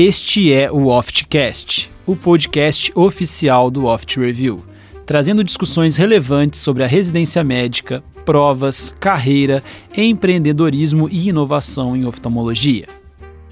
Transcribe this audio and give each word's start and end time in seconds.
Este 0.00 0.52
é 0.52 0.70
o 0.70 0.86
Oftcast, 0.86 1.90
o 2.06 2.14
podcast 2.14 2.92
oficial 2.94 3.68
do 3.68 3.86
Oft 3.86 4.20
Review, 4.20 4.64
trazendo 5.04 5.42
discussões 5.42 5.96
relevantes 5.96 6.60
sobre 6.60 6.84
a 6.84 6.86
residência 6.86 7.42
médica, 7.42 8.00
provas, 8.24 8.94
carreira, 9.00 9.60
empreendedorismo 9.96 11.08
e 11.10 11.30
inovação 11.30 11.96
em 11.96 12.06
oftalmologia. 12.06 12.86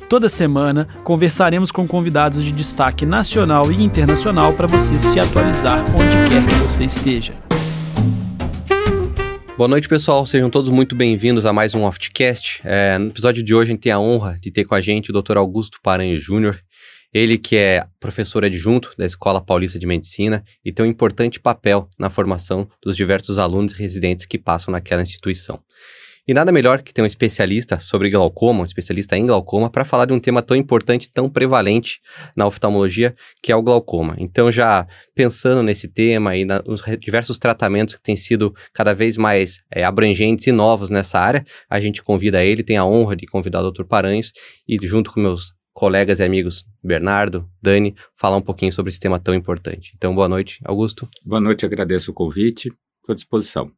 Toda 0.09 0.29
semana 0.29 0.87
conversaremos 1.03 1.73
com 1.73 1.85
convidados 1.85 2.45
de 2.45 2.53
destaque 2.53 3.05
nacional 3.05 3.73
e 3.73 3.83
internacional 3.83 4.53
para 4.53 4.69
você 4.69 5.01
se 5.01 5.19
atualizar 5.19 5.85
onde 5.97 6.31
quer 6.31 6.47
que 6.47 6.55
você 6.63 6.85
esteja. 6.85 7.46
Boa 9.57 9.69
noite, 9.69 9.89
pessoal. 9.89 10.27
Sejam 10.27 10.51
todos 10.51 10.69
muito 10.69 10.95
bem-vindos 10.95 11.47
a 11.47 11.53
mais 11.53 11.75
um 11.75 11.83
Oftcast. 11.85 12.61
É, 12.63 12.99
no 12.99 13.07
episódio 13.07 13.43
de 13.43 13.55
hoje, 13.55 13.71
a 13.71 13.73
gente 13.73 13.81
tem 13.81 13.91
a 13.91 13.99
honra 13.99 14.39
de 14.39 14.51
ter 14.51 14.67
com 14.67 14.75
a 14.75 14.83
gente 14.83 15.11
o 15.11 15.15
Dr. 15.15 15.39
Augusto 15.39 15.79
Paranho 15.83 16.21
Júnior. 16.21 16.61
Ele 17.11 17.39
que 17.39 17.57
é 17.57 17.87
professor 17.99 18.45
adjunto 18.45 18.93
da 18.99 19.07
Escola 19.07 19.41
Paulista 19.41 19.79
de 19.79 19.87
Medicina 19.87 20.45
e 20.63 20.71
tem 20.71 20.85
um 20.85 20.89
importante 20.89 21.41
papel 21.41 21.89
na 21.99 22.11
formação 22.11 22.69
dos 22.83 22.95
diversos 22.95 23.39
alunos 23.39 23.73
e 23.73 23.79
residentes 23.79 24.27
que 24.27 24.37
passam 24.37 24.71
naquela 24.71 25.01
instituição. 25.01 25.59
E 26.29 26.35
nada 26.35 26.51
melhor 26.51 26.83
que 26.83 26.93
ter 26.93 27.03
um 27.03 27.07
especialista 27.07 27.79
sobre 27.79 28.11
glaucoma, 28.11 28.63
um 28.63 28.65
especialista 28.65 29.17
em 29.17 29.27
glaucoma, 29.27 29.71
para 29.71 29.85
falar 29.85 30.07
de 30.07 30.13
um 30.13 30.19
tema 30.19 30.43
tão 30.43 30.57
importante, 30.57 31.09
tão 31.09 31.31
prevalente 31.31 32.01
na 32.37 32.45
oftalmologia, 32.45 33.15
que 33.41 33.53
é 33.53 33.57
o 33.57 33.63
glaucoma. 33.63 34.17
Então, 34.19 34.51
já 34.51 34.89
pensando 35.15 35.63
nesse 35.63 35.87
tema 35.87 36.35
e 36.35 36.45
na, 36.45 36.61
nos 36.67 36.83
diversos 36.99 37.39
tratamentos 37.39 37.95
que 37.95 38.03
têm 38.03 38.17
sido 38.17 38.53
cada 38.75 38.93
vez 38.93 39.17
mais 39.17 39.63
é, 39.73 39.85
abrangentes 39.85 40.49
e 40.49 40.53
novos 40.53 40.91
nessa 40.91 41.21
área, 41.21 41.47
a 41.71 41.79
gente 41.79 42.03
convida 42.03 42.45
ele, 42.45 42.65
tem 42.65 42.77
a 42.77 42.85
honra 42.85 43.15
de 43.15 43.25
convidar 43.25 43.63
o 43.63 43.71
Dr. 43.71 43.85
Paranhos 43.85 44.33
e, 44.67 44.85
junto 44.85 45.13
com 45.13 45.21
meus 45.21 45.53
colegas 45.73 46.19
e 46.19 46.25
amigos 46.25 46.65
Bernardo, 46.83 47.49
Dani, 47.63 47.95
falar 48.17 48.39
um 48.39 48.43
pouquinho 48.43 48.73
sobre 48.73 48.91
esse 48.91 48.99
tema 48.99 49.21
tão 49.21 49.33
importante. 49.33 49.93
Então, 49.95 50.13
boa 50.13 50.29
noite, 50.29 50.59
Augusto. 50.65 51.09
Boa 51.25 51.41
noite, 51.41 51.65
agradeço 51.65 52.11
o 52.11 52.15
convite, 52.15 52.67
estou 53.01 53.13
à 53.13 53.15
disposição. 53.15 53.76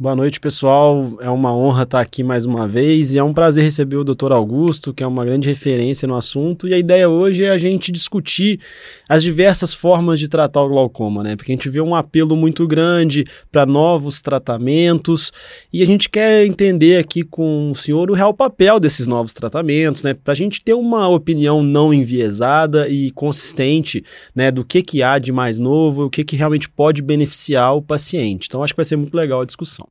Boa 0.00 0.16
noite, 0.16 0.40
pessoal. 0.40 1.18
É 1.20 1.28
uma 1.28 1.54
honra 1.54 1.82
estar 1.82 2.00
aqui 2.00 2.22
mais 2.22 2.46
uma 2.46 2.66
vez 2.66 3.12
e 3.12 3.18
é 3.18 3.22
um 3.22 3.34
prazer 3.34 3.62
receber 3.62 3.96
o 3.96 4.02
Dr. 4.02 4.32
Augusto, 4.32 4.94
que 4.94 5.04
é 5.04 5.06
uma 5.06 5.26
grande 5.26 5.46
referência 5.46 6.08
no 6.08 6.16
assunto. 6.16 6.66
E 6.66 6.72
a 6.72 6.78
ideia 6.78 7.06
hoje 7.06 7.44
é 7.44 7.50
a 7.50 7.58
gente 7.58 7.92
discutir 7.92 8.58
as 9.06 9.22
diversas 9.22 9.74
formas 9.74 10.18
de 10.18 10.26
tratar 10.26 10.62
o 10.62 10.70
glaucoma, 10.70 11.22
né? 11.22 11.36
Porque 11.36 11.52
a 11.52 11.54
gente 11.54 11.68
vê 11.68 11.82
um 11.82 11.94
apelo 11.94 12.34
muito 12.34 12.66
grande 12.66 13.26
para 13.52 13.66
novos 13.66 14.22
tratamentos 14.22 15.30
e 15.70 15.82
a 15.82 15.86
gente 15.86 16.08
quer 16.08 16.46
entender 16.46 16.96
aqui 16.96 17.22
com 17.22 17.70
o 17.70 17.74
senhor 17.74 18.10
o 18.10 18.14
real 18.14 18.32
papel 18.32 18.80
desses 18.80 19.06
novos 19.06 19.34
tratamentos, 19.34 20.02
né? 20.02 20.14
Para 20.14 20.32
a 20.32 20.36
gente 20.36 20.64
ter 20.64 20.72
uma 20.72 21.08
opinião 21.08 21.62
não 21.62 21.92
enviesada 21.92 22.88
e 22.88 23.10
consistente, 23.10 24.02
né? 24.34 24.50
Do 24.50 24.64
que, 24.64 24.82
que 24.82 25.02
há 25.02 25.18
de 25.18 25.30
mais 25.30 25.58
novo, 25.58 26.06
o 26.06 26.10
que, 26.10 26.24
que 26.24 26.36
realmente 26.36 26.70
pode 26.70 27.02
beneficiar 27.02 27.76
o 27.76 27.82
paciente. 27.82 28.46
Então, 28.46 28.64
acho 28.64 28.72
que 28.72 28.78
vai 28.78 28.84
ser 28.86 28.96
muito 28.96 29.14
legal 29.14 29.42
a 29.42 29.44
discussão. 29.44 29.89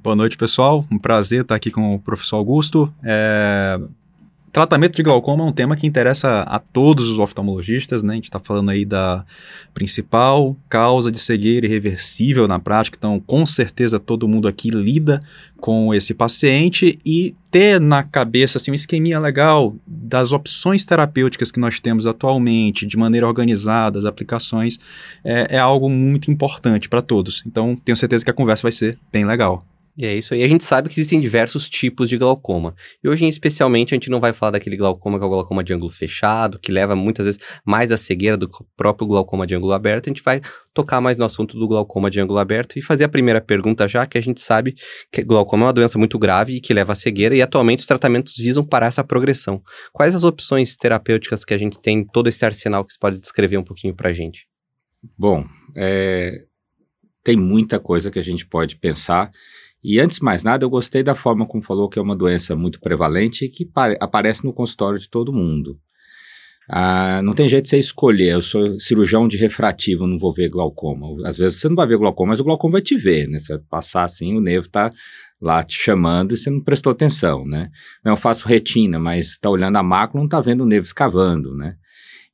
Boa 0.00 0.14
noite, 0.14 0.36
pessoal. 0.36 0.86
Um 0.92 0.96
prazer 0.98 1.42
estar 1.42 1.56
aqui 1.56 1.72
com 1.72 1.96
o 1.96 1.98
professor 1.98 2.36
Augusto. 2.36 2.92
É... 3.02 3.80
Tratamento 4.52 4.94
de 4.94 5.02
glaucoma 5.02 5.44
é 5.44 5.46
um 5.48 5.52
tema 5.52 5.76
que 5.76 5.88
interessa 5.88 6.42
a 6.42 6.58
todos 6.60 7.08
os 7.08 7.18
oftalmologistas, 7.18 8.04
né? 8.04 8.12
A 8.12 8.14
gente 8.14 8.24
está 8.24 8.38
falando 8.38 8.70
aí 8.70 8.84
da 8.84 9.24
principal 9.74 10.56
causa 10.68 11.10
de 11.10 11.18
cegueira 11.18 11.66
irreversível 11.66 12.46
na 12.46 12.60
prática, 12.60 12.96
então 12.96 13.20
com 13.20 13.44
certeza 13.44 13.98
todo 13.98 14.28
mundo 14.28 14.46
aqui 14.46 14.70
lida 14.70 15.20
com 15.60 15.92
esse 15.92 16.14
paciente 16.14 16.98
e 17.04 17.34
ter 17.50 17.80
na 17.80 18.04
cabeça 18.04 18.58
assim, 18.58 18.70
um 18.70 18.74
esqueminha 18.74 19.18
legal 19.18 19.74
das 19.84 20.32
opções 20.32 20.86
terapêuticas 20.86 21.50
que 21.50 21.60
nós 21.60 21.80
temos 21.80 22.06
atualmente, 22.06 22.86
de 22.86 22.96
maneira 22.96 23.26
organizada, 23.26 23.98
as 23.98 24.04
aplicações, 24.04 24.78
é, 25.24 25.56
é 25.56 25.58
algo 25.58 25.90
muito 25.90 26.30
importante 26.30 26.88
para 26.88 27.02
todos. 27.02 27.42
Então 27.44 27.76
tenho 27.76 27.96
certeza 27.96 28.24
que 28.24 28.30
a 28.30 28.34
conversa 28.34 28.62
vai 28.62 28.72
ser 28.72 28.96
bem 29.12 29.24
legal. 29.24 29.66
E 29.98 30.06
é 30.06 30.14
isso 30.14 30.32
aí. 30.32 30.44
A 30.44 30.48
gente 30.48 30.62
sabe 30.62 30.88
que 30.88 30.94
existem 30.94 31.20
diversos 31.20 31.68
tipos 31.68 32.08
de 32.08 32.16
glaucoma. 32.16 32.72
E 33.02 33.08
hoje, 33.08 33.26
especialmente, 33.26 33.92
a 33.92 33.96
gente 33.96 34.08
não 34.08 34.20
vai 34.20 34.32
falar 34.32 34.52
daquele 34.52 34.76
glaucoma 34.76 35.18
que 35.18 35.24
é 35.24 35.26
o 35.26 35.28
glaucoma 35.28 35.64
de 35.64 35.74
ângulo 35.74 35.90
fechado, 35.90 36.56
que 36.60 36.70
leva 36.70 36.94
muitas 36.94 37.26
vezes 37.26 37.40
mais 37.64 37.90
a 37.90 37.96
cegueira 37.96 38.36
do 38.36 38.48
próprio 38.76 39.08
glaucoma 39.08 39.44
de 39.44 39.56
ângulo 39.56 39.72
aberto. 39.72 40.06
A 40.06 40.10
gente 40.10 40.22
vai 40.22 40.40
tocar 40.72 41.00
mais 41.00 41.18
no 41.18 41.24
assunto 41.24 41.58
do 41.58 41.66
glaucoma 41.66 42.08
de 42.08 42.20
ângulo 42.20 42.38
aberto 42.38 42.78
e 42.78 42.82
fazer 42.82 43.02
a 43.02 43.08
primeira 43.08 43.40
pergunta 43.40 43.88
já, 43.88 44.06
que 44.06 44.16
a 44.16 44.20
gente 44.20 44.40
sabe 44.40 44.76
que 45.10 45.24
glaucoma 45.24 45.64
é 45.64 45.66
uma 45.66 45.72
doença 45.72 45.98
muito 45.98 46.16
grave 46.16 46.54
e 46.54 46.60
que 46.60 46.72
leva 46.72 46.92
à 46.92 46.94
cegueira, 46.94 47.34
e 47.34 47.42
atualmente 47.42 47.80
os 47.80 47.86
tratamentos 47.86 48.36
visam 48.36 48.64
parar 48.64 48.86
essa 48.86 49.02
progressão. 49.02 49.60
Quais 49.92 50.14
as 50.14 50.22
opções 50.22 50.76
terapêuticas 50.76 51.44
que 51.44 51.52
a 51.52 51.58
gente 51.58 51.76
tem, 51.76 52.04
todo 52.04 52.28
esse 52.28 52.44
arsenal 52.44 52.84
que 52.84 52.92
você 52.92 52.98
pode 53.00 53.18
descrever 53.18 53.58
um 53.58 53.64
pouquinho 53.64 53.96
para 53.96 54.10
a 54.10 54.12
gente? 54.12 54.46
Bom, 55.18 55.44
é, 55.76 56.44
tem 57.24 57.36
muita 57.36 57.80
coisa 57.80 58.12
que 58.12 58.18
a 58.20 58.22
gente 58.22 58.46
pode 58.46 58.76
pensar. 58.76 59.32
E 59.82 60.00
antes 60.00 60.18
de 60.18 60.24
mais 60.24 60.42
nada, 60.42 60.64
eu 60.64 60.70
gostei 60.70 61.02
da 61.02 61.14
forma 61.14 61.46
como 61.46 61.62
falou 61.62 61.88
que 61.88 61.98
é 61.98 62.02
uma 62.02 62.16
doença 62.16 62.56
muito 62.56 62.80
prevalente 62.80 63.44
e 63.44 63.48
que 63.48 63.68
aparece 64.00 64.44
no 64.44 64.52
consultório 64.52 64.98
de 64.98 65.08
todo 65.08 65.32
mundo. 65.32 65.78
Ah, 66.70 67.22
não 67.22 67.32
tem 67.32 67.48
jeito 67.48 67.64
de 67.64 67.70
você 67.70 67.78
escolher. 67.78 68.32
Eu 68.32 68.42
sou 68.42 68.78
cirurgião 68.78 69.26
de 69.26 69.38
refrativo, 69.38 70.06
não 70.06 70.18
vou 70.18 70.34
ver 70.34 70.50
glaucoma. 70.50 71.06
Às 71.26 71.38
vezes 71.38 71.60
você 71.60 71.68
não 71.68 71.76
vai 71.76 71.86
ver 71.86 71.96
glaucoma, 71.96 72.30
mas 72.30 72.40
o 72.40 72.44
glaucoma 72.44 72.72
vai 72.72 72.82
te 72.82 72.96
ver, 72.96 73.26
né? 73.26 73.38
Você 73.38 73.54
vai 73.54 73.62
passar 73.70 74.02
assim, 74.02 74.36
o 74.36 74.40
nervo 74.40 74.66
está 74.66 74.92
lá 75.40 75.62
te 75.62 75.78
chamando 75.80 76.34
e 76.34 76.36
você 76.36 76.50
não 76.50 76.60
prestou 76.60 76.90
atenção, 76.90 77.46
né? 77.46 77.70
Não, 78.04 78.12
eu 78.12 78.16
faço 78.16 78.46
retina, 78.46 78.98
mas 78.98 79.28
está 79.28 79.48
olhando 79.48 79.76
a 79.76 79.82
mácula, 79.82 80.20
não 80.20 80.26
está 80.26 80.40
vendo 80.40 80.62
o 80.62 80.66
nervo 80.66 80.84
escavando, 80.84 81.54
né? 81.54 81.76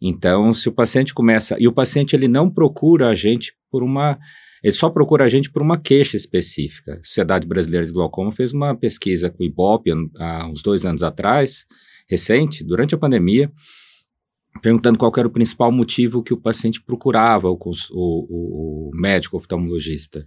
Então, 0.01 0.53
se 0.53 0.69
o 0.69 0.73
paciente 0.73 1.15
começa... 1.15 1.57
E 1.59 1.69
o 1.69 1.73
paciente, 1.73 2.17
ele 2.17 2.27
não 2.27 2.51
procura 2.51 3.09
a 3.09 3.15
gente 3.15 3.55
por 3.71 3.83
uma 3.83 4.19
ele 4.65 4.73
só 4.73 4.89
procura 4.89 5.25
a 5.25 5.29
gente 5.29 5.51
por 5.51 5.61
uma 5.61 5.77
queixa 5.77 6.17
específica. 6.17 6.95
A 6.95 7.05
Sociedade 7.05 7.47
Brasileira 7.47 7.85
de 7.85 7.93
Glaucoma 7.93 8.33
fez 8.33 8.51
uma 8.55 8.75
pesquisa 8.75 9.29
com 9.29 9.43
o 9.43 9.47
IBOP 9.47 9.91
há 10.17 10.49
uns 10.49 10.63
dois 10.63 10.87
anos 10.87 11.03
atrás, 11.03 11.67
recente, 12.09 12.65
durante 12.65 12.95
a 12.95 12.99
pandemia, 12.99 13.53
perguntando 14.63 14.99
qual 14.99 15.13
era 15.19 15.29
o 15.29 15.31
principal 15.31 15.71
motivo 15.71 16.23
que 16.23 16.33
o 16.33 16.41
paciente 16.41 16.83
procurava 16.83 17.51
o, 17.51 17.59
o, 17.93 18.89
o 18.89 18.91
médico 18.95 19.37
oftalmologista. 19.37 20.27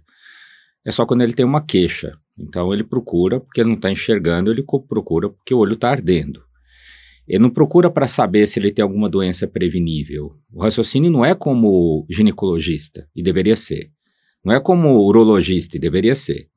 É 0.84 0.92
só 0.92 1.04
quando 1.04 1.22
ele 1.22 1.32
tem 1.32 1.44
uma 1.44 1.60
queixa. 1.60 2.16
Então 2.38 2.72
ele 2.72 2.84
procura 2.84 3.40
porque 3.40 3.64
não 3.64 3.74
está 3.74 3.90
enxergando, 3.90 4.52
ele 4.52 4.62
procura 4.62 5.30
porque 5.30 5.52
o 5.52 5.58
olho 5.58 5.72
está 5.72 5.90
ardendo. 5.90 6.44
Ele 7.26 7.40
não 7.40 7.50
procura 7.50 7.90
para 7.90 8.06
saber 8.06 8.46
se 8.46 8.60
ele 8.60 8.70
tem 8.70 8.84
alguma 8.84 9.08
doença 9.08 9.48
prevenível. 9.48 10.36
O 10.52 10.62
raciocínio 10.62 11.10
não 11.10 11.24
é 11.24 11.34
como 11.34 12.06
ginecologista, 12.08 13.08
e 13.16 13.20
deveria 13.20 13.56
ser. 13.56 13.90
Não 14.48 14.54
é 14.54 14.60
como 14.60 14.98
urologista, 15.02 15.76
e 15.76 15.78
deveria 15.78 16.14
ser. 16.14 16.48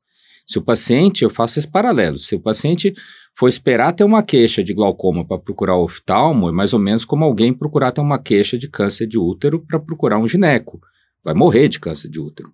Se 0.47 0.57
o 0.57 0.61
paciente, 0.61 1.25
eu 1.25 1.29
faço 1.29 1.59
esse 1.59 1.67
paralelo, 1.67 2.17
se 2.17 2.33
o 2.33 2.39
paciente 2.39 2.93
for 3.35 3.49
esperar 3.49 3.91
ter 3.91 4.05
uma 4.05 4.23
queixa 4.23 4.63
de 4.63 4.73
glaucoma 4.73 5.27
para 5.27 5.37
procurar 5.37 5.75
o 5.75 5.83
oftalmo, 5.83 6.47
é 6.47 6.53
mais 6.53 6.71
ou 6.71 6.79
menos 6.79 7.03
como 7.03 7.25
alguém 7.25 7.53
procurar 7.53 7.91
ter 7.91 7.99
uma 7.99 8.17
queixa 8.17 8.57
de 8.57 8.69
câncer 8.69 9.07
de 9.07 9.17
útero 9.17 9.59
para 9.59 9.77
procurar 9.77 10.19
um 10.19 10.25
gineco. 10.25 10.79
Vai 11.21 11.33
morrer 11.33 11.67
de 11.67 11.81
câncer 11.81 12.07
de 12.07 12.17
útero. 12.17 12.53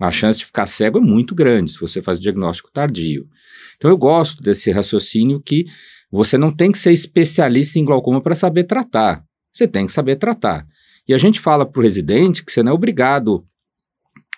A 0.00 0.10
chance 0.10 0.38
de 0.38 0.46
ficar 0.46 0.66
cego 0.66 0.96
é 0.96 1.02
muito 1.02 1.34
grande 1.34 1.72
se 1.72 1.78
você 1.78 2.00
faz 2.00 2.18
o 2.18 2.22
diagnóstico 2.22 2.72
tardio. 2.72 3.28
Então 3.76 3.90
eu 3.90 3.98
gosto 3.98 4.42
desse 4.42 4.70
raciocínio 4.70 5.38
que 5.38 5.66
você 6.10 6.38
não 6.38 6.50
tem 6.50 6.72
que 6.72 6.78
ser 6.78 6.94
especialista 6.94 7.78
em 7.78 7.84
glaucoma 7.84 8.22
para 8.22 8.34
saber 8.34 8.64
tratar. 8.64 9.22
Você 9.52 9.68
tem 9.68 9.84
que 9.84 9.92
saber 9.92 10.16
tratar. 10.16 10.66
E 11.06 11.12
a 11.12 11.18
gente 11.18 11.40
fala 11.40 11.66
para 11.66 11.78
o 11.78 11.82
residente 11.82 12.42
que 12.42 12.50
você 12.50 12.62
não 12.62 12.72
é 12.72 12.74
obrigado 12.74 13.46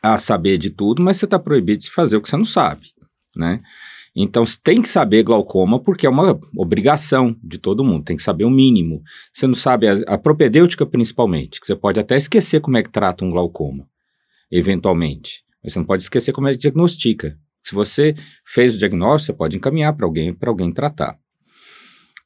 a 0.05 0.19
saber 0.19 0.59
de 0.59 0.69
tudo, 0.69 1.03
mas 1.03 1.17
você 1.17 1.25
está 1.25 1.39
proibido 1.39 1.83
de 1.83 1.91
fazer 1.91 2.19
o 2.19 2.21
que 2.21 2.29
você 2.29 2.37
não 2.37 2.45
sabe, 2.45 2.89
né? 3.35 3.63
Então, 4.15 4.45
você 4.45 4.59
tem 4.63 4.83
que 4.83 4.89
saber 4.89 5.23
glaucoma 5.23 5.81
porque 5.81 6.07
é 6.07 6.11
uma 6.11 6.39
obrigação 6.59 7.35
de 7.43 7.57
todo 7.57 7.83
mundo, 7.83 8.05
tem 8.05 8.17
que 8.17 8.23
saber 8.23 8.45
o 8.45 8.51
mínimo. 8.51 9.03
Você 9.33 9.47
não 9.47 9.55
sabe 9.55 9.89
a, 9.89 9.95
a 10.07 10.19
propedêutica 10.19 10.85
principalmente, 10.85 11.59
que 11.59 11.67
você 11.67 11.75
pode 11.75 11.99
até 11.99 12.17
esquecer 12.17 12.61
como 12.61 12.77
é 12.77 12.83
que 12.83 12.91
trata 12.91 13.25
um 13.25 13.31
glaucoma, 13.31 13.89
eventualmente. 14.53 15.43
Mas 15.63 15.73
você 15.73 15.79
não 15.79 15.87
pode 15.87 16.03
esquecer 16.03 16.33
como 16.33 16.49
é 16.49 16.53
que 16.53 16.59
diagnostica. 16.59 17.37
Se 17.63 17.75
você 17.75 18.15
fez 18.47 18.77
o 18.77 18.79
diagnóstico, 18.79 19.33
você 19.33 19.39
pode 19.39 19.57
encaminhar 19.57 19.95
para 19.95 20.05
alguém, 20.05 20.35
para 20.35 20.51
alguém 20.51 20.71
tratar. 20.71 21.19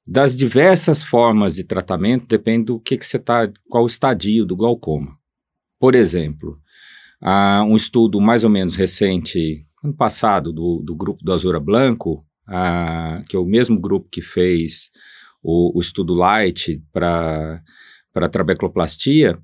Das 0.05 0.37
diversas 0.37 1.01
formas 1.01 1.55
de 1.55 1.63
tratamento, 1.63 2.27
depende 2.27 2.67
do 2.67 2.81
que, 2.81 2.99
que 2.99 3.07
você 3.07 3.19
está, 3.19 3.49
qual 3.69 3.85
o 3.85 3.87
estadio 3.87 4.45
do 4.45 4.57
glaucoma. 4.57 5.17
Por 5.79 5.95
exemplo, 5.95 6.59
um 7.23 7.77
estudo 7.77 8.21
mais 8.21 8.45
ou 8.45 8.51
menos 8.51 8.77
recente, 8.77 9.67
ano 9.83 9.95
passado, 9.95 10.53
do, 10.53 10.83
do 10.85 10.95
grupo 10.95 11.23
do 11.23 11.33
Azura 11.33 11.61
Blanco, 11.61 12.25
que 13.29 13.37
é 13.37 13.39
o 13.39 13.45
mesmo 13.45 13.79
grupo 13.79 14.09
que 14.11 14.23
fez 14.23 14.91
o, 15.43 15.77
o 15.77 15.81
estudo 15.81 16.15
Light 16.15 16.83
para 16.93 17.63
trabecloplastia, 18.31 19.39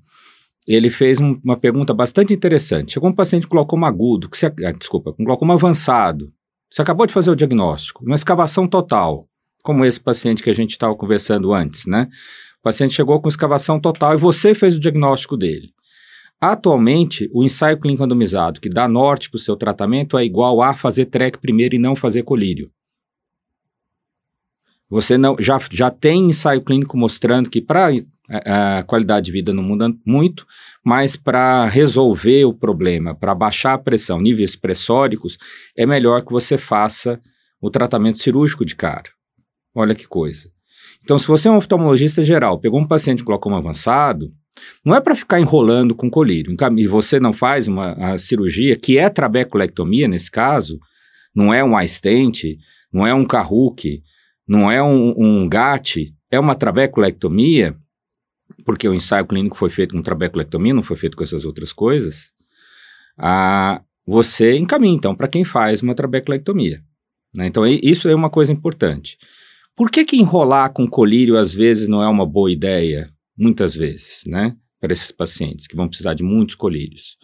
ele 0.67 0.89
fez 0.89 1.19
um, 1.19 1.39
uma 1.43 1.57
pergunta 1.57 1.93
bastante 1.93 2.33
interessante. 2.33 2.93
Chegou 2.93 3.09
um 3.09 3.13
paciente 3.13 3.45
com 3.45 3.55
glaucoma 3.55 3.87
agudo, 3.87 4.27
que 4.27 4.37
você, 4.37 4.47
ah, 4.47 4.71
desculpa, 4.71 5.13
com 5.13 5.23
glaucoma 5.23 5.53
avançado. 5.53 6.33
Você 6.71 6.81
acabou 6.81 7.05
de 7.05 7.13
fazer 7.13 7.29
o 7.29 7.35
diagnóstico, 7.35 8.03
uma 8.03 8.15
escavação 8.15 8.67
total, 8.67 9.29
como 9.61 9.85
esse 9.85 9.99
paciente 9.99 10.41
que 10.41 10.49
a 10.49 10.55
gente 10.55 10.71
estava 10.71 10.95
conversando 10.95 11.53
antes, 11.53 11.85
né? 11.85 12.09
paciente 12.65 12.95
chegou 12.95 13.21
com 13.21 13.29
escavação 13.29 13.79
total 13.79 14.15
e 14.15 14.17
você 14.17 14.55
fez 14.55 14.75
o 14.75 14.79
diagnóstico 14.79 15.37
dele. 15.37 15.71
Atualmente, 16.39 17.29
o 17.33 17.43
ensaio 17.43 17.79
clínico 17.79 18.03
randomizado 18.03 18.59
que 18.59 18.69
dá 18.69 18.87
norte 18.87 19.29
para 19.29 19.37
o 19.37 19.41
seu 19.41 19.55
tratamento 19.55 20.17
é 20.17 20.25
igual 20.25 20.61
a 20.61 20.75
fazer 20.75 21.05
TREC 21.05 21.37
primeiro 21.39 21.75
e 21.75 21.79
não 21.79 21.95
fazer 21.95 22.23
colírio. 22.23 22.71
Você 24.89 25.17
não, 25.17 25.35
já, 25.39 25.59
já 25.71 25.89
tem 25.89 26.29
ensaio 26.29 26.61
clínico 26.61 26.97
mostrando 26.97 27.49
que 27.49 27.61
para 27.61 27.89
a, 28.29 28.79
a 28.79 28.83
qualidade 28.83 29.25
de 29.25 29.31
vida 29.31 29.53
não 29.53 29.63
muda 29.63 29.91
muito, 30.05 30.45
mas 30.83 31.15
para 31.15 31.65
resolver 31.65 32.45
o 32.45 32.53
problema, 32.53 33.15
para 33.15 33.33
baixar 33.33 33.73
a 33.73 33.77
pressão, 33.79 34.19
níveis 34.19 34.55
pressóricos, 34.55 35.37
é 35.75 35.85
melhor 35.85 36.23
que 36.23 36.31
você 36.31 36.57
faça 36.57 37.19
o 37.59 37.71
tratamento 37.71 38.19
cirúrgico 38.19 38.63
de 38.63 38.75
cara. 38.75 39.09
Olha 39.73 39.95
que 39.95 40.07
coisa. 40.07 40.49
Então, 41.03 41.17
se 41.17 41.27
você 41.27 41.47
é 41.47 41.51
um 41.51 41.57
oftalmologista 41.57 42.23
geral, 42.23 42.59
pegou 42.59 42.79
um 42.79 42.87
paciente 42.87 43.23
com 43.23 43.27
glaucoma 43.27 43.57
avançado, 43.57 44.31
não 44.83 44.95
é 44.95 45.01
para 45.01 45.15
ficar 45.15 45.39
enrolando 45.39 45.95
com 45.95 46.09
colírio. 46.09 46.55
E 46.77 46.87
você 46.87 47.19
não 47.19 47.33
faz 47.33 47.67
uma 47.67 48.17
cirurgia, 48.17 48.75
que 48.75 48.97
é 48.97 49.09
trabeculectomia 49.09 50.07
nesse 50.07 50.29
caso, 50.31 50.79
não 51.35 51.53
é 51.53 51.63
um 51.63 51.75
stent, 51.87 52.57
não 52.91 53.05
é 53.05 53.13
um 53.13 53.25
carruque, 53.25 54.01
não 54.47 54.71
é 54.71 54.81
um, 54.81 55.13
um 55.17 55.49
GAT, 55.49 56.13
é 56.31 56.39
uma 56.39 56.55
trabeculectomia, 56.55 57.75
porque 58.65 58.87
o 58.87 58.93
ensaio 58.93 59.25
clínico 59.25 59.57
foi 59.57 59.69
feito 59.69 59.93
com 59.93 60.01
trabeculectomia, 60.01 60.73
não 60.73 60.83
foi 60.83 60.97
feito 60.97 61.17
com 61.17 61.23
essas 61.23 61.45
outras 61.45 61.73
coisas, 61.73 62.31
ah, 63.17 63.81
você 64.05 64.57
encaminha, 64.57 64.95
então, 64.95 65.15
para 65.15 65.27
quem 65.27 65.43
faz 65.43 65.81
uma 65.81 65.95
trabeculectomia. 65.95 66.81
Né? 67.33 67.47
Então, 67.47 67.65
isso 67.65 68.07
é 68.07 68.15
uma 68.15 68.29
coisa 68.29 68.53
importante. 68.53 69.17
Por 69.75 69.89
que, 69.89 70.05
que 70.05 70.17
enrolar 70.17 70.71
com 70.71 70.87
colírio 70.87 71.37
às 71.37 71.53
vezes 71.53 71.87
não 71.87 72.01
é 72.01 72.07
uma 72.07 72.25
boa 72.25 72.51
ideia? 72.51 73.09
Muitas 73.37 73.75
vezes, 73.75 74.23
né? 74.25 74.55
Para 74.79 74.93
esses 74.93 75.11
pacientes 75.11 75.67
que 75.67 75.75
vão 75.75 75.87
precisar 75.87 76.13
de 76.13 76.23
muitos 76.23 76.55
colírios. 76.55 77.17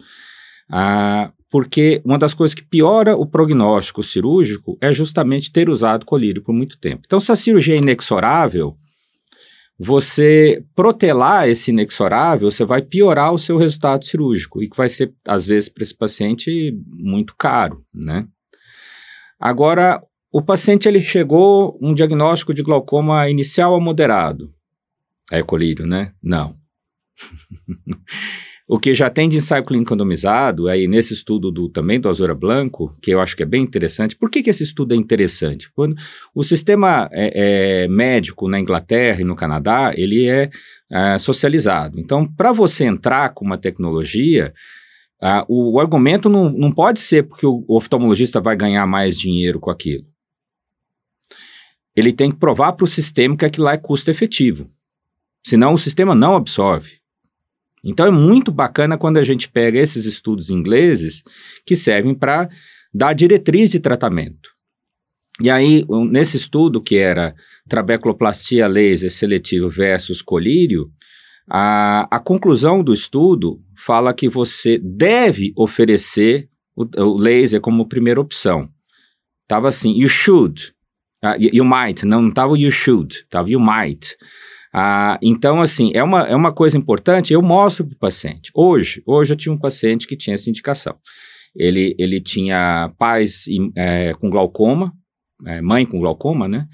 Ah, 0.70 1.32
porque 1.50 2.00
uma 2.04 2.18
das 2.18 2.32
coisas 2.32 2.54
que 2.54 2.64
piora 2.64 3.16
o 3.16 3.26
prognóstico 3.26 4.02
cirúrgico 4.02 4.78
é 4.80 4.92
justamente 4.92 5.52
ter 5.52 5.68
usado 5.68 6.06
colírio 6.06 6.42
por 6.42 6.54
muito 6.54 6.78
tempo. 6.78 7.02
Então, 7.04 7.20
se 7.20 7.30
a 7.30 7.36
cirurgia 7.36 7.74
é 7.74 7.78
inexorável, 7.78 8.76
você 9.78 10.64
protelar 10.74 11.48
esse 11.48 11.70
inexorável, 11.70 12.50
você 12.50 12.64
vai 12.64 12.80
piorar 12.80 13.34
o 13.34 13.38
seu 13.38 13.56
resultado 13.56 14.04
cirúrgico 14.04 14.62
e 14.62 14.68
que 14.68 14.76
vai 14.76 14.88
ser, 14.88 15.12
às 15.26 15.44
vezes, 15.44 15.68
para 15.68 15.82
esse 15.82 15.96
paciente 15.96 16.72
muito 16.86 17.34
caro, 17.36 17.84
né? 17.92 18.26
Agora, 19.38 20.02
o 20.32 20.40
paciente 20.40 20.88
ele 20.88 21.00
chegou 21.00 21.78
um 21.82 21.92
diagnóstico 21.92 22.54
de 22.54 22.62
glaucoma 22.62 23.28
inicial 23.28 23.74
a 23.74 23.80
moderado. 23.80 24.54
É 25.32 25.42
colírio, 25.42 25.86
né? 25.86 26.12
Não. 26.22 26.54
o 28.68 28.78
que 28.78 28.92
já 28.92 29.08
tem 29.08 29.30
de 29.30 29.38
ensaio 29.38 29.64
clínico 29.64 29.90
randomizado, 29.90 30.68
aí 30.68 30.86
nesse 30.86 31.14
estudo 31.14 31.50
do, 31.50 31.70
também 31.70 31.98
do 31.98 32.06
Azura 32.06 32.34
Blanco, 32.34 32.94
que 33.00 33.12
eu 33.12 33.18
acho 33.18 33.34
que 33.34 33.42
é 33.42 33.46
bem 33.46 33.62
interessante. 33.62 34.14
Por 34.14 34.30
que, 34.30 34.42
que 34.42 34.50
esse 34.50 34.62
estudo 34.62 34.92
é 34.92 34.96
interessante? 34.96 35.72
Quando 35.72 35.96
o 36.34 36.42
sistema 36.42 37.08
é, 37.10 37.84
é, 37.84 37.88
médico 37.88 38.46
na 38.46 38.60
Inglaterra 38.60 39.22
e 39.22 39.24
no 39.24 39.34
Canadá, 39.34 39.94
ele 39.96 40.28
é, 40.28 40.50
é 40.90 41.18
socializado. 41.18 41.98
Então, 41.98 42.26
para 42.26 42.52
você 42.52 42.84
entrar 42.84 43.30
com 43.30 43.42
uma 43.42 43.56
tecnologia, 43.56 44.52
o, 45.48 45.76
o, 45.76 45.80
argumento 45.80 46.28
não, 46.28 46.50
não 46.50 46.70
pode 46.70 47.00
ser 47.00 47.22
porque 47.22 47.46
o, 47.46 47.64
o 47.66 47.78
oftalmologista 47.78 48.38
vai 48.38 48.54
ganhar 48.54 48.86
mais 48.86 49.18
dinheiro 49.18 49.58
com 49.58 49.70
aquilo. 49.70 50.04
Ele 51.96 52.12
tem 52.12 52.30
que 52.30 52.38
provar 52.38 52.72
para 52.72 52.84
o 52.84 52.88
sistema 52.88 53.34
que 53.34 53.46
aquilo 53.46 53.64
lá 53.64 53.72
é 53.72 53.78
custo 53.78 54.10
efetivo. 54.10 54.70
Senão 55.44 55.74
o 55.74 55.78
sistema 55.78 56.14
não 56.14 56.36
absorve. 56.36 57.00
Então 57.84 58.06
é 58.06 58.10
muito 58.10 58.52
bacana 58.52 58.96
quando 58.96 59.16
a 59.16 59.24
gente 59.24 59.48
pega 59.48 59.78
esses 59.78 60.04
estudos 60.06 60.50
ingleses 60.50 61.22
que 61.66 61.74
servem 61.74 62.14
para 62.14 62.48
dar 62.94 63.12
diretriz 63.12 63.70
de 63.72 63.80
tratamento. 63.80 64.50
E 65.40 65.50
aí, 65.50 65.84
nesse 66.10 66.36
estudo 66.36 66.80
que 66.80 66.96
era 66.96 67.34
trabeculoplastia 67.68 68.68
laser 68.68 69.10
seletivo 69.10 69.68
versus 69.68 70.22
colírio, 70.22 70.90
a, 71.48 72.06
a 72.14 72.20
conclusão 72.20 72.82
do 72.84 72.92
estudo 72.92 73.60
fala 73.74 74.14
que 74.14 74.28
você 74.28 74.78
deve 74.78 75.52
oferecer 75.56 76.48
o, 76.76 76.84
o 77.02 77.18
laser 77.18 77.60
como 77.60 77.88
primeira 77.88 78.20
opção. 78.20 78.68
Tava 79.48 79.68
assim, 79.68 79.92
you 79.98 80.08
should, 80.08 80.72
uh, 81.24 81.34
you, 81.38 81.64
might, 81.64 82.06
não 82.06 82.28
estava 82.28 82.56
you 82.56 82.70
should, 82.70 83.26
tava 83.28 83.50
you 83.50 83.60
might. 83.60 84.16
Uh, 84.74 85.18
então, 85.20 85.60
assim, 85.60 85.90
é 85.94 86.02
uma, 86.02 86.22
é 86.22 86.34
uma 86.34 86.52
coisa 86.52 86.78
importante, 86.78 87.32
eu 87.32 87.42
mostro 87.42 87.84
para 87.84 87.94
o 87.94 87.98
paciente. 87.98 88.50
Hoje, 88.54 89.02
hoje 89.06 89.34
eu 89.34 89.36
tinha 89.36 89.54
um 89.54 89.58
paciente 89.58 90.06
que 90.06 90.16
tinha 90.16 90.34
essa 90.34 90.48
indicação. 90.48 90.96
Ele, 91.54 91.94
ele 91.98 92.20
tinha 92.20 92.90
pais 92.98 93.44
é, 93.76 94.14
com 94.14 94.30
glaucoma, 94.30 94.92
é, 95.46 95.60
mãe 95.60 95.84
com 95.84 96.00
glaucoma, 96.00 96.48
né? 96.48 96.66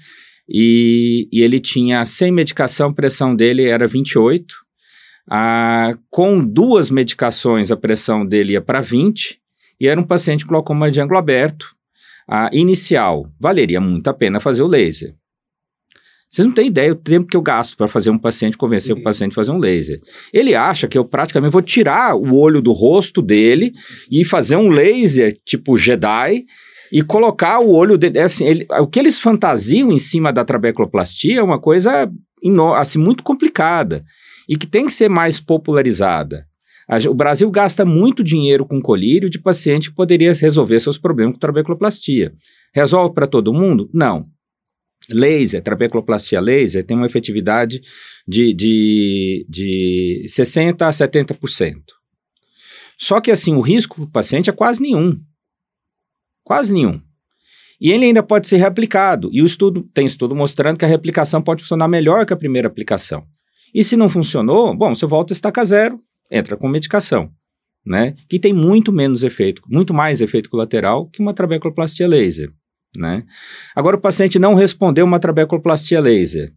E, 0.47 1.27
e 1.31 1.41
ele 1.41 1.59
tinha, 1.59 2.03
sem 2.05 2.31
medicação, 2.31 2.89
a 2.89 2.93
pressão 2.93 3.35
dele 3.35 3.65
era 3.65 3.87
28, 3.87 4.55
ah, 5.29 5.95
com 6.09 6.43
duas 6.43 6.89
medicações, 6.89 7.69
a 7.69 7.77
pressão 7.77 8.25
dele 8.25 8.53
ia 8.53 8.61
para 8.61 8.81
20, 8.81 9.39
e 9.79 9.87
era 9.87 9.99
um 9.99 10.03
paciente 10.03 10.43
com 10.43 10.49
glaucoma 10.49 10.89
de 10.89 10.99
ângulo 10.99 11.19
aberto. 11.19 11.75
Ah, 12.27 12.49
inicial, 12.51 13.31
valeria 13.39 13.79
muito 13.79 14.07
a 14.07 14.13
pena 14.13 14.39
fazer 14.39 14.63
o 14.63 14.67
laser. 14.67 15.15
Vocês 16.29 16.45
não 16.45 16.53
têm 16.53 16.67
ideia 16.67 16.93
do 16.93 17.01
tempo 17.01 17.27
que 17.27 17.35
eu 17.35 17.41
gasto 17.41 17.75
para 17.75 17.87
fazer 17.87 18.11
um 18.11 18.17
paciente, 18.17 18.55
convencer 18.55 18.93
uhum. 18.93 19.01
o 19.01 19.03
paciente 19.03 19.31
a 19.31 19.35
fazer 19.35 19.51
um 19.51 19.57
laser. 19.57 19.99
Ele 20.31 20.53
acha 20.53 20.87
que 20.87 20.95
eu 20.95 21.03
praticamente 21.03 21.51
vou 21.51 21.61
tirar 21.61 22.15
o 22.15 22.35
olho 22.35 22.61
do 22.61 22.71
rosto 22.71 23.19
dele 23.19 23.73
e 24.11 24.23
fazer 24.23 24.55
um 24.55 24.69
laser 24.69 25.35
tipo 25.43 25.75
Jedi 25.75 26.45
e 26.91 27.01
colocar 27.01 27.59
o 27.59 27.71
olho 27.71 27.97
dele. 27.97 28.19
É 28.19 28.23
assim, 28.23 28.45
ele, 28.45 28.67
o 28.79 28.85
que 28.85 28.99
eles 28.99 29.17
fantasiam 29.17 29.91
em 29.91 29.97
cima 29.97 30.31
da 30.31 30.45
trabeculoplastia 30.45 31.39
é 31.39 31.43
uma 31.43 31.59
coisa 31.59 32.07
assim, 32.77 32.99
muito 32.99 33.23
complicada 33.23 34.03
e 34.47 34.55
que 34.55 34.67
tem 34.67 34.85
que 34.85 34.93
ser 34.93 35.09
mais 35.09 35.39
popularizada. 35.39 36.45
O 37.07 37.13
Brasil 37.13 37.49
gasta 37.49 37.85
muito 37.85 38.23
dinheiro 38.23 38.65
com 38.65 38.81
colírio 38.81 39.29
de 39.29 39.39
paciente 39.39 39.89
que 39.89 39.95
poderia 39.95 40.33
resolver 40.33 40.79
seus 40.79 40.97
problemas 40.97 41.33
com 41.33 41.39
trabeculoplastia. 41.39 42.33
Resolve 42.73 43.13
para 43.15 43.27
todo 43.27 43.53
mundo? 43.53 43.89
Não. 43.93 44.25
Laser, 45.09 45.61
trabeculoplastia 45.61 46.39
laser, 46.39 46.85
tem 46.85 46.95
uma 46.95 47.05
efetividade 47.05 47.81
de, 48.27 48.53
de, 48.53 49.45
de 49.49 50.25
60% 50.27 50.81
a 50.81 50.89
70%. 50.89 51.75
Só 52.97 53.21
que, 53.21 53.31
assim, 53.31 53.55
o 53.55 53.61
risco 53.61 53.95
para 53.95 54.03
o 54.03 54.11
paciente 54.11 54.49
é 54.49 54.53
quase 54.53 54.81
nenhum. 54.81 55.19
Quase 56.43 56.73
nenhum. 56.73 57.01
E 57.79 57.91
ele 57.91 58.05
ainda 58.05 58.21
pode 58.21 58.47
ser 58.47 58.57
reaplicado. 58.57 59.29
E 59.31 59.41
o 59.41 59.45
estudo 59.45 59.83
tem 59.93 60.05
estudo 60.05 60.35
mostrando 60.35 60.77
que 60.77 60.85
a 60.85 60.87
reaplicação 60.87 61.41
pode 61.41 61.63
funcionar 61.63 61.87
melhor 61.87 62.25
que 62.25 62.33
a 62.33 62.37
primeira 62.37 62.67
aplicação. 62.67 63.25
E 63.73 63.83
se 63.83 63.95
não 63.95 64.09
funcionou, 64.09 64.75
bom, 64.75 64.93
você 64.93 65.05
volta 65.05 65.31
a 65.31 65.35
estaca 65.35 65.63
zero, 65.63 66.01
entra 66.29 66.57
com 66.57 66.67
medicação, 66.67 67.31
né? 67.85 68.15
Que 68.27 68.39
tem 68.39 68.51
muito 68.51 68.91
menos 68.91 69.23
efeito, 69.23 69.61
muito 69.67 69.93
mais 69.93 70.21
efeito 70.21 70.49
colateral 70.49 71.07
que 71.07 71.21
uma 71.21 71.33
trabeculoplastia 71.33 72.07
laser, 72.07 72.51
né? 72.97 73.23
Agora 73.75 73.95
o 73.95 74.01
paciente 74.01 74.39
não 74.39 74.53
respondeu 74.53 75.05
uma 75.05 75.19
trabeculoplastia 75.19 75.99
laser. 75.99 76.53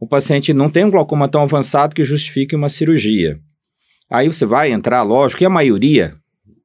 O 0.00 0.06
paciente 0.06 0.54
não 0.54 0.70
tem 0.70 0.84
um 0.84 0.90
glaucoma 0.90 1.28
tão 1.28 1.42
avançado 1.42 1.94
que 1.94 2.04
justifique 2.04 2.54
uma 2.54 2.68
cirurgia. 2.68 3.38
Aí 4.10 4.28
você 4.28 4.46
vai 4.46 4.70
entrar, 4.70 5.02
lógico, 5.02 5.42
e 5.42 5.46
a 5.46 5.50
maioria 5.50 6.16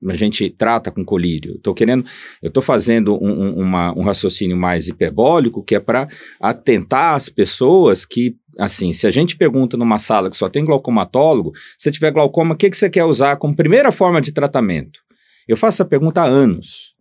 a 0.09 0.15
gente 0.15 0.50
trata 0.50 0.91
com 0.91 1.03
colírio. 1.03 1.55
Estou 1.55 1.73
querendo, 1.73 2.05
eu 2.41 2.50
estou 2.50 2.62
fazendo 2.62 3.15
um, 3.15 3.29
um, 3.29 3.59
uma, 3.59 3.97
um 3.97 4.01
raciocínio 4.01 4.57
mais 4.57 4.88
hiperbólico, 4.88 5.63
que 5.63 5.75
é 5.75 5.79
para 5.79 6.07
atentar 6.41 7.15
as 7.15 7.29
pessoas 7.29 8.05
que, 8.05 8.35
assim, 8.59 8.91
se 8.91 9.07
a 9.07 9.12
gente 9.12 9.38
pergunta 9.38 9.77
numa 9.77 10.00
sala 10.00 10.29
que 10.29 10.35
só 10.35 10.50
tem 10.50 10.65
glaucomatólogo, 10.65 11.53
se 11.77 11.91
tiver 11.91 12.12
glaucoma, 12.12 12.53
o 12.53 12.57
que, 12.57 12.69
que 12.69 12.77
você 12.77 12.89
quer 12.89 13.05
usar 13.05 13.38
como 13.38 13.55
primeira 13.55 13.91
forma 13.91 14.21
de 14.21 14.31
tratamento? 14.31 15.00
Eu 15.47 15.57
faço 15.57 15.81
essa 15.81 15.85
pergunta 15.85 16.21
há 16.21 16.25
anos. 16.25 16.92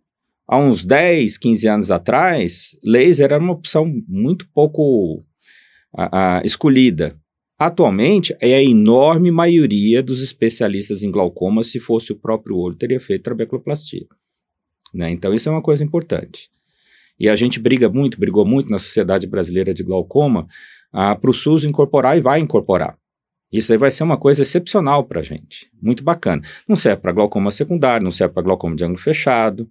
Há 0.47 0.57
uns 0.57 0.83
10, 0.83 1.37
15 1.37 1.67
anos 1.67 1.91
atrás, 1.91 2.77
laser 2.83 3.25
era 3.25 3.39
uma 3.39 3.53
opção 3.53 3.85
muito 4.07 4.47
pouco 4.53 5.23
a, 5.95 6.39
a, 6.39 6.41
escolhida. 6.43 7.17
Atualmente, 7.57 8.35
é 8.41 8.55
a 8.55 8.63
enorme 8.63 9.31
maioria 9.31 10.03
dos 10.03 10.21
especialistas 10.21 11.01
em 11.01 11.11
glaucoma, 11.11 11.63
se 11.63 11.79
fosse 11.79 12.11
o 12.11 12.19
próprio 12.19 12.57
olho, 12.57 12.75
teria 12.75 12.99
feito 12.99 13.23
trabeculoplastia. 13.23 14.05
Né? 14.93 15.09
Então, 15.11 15.33
isso 15.33 15.47
é 15.47 15.51
uma 15.51 15.61
coisa 15.61 15.83
importante. 15.83 16.49
E 17.17 17.29
a 17.29 17.35
gente 17.35 17.59
briga 17.59 17.87
muito, 17.87 18.19
brigou 18.19 18.45
muito 18.45 18.69
na 18.69 18.79
Sociedade 18.79 19.27
Brasileira 19.27 19.73
de 19.73 19.83
Glaucoma 19.83 20.47
ah, 20.91 21.15
para 21.15 21.29
o 21.29 21.33
SUS 21.33 21.63
incorporar 21.63 22.17
e 22.17 22.21
vai 22.21 22.39
incorporar. 22.39 22.97
Isso 23.51 23.71
aí 23.71 23.77
vai 23.77 23.91
ser 23.91 24.03
uma 24.03 24.17
coisa 24.17 24.41
excepcional 24.41 25.03
para 25.03 25.19
a 25.19 25.23
gente, 25.23 25.69
muito 25.81 26.03
bacana. 26.03 26.41
Não 26.67 26.75
serve 26.75 27.01
para 27.01 27.11
glaucoma 27.11 27.51
secundário, 27.51 28.03
não 28.03 28.11
serve 28.11 28.33
para 28.33 28.43
glaucoma 28.43 28.75
de 28.75 28.83
ângulo 28.83 28.99
fechado, 28.99 29.69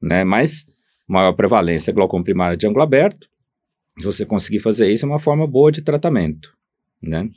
né? 0.00 0.24
mas 0.24 0.64
maior 1.06 1.32
prevalência 1.32 1.90
é 1.90 1.94
glaucoma 1.94 2.24
primário 2.24 2.56
de 2.56 2.66
ângulo 2.66 2.82
aberto. 2.82 3.26
Se 3.98 4.04
você 4.06 4.24
conseguir 4.24 4.60
fazer 4.60 4.90
isso, 4.90 5.04
é 5.04 5.08
uma 5.08 5.18
forma 5.18 5.46
boa 5.46 5.70
de 5.72 5.82
tratamento. 5.82 6.52
né? 7.02 7.28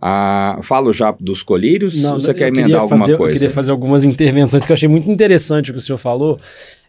Ah, 0.00 0.60
falo 0.62 0.92
já 0.92 1.10
dos 1.18 1.42
colírios, 1.42 1.96
Não, 1.96 2.20
você 2.20 2.32
quer 2.32 2.50
queria 2.50 2.60
emendar 2.60 2.80
alguma 2.82 3.00
fazer- 3.00 3.12
Eu 3.14 3.18
coisa? 3.18 3.32
queria 3.32 3.50
fazer 3.50 3.72
algumas 3.72 4.04
intervenções 4.04 4.64
que 4.64 4.70
eu 4.70 4.74
achei 4.74 4.88
muito 4.88 5.10
interessante 5.10 5.70
o 5.70 5.74
que 5.74 5.78
o 5.80 5.82
senhor 5.82 5.98
falou, 5.98 6.38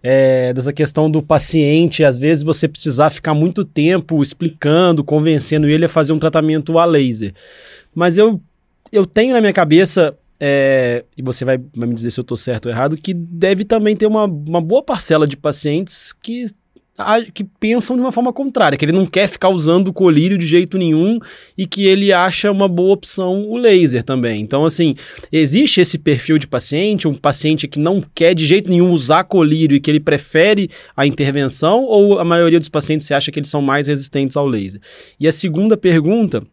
é, 0.04 0.54
dessa 0.54 0.72
questão 0.72 1.10
do 1.10 1.20
paciente, 1.22 2.04
às 2.04 2.20
vezes 2.20 2.44
você 2.44 2.68
precisar 2.68 3.10
ficar 3.10 3.34
muito 3.34 3.66
tempo 3.66 4.22
explicando, 4.22 5.04
convencendo 5.04 5.68
ele 5.68 5.86
a 5.86 5.90
fazer 5.90 6.14
um 6.14 6.20
tratamento 6.20 6.78
a 6.78 6.86
laser. 6.86 7.34
Mas 7.96 8.16
eu, 8.18 8.40
eu 8.92 9.08
tenho 9.08 9.34
na 9.34 9.42
minha 9.42 9.54
cabeça, 9.54 10.16
é, 10.40 11.04
e 11.18 11.22
você 11.22 11.44
vai, 11.44 11.58
vai 11.76 11.88
me 11.88 11.94
dizer 11.94 12.12
se 12.12 12.20
eu 12.20 12.24
estou 12.24 12.38
certo 12.38 12.68
ou 12.68 12.72
errado, 12.72 12.98
que 12.98 13.14
deve 13.14 13.66
também 13.66 13.96
ter 13.96 14.08
uma, 14.08 14.26
uma 14.26 14.62
boa 14.62 14.82
parcela 14.82 15.28
de 15.28 15.36
pacientes 15.36 16.14
que 16.14 16.46
que 17.34 17.44
pensam 17.44 17.96
de 17.96 18.02
uma 18.02 18.12
forma 18.12 18.34
contrária, 18.34 18.78
que 18.78 18.84
ele 18.84 18.92
não 18.92 19.06
quer 19.06 19.28
ficar 19.28 19.50
usando 19.50 19.88
o 19.88 19.94
colírio 19.94 20.38
de 20.38 20.46
jeito 20.46 20.78
nenhum 20.78 21.18
e 21.58 21.66
que 21.66 21.86
ele 21.86 22.12
acha 22.12 22.52
uma 22.52 22.68
boa 22.68 22.94
opção 22.94 23.48
o 23.48 23.58
laser 23.58 24.04
também. 24.04 24.42
Então, 24.42 24.66
assim, 24.66 24.96
existe 25.32 25.80
esse 25.80 25.98
perfil 25.98 26.38
de 26.38 26.48
paciente, 26.48 27.08
um 27.08 27.14
paciente 27.14 27.68
que 27.68 27.80
não 27.80 28.04
quer 28.14 28.34
de 28.34 28.46
jeito 28.46 28.70
nenhum 28.70 28.92
usar 28.92 29.24
colírio 29.24 29.76
e 29.78 29.80
que 29.80 29.90
ele 29.90 30.00
prefere 30.00 30.70
a 30.96 31.08
intervenção, 31.08 31.86
ou 31.86 32.20
a 32.20 32.26
maioria 32.26 32.60
dos 32.60 32.70
pacientes 32.70 33.08
você 33.08 33.14
acha 33.14 33.32
que 33.32 33.40
eles 33.40 33.50
são 33.50 33.62
mais 33.62 33.88
resistentes 33.88 34.36
ao 34.36 34.46
laser? 34.46 34.82
E 35.20 35.28
a 35.28 35.32
segunda 35.32 35.78
pergunta 35.78 36.44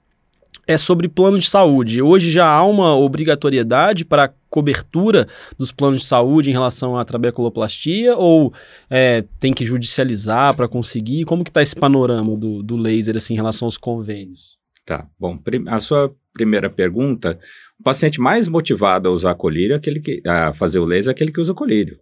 é 0.67 0.77
sobre 0.77 1.09
plano 1.09 1.39
de 1.39 1.49
saúde. 1.49 2.03
Hoje 2.03 2.31
já 2.31 2.47
há 2.47 2.65
uma 2.65 2.95
obrigatoriedade 2.97 4.05
para 4.05 4.35
cobertura 4.51 5.27
dos 5.57 5.71
planos 5.71 6.03
de 6.03 6.07
saúde 6.07 6.51
em 6.51 6.53
relação 6.53 6.99
à 6.99 7.05
trabeculoplastia 7.05 8.17
ou 8.17 8.53
é, 8.91 9.23
tem 9.39 9.53
que 9.53 9.65
judicializar 9.65 10.57
para 10.57 10.67
conseguir? 10.67 11.25
Como 11.25 11.45
que 11.45 11.51
está 11.51 11.63
esse 11.63 11.77
panorama 11.77 12.37
do, 12.37 12.63
do 12.63 12.77
laser 12.77 13.17
assim, 13.17 13.35
em 13.35 13.37
relação 13.37 13.67
aos 13.67 13.77
convênios? 13.77 14.59
Tá, 14.85 15.07
bom, 15.19 15.39
a 15.67 15.81
sua 15.81 16.15
primeira 16.33 16.71
pergunta, 16.71 17.39
o 17.79 17.83
paciente 17.83 18.21
mais 18.21 18.47
motivado 18.47 19.09
a 19.09 19.13
usar 19.13 19.35
colírio 19.35 19.75
é 19.75 19.77
aquele 19.77 20.01
que, 20.01 20.23
a 20.27 20.53
fazer 20.55 20.79
o 20.79 20.85
laser 20.85 21.11
é 21.11 21.13
aquele 21.13 21.33
que 21.33 21.41
usa 21.41 21.55
colírio, 21.55 21.99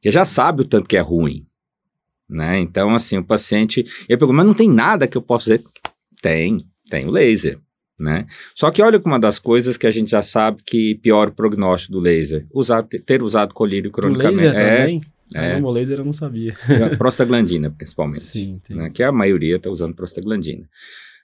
que 0.00 0.10
já 0.10 0.24
sabe 0.24 0.62
o 0.62 0.64
tanto 0.64 0.88
que 0.88 0.96
é 0.96 1.00
ruim, 1.00 1.46
né? 2.28 2.58
Então, 2.58 2.94
assim, 2.94 3.18
o 3.18 3.24
paciente, 3.24 3.80
ele 4.08 4.16
pergunta, 4.18 4.32
mas 4.38 4.46
não 4.46 4.54
tem 4.54 4.70
nada 4.70 5.06
que 5.06 5.16
eu 5.18 5.22
possa 5.22 5.50
fazer? 5.50 5.64
Tem, 6.22 6.64
tem 6.92 7.06
o 7.06 7.10
laser, 7.10 7.58
né? 7.98 8.26
Só 8.54 8.70
que 8.70 8.82
olha 8.82 9.00
que 9.00 9.06
uma 9.06 9.18
das 9.18 9.38
coisas 9.38 9.76
que 9.76 9.86
a 9.86 9.90
gente 9.90 10.10
já 10.10 10.22
sabe 10.22 10.62
que 10.64 10.94
piora 10.96 11.30
o 11.30 11.34
prognóstico 11.34 11.92
do 11.94 11.98
laser, 12.00 12.46
usar, 12.52 12.82
ter 12.82 13.22
usado 13.22 13.54
colírio 13.54 13.88
O 13.88 13.92
cronicamente. 13.92 14.42
laser 14.42 14.60
é, 14.60 14.76
também? 14.78 15.00
é, 15.34 15.40
Caramba, 15.48 15.68
o 15.68 15.70
laser 15.70 15.98
eu 15.98 16.04
não 16.04 16.12
sabia. 16.12 16.54
prostaglandina, 16.98 17.70
principalmente 17.70 18.20
Sim, 18.20 18.60
né, 18.70 18.90
que 18.90 19.02
a 19.02 19.10
maioria 19.10 19.56
está 19.56 19.70
usando 19.70 19.94
prostaglandina. 19.94 20.68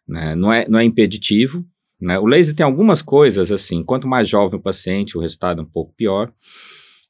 né, 0.09 0.35
não, 0.35 0.51
é, 0.53 0.67
não 0.69 0.79
é 0.79 0.85
impeditivo. 0.85 1.65
né, 2.01 2.19
o 2.19 2.27
laser 2.27 2.55
tem 2.55 2.65
algumas 2.65 3.03
coisas 3.03 3.51
assim, 3.53 3.83
quanto 3.85 4.09
mais 4.09 4.29
jovem 4.29 4.59
o 4.59 4.63
paciente, 4.63 5.19
o 5.19 5.21
resultado 5.21 5.61
é 5.61 5.65
um 5.65 5.67
pouco 5.69 5.93
pior. 5.97 6.33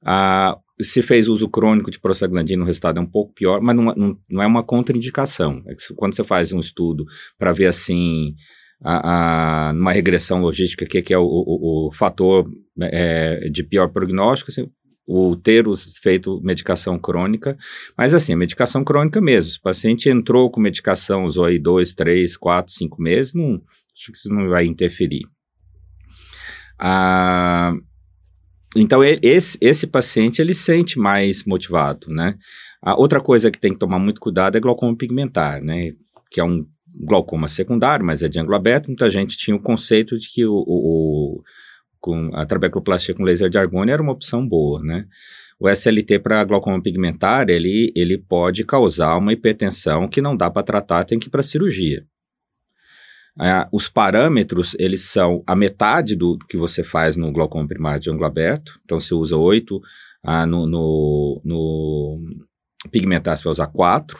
Ah, 0.03 0.57
se 0.81 1.03
fez 1.03 1.29
uso 1.29 1.49
crônico 1.49 1.91
de 1.91 1.99
prostaglandina, 1.99 2.63
o 2.63 2.67
resultado 2.67 2.99
é 2.99 3.03
um 3.03 3.07
pouco 3.07 3.33
pior, 3.33 3.61
mas 3.61 3.75
não, 3.75 3.85
não, 3.95 4.19
não 4.29 4.43
é 4.43 4.47
uma 4.47 4.63
contraindicação. 4.63 5.63
É 5.67 5.75
que 5.75 5.95
quando 5.95 6.15
você 6.15 6.25
faz 6.25 6.53
um 6.53 6.61
estudo 6.61 7.05
para 7.39 7.53
ver 7.53 7.67
assim, 7.67 8.35
a, 8.83 9.69
a, 9.69 9.73
numa 9.73 9.93
regressão 9.93 10.41
logística, 10.41 10.85
o 10.85 10.89
que, 10.89 11.03
que 11.03 11.13
é 11.13 11.19
o, 11.19 11.25
o, 11.25 11.89
o 11.89 11.93
fator 11.93 12.49
é, 12.81 13.49
de 13.51 13.63
pior 13.63 13.89
prognóstico, 13.89 14.51
assim, 14.51 14.71
o 15.07 15.35
ter 15.35 15.65
feito 16.03 16.39
medicação 16.43 16.99
crônica, 16.99 17.57
mas 17.97 18.13
assim, 18.13 18.35
medicação 18.37 18.85
crônica 18.85 19.21
mesmo. 19.21 19.53
Se 19.53 19.59
o 19.59 19.63
paciente 19.63 20.09
entrou 20.09 20.51
com 20.51 20.61
medicação, 20.61 21.25
usou 21.25 21.47
aí 21.47 21.59
dois, 21.59 21.95
três, 21.95 22.37
quatro, 22.37 22.73
cinco 22.73 23.01
meses, 23.01 23.35
não, 23.35 23.55
acho 23.55 24.13
que 24.13 24.19
isso 24.19 24.29
não 24.29 24.49
vai 24.49 24.67
interferir. 24.67 25.23
Ah, 26.79 27.73
então, 28.77 29.03
esse, 29.05 29.57
esse 29.61 29.87
paciente, 29.87 30.41
ele 30.41 30.55
sente 30.55 30.99
mais 30.99 31.45
motivado, 31.45 32.09
né? 32.09 32.37
A 32.83 32.95
outra 32.99 33.21
coisa 33.21 33.51
que 33.51 33.59
tem 33.59 33.73
que 33.73 33.79
tomar 33.79 33.99
muito 33.99 34.21
cuidado 34.21 34.57
é 34.57 34.61
glaucoma 34.61 34.97
pigmentar, 34.97 35.61
né? 35.63 35.93
Que 36.31 36.41
é 36.41 36.45
um 36.45 36.67
glaucoma 37.01 37.49
secundário, 37.49 38.05
mas 38.05 38.23
é 38.23 38.29
de 38.29 38.39
ângulo 38.39 38.57
aberto. 38.57 38.87
Muita 38.87 39.11
gente 39.11 39.37
tinha 39.37 39.57
o 39.57 39.61
conceito 39.63 40.19
de 40.19 40.29
que 40.29 40.45
o, 40.45 40.53
o- 40.53 41.37
o- 41.39 41.43
com 42.01 42.31
a 42.35 42.47
trabeculoplastia 42.47 43.15
com 43.15 43.25
laser 43.25 43.49
de 43.51 43.59
argônio 43.59 43.93
era 43.93 44.03
uma 44.03 44.13
opção 44.13 44.47
boa, 44.47 44.81
né? 44.83 45.05
O 45.59 45.69
SLT 45.69 46.21
para 46.21 46.45
glaucoma 46.45 46.81
pigmentar, 46.81 47.49
ele, 47.51 47.93
ele 47.97 48.17
pode 48.17 48.65
causar 48.65 49.17
uma 49.17 49.33
hipertensão 49.33 50.07
que 50.07 50.23
não 50.23 50.37
dá 50.37 50.49
para 50.49 50.63
tratar, 50.63 51.05
tem 51.05 51.19
que 51.19 51.27
ir 51.27 51.31
para 51.31 51.43
cirurgia. 51.43 52.05
Ah, 53.39 53.69
os 53.73 53.89
parâmetros, 53.89 54.75
eles 54.79 55.03
são 55.03 55.43
a 55.47 55.55
metade 55.55 56.17
do, 56.17 56.37
do 56.37 56.47
que 56.47 56.57
você 56.57 56.83
faz 56.83 57.17
no 57.17 57.33
glaucoma 57.33 57.69
primário 57.69 58.01
de 58.01 58.11
ângulo 58.11 58.27
aberto. 58.27 58.81
Então, 58.85 58.99
você 58.99 59.15
usa 59.15 59.37
8, 59.37 59.81
ah, 60.23 60.45
no, 60.45 60.67
no, 60.67 61.41
no 61.45 62.21
pigmentar 62.91 63.37
você 63.37 63.45
vai 63.45 63.53
usar 63.53 63.69
4. 63.69 64.19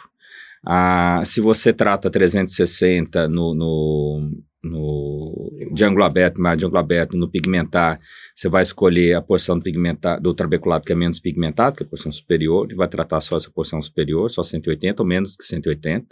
Ah, 0.65 1.23
se 1.25 1.41
você 1.41 1.73
trata 1.73 2.11
360 2.11 3.29
no, 3.29 3.55
no, 3.55 4.31
no 4.63 5.69
de 5.73 5.85
ângulo 5.85 6.05
aberto, 6.05 6.41
mais 6.41 6.59
de 6.59 6.65
ângulo 6.65 6.79
aberto, 6.81 7.17
no 7.17 7.31
pigmentar, 7.31 7.99
você 8.35 8.49
vai 8.49 8.63
escolher 8.63 9.15
a 9.15 9.23
porção 9.23 9.59
do 9.59 9.63
pigmentar, 9.63 10.21
do 10.21 10.35
trabeculado 10.35 10.85
que 10.85 10.93
é 10.93 10.95
menos 10.95 11.19
pigmentado, 11.19 11.77
que 11.77 11.83
é 11.83 11.87
a 11.87 11.89
porção 11.89 12.11
superior, 12.11 12.71
e 12.71 12.75
vai 12.75 12.89
tratar 12.89 13.21
só 13.21 13.37
essa 13.37 13.51
porção 13.51 13.81
superior, 13.81 14.31
só 14.31 14.43
180 14.43 15.03
ou 15.03 15.09
menos 15.09 15.37
que 15.37 15.45
180. 15.45 16.07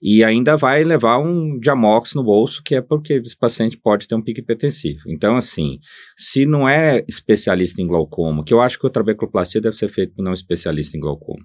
E 0.00 0.22
ainda 0.22 0.56
vai 0.56 0.84
levar 0.84 1.18
um 1.18 1.58
diamox 1.58 2.14
no 2.14 2.22
bolso, 2.22 2.62
que 2.62 2.76
é 2.76 2.80
porque 2.80 3.14
esse 3.14 3.36
paciente 3.36 3.76
pode 3.76 4.06
ter 4.06 4.14
um 4.14 4.22
pico 4.22 4.40
hipertensivo. 4.40 5.00
Então, 5.08 5.36
assim, 5.36 5.80
se 6.16 6.46
não 6.46 6.68
é 6.68 7.04
especialista 7.08 7.82
em 7.82 7.86
glaucoma, 7.86 8.44
que 8.44 8.54
eu 8.54 8.60
acho 8.60 8.78
que 8.78 8.86
a 8.86 8.90
trabeculoplastia 8.90 9.60
deve 9.60 9.76
ser 9.76 9.88
feita 9.88 10.14
por 10.14 10.22
não 10.22 10.32
especialista 10.32 10.96
em 10.96 11.00
glaucoma. 11.00 11.44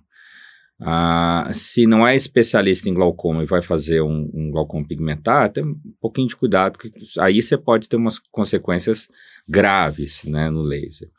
Ah, 0.81 1.49
se 1.53 1.85
não 1.85 2.05
é 2.05 2.15
especialista 2.15 2.89
em 2.89 2.93
glaucoma 2.93 3.43
e 3.43 3.47
vai 3.47 3.61
fazer 3.61 4.01
um, 4.01 4.29
um 4.33 4.51
glaucoma 4.51 4.85
pigmentar, 4.85 5.49
tem 5.49 5.63
um 5.63 5.77
pouquinho 6.01 6.27
de 6.27 6.35
cuidado, 6.35 6.77
que 6.77 6.91
aí 7.19 7.41
você 7.41 7.57
pode 7.57 7.87
ter 7.87 7.95
umas 7.95 8.19
consequências 8.19 9.07
graves 9.47 10.23
né, 10.25 10.49
no 10.49 10.61
laser. 10.61 11.09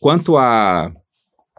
Quanto 0.00 0.36
a, 0.36 0.92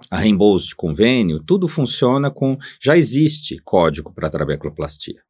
a 0.10 0.18
reembolso 0.18 0.70
de 0.70 0.76
convênio, 0.76 1.44
tudo 1.44 1.68
funciona 1.68 2.30
com. 2.30 2.58
Já 2.82 2.98
existe 2.98 3.60
código 3.64 4.14
para 4.14 4.30
trabeculoplastia. 4.30 5.22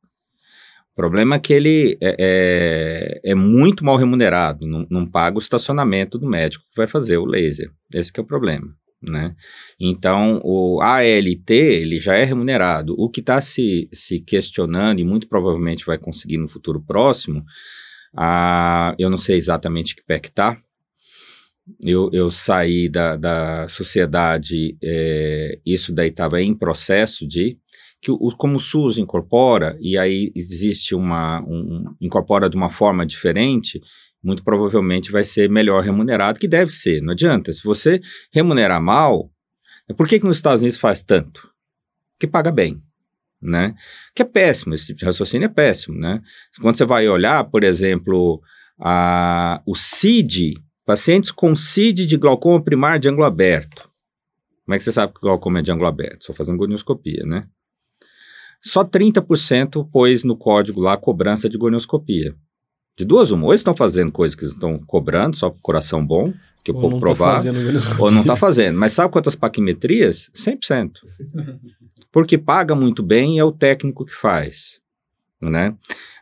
O 0.91 0.95
problema 0.95 1.35
é 1.35 1.39
que 1.39 1.53
ele 1.53 1.97
é, 2.01 3.21
é, 3.23 3.31
é 3.31 3.35
muito 3.35 3.85
mal 3.85 3.95
remunerado, 3.95 4.67
não, 4.67 4.85
não 4.89 5.05
paga 5.05 5.37
o 5.37 5.41
estacionamento 5.41 6.17
do 6.17 6.27
médico 6.27 6.65
que 6.69 6.75
vai 6.75 6.87
fazer 6.87 7.17
o 7.17 7.25
laser. 7.25 7.71
Esse 7.93 8.11
é 8.15 8.21
o 8.21 8.25
problema. 8.25 8.67
Né? 9.01 9.33
Então, 9.79 10.41
o 10.43 10.81
ALT 10.81 11.51
ele 11.51 11.99
já 11.99 12.15
é 12.15 12.25
remunerado. 12.25 12.95
O 12.97 13.09
que 13.09 13.21
está 13.21 13.39
se, 13.39 13.87
se 13.93 14.19
questionando, 14.19 14.99
e 14.99 15.05
muito 15.05 15.27
provavelmente 15.27 15.85
vai 15.85 15.97
conseguir 15.97 16.37
no 16.37 16.49
futuro 16.49 16.81
próximo, 16.81 17.45
a, 18.15 18.93
eu 18.99 19.09
não 19.09 19.17
sei 19.17 19.37
exatamente 19.37 19.95
que 19.95 20.03
pé 20.03 20.19
que 20.19 20.27
está. 20.27 20.61
Eu, 21.81 22.09
eu 22.11 22.29
saí 22.29 22.89
da, 22.89 23.15
da 23.15 23.67
sociedade, 23.67 24.77
é, 24.81 25.59
isso 25.65 25.93
daí 25.93 26.09
estava 26.09 26.41
em 26.41 26.53
processo 26.53 27.27
de 27.27 27.57
que 28.01 28.11
o, 28.11 28.31
como 28.37 28.57
o 28.57 28.59
SUS 28.59 28.97
incorpora, 28.97 29.77
e 29.81 29.97
aí 29.97 30.31
existe 30.35 30.95
uma. 30.95 31.41
Um, 31.41 31.95
incorpora 31.99 32.49
de 32.49 32.55
uma 32.55 32.69
forma 32.69 33.05
diferente, 33.05 33.81
muito 34.23 34.43
provavelmente 34.43 35.11
vai 35.11 35.23
ser 35.23 35.49
melhor 35.49 35.83
remunerado, 35.83 36.39
que 36.39 36.47
deve 36.47 36.71
ser, 36.71 37.01
não 37.01 37.11
adianta. 37.11 37.51
Se 37.51 37.63
você 37.63 38.01
remunerar 38.31 38.81
mal, 38.81 39.31
por 39.97 40.07
que, 40.07 40.19
que 40.19 40.25
nos 40.25 40.37
Estados 40.37 40.61
Unidos 40.61 40.79
faz 40.79 41.01
tanto? 41.01 41.49
Porque 42.13 42.27
paga 42.27 42.51
bem, 42.51 42.81
né? 43.41 43.75
Que 44.13 44.21
é 44.21 44.25
péssimo, 44.25 44.73
esse 44.73 44.87
tipo 44.87 44.99
de 44.99 45.05
raciocínio 45.05 45.45
é 45.45 45.49
péssimo, 45.49 45.97
né? 45.97 46.21
Quando 46.61 46.77
você 46.77 46.85
vai 46.85 47.07
olhar, 47.07 47.43
por 47.45 47.63
exemplo, 47.63 48.41
a, 48.79 49.61
o 49.65 49.75
CID, 49.75 50.53
pacientes 50.89 51.29
com 51.29 51.55
CID 51.55 52.07
de 52.07 52.17
glaucoma 52.17 52.59
primário 52.59 52.99
de 52.99 53.07
ângulo 53.07 53.23
aberto. 53.23 53.87
Como 54.65 54.73
é 54.73 54.77
que 54.79 54.83
você 54.83 54.91
sabe 54.91 55.13
que 55.13 55.19
o 55.19 55.21
glaucoma 55.21 55.59
é 55.59 55.61
de 55.61 55.71
ângulo 55.71 55.87
aberto? 55.87 56.25
Só 56.25 56.33
fazendo 56.33 56.57
gonioscopia, 56.57 57.23
né? 57.27 57.45
Só 58.59 58.83
30% 58.83 59.87
pôs 59.91 60.23
no 60.23 60.35
código 60.35 60.81
lá 60.81 60.97
cobrança 60.97 61.47
de 61.47 61.59
gonioscopia. 61.59 62.33
De 62.97 63.05
duas 63.05 63.29
uma, 63.29 63.45
ou 63.45 63.51
eles 63.51 63.59
estão 63.59 63.75
fazendo 63.75 64.11
coisas 64.11 64.33
que 64.33 64.45
estão 64.45 64.79
cobrando 64.79 65.35
só 65.35 65.51
por 65.51 65.61
coração 65.61 66.03
bom, 66.03 66.33
que 66.63 66.71
é 66.71 66.73
Ou 66.73 66.81
pouco 66.81 66.95
tá 66.95 67.01
provável, 67.01 67.35
fazendo 67.35 67.63
gonioscopia. 67.63 68.03
ou 68.03 68.09
não 68.11 68.21
está 68.21 68.35
fazendo. 68.35 68.79
Mas 68.79 68.93
sabe 68.93 69.13
quantas 69.13 69.35
paquimetrias? 69.35 70.31
100%. 70.33 70.93
Porque 72.11 72.35
paga 72.35 72.73
muito 72.73 73.03
bem 73.03 73.35
e 73.35 73.39
é 73.39 73.43
o 73.43 73.51
técnico 73.51 74.03
que 74.05 74.15
faz. 74.15 74.81
Né? 75.39 75.75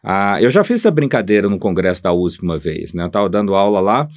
Ah, 0.03 0.41
eu 0.41 0.49
já 0.49 0.65
fiz 0.65 0.81
essa 0.81 0.91
brincadeira 0.91 1.47
no 1.47 1.57
congresso 1.57 2.03
da 2.03 2.11
USP 2.11 2.43
uma 2.43 2.59
vez. 2.59 2.93
Né? 2.93 3.03
Eu 3.03 3.07
estava 3.07 3.29
dando 3.29 3.55
aula 3.55 3.79
lá 3.79 4.09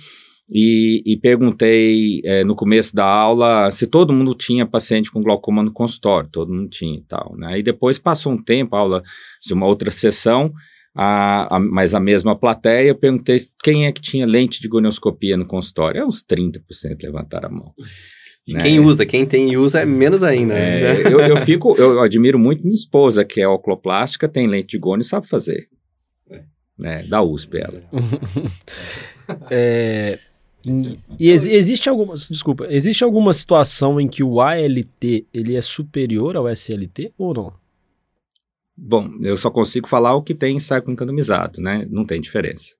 e, 0.52 1.02
e 1.06 1.16
perguntei 1.16 2.20
é, 2.24 2.42
no 2.42 2.56
começo 2.56 2.94
da 2.94 3.04
aula 3.04 3.70
se 3.70 3.86
todo 3.86 4.12
mundo 4.12 4.34
tinha 4.34 4.66
paciente 4.66 5.10
com 5.10 5.22
glaucoma 5.22 5.62
no 5.62 5.72
consultório. 5.72 6.28
Todo 6.28 6.52
mundo 6.52 6.68
tinha 6.68 6.98
e 6.98 7.02
tal. 7.02 7.36
Né? 7.36 7.60
E 7.60 7.62
depois 7.62 7.98
passou 7.98 8.32
um 8.32 8.42
tempo, 8.42 8.74
a 8.74 8.80
aula 8.80 9.02
de 9.40 9.54
uma 9.54 9.66
outra 9.66 9.90
sessão, 9.90 10.52
a, 10.94 11.56
a, 11.56 11.60
mas 11.60 11.94
a 11.94 12.00
mesma 12.00 12.36
plateia, 12.36 12.88
eu 12.88 12.96
perguntei 12.96 13.38
quem 13.62 13.86
é 13.86 13.92
que 13.92 14.00
tinha 14.00 14.26
lente 14.26 14.60
de 14.60 14.66
gonioscopia 14.66 15.36
no 15.36 15.46
consultório. 15.46 16.00
É 16.00 16.04
uns 16.04 16.22
30% 16.22 16.60
levantaram 17.02 17.48
a 17.48 17.52
mão. 17.52 17.74
E 18.46 18.54
né? 18.54 18.60
quem 18.60 18.80
usa, 18.80 19.06
quem 19.06 19.24
tem 19.24 19.52
e 19.52 19.56
usa 19.56 19.80
é 19.80 19.84
menos 19.84 20.24
ainda. 20.24 20.54
É, 20.54 21.04
né? 21.04 21.12
eu, 21.12 21.20
eu, 21.20 21.36
fico, 21.36 21.76
eu 21.76 22.00
admiro 22.00 22.38
muito 22.38 22.62
minha 22.62 22.74
esposa, 22.74 23.24
que 23.24 23.40
é 23.40 23.46
oculoplástica, 23.46 24.28
tem 24.28 24.48
lente 24.48 24.70
de 24.70 24.78
gônio 24.78 25.02
e 25.02 25.06
sabe 25.06 25.28
fazer. 25.28 25.68
É. 26.28 26.42
Né? 26.76 27.02
Da 27.04 27.22
USP 27.22 27.58
ela. 27.58 27.84
é, 29.48 30.18
e 30.64 31.28
ex 31.30 31.46
existe 31.46 31.88
alguma, 31.88 32.14
desculpa, 32.14 32.66
existe 32.70 33.02
alguma 33.02 33.32
situação 33.32 34.00
em 34.00 34.08
que 34.08 34.22
o 34.22 34.40
ALT 34.40 35.26
ele 35.32 35.56
é 35.56 35.60
superior 35.60 36.36
ao 36.36 36.48
SLT 36.48 37.12
ou 37.16 37.32
não? 37.32 37.52
Bom, 38.76 39.10
eu 39.20 39.36
só 39.36 39.50
consigo 39.50 39.88
falar 39.88 40.14
o 40.14 40.22
que 40.22 40.34
tem 40.34 40.56
ensaio 40.56 40.82
randomizado, 40.86 41.60
né? 41.60 41.86
Não 41.90 42.04
tem 42.04 42.20
diferença. 42.20 42.74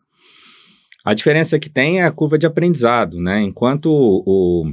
A 1.05 1.15
diferença 1.15 1.59
que 1.59 1.71
tem 1.71 2.01
é 2.01 2.05
a 2.05 2.11
curva 2.11 2.39
de 2.39 2.47
aprendizado, 2.47 3.19
né? 3.19 3.43
Enquanto 3.43 3.87
o, 3.91 4.71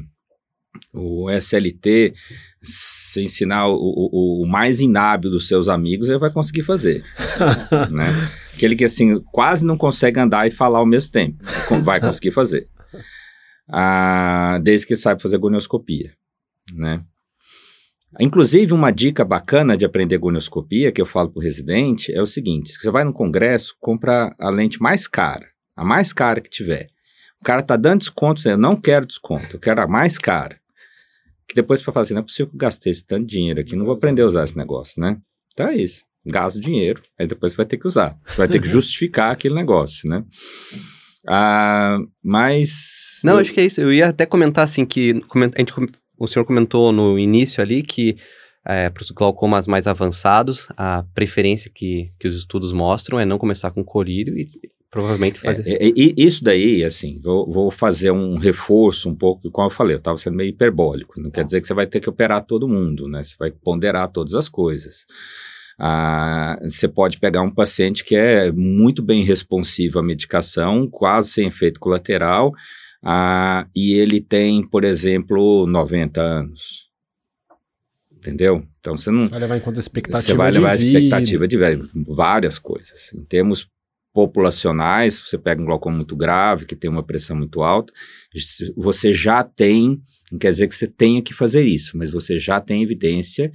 o 0.94 1.30
SLT 1.32 2.14
se 2.62 3.22
ensinar 3.22 3.68
o, 3.68 3.76
o, 3.76 4.44
o, 4.44 4.48
mais 4.48 4.82
inábil 4.82 5.32
dos 5.32 5.48
seus 5.48 5.70
amigos, 5.70 6.10
ele 6.10 6.18
vai 6.18 6.30
conseguir 6.30 6.64
fazer. 6.64 7.04
né? 7.92 8.08
Aquele 8.54 8.76
que, 8.76 8.86
assim, 8.86 9.20
quase 9.32 9.66
não 9.66 9.78
consegue 9.78 10.20
andar 10.20 10.48
e 10.48 10.52
falar 10.52 10.80
ao 10.80 10.86
mesmo 10.86 11.12
tempo, 11.12 11.44
vai 11.84 12.02
conseguir 12.02 12.32
fazer. 12.32 12.68
Ah, 13.70 14.60
desde 14.64 14.88
que 14.88 14.94
ele 14.94 15.02
saiba 15.02 15.20
fazer 15.20 15.38
gonioscopia, 15.38 16.14
né? 16.74 17.04
Inclusive, 18.20 18.74
uma 18.74 18.92
dica 18.92 19.26
bacana 19.26 19.76
de 19.76 19.86
aprender 19.86 20.18
gonioscopia, 20.18 20.92
que 20.92 21.02
eu 21.02 21.06
falo 21.06 21.30
para 21.30 21.40
o 21.40 21.44
residente, 21.44 22.14
é 22.14 22.22
o 22.22 22.26
seguinte: 22.26 22.74
você 22.74 22.90
vai 22.90 23.04
no 23.04 23.14
congresso, 23.14 23.76
compra 23.80 24.34
a 24.40 24.50
lente 24.50 24.82
mais 24.82 25.08
cara, 25.08 25.48
a 25.76 25.84
mais 25.84 26.14
cara 26.14 26.40
que 26.40 26.50
tiver. 26.50 26.88
O 27.40 27.44
cara 27.44 27.62
tá 27.62 27.76
dando 27.76 28.00
desconto, 28.00 28.48
eu 28.48 28.58
não 28.58 28.76
quero 28.76 29.06
desconto, 29.06 29.58
eu 29.58 29.60
quero 29.60 29.82
a 29.82 29.88
mais 29.88 30.18
cara. 30.18 30.60
Que 31.48 31.54
depois 31.54 31.80
você 31.80 31.86
vai 31.86 31.94
falar 31.94 32.04
assim, 32.04 32.14
não 32.14 32.22
é 32.22 32.26
possível 32.26 32.48
que 32.48 32.56
eu 32.56 32.60
gastei 32.60 32.92
esse 32.92 33.06
tanto 33.06 33.26
de 33.26 33.36
dinheiro 33.36 33.60
aqui, 33.60 33.76
não 33.76 33.86
vou 33.86 33.96
aprender 33.96 34.22
a 34.24 34.26
usar 34.26 34.44
esse 34.44 34.58
negócio, 34.58 35.00
né? 35.00 35.18
Então 35.54 35.68
é 35.68 35.76
isso, 35.76 36.04
gasto 36.26 36.60
dinheiro, 36.60 37.02
aí 37.20 37.28
depois 37.28 37.52
você 37.52 37.58
vai 37.58 37.66
ter 37.66 37.78
que 37.78 37.88
usar. 37.88 38.18
Você 38.26 38.38
vai 38.38 38.48
ter 38.48 38.60
que 38.60 38.68
justificar 38.70 39.32
aquele 39.32 39.54
negócio, 39.54 40.10
né? 40.10 40.24
Ah, 41.26 42.00
mas... 42.24 43.20
Não, 43.24 43.38
acho 43.38 43.54
que 43.54 43.60
é 43.60 43.66
isso. 43.66 43.82
Eu 43.82 43.94
ia 43.94 44.08
até 44.10 44.26
comentar 44.26 44.64
assim 44.64 44.86
que 44.86 45.22
a 45.56 45.60
gente 45.60 45.74
o 46.20 46.28
senhor 46.28 46.46
comentou 46.46 46.92
no 46.92 47.18
início 47.18 47.62
ali 47.62 47.84
que 47.84 48.18
é, 48.66 48.90
para 48.90 49.02
os 49.02 49.12
glaucomas 49.12 49.66
mais 49.66 49.88
avançados, 49.88 50.68
a 50.76 51.04
preferência 51.14 51.72
que, 51.74 52.12
que 52.20 52.28
os 52.28 52.36
estudos 52.36 52.74
mostram 52.74 53.20
é 53.20 53.26
não 53.26 53.38
começar 53.38 53.72
com 53.72 53.84
colírio 53.84 54.38
e 54.38 54.50
provavelmente 54.92 55.40
fazer. 55.40 55.64
É, 55.70 55.88
é, 55.88 55.94
isso 55.96 56.44
daí, 56.44 56.84
assim, 56.84 57.20
vou, 57.22 57.50
vou, 57.50 57.72
fazer 57.72 58.12
um 58.12 58.38
reforço 58.38 59.10
um 59.10 59.16
pouco, 59.16 59.50
como 59.52 59.68
eu 59.68 59.74
falei, 59.74 59.96
eu 59.96 60.00
estava 60.00 60.18
sendo 60.18 60.36
meio 60.36 60.50
hiperbólico. 60.50 61.20
Não 61.22 61.32
quer 61.32 61.46
dizer 61.46 61.62
que 61.62 61.68
você 61.68 61.74
vai 61.74 61.88
ter 61.88 62.02
que 62.02 62.10
operar 62.10 62.44
todo 62.46 62.68
mundo, 62.68 63.08
né? 63.08 63.24
Você 63.24 63.36
vai 63.40 63.52
ponderar 63.52 64.10
todas 64.10 64.34
as 64.34 64.50
coisas. 64.50 65.06
Ah, 65.80 66.60
você 66.64 66.88
pode 66.88 67.20
pegar 67.20 67.42
um 67.42 67.52
paciente 67.52 68.04
que 68.04 68.16
é 68.16 68.52
muito 68.52 69.04
bem 69.04 69.24
responsivo 69.24 70.00
à 70.00 70.04
medicação, 70.04 70.88
quase 70.90 71.30
sem 71.30 71.48
efeito 71.48 71.80
colateral, 71.80 72.52
ah, 73.04 73.68
e 73.76 73.94
ele 73.94 74.20
tem, 74.20 74.64
por 74.64 74.84
exemplo, 74.84 75.68
90 75.68 76.22
anos. 76.22 76.88
Entendeu? 78.12 78.66
Então 78.80 78.98
você 78.98 79.12
não. 79.12 79.22
Você 79.22 79.30
vai 79.30 79.40
levar 79.40 79.58
em 79.58 79.60
conta 79.62 79.80
a 79.80 79.82
expectativa 79.82 80.24
Você 80.24 80.34
vai 80.34 80.52
levar 80.52 80.72
a 80.72 80.76
expectativa 80.76 81.48
de 81.48 81.58
várias 82.08 82.58
coisas. 82.58 83.14
Em 83.14 83.24
termos 83.24 83.70
populacionais, 84.18 85.20
você 85.20 85.38
pega 85.38 85.62
um 85.62 85.66
glaucoma 85.66 85.98
muito 85.98 86.16
grave, 86.16 86.66
que 86.66 86.76
tem 86.76 86.90
uma 86.90 87.04
pressão 87.04 87.36
muito 87.36 87.62
alta, 87.62 87.94
você 88.76 89.14
já 89.14 89.44
tem, 89.44 90.02
não 90.32 90.40
quer 90.40 90.50
dizer 90.50 90.68
que 90.68 90.74
você 90.74 90.88
tenha 90.88 91.22
que 91.22 91.36
fazer 91.36 91.62
isso, 91.62 91.96
mas 91.96 92.10
você 92.10 92.40
já 92.40 92.60
tem 92.60 92.82
evidência 92.82 93.52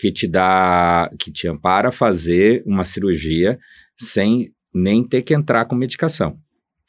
que 0.00 0.10
te 0.10 0.26
dá, 0.26 1.10
que 1.18 1.30
te 1.30 1.46
ampara 1.46 1.90
a 1.90 1.92
fazer 1.92 2.62
uma 2.64 2.84
cirurgia 2.84 3.58
sem 3.94 4.50
nem 4.72 5.06
ter 5.06 5.20
que 5.20 5.34
entrar 5.34 5.66
com 5.66 5.74
medicação. 5.74 6.38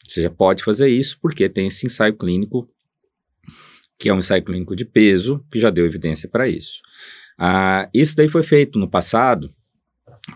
Você 0.08 0.22
já 0.22 0.30
pode 0.30 0.64
fazer 0.64 0.88
isso 0.88 1.18
porque 1.20 1.46
tem 1.46 1.66
esse 1.66 1.84
ensaio 1.84 2.16
clínico, 2.16 2.66
que 3.98 4.08
é 4.08 4.14
um 4.14 4.20
ensaio 4.20 4.42
clínico 4.42 4.74
de 4.74 4.86
peso, 4.86 5.44
que 5.52 5.60
já 5.60 5.68
deu 5.68 5.84
evidência 5.84 6.26
para 6.26 6.48
isso. 6.48 6.80
Ah, 7.38 7.86
isso 7.92 8.16
daí 8.16 8.30
foi 8.30 8.42
feito 8.42 8.78
no 8.78 8.88
passado 8.88 9.54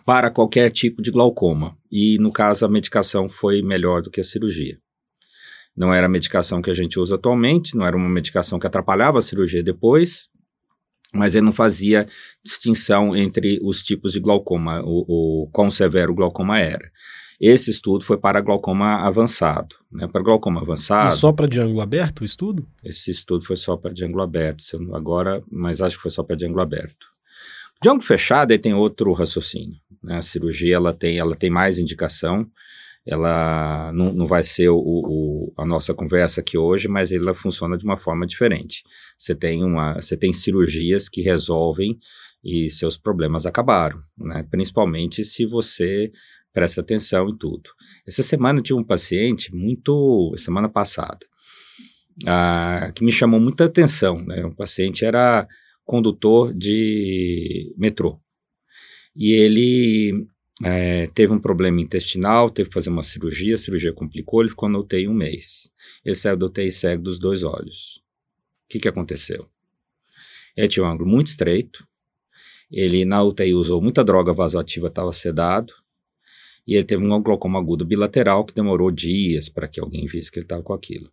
para 0.04 0.30
qualquer 0.30 0.70
tipo 0.70 1.00
de 1.00 1.10
glaucoma, 1.10 1.78
e 1.90 2.18
no 2.18 2.30
caso 2.30 2.66
a 2.66 2.68
medicação 2.68 3.26
foi 3.26 3.62
melhor 3.62 4.02
do 4.02 4.10
que 4.10 4.20
a 4.20 4.24
cirurgia. 4.24 4.78
Não 5.74 5.94
era 5.94 6.04
a 6.04 6.10
medicação 6.10 6.60
que 6.60 6.70
a 6.70 6.74
gente 6.74 6.98
usa 6.98 7.14
atualmente, 7.14 7.74
não 7.74 7.86
era 7.86 7.96
uma 7.96 8.08
medicação 8.08 8.58
que 8.58 8.66
atrapalhava 8.66 9.18
a 9.18 9.22
cirurgia 9.22 9.62
depois, 9.62 10.28
mas 11.16 11.34
ele 11.34 11.46
não 11.46 11.52
fazia 11.52 12.06
distinção 12.44 13.16
entre 13.16 13.58
os 13.62 13.82
tipos 13.82 14.12
de 14.12 14.20
glaucoma, 14.20 14.82
o, 14.84 15.44
o 15.44 15.48
quão 15.50 15.70
severo 15.70 16.12
o 16.12 16.14
glaucoma 16.14 16.60
era. 16.60 16.90
Esse 17.40 17.70
estudo 17.70 18.02
foi 18.04 18.16
para 18.16 18.40
glaucoma 18.40 19.06
avançado. 19.06 19.76
Né? 19.92 20.06
Para 20.06 20.22
glaucoma 20.22 20.62
avançado. 20.62 21.12
E 21.12 21.16
só 21.16 21.32
para 21.32 21.46
de 21.46 21.60
ângulo 21.60 21.80
aberto 21.80 22.20
o 22.20 22.24
estudo? 22.24 22.66
Esse 22.82 23.10
estudo 23.10 23.44
foi 23.44 23.56
só 23.56 23.76
para 23.76 23.92
de 23.92 24.04
ângulo 24.04 24.22
aberto, 24.22 24.62
agora, 24.94 25.42
mas 25.50 25.82
acho 25.82 25.96
que 25.96 26.02
foi 26.02 26.10
só 26.10 26.22
para 26.22 26.36
de 26.36 26.46
ângulo 26.46 26.62
aberto. 26.62 27.06
De 27.82 27.88
ângulo 27.88 28.02
fechado, 28.02 28.52
aí 28.52 28.58
tem 28.58 28.72
outro 28.72 29.12
raciocínio. 29.12 29.76
Né? 30.02 30.16
A 30.16 30.22
cirurgia 30.22 30.76
ela 30.76 30.94
tem, 30.94 31.18
ela 31.18 31.34
tem 31.34 31.50
mais 31.50 31.78
indicação. 31.78 32.46
Ela 33.06 33.92
não, 33.92 34.12
não 34.12 34.26
vai 34.26 34.42
ser 34.42 34.68
o, 34.68 34.78
o, 34.78 35.52
a 35.56 35.64
nossa 35.64 35.94
conversa 35.94 36.40
aqui 36.40 36.58
hoje, 36.58 36.88
mas 36.88 37.12
ela 37.12 37.34
funciona 37.34 37.78
de 37.78 37.84
uma 37.84 37.96
forma 37.96 38.26
diferente. 38.26 38.82
Você 39.16 39.34
tem, 39.34 39.62
uma, 39.62 39.94
você 39.94 40.16
tem 40.16 40.32
cirurgias 40.32 41.08
que 41.08 41.22
resolvem 41.22 41.98
e 42.42 42.68
seus 42.70 42.96
problemas 42.96 43.46
acabaram, 43.46 44.02
né? 44.18 44.44
principalmente 44.50 45.24
se 45.24 45.46
você 45.46 46.10
presta 46.52 46.80
atenção 46.80 47.28
em 47.28 47.36
tudo. 47.36 47.70
Essa 48.06 48.22
semana 48.22 48.58
eu 48.58 48.62
tive 48.62 48.78
um 48.80 48.84
paciente 48.84 49.54
muito, 49.54 50.34
semana 50.36 50.68
passada, 50.68 51.18
ah, 52.26 52.90
que 52.94 53.04
me 53.04 53.12
chamou 53.12 53.38
muita 53.38 53.66
atenção. 53.66 54.24
Né? 54.24 54.44
O 54.44 54.54
paciente 54.54 55.04
era 55.04 55.46
condutor 55.84 56.52
de 56.52 57.72
metrô 57.76 58.20
e 59.16 59.32
ele 59.32 60.26
é, 60.64 61.06
teve 61.08 61.32
um 61.32 61.38
problema 61.38 61.80
intestinal, 61.80 62.48
teve 62.48 62.68
que 62.68 62.74
fazer 62.74 62.90
uma 62.90 63.02
cirurgia, 63.02 63.54
a 63.54 63.58
cirurgia 63.58 63.92
complicou, 63.92 64.40
ele 64.40 64.50
ficou 64.50 64.68
na 64.68 64.78
UTI 64.78 65.06
um 65.06 65.14
mês. 65.14 65.70
Ele 66.04 66.16
saiu 66.16 66.36
da 66.36 66.46
UTI 66.46 66.70
cego 66.70 67.02
dos 67.02 67.18
dois 67.18 67.42
olhos. 67.42 68.02
O 68.64 68.68
que, 68.68 68.80
que 68.80 68.88
aconteceu? 68.88 69.48
Ele 70.56 70.68
tinha 70.68 70.84
um 70.84 70.88
ângulo 70.88 71.08
muito 71.08 71.26
estreito, 71.28 71.86
ele 72.70 73.04
na 73.04 73.22
UTI 73.22 73.54
usou 73.54 73.80
muita 73.80 74.02
droga 74.02 74.32
vasoativa, 74.32 74.88
estava 74.88 75.12
sedado, 75.12 75.72
e 76.66 76.74
ele 76.74 76.84
teve 76.84 77.04
um 77.04 77.22
glaucoma 77.22 77.58
agudo 77.58 77.84
bilateral 77.84 78.44
que 78.44 78.54
demorou 78.54 78.90
dias 78.90 79.48
para 79.48 79.68
que 79.68 79.78
alguém 79.78 80.06
visse 80.06 80.32
que 80.32 80.38
ele 80.38 80.46
estava 80.46 80.62
com 80.62 80.72
aquilo. 80.72 81.12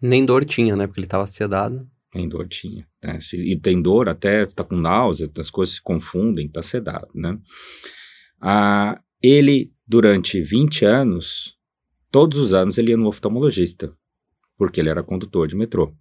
Nem 0.00 0.26
dor 0.26 0.44
tinha, 0.44 0.76
né? 0.76 0.86
Porque 0.86 1.00
ele 1.00 1.06
estava 1.06 1.26
sedado. 1.26 1.88
Nem 2.14 2.28
dor 2.28 2.46
tinha. 2.46 2.86
Né? 3.02 3.18
Se, 3.20 3.40
e 3.40 3.56
tem 3.56 3.80
dor 3.80 4.08
até, 4.08 4.42
está 4.42 4.62
com 4.62 4.76
náusea, 4.76 5.30
as 5.38 5.48
coisas 5.48 5.76
se 5.76 5.82
confundem, 5.82 6.46
está 6.46 6.62
sedado, 6.62 7.08
né? 7.14 7.38
Ah, 8.46 9.02
ele, 9.22 9.72
durante 9.86 10.42
20 10.42 10.84
anos, 10.84 11.56
todos 12.10 12.36
os 12.36 12.52
anos 12.52 12.76
ele 12.76 12.90
ia 12.90 12.96
no 12.98 13.08
oftalmologista, 13.08 13.96
porque 14.58 14.78
ele 14.78 14.90
era 14.90 15.02
condutor 15.02 15.48
de 15.48 15.56
metrô. 15.56 15.96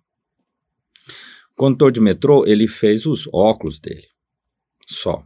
Condutor 1.55 1.89
de 1.89 2.01
metrô, 2.01 2.45
ele 2.45 2.67
fez 2.67 3.05
os 3.05 3.29
óculos 3.31 3.79
dele, 3.79 4.09
só. 4.85 5.23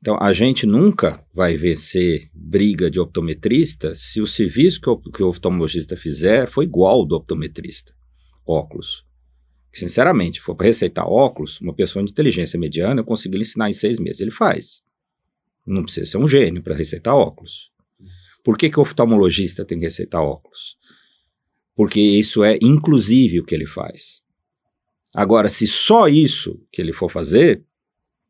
Então, 0.00 0.18
a 0.20 0.32
gente 0.32 0.66
nunca 0.66 1.24
vai 1.32 1.56
vencer 1.56 2.28
briga 2.34 2.90
de 2.90 2.98
optometrista 2.98 3.94
se 3.94 4.20
o 4.20 4.26
serviço 4.26 4.80
que 4.80 4.90
o, 4.90 4.98
que 4.98 5.22
o 5.22 5.28
oftalmologista 5.28 5.96
fizer 5.96 6.48
for 6.48 6.64
igual 6.64 6.96
ao 6.96 7.06
do 7.06 7.14
optometrista. 7.14 7.94
Óculos. 8.44 9.06
Sinceramente, 9.72 10.40
for 10.40 10.56
para 10.56 10.66
receitar 10.66 11.06
óculos, 11.06 11.60
uma 11.60 11.72
pessoa 11.72 12.04
de 12.04 12.10
inteligência 12.10 12.58
mediana, 12.58 13.02
eu 13.02 13.04
consigo 13.04 13.36
lhe 13.36 13.42
ensinar 13.42 13.70
em 13.70 13.72
seis 13.72 14.00
meses. 14.00 14.20
Ele 14.20 14.32
faz. 14.32 14.83
Não 15.66 15.82
precisa 15.82 16.06
ser 16.06 16.18
um 16.18 16.28
gênio 16.28 16.62
para 16.62 16.74
receitar 16.74 17.14
óculos. 17.14 17.70
Por 18.42 18.58
que, 18.58 18.68
que 18.68 18.78
o 18.78 18.82
oftalmologista 18.82 19.64
tem 19.64 19.78
que 19.78 19.86
receitar 19.86 20.22
óculos? 20.22 20.76
Porque 21.74 22.00
isso 22.00 22.44
é 22.44 22.58
inclusive 22.60 23.40
o 23.40 23.44
que 23.44 23.54
ele 23.54 23.66
faz. 23.66 24.22
Agora, 25.14 25.48
se 25.48 25.66
só 25.66 26.08
isso 26.08 26.60
que 26.70 26.82
ele 26.82 26.92
for 26.92 27.10
fazer, 27.10 27.64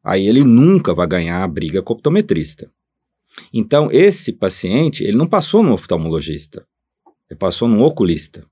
aí 0.02 0.26
ele 0.26 0.44
nunca 0.44 0.94
vai 0.94 1.06
ganhar 1.06 1.42
a 1.42 1.48
briga 1.48 1.82
com 1.82 1.92
o 1.92 1.96
optometrista. 1.96 2.70
Então, 3.52 3.90
esse 3.90 4.32
paciente, 4.32 5.02
ele 5.02 5.16
não 5.16 5.26
passou 5.26 5.62
no 5.62 5.72
oftalmologista, 5.72 6.66
ele 7.28 7.38
passou 7.38 7.66
no 7.66 7.82
oculista, 7.82 8.46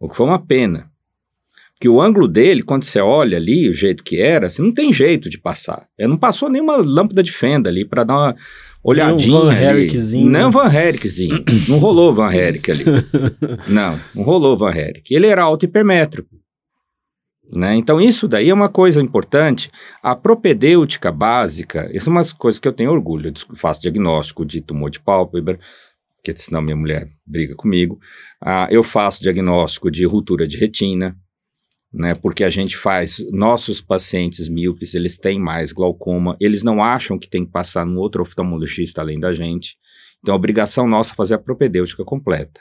o 0.00 0.08
que 0.08 0.16
foi 0.16 0.26
uma 0.26 0.44
pena. 0.44 0.91
Porque 1.82 1.88
o 1.88 2.00
ângulo 2.00 2.28
dele, 2.28 2.62
quando 2.62 2.84
você 2.84 3.00
olha 3.00 3.36
ali, 3.36 3.68
o 3.68 3.72
jeito 3.72 4.04
que 4.04 4.20
era, 4.20 4.48
você 4.48 4.62
não 4.62 4.70
tem 4.70 4.92
jeito 4.92 5.28
de 5.28 5.36
passar. 5.36 5.88
Ele 5.98 6.10
não 6.10 6.16
passou 6.16 6.48
nenhuma 6.48 6.76
lâmpada 6.76 7.24
de 7.24 7.32
fenda 7.32 7.68
ali 7.68 7.84
para 7.84 8.04
dar 8.04 8.14
uma, 8.14 8.36
olhadinha 8.84 9.40
Van 9.40 9.50
ali. 9.50 9.64
Herrickzinho, 9.64 10.30
Não? 10.30 10.48
Van 10.52 10.72
Herrickzinho. 10.72 11.44
não 11.68 11.78
rolou 11.78 12.14
Van 12.14 12.32
Herrick 12.32 12.70
ali. 12.70 12.84
não, 13.66 13.98
não 14.14 14.22
rolou 14.22 14.56
Van 14.56 14.70
Herrick. 14.70 15.12
Ele 15.12 15.26
era 15.26 15.42
alto 15.42 15.64
hipermétrico. 15.64 16.30
Né? 17.52 17.74
Então, 17.74 18.00
isso 18.00 18.28
daí 18.28 18.48
é 18.48 18.54
uma 18.54 18.68
coisa 18.68 19.02
importante. 19.02 19.68
A 20.00 20.14
propedêutica 20.14 21.10
básica, 21.10 21.90
isso 21.92 22.08
é 22.08 22.12
umas 22.12 22.32
coisas 22.32 22.60
que 22.60 22.68
eu 22.68 22.72
tenho 22.72 22.92
orgulho. 22.92 23.32
Eu 23.50 23.56
faço 23.56 23.82
diagnóstico 23.82 24.46
de 24.46 24.60
tumor 24.60 24.88
de 24.88 25.00
pálpebra, 25.00 25.58
porque 26.14 26.32
senão 26.40 26.62
minha 26.62 26.76
mulher 26.76 27.08
briga 27.26 27.56
comigo. 27.56 27.98
Ah, 28.40 28.68
eu 28.70 28.84
faço 28.84 29.20
diagnóstico 29.20 29.90
de 29.90 30.04
ruptura 30.04 30.46
de 30.46 30.56
retina, 30.56 31.16
né? 31.92 32.14
Porque 32.14 32.42
a 32.42 32.50
gente 32.50 32.76
faz, 32.76 33.24
nossos 33.30 33.80
pacientes 33.80 34.48
míopes, 34.48 34.94
eles 34.94 35.18
têm 35.18 35.38
mais 35.38 35.72
glaucoma, 35.72 36.36
eles 36.40 36.62
não 36.62 36.82
acham 36.82 37.18
que 37.18 37.28
tem 37.28 37.44
que 37.44 37.52
passar 37.52 37.84
no 37.84 38.00
outro 38.00 38.22
oftalmologista 38.22 39.00
além 39.00 39.20
da 39.20 39.32
gente. 39.32 39.76
Então, 40.20 40.34
a 40.34 40.36
obrigação 40.36 40.88
nossa 40.88 41.12
é 41.12 41.16
fazer 41.16 41.34
a 41.34 41.38
propedêutica 41.38 42.04
completa. 42.04 42.60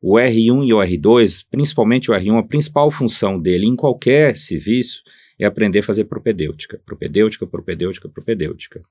O 0.00 0.16
R1 0.16 0.66
e 0.66 0.74
o 0.74 0.78
R2, 0.78 1.46
principalmente 1.48 2.10
o 2.10 2.14
R1, 2.14 2.38
a 2.38 2.42
principal 2.42 2.90
função 2.90 3.40
dele 3.40 3.66
em 3.66 3.76
qualquer 3.76 4.36
serviço 4.36 5.02
é 5.38 5.46
aprender 5.46 5.78
a 5.78 5.84
fazer 5.84 6.04
propedêutica. 6.04 6.80
Propedêutica, 6.84 7.46
propedêutica, 7.46 8.08
propedêutica. 8.08 8.82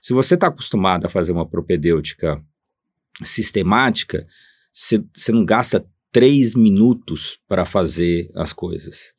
Se 0.00 0.12
você 0.12 0.34
está 0.34 0.48
acostumado 0.48 1.06
a 1.06 1.08
fazer 1.08 1.32
uma 1.32 1.48
propedêutica 1.48 2.42
sistemática, 3.24 4.26
você 4.72 5.32
não 5.32 5.44
gasta 5.44 5.86
três 6.12 6.54
minutos 6.54 7.38
para 7.48 7.64
fazer 7.64 8.30
as 8.34 8.52
coisas. 8.52 9.12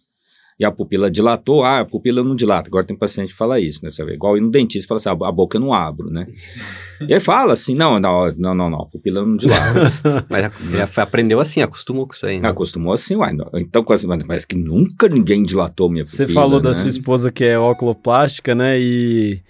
E 0.60 0.64
a 0.64 0.72
pupila 0.72 1.10
dilatou, 1.10 1.64
ah, 1.64 1.80
a 1.80 1.86
pupila 1.86 2.24
não 2.24 2.36
dilata. 2.36 2.70
Agora 2.70 2.86
tem 2.86 2.96
paciente 2.96 3.30
que 3.30 3.36
fala 3.36 3.60
isso, 3.60 3.84
né? 3.84 3.90
Você 3.90 4.06
vê, 4.06 4.14
igual 4.14 4.38
ir 4.38 4.42
no 4.42 4.52
dentista 4.52 4.86
e 4.86 4.88
fala 4.88 4.98
assim, 5.00 5.10
"Ah, 5.10 5.28
a 5.28 5.32
boca 5.32 5.58
eu 5.58 5.62
não 5.62 5.74
abro, 5.74 6.12
né? 6.12 6.28
e 7.10 7.12
aí 7.14 7.20
fala 7.20 7.54
assim, 7.54 7.74
não, 7.74 8.00
não, 8.00 8.32
não, 8.38 8.54
não, 8.54 8.70
não, 8.70 8.82
a 8.84 8.86
pupila 8.86 9.26
não 9.26 9.36
dilata. 9.36 9.92
Mas 10.30 10.52
já, 10.72 11.02
aprendeu 11.02 11.40
assim, 11.40 11.62
acostumou 11.64 12.06
com 12.06 12.14
isso 12.14 12.28
aí, 12.28 12.40
né? 12.40 12.48
Acostumou 12.48 12.94
assim, 12.94 13.16
uai, 13.16 13.34
não. 13.34 13.50
então 13.56 13.84
quase- 13.84 14.06
mas 14.06 14.22
parece 14.24 14.46
que 14.46 14.56
nunca 14.56 15.10
ninguém 15.10 15.42
dilatou 15.44 15.90
minha 15.90 16.06
Você 16.06 16.24
pupila, 16.28 16.42
falou 16.42 16.62
da 16.62 16.70
né? 16.70 16.76
sua 16.76 16.88
esposa 16.90 17.32
que 17.32 17.44
é 17.44 17.58
oculoplástica, 17.58 18.54
né? 18.54 18.80
E 18.80 19.42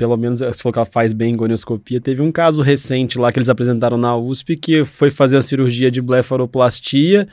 pelo 0.00 0.16
menos 0.16 0.38
se 0.38 0.62
for 0.62 0.72
que 0.72 0.78
ela 0.78 0.86
faz 0.86 1.12
bem 1.12 1.36
gonioscopia, 1.36 2.00
teve 2.00 2.22
um 2.22 2.32
caso 2.32 2.62
recente 2.62 3.18
lá 3.18 3.30
que 3.30 3.38
eles 3.38 3.50
apresentaram 3.50 3.98
na 3.98 4.16
USP 4.16 4.56
que 4.56 4.82
foi 4.82 5.10
fazer 5.10 5.36
a 5.36 5.42
cirurgia 5.42 5.90
de 5.90 6.00
blefaroplastia 6.00 7.28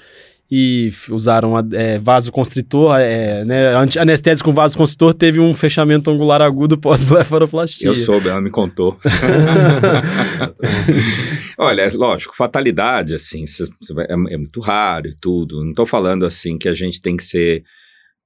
e 0.51 0.91
usaram 1.09 1.53
é, 1.71 1.97
vasoconstritor, 1.97 2.99
é, 2.99 3.45
né, 3.45 3.73
anestésico 3.97 4.49
com 4.49 4.53
vasoconstritor, 4.53 5.13
teve 5.13 5.39
um 5.39 5.53
fechamento 5.53 6.11
angular 6.11 6.41
agudo 6.41 6.75
pós-blefaroplastia. 6.77 7.87
Eu 7.87 7.95
soube, 7.95 8.27
ela 8.27 8.41
me 8.41 8.49
contou. 8.49 8.99
Olha, 11.57 11.83
é 11.83 11.89
lógico, 11.95 12.35
fatalidade, 12.35 13.15
assim, 13.15 13.45
é, 13.97 14.33
é 14.33 14.37
muito 14.37 14.59
raro 14.59 15.07
e 15.07 15.15
tudo. 15.15 15.63
Não 15.63 15.69
estou 15.69 15.85
falando, 15.85 16.25
assim, 16.25 16.57
que 16.57 16.67
a 16.67 16.73
gente 16.73 16.99
tem 16.99 17.15
que 17.15 17.23
ser 17.23 17.63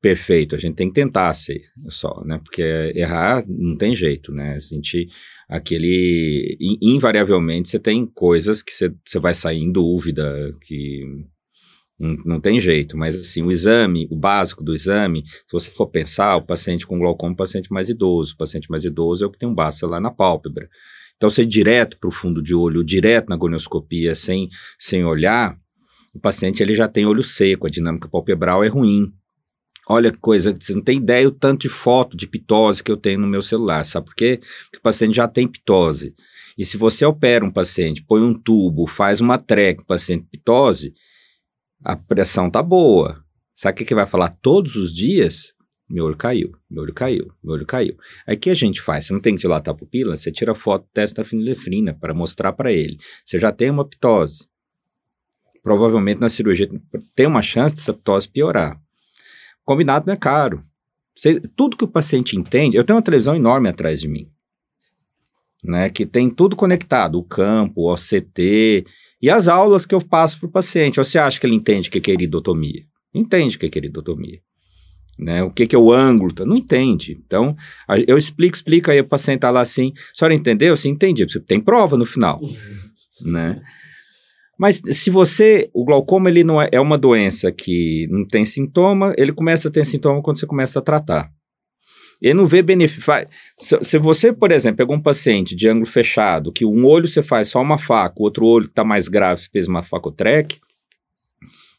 perfeito, 0.02 0.56
a 0.56 0.60
gente 0.60 0.76
tem 0.76 0.88
que 0.88 0.96
tentar 0.96 1.34
ser 1.34 1.62
só, 1.88 2.24
né? 2.26 2.40
Porque 2.44 2.62
errar 2.96 3.46
não 3.48 3.78
tem 3.78 3.96
jeito, 3.96 4.32
né? 4.32 4.58
Gente, 4.60 5.08
aquele... 5.48 6.58
in- 6.60 6.96
Invariavelmente, 6.96 7.70
você 7.70 7.80
tem 7.80 8.06
coisas 8.06 8.64
que 8.64 8.72
você 8.72 9.20
vai 9.20 9.34
sair 9.34 9.60
em 9.60 9.72
dúvida, 9.72 10.56
que... 10.62 11.04
Não, 12.26 12.42
tem 12.42 12.60
jeito, 12.60 12.98
mas 12.98 13.16
assim, 13.16 13.44
o 13.44 13.52
exame, 13.52 14.08
o 14.10 14.16
básico 14.16 14.64
do 14.64 14.74
exame, 14.74 15.24
se 15.24 15.52
você 15.52 15.70
for 15.70 15.86
pensar, 15.86 16.36
o 16.36 16.42
paciente 16.42 16.88
com 16.88 16.98
glaucoma 16.98 17.32
é 17.32 17.34
um 17.34 17.36
paciente 17.36 17.72
mais 17.72 17.90
idoso. 17.90 18.34
O 18.34 18.38
paciente 18.38 18.72
mais 18.72 18.84
idoso 18.84 19.24
é 19.24 19.28
o 19.28 19.30
que 19.30 19.38
tem 19.38 19.48
um 19.48 19.54
basta 19.54 19.86
lá 19.86 20.02
na 20.02 20.10
pálpebra. 20.10 20.68
Então, 21.16 21.30
ir 21.38 21.46
direto 21.46 22.00
para 22.00 22.08
o 22.08 22.12
fundo 22.12 22.42
de 22.42 22.56
olho, 22.56 22.84
direto 22.84 23.30
na 23.30 23.36
gonioscopia, 23.36 24.16
sem, 24.16 24.50
sem 24.80 25.06
olhar, 25.06 25.56
o 26.12 26.20
paciente 26.20 26.64
ele 26.64 26.74
já 26.74 26.88
tem 26.88 27.06
olho 27.06 27.22
seco, 27.22 27.68
a 27.68 27.70
dinâmica 27.70 28.10
palpebral 28.10 28.64
é 28.64 28.68
ruim. 28.68 29.14
Olha 29.89 30.12
que 30.12 30.17
coisa, 30.17 30.56
você 30.58 30.74
não 30.74 30.82
tem 30.82 30.98
ideia 30.98 31.28
o 31.28 31.32
tanto 31.32 31.62
de 31.62 31.70
foto 31.70 32.15
de 32.15 32.28
pitose 32.28 32.84
que 32.84 32.91
eu 32.91 32.98
tenho 32.98 33.20
no 33.20 33.28
meu 33.28 33.41
celular, 33.41 33.84
sabe 33.84 34.06
por 34.06 34.15
quê? 34.15 34.39
Porque 34.63 34.78
o 34.78 34.82
paciente 34.82 35.15
já 35.15 35.28
tem 35.28 35.48
pitose. 35.48 36.13
E 36.58 36.65
se 36.65 36.78
você 36.78 37.04
opera 37.06 37.44
um 37.44 37.52
paciente, 37.52 38.04
põe 38.04 38.22
um 38.22 38.34
tubo, 38.34 38.86
faz 38.86 39.20
uma 39.20 39.38
treca, 39.38 39.82
o 39.82 39.86
paciente 39.86 40.28
pitose, 40.32 40.94
a 41.84 41.96
pressão 41.96 42.50
tá 42.50 42.62
boa. 42.62 43.24
Sabe 43.56 43.74
o 43.74 43.78
que, 43.78 43.86
que 43.86 43.96
vai 43.96 44.06
falar 44.06 44.30
todos 44.41 44.76
os 44.76 44.94
dias? 44.94 45.54
Meu 45.89 46.06
olho 46.06 46.15
caiu, 46.15 46.52
meu 46.70 46.84
olho 46.84 46.94
caiu, 46.94 47.34
meu 47.44 47.56
olho 47.56 47.65
caiu. 47.65 47.98
Aí 48.26 48.36
o 48.36 48.39
que 48.39 48.50
a 48.50 48.54
gente 48.54 48.82
faz? 48.82 49.06
Você 49.08 49.13
não 49.13 49.20
tem 49.20 49.36
que 49.36 49.41
dilatar 49.41 49.74
a 49.74 49.78
pupila, 49.78 50.15
você 50.15 50.32
tira 50.32 50.56
foto 50.56 50.84
do 50.84 50.89
teste 50.94 51.17
da 51.17 51.26
fenilefrina 51.26 51.94
para 51.94 52.13
mostrar 52.13 52.54
para 52.54 52.72
ele. 52.72 52.98
Você 53.26 53.39
já 53.39 53.52
tem 53.52 53.70
uma 53.70 53.84
pitose. 53.84 54.46
Provavelmente 55.62 56.22
na 56.22 56.30
cirurgia 56.30 56.70
tem 57.13 57.28
uma 57.28 57.41
chance 57.41 57.76
dessa 57.76 57.94
pitose 57.94 58.30
piorar. 58.30 58.80
Combinado 59.65 60.06
não 60.08 60.13
é 60.13 60.17
caro. 60.17 60.63
Você- 61.15 61.39
tudo 61.56 61.78
que 61.78 61.84
o 61.84 61.88
paciente 61.88 62.38
entende, 62.38 62.78
eu 62.78 62.84
tenho 62.84 62.97
uma 62.97 63.04
televisão 63.04 63.36
enorme 63.36 63.69
atrás 63.69 64.00
de 64.00 64.08
mim, 64.08 64.28
né, 65.63 65.89
que 65.89 66.06
tem 66.06 66.30
tudo 66.30 66.56
conectado, 66.56 67.19
o 67.19 67.24
campo, 67.24 67.82
o 67.82 67.93
OCT 67.93 68.86
e 69.21 69.30
as 69.30 69.47
aulas 69.47 69.86
que 69.86 69.93
eu 69.93 70.02
passo 70.02 70.39
para 70.39 70.47
o 70.47 70.52
paciente. 70.52 70.97
Você 70.97 71.19
acha 71.19 71.39
que 71.39 71.45
ele 71.45 71.56
entende 71.56 71.89
o 71.89 71.91
que 71.91 72.10
é 72.10 72.13
iridotomia? 72.13 72.84
Entende 73.13 73.56
o 73.58 73.60
que 73.60 73.65
é 73.65 73.69
iridotomia. 73.78 74.39
Né, 75.19 75.43
o 75.43 75.52
que, 75.52 75.67
que 75.67 75.76
é 75.76 75.80
o 75.80 75.91
ângulo? 75.91 76.34
Não 76.45 76.56
entende. 76.56 77.21
Então, 77.24 77.56
a- 77.88 78.00
eu 78.08 78.17
explico, 78.17 78.56
explico, 78.56 78.89
aí 78.89 79.00
o 79.02 79.08
paciente 79.08 79.38
está 79.39 79.52
lá 79.52 79.62
assim, 79.62 79.93
a 79.95 80.17
senhora 80.17 80.34
entendeu? 80.34 80.76
Sim, 80.76 80.89
entendi. 80.89 81.28
Tem 81.41 81.60
prova 81.60 81.95
no 81.95 82.06
final, 82.08 82.41
né? 83.21 83.62
Mas 84.62 84.80
se 84.91 85.10
você, 85.10 85.71
o 85.74 85.84
glaucoma 85.84 86.30
ele 86.30 86.43
não 86.43 86.62
é, 86.62 86.69
é 86.71 86.80
uma 86.80 86.95
doença 86.95 87.52
que 87.52 88.06
não 88.12 88.24
tem 88.24 88.45
sintoma, 88.45 89.12
ele 89.17 89.34
começa 89.34 89.69
a 89.69 89.71
ter 89.71 89.84
sintoma 89.84 90.21
quando 90.21 90.39
você 90.39 90.45
começa 90.45 90.78
a 90.78 90.82
tratar. 90.84 91.34
Ele 92.21 92.36
não 92.36 92.45
vê 92.45 92.62
benefício. 92.62 93.12
Se, 93.58 93.97
você, 93.97 94.32
por 94.32 94.52
exemplo, 94.52 94.78
pegou 94.78 94.95
um 94.95 95.02
paciente 95.02 95.56
de 95.56 95.67
ângulo 95.67 95.88
fechado, 95.88 96.54
que 96.54 96.63
um 96.63 96.86
olho 96.86 97.08
você 97.08 97.24
faz 97.24 97.47
só 97.47 97.60
uma 97.60 97.80
faca, 97.80 98.17
o 98.19 98.24
outro 98.24 98.45
olho 98.45 98.67
está 98.67 98.84
mais 98.84 99.08
grave, 99.08 99.41
você 99.41 99.50
fez 99.52 99.67
uma 99.67 99.82
facotrec, 99.82 100.62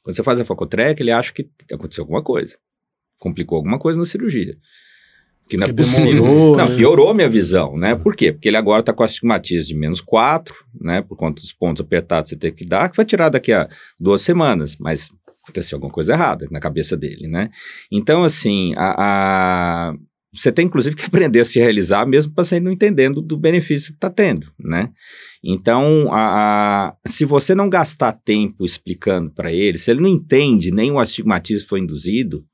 quando 0.03 0.17
você 0.17 0.23
faz 0.25 0.41
a 0.41 0.45
facotrec, 0.45 1.01
ele 1.01 1.13
acha 1.13 1.33
que 1.33 1.49
aconteceu 1.73 2.03
alguma 2.03 2.21
coisa. 2.21 2.59
Complicou 3.17 3.59
alguma 3.59 3.79
coisa 3.79 4.01
na 4.01 4.07
cirurgia. 4.07 4.57
Que 5.49 5.57
não 5.57 5.67
é 5.67 5.73
possível. 5.73 6.23
demorou, 6.23 6.57
Não, 6.57 6.69
né? 6.69 6.77
piorou 6.77 7.13
minha 7.15 7.29
visão, 7.29 7.77
né? 7.77 7.95
Por 7.95 8.15
quê? 8.17 8.33
Porque 8.33 8.49
ele 8.49 8.57
agora 8.57 8.81
está 8.81 8.93
com 8.93 9.03
astigmatismo 9.03 9.67
de 9.69 9.75
menos 9.75 10.01
4, 10.01 10.55
né? 10.81 11.03
Por 11.03 11.17
conta 11.17 11.43
dos 11.43 11.53
pontos 11.53 11.81
apertados 11.85 12.31
que 12.31 12.35
você 12.35 12.41
teve 12.41 12.57
que 12.57 12.65
dar, 12.65 12.89
que 12.89 12.97
vai 12.97 13.05
tirar 13.05 13.29
daqui 13.29 13.53
a 13.53 13.69
duas 14.01 14.23
semanas, 14.23 14.77
mas 14.79 15.11
aconteceu 15.45 15.77
alguma 15.77 15.93
coisa 15.93 16.13
errada 16.13 16.47
na 16.51 16.61
cabeça 16.61 16.97
dele, 16.97 17.27
né? 17.29 17.51
Então, 17.91 18.23
assim, 18.25 18.73
a, 18.77 18.95
a- 19.91 19.95
você 20.35 20.51
tem 20.51 20.65
inclusive 20.67 20.97
que 20.97 21.05
aprender 21.05 21.41
a 21.41 21.45
se 21.45 21.59
realizar, 21.59 22.07
mesmo 22.07 22.33
paciente 22.33 22.63
não 22.63 22.73
entendendo 22.73 23.21
do 23.21 23.37
benefício 23.37 23.89
que 23.91 23.97
está 23.97 24.09
tendo, 24.09 24.47
né? 24.59 24.89
Então, 25.45 26.09
a, 26.13 26.21
a- 26.89 26.97
se 27.07 27.25
você 27.25 27.55
não 27.55 27.69
gastar 27.69 28.13
tempo 28.13 28.65
explicando 28.65 29.31
para 29.33 29.53
ele, 29.53 29.77
se 29.77 29.91
ele 29.91 30.01
não 30.01 30.09
entende 30.09 30.71
nem 30.71 30.91
o 30.93 30.99
astigmatismo 31.01 31.69
foi 31.69 31.81
induzido, 31.81 32.45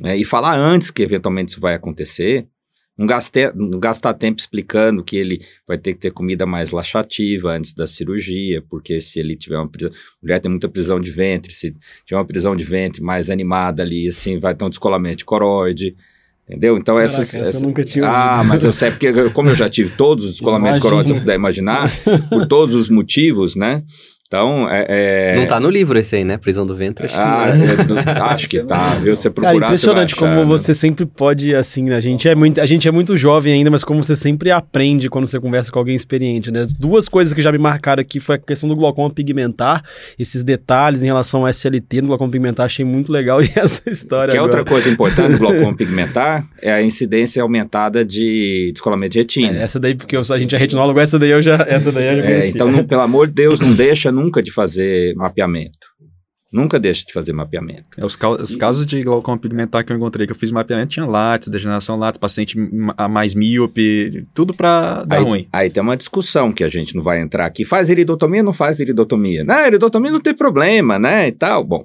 né, 0.00 0.16
e 0.16 0.24
falar 0.24 0.56
antes 0.58 0.90
que 0.90 1.02
eventualmente 1.02 1.50
isso 1.52 1.60
vai 1.60 1.74
acontecer, 1.74 2.46
não, 2.98 3.06
gaste, 3.06 3.50
não 3.54 3.78
gastar 3.80 4.12
tempo 4.14 4.38
explicando 4.40 5.02
que 5.02 5.16
ele 5.16 5.40
vai 5.66 5.78
ter 5.78 5.94
que 5.94 6.00
ter 6.00 6.10
comida 6.10 6.44
mais 6.44 6.70
laxativa 6.70 7.50
antes 7.52 7.72
da 7.72 7.86
cirurgia, 7.86 8.62
porque 8.68 9.00
se 9.00 9.18
ele 9.18 9.36
tiver 9.36 9.56
uma 9.56 9.68
prisão, 9.68 9.90
mulher 10.22 10.38
tem 10.40 10.50
muita 10.50 10.68
prisão 10.68 11.00
de 11.00 11.10
ventre, 11.10 11.52
se 11.52 11.70
tiver 12.04 12.18
uma 12.18 12.26
prisão 12.26 12.54
de 12.54 12.64
ventre 12.64 13.02
mais 13.02 13.30
animada 13.30 13.82
ali, 13.82 14.08
assim, 14.08 14.38
vai 14.38 14.54
ter 14.54 14.64
um 14.64 14.68
descolamento 14.70 15.18
de 15.18 15.24
coroide, 15.24 15.96
entendeu? 16.46 16.76
Então 16.76 16.96
Caraca, 16.96 17.12
essas... 17.14 17.28
essa 17.28 17.38
eu 17.38 17.42
essa- 17.42 17.60
nunca 17.60 17.82
tinha 17.84 18.04
Ah, 18.04 18.32
ouvido. 18.36 18.48
mas 18.48 18.64
eu 18.64 18.72
sei, 18.72 18.90
porque 18.90 19.30
como 19.30 19.48
eu 19.48 19.54
já 19.54 19.70
tive 19.70 19.90
todos 19.96 20.24
os 20.26 20.32
descolamentos 20.32 20.76
de 20.76 20.82
coroide, 20.82 21.08
se 21.08 21.14
eu 21.14 21.20
puder 21.20 21.36
imaginar, 21.36 21.90
por 22.28 22.46
todos 22.46 22.74
os 22.74 22.88
motivos, 22.90 23.56
né? 23.56 23.82
Então, 24.32 24.68
é... 24.70 24.86
é- 24.88 25.36
Não 25.36 25.44
tá 25.44 25.58
no 25.58 25.68
livro 25.68 25.98
esse 25.98 26.14
aí, 26.14 26.22
né? 26.22 26.38
Prisão 26.38 26.64
do 26.64 26.72
ventre. 26.72 27.06
Acho 27.06 27.14
que 27.16 27.20
Ah, 27.20 27.46
não, 27.52 27.66
né? 27.66 27.74
eu 27.80 27.84
do- 27.84 27.98
acho 27.98 28.48
que 28.48 28.60
tá, 28.60 28.90
viu? 29.02 29.16
Você 29.16 29.28
procurar, 29.28 29.54
Cara, 29.54 29.64
impressionante 29.66 30.14
você 30.14 30.20
vai 30.20 30.28
como 30.30 30.40
achar, 30.42 30.46
né? 30.48 30.56
você 30.56 30.72
sempre 30.72 31.04
pode, 31.04 31.52
assim, 31.52 31.82
né? 31.82 31.96
a 31.96 32.00
gente, 32.00 32.28
é 32.28 32.34
muito, 32.36 32.60
a 32.60 32.66
gente 32.66 32.86
é 32.86 32.92
muito 32.92 33.16
jovem 33.16 33.52
ainda, 33.54 33.72
mas 33.72 33.82
como 33.82 34.04
você 34.04 34.14
sempre 34.14 34.52
aprende 34.52 35.08
quando 35.10 35.26
você 35.26 35.40
conversa 35.40 35.72
com 35.72 35.80
alguém 35.80 35.96
experiente, 35.96 36.48
né? 36.52 36.60
As 36.60 36.72
duas 36.72 37.08
coisas 37.08 37.34
que 37.34 37.42
já 37.42 37.50
me 37.50 37.58
marcaram 37.58 38.00
aqui 38.00 38.20
foi 38.20 38.36
a 38.36 38.38
questão 38.38 38.68
do 38.68 38.76
glaucoma 38.76 39.10
pigmentar, 39.12 39.82
esses 40.16 40.44
detalhes 40.44 41.02
em 41.02 41.06
relação 41.06 41.40
ao 41.40 41.48
SLT 41.48 42.02
do 42.02 42.06
glaucoma 42.06 42.30
pigmentar, 42.30 42.66
achei 42.66 42.84
muito 42.84 43.10
legal, 43.10 43.42
e 43.42 43.50
essa 43.58 43.90
história 43.90 44.30
Que 44.30 44.38
é 44.38 44.42
outra 44.42 44.64
coisa 44.64 44.88
importante 44.88 45.32
do 45.32 45.38
glaucoma 45.38 45.74
pigmentar 45.74 46.46
é 46.62 46.72
a 46.72 46.80
incidência 46.80 47.42
aumentada 47.42 48.04
de 48.04 48.70
descolamento 48.72 49.14
de 49.14 49.18
retina. 49.18 49.58
É, 49.58 49.62
essa 49.62 49.80
daí, 49.80 49.96
porque 49.96 50.16
eu, 50.16 50.20
a 50.20 50.38
gente 50.38 50.54
é 50.54 50.58
retinólogo, 50.58 51.00
essa 51.00 51.18
daí 51.18 51.30
eu 51.32 51.42
já, 51.42 51.56
essa 51.68 51.90
daí 51.90 52.06
eu 52.06 52.16
já 52.18 52.22
É, 52.22 52.26
conhecia. 52.26 52.50
então, 52.52 52.70
não- 52.70 52.84
pelo 52.84 53.00
amor 53.00 53.26
de 53.26 53.32
Deus, 53.32 53.58
não 53.58 53.72
deixa 53.72 54.12
nunca 54.20 54.42
de 54.42 54.52
fazer 54.52 55.14
mapeamento. 55.14 55.88
Nunca 56.52 56.80
deixa 56.80 57.04
de 57.06 57.12
fazer 57.12 57.32
mapeamento. 57.32 57.88
É, 57.96 58.04
os, 58.04 58.16
ca 58.16 58.28
os 58.30 58.56
casos 58.56 58.84
de 58.84 59.00
glaucoma 59.04 59.38
pigmentar 59.38 59.84
que 59.84 59.92
eu 59.92 59.96
encontrei, 59.96 60.26
que 60.26 60.32
eu 60.32 60.36
fiz 60.36 60.50
mapeamento, 60.50 60.94
tinha 60.94 61.06
látis, 61.06 61.48
degeneração 61.48 61.96
látis, 61.96 62.18
paciente 62.18 62.58
mais 63.08 63.36
míope, 63.36 64.26
tudo 64.34 64.52
para 64.52 65.04
dar 65.04 65.18
aí, 65.18 65.24
ruim. 65.24 65.48
Aí 65.52 65.70
tem 65.70 65.80
uma 65.80 65.96
discussão 65.96 66.52
que 66.52 66.64
a 66.64 66.68
gente 66.68 66.96
não 66.96 67.04
vai 67.04 67.20
entrar 67.20 67.46
aqui. 67.46 67.64
Faz 67.64 67.88
iridotomia 67.88 68.40
ou 68.40 68.46
não 68.46 68.52
faz 68.52 68.80
iridotomia? 68.80 69.44
Não, 69.44 69.64
iridotomia 69.64 70.10
não 70.10 70.20
tem 70.20 70.34
problema, 70.34 70.98
né, 70.98 71.28
e 71.28 71.32
tal. 71.32 71.62
Bom, 71.62 71.84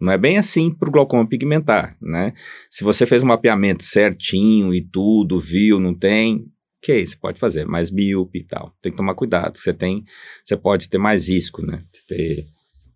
não 0.00 0.12
é 0.12 0.18
bem 0.18 0.38
assim 0.38 0.74
para 0.74 0.88
o 0.88 0.92
glaucoma 0.92 1.28
pigmentar, 1.28 1.96
né? 2.02 2.32
Se 2.68 2.82
você 2.82 3.06
fez 3.06 3.22
um 3.22 3.28
mapeamento 3.28 3.84
certinho 3.84 4.74
e 4.74 4.80
tudo, 4.80 5.38
viu, 5.38 5.78
não 5.78 5.94
tem, 5.94 6.46
ok, 6.82 7.06
você 7.06 7.16
pode 7.16 7.38
fazer, 7.38 7.66
mas 7.66 7.90
míope 7.90 8.40
e 8.40 8.44
tal. 8.44 8.74
Tem 8.80 8.90
que 8.90 8.96
tomar 8.96 9.14
cuidado, 9.14 9.58
você 9.58 9.72
tem, 9.72 10.04
você 10.42 10.56
pode 10.56 10.88
ter 10.88 10.98
mais 10.98 11.28
risco, 11.28 11.62
né? 11.62 11.84
De 11.92 12.02
ter 12.06 12.46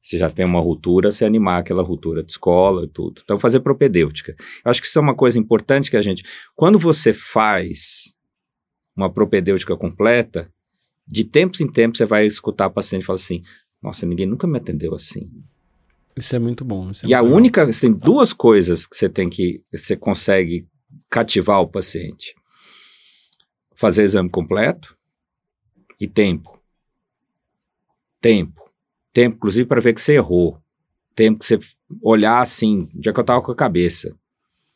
se 0.05 0.19
já 0.19 0.31
tem 0.31 0.45
uma 0.45 0.61
ruptura, 0.61 1.11
se 1.11 1.25
animar 1.25 1.61
aquela 1.61 1.83
ruptura 1.83 2.23
de 2.23 2.31
escola 2.31 2.85
e 2.85 2.89
tudo. 2.89 3.23
Então, 3.25 3.39
fazer 3.39 3.61
propedêutica. 3.61 4.37
Eu 4.63 4.71
acho 4.71 4.83
que 4.83 4.87
isso 4.87 4.99
é 4.99 5.03
uma 5.03 5.15
coisa 5.15 5.39
importante 5.39 5.91
que 5.91 5.97
a 5.97 6.03
gente. 6.03 6.23
Quando 6.55 6.79
você 6.79 7.15
faz 7.15 8.15
uma 8.95 9.11
propedêutica 9.11 9.75
completa, 9.75 10.53
de 11.09 11.25
tempos 11.25 11.61
em 11.63 11.67
tempos 11.67 11.97
você 11.97 12.05
vai 12.05 12.27
escutar 12.27 12.67
a 12.67 12.71
paciente 12.71 13.03
e 13.03 13.07
falar 13.07 13.17
assim: 13.17 13.43
Nossa, 13.83 14.05
ninguém 14.05 14.27
nunca 14.27 14.47
me 14.47 14.59
atendeu 14.59 14.95
assim. 14.95 15.31
Isso 16.15 16.37
é 16.37 16.39
muito 16.39 16.67
bom. 16.67 16.91
É 16.91 17.07
e 17.07 17.07
muito 17.07 17.15
a 17.15 17.23
única. 17.23 17.73
Tem 17.73 17.91
duas 17.91 18.35
coisas 18.35 18.87
que 18.87 18.97
você 18.97 19.09
tem 19.09 19.31
que. 19.31 19.63
Você 19.73 19.97
consegue 19.97 20.69
cativar 21.09 21.63
o 21.63 21.69
paciente: 21.69 22.35
fazer 23.75 24.03
exame 24.03 24.31
completo 24.31 24.97
e 26.01 26.07
tempo. 26.07 26.61
Tempo 28.21 28.65
tempo, 29.15 29.37
inclusive, 29.37 29.67
para 29.67 29.81
ver 29.81 29.95
que 29.95 30.03
você 30.03 30.15
errou. 30.15 30.59
Tempo 31.15 31.39
que 31.39 31.47
você 31.47 31.59
olhar 32.03 32.43
assim, 32.43 32.89
onde 32.95 33.09
é 33.09 33.13
que 33.13 33.19
eu 33.19 33.23
estava 33.23 33.41
com 33.41 33.53
a 33.53 33.55
cabeça. 33.55 34.13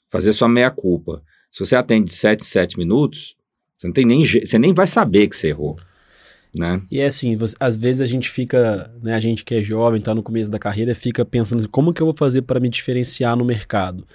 Fazer 0.09 0.33
sua 0.33 0.49
meia-culpa. 0.49 1.21
Se 1.51 1.59
você 1.59 1.75
atende 1.75 2.11
de 2.11 2.15
7 2.15 2.41
em 2.41 2.47
7 2.47 2.79
minutos, 2.79 3.37
você, 3.77 3.89
não 3.89 3.93
tem 3.93 4.07
nem, 4.07 4.25
você 4.25 4.59
nem 4.59 4.73
vai 4.73 4.87
saber 4.87 5.27
que 5.27 5.37
você 5.37 5.49
errou. 5.49 5.77
Né? 6.57 6.81
E 6.91 7.01
é 7.01 7.07
assim, 7.07 7.37
você, 7.37 7.55
às 7.61 7.77
vezes 7.77 8.01
a 8.01 8.07
gente 8.07 8.31
fica, 8.31 8.91
né, 9.03 9.15
a 9.15 9.19
gente 9.19 9.45
que 9.45 9.55
é 9.55 9.63
jovem, 9.63 9.99
está 9.99 10.15
no 10.15 10.23
começo 10.23 10.51
da 10.51 10.59
carreira, 10.59 10.95
fica 10.95 11.25
pensando 11.25 11.69
como 11.69 11.93
que 11.93 12.01
eu 12.01 12.07
vou 12.07 12.15
fazer 12.15 12.43
para 12.43 12.61
me 12.61 12.71
diferenciar 12.71 13.37
no 13.37 13.45
mercado. 13.45 14.07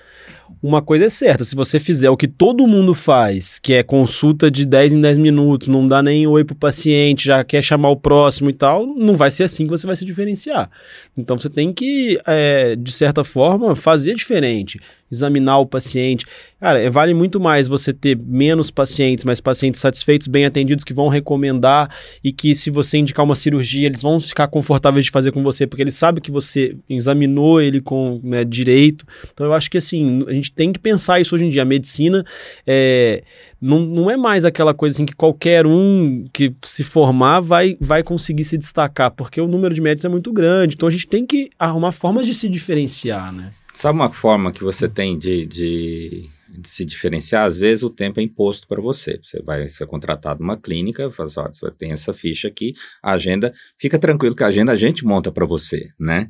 Uma 0.61 0.81
coisa 0.81 1.05
é 1.05 1.09
certa, 1.09 1.45
se 1.45 1.55
você 1.55 1.79
fizer 1.79 2.09
o 2.09 2.17
que 2.17 2.27
todo 2.27 2.67
mundo 2.67 2.93
faz, 2.93 3.59
que 3.59 3.73
é 3.73 3.83
consulta 3.83 4.49
de 4.49 4.65
10 4.65 4.93
em 4.93 5.01
10 5.01 5.17
minutos, 5.17 5.67
não 5.67 5.87
dá 5.87 6.01
nem 6.01 6.27
oi 6.27 6.43
pro 6.43 6.55
paciente, 6.55 7.25
já 7.25 7.43
quer 7.43 7.61
chamar 7.61 7.89
o 7.89 7.97
próximo 7.97 8.49
e 8.49 8.53
tal, 8.53 8.85
não 8.85 9.15
vai 9.15 9.31
ser 9.31 9.43
assim 9.43 9.65
que 9.65 9.69
você 9.69 9.87
vai 9.87 9.95
se 9.95 10.05
diferenciar. 10.05 10.69
Então 11.17 11.37
você 11.37 11.49
tem 11.49 11.73
que, 11.73 12.19
é, 12.25 12.75
de 12.75 12.91
certa 12.91 13.23
forma, 13.23 13.75
fazer 13.75 14.15
diferente 14.15 14.79
examinar 15.13 15.59
o 15.59 15.65
paciente. 15.65 16.25
Cara, 16.59 16.81
é, 16.81 16.89
vale 16.89 17.13
muito 17.13 17.39
mais 17.39 17.67
você 17.67 17.93
ter 17.93 18.17
menos 18.17 18.71
pacientes, 18.71 19.23
mas 19.23 19.39
pacientes 19.39 19.79
satisfeitos, 19.79 20.27
bem 20.27 20.45
atendidos, 20.45 20.83
que 20.83 20.93
vão 20.93 21.07
recomendar 21.07 21.93
e 22.23 22.31
que 22.31 22.55
se 22.55 22.69
você 22.69 22.97
indicar 22.97 23.23
uma 23.23 23.35
cirurgia, 23.35 23.85
eles 23.85 24.01
vão 24.01 24.19
ficar 24.19 24.47
confortáveis 24.47 25.05
de 25.05 25.11
fazer 25.11 25.31
com 25.31 25.43
você, 25.43 25.67
porque 25.67 25.83
eles 25.83 25.95
sabem 25.95 26.21
que 26.21 26.31
você 26.31 26.75
examinou 26.89 27.61
ele 27.61 27.79
com 27.79 28.19
né, 28.23 28.43
direito. 28.43 29.05
Então 29.31 29.45
eu 29.45 29.53
acho 29.53 29.69
que 29.69 29.77
assim, 29.77 30.21
a 30.27 30.33
gente 30.33 30.42
tem 30.51 30.73
que 30.73 30.79
pensar 30.79 31.19
isso 31.19 31.35
hoje 31.35 31.45
em 31.45 31.49
dia. 31.49 31.61
A 31.61 31.65
medicina 31.65 32.25
é, 32.65 33.23
não, 33.61 33.79
não 33.79 34.11
é 34.11 34.17
mais 34.17 34.45
aquela 34.45 34.73
coisa 34.73 34.95
assim 34.95 35.05
que 35.05 35.15
qualquer 35.15 35.65
um 35.65 36.23
que 36.33 36.53
se 36.63 36.83
formar 36.83 37.39
vai, 37.39 37.77
vai 37.79 38.03
conseguir 38.03 38.43
se 38.43 38.57
destacar, 38.57 39.11
porque 39.11 39.39
o 39.39 39.47
número 39.47 39.73
de 39.73 39.81
médicos 39.81 40.05
é 40.05 40.09
muito 40.09 40.31
grande. 40.33 40.75
Então 40.75 40.87
a 40.87 40.91
gente 40.91 41.07
tem 41.07 41.25
que 41.25 41.49
arrumar 41.57 41.91
formas 41.91 42.25
de 42.25 42.33
se 42.33 42.49
diferenciar, 42.49 43.31
né? 43.31 43.51
Sabe 43.73 43.97
uma 43.97 44.11
forma 44.11 44.51
que 44.51 44.63
você 44.63 44.87
tem 44.87 45.17
de, 45.17 45.45
de, 45.47 46.29
de 46.47 46.69
se 46.69 46.85
diferenciar? 46.85 47.45
Às 47.45 47.57
vezes 47.57 47.83
o 47.83 47.89
tempo 47.89 48.19
é 48.19 48.23
imposto 48.23 48.67
para 48.67 48.79
você. 48.79 49.19
Você 49.21 49.41
vai 49.41 49.67
ser 49.67 49.87
contratado 49.87 50.41
numa 50.41 50.55
clínica, 50.55 51.09
fala 51.11 51.27
assim, 51.27 51.59
você 51.59 51.71
tem 51.71 51.91
essa 51.91 52.13
ficha 52.13 52.47
aqui, 52.47 52.73
a 53.01 53.13
agenda, 53.13 53.51
fica 53.79 53.97
tranquilo 53.97 54.35
que 54.35 54.43
a 54.43 54.47
agenda 54.47 54.71
a 54.71 54.75
gente 54.75 55.03
monta 55.03 55.31
para 55.31 55.45
você, 55.45 55.89
né? 55.99 56.29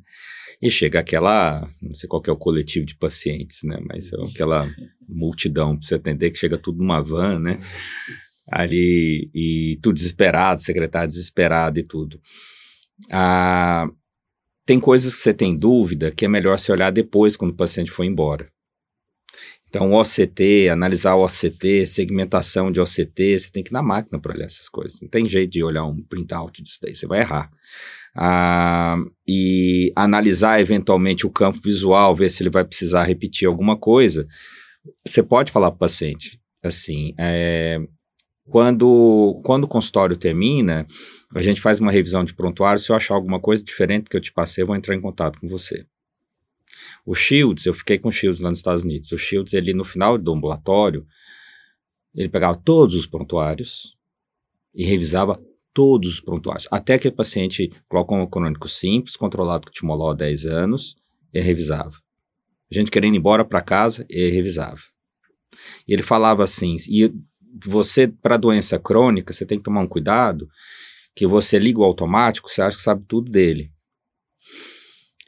E 0.62 0.70
chega 0.70 1.00
aquela, 1.00 1.68
não 1.82 1.94
sei 1.94 2.08
qual 2.08 2.22
é 2.28 2.32
o 2.32 2.38
coletivo 2.38 2.86
de 2.86 2.96
pacientes, 2.96 3.63
né? 3.63 3.78
Mas 3.88 4.12
é 4.12 4.16
aquela 4.22 4.70
multidão 5.08 5.78
para 5.78 5.88
você 5.88 5.96
atender 5.96 6.32
que 6.32 6.38
chega 6.38 6.58
tudo 6.58 6.80
numa 6.80 7.02
van, 7.02 7.39
né? 7.39 7.60
Ali, 8.52 9.30
e 9.34 9.80
tudo 9.82 9.96
desesperado, 9.96 10.62
secretário 10.62 11.10
desesperado 11.10 11.80
e 11.80 11.84
tudo. 11.84 12.20
Ah, 13.12 13.88
tem 14.66 14.80
coisas 14.80 15.13
que 15.16 15.22
você 15.22 15.34
tem 15.34 15.58
dúvida 15.58 16.12
que 16.12 16.26
é 16.26 16.28
melhor 16.28 16.58
você 16.58 16.72
olhar 16.72 16.92
depois 16.92 17.36
quando 17.36 17.52
o 17.52 17.56
paciente 17.56 17.92
for 17.92 18.04
embora. 18.04 18.50
Então, 19.68 19.92
OCT, 19.92 20.70
analisar 20.70 21.16
o 21.16 21.26
OCT, 21.26 21.88
segmentação 21.88 22.72
de 22.72 22.80
OCT, 22.80 23.39
você 23.39 23.50
tem 23.50 23.63
que 23.63 23.72
ir 23.72 23.74
na 23.74 23.82
máquina 23.82 24.20
para 24.20 24.36
olhar 24.36 24.46
essas 24.46 24.70
coisas. 24.70 25.02
Não 25.02 25.10
tem 25.10 25.28
jeito 25.28 25.52
de 25.52 25.63
olhar 25.63 25.84
um 25.84 26.00
printout 26.04 26.62
disso 26.62 26.78
daí, 26.80 26.96
você 26.96 27.08
vai 27.08 27.22
errar. 27.22 27.52
Ah, 28.15 28.97
e 29.28 29.91
analisar 29.95 30.60
eventualmente 30.60 31.26
o 31.26 31.32
campo 31.32 31.60
visual, 31.63 32.15
ver 32.15 32.30
se 32.30 32.43
ele 32.43 32.49
vai 32.49 32.63
precisar 32.63 33.04
repetir 33.04 33.47
alguma 33.47 33.78
coisa. 33.78 34.28
Você 35.06 35.23
pode 35.23 35.52
falar 35.52 35.71
para 35.71 35.78
o 35.78 35.80
paciente, 35.80 36.39
assim, 36.62 37.13
é, 37.17 37.80
quando, 38.45 39.41
quando 39.43 39.63
o 39.63 39.67
consultório 39.67 40.17
termina, 40.17 40.86
a 41.34 41.41
gente 41.41 41.62
faz 41.62 41.80
uma 41.80 41.91
revisão 41.91 42.23
de 42.23 42.34
prontuário. 42.34 42.80
Se 42.80 42.91
eu 42.91 42.95
achar 42.95 43.15
alguma 43.15 43.39
coisa 43.39 43.63
diferente 43.63 44.10
que 44.10 44.17
eu 44.17 44.21
te 44.21 44.32
passei, 44.34 44.63
eu 44.63 44.67
vou 44.67 44.76
entrar 44.76 44.95
em 44.95 45.02
contato 45.02 45.39
com 45.39 45.47
você. 45.47 45.86
O 47.06 47.15
Shields, 47.15 47.65
eu 47.65 47.73
fiquei 47.73 47.97
com 47.97 48.10
o 48.10 48.12
Shields 48.12 48.41
lá 48.41 48.49
nos 48.49 48.60
Estados 48.60 48.84
Unidos. 48.84 49.12
O 49.12 49.17
Shields, 49.17 49.54
ele 49.54 49.73
no 49.73 49.86
final 49.86 50.17
do 50.17 50.34
ambulatório, 50.34 51.06
ele 52.13 52.30
pegava 52.30 52.58
todos 52.58 52.95
os 52.95 53.06
prontuários 53.06 53.97
e 54.76 54.86
revisava 54.86 55.39
todos 55.74 56.14
os 56.14 56.20
prontuários. 56.20 56.68
Até 56.72 56.98
que 56.98 57.08
o 57.08 57.12
paciente 57.12 57.72
glaucoma 57.90 58.28
crônico 58.28 58.68
simples, 58.68 59.16
controlado 59.16 59.68
com 59.68 59.74
timolol 59.74 60.12
há 60.12 60.14
10 60.14 60.46
anos, 60.46 60.96
ele 61.34 61.44
revisava. 61.44 61.98
A 62.72 62.74
gente 62.74 62.92
querendo 62.92 63.16
ir 63.16 63.18
embora 63.18 63.44
para 63.44 63.62
casa, 63.62 64.06
ele 64.10 64.32
revisava. 64.32 64.82
E 65.88 65.94
ele 65.94 66.04
falava 66.04 66.44
assim, 66.44 66.78
e 66.90 67.14
você, 67.66 68.08
para 68.08 68.38
doença 68.38 68.80
crônica, 68.80 69.34
você 69.34 69.46
tem 69.46 69.58
que 69.58 69.64
tomar 69.64 69.82
um 69.82 69.88
cuidado, 69.88 70.48
que 71.16 71.28
você 71.28 71.60
liga 71.60 71.80
o 71.80 71.84
automático, 71.84 72.50
você 72.50 72.62
acha 72.62 72.78
que 72.78 72.84
sabe 72.84 73.04
tudo 73.08 73.30
dele. 73.30 73.72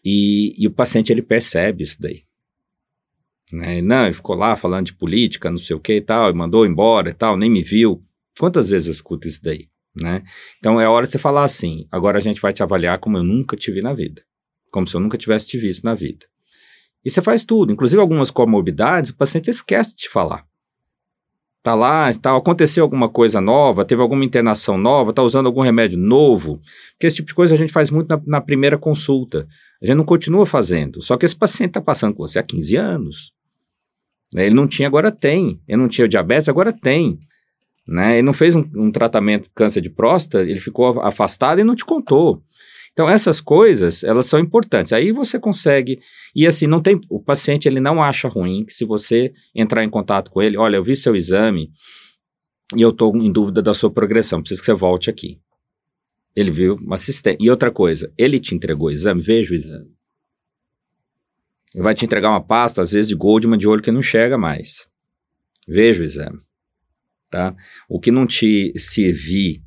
E, 0.03 0.53
e 0.57 0.67
o 0.67 0.71
paciente, 0.71 1.11
ele 1.11 1.21
percebe 1.21 1.83
isso 1.83 1.97
daí. 1.99 2.23
Né? 3.51 3.81
Não, 3.81 4.05
ele 4.05 4.13
ficou 4.13 4.35
lá 4.35 4.55
falando 4.55 4.87
de 4.87 4.95
política, 4.95 5.51
não 5.51 5.57
sei 5.57 5.75
o 5.75 5.79
que 5.79 5.93
e 5.93 6.01
tal, 6.01 6.29
e 6.29 6.33
mandou 6.33 6.65
embora 6.65 7.09
e 7.09 7.13
tal, 7.13 7.37
nem 7.37 7.49
me 7.49 7.61
viu. 7.61 8.03
Quantas 8.39 8.69
vezes 8.69 8.87
eu 8.87 8.93
escuto 8.93 9.27
isso 9.27 9.41
daí? 9.41 9.69
Né? 9.95 10.23
Então 10.57 10.79
é 10.79 10.87
hora 10.87 11.05
de 11.05 11.11
você 11.11 11.19
falar 11.19 11.43
assim: 11.43 11.87
agora 11.91 12.17
a 12.17 12.21
gente 12.21 12.41
vai 12.41 12.53
te 12.53 12.61
avaliar 12.61 12.99
como 12.99 13.17
eu 13.17 13.23
nunca 13.23 13.55
te 13.55 13.71
vi 13.71 13.81
na 13.81 13.93
vida, 13.93 14.21
como 14.71 14.87
se 14.87 14.95
eu 14.95 14.99
nunca 14.99 15.17
tivesse 15.17 15.47
te 15.47 15.57
visto 15.57 15.83
na 15.83 15.95
vida. 15.95 16.25
E 17.03 17.11
você 17.11 17.21
faz 17.21 17.43
tudo, 17.43 17.71
inclusive 17.71 18.01
algumas 18.01 18.31
comorbidades, 18.31 19.11
o 19.11 19.15
paciente 19.15 19.49
esquece 19.49 19.91
de 19.91 20.03
te 20.03 20.09
falar 20.09 20.45
tá 21.65 21.73
lá, 21.73 22.13
tá, 22.13 22.37
aconteceu 22.37 22.83
alguma 22.83 23.09
coisa 23.09 23.41
nova, 23.41 23.83
teve 23.83 23.99
alguma 23.99 24.23
internação 24.23 24.77
nova, 24.77 25.11
tá 25.11 25.23
usando 25.23 25.47
algum 25.47 25.61
remédio 25.61 25.97
novo, 25.97 26.61
porque 26.91 27.07
esse 27.07 27.15
tipo 27.15 27.29
de 27.29 27.33
coisa 27.33 27.55
a 27.55 27.57
gente 27.57 27.73
faz 27.73 27.89
muito 27.89 28.07
na, 28.07 28.21
na 28.23 28.39
primeira 28.39 28.77
consulta. 28.77 29.47
A 29.81 29.85
gente 29.87 29.95
não 29.95 30.05
continua 30.05 30.45
fazendo. 30.45 31.01
Só 31.01 31.17
que 31.17 31.25
esse 31.25 31.35
paciente 31.35 31.71
está 31.71 31.81
passando 31.81 32.13
com 32.13 32.21
você 32.21 32.37
há 32.37 32.43
15 32.43 32.75
anos. 32.75 33.33
Né? 34.31 34.45
Ele 34.45 34.53
não 34.53 34.67
tinha, 34.67 34.87
agora 34.87 35.11
tem. 35.11 35.59
Ele 35.67 35.81
não 35.81 35.87
tinha 35.87 36.07
diabetes, 36.07 36.47
agora 36.47 36.71
tem. 36.71 37.19
Né? 37.87 38.15
Ele 38.15 38.23
não 38.23 38.33
fez 38.33 38.55
um, 38.55 38.65
um 38.75 38.91
tratamento 38.91 39.43
de 39.43 39.51
câncer 39.53 39.81
de 39.81 39.89
próstata, 39.89 40.41
ele 40.41 40.59
ficou 40.59 40.99
afastado 41.01 41.59
e 41.59 41.63
não 41.63 41.75
te 41.75 41.85
contou. 41.85 42.41
Então, 42.95 43.09
essas 43.09 43.41
coisas, 43.41 44.05
elas 44.05 44.25
são 44.25 44.39
importantes. 44.39 44.93
Aí 44.93 45.11
você 45.11 45.37
consegue. 45.37 45.99
E 46.33 46.47
assim, 46.47 46.65
não 46.65 46.81
tem. 46.81 46.99
O 47.09 47.21
paciente 47.21 47.67
ele 47.67 47.81
não 47.81 48.01
acha 48.01 48.29
ruim 48.29 48.63
que 48.63 48.73
se 48.73 48.85
você 48.85 49.33
entrar 49.53 49.83
em 49.83 49.89
contato 49.89 50.31
com 50.31 50.41
ele, 50.41 50.57
olha, 50.57 50.77
eu 50.77 50.83
vi 50.83 50.95
seu 50.95 51.13
exame 51.13 51.69
e 52.73 52.81
eu 52.81 52.91
estou 52.91 53.13
em 53.17 53.29
dúvida 53.29 53.61
da 53.61 53.73
sua 53.73 53.91
progressão, 53.91 54.39
preciso 54.39 54.61
que 54.61 54.65
você 54.65 54.73
volte 54.73 55.09
aqui. 55.09 55.39
Ele 56.33 56.51
viu 56.51 56.75
uma 56.75 56.95
assistente. 56.95 57.43
E 57.43 57.49
outra 57.49 57.69
coisa, 57.69 58.11
ele 58.17 58.39
te 58.39 58.55
entregou 58.55 58.87
o 58.87 58.91
exame, 58.91 59.21
veja 59.21 59.51
o 59.51 59.55
exame. 59.55 59.93
Ele 61.73 61.83
vai 61.83 61.93
te 61.93 62.05
entregar 62.05 62.29
uma 62.29 62.41
pasta, 62.41 62.81
às 62.81 62.91
vezes 62.91 63.09
de 63.09 63.15
Goldman, 63.15 63.57
de 63.57 63.67
olho 63.67 63.81
que 63.81 63.91
não 63.91 63.99
enxerga 63.99 64.37
mais. 64.37 64.87
Veja 65.67 66.01
o 66.01 66.05
exame. 66.05 66.44
Tá? 67.35 67.53
O 67.89 67.99
que 67.99 68.11
não 68.11 68.25
te 68.25 68.71
servir 68.77 69.61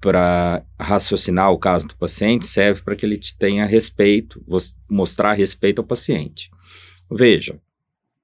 para 0.00 0.64
raciocinar 0.78 1.50
o 1.50 1.58
caso 1.58 1.88
do 1.88 1.96
paciente 1.96 2.46
serve 2.46 2.82
para 2.82 2.94
que 2.94 3.04
ele 3.04 3.18
tenha 3.36 3.66
respeito, 3.66 4.40
mostrar 4.88 5.32
respeito 5.32 5.80
ao 5.80 5.84
paciente. 5.84 6.48
Veja, 7.10 7.60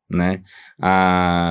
né? 0.08 0.40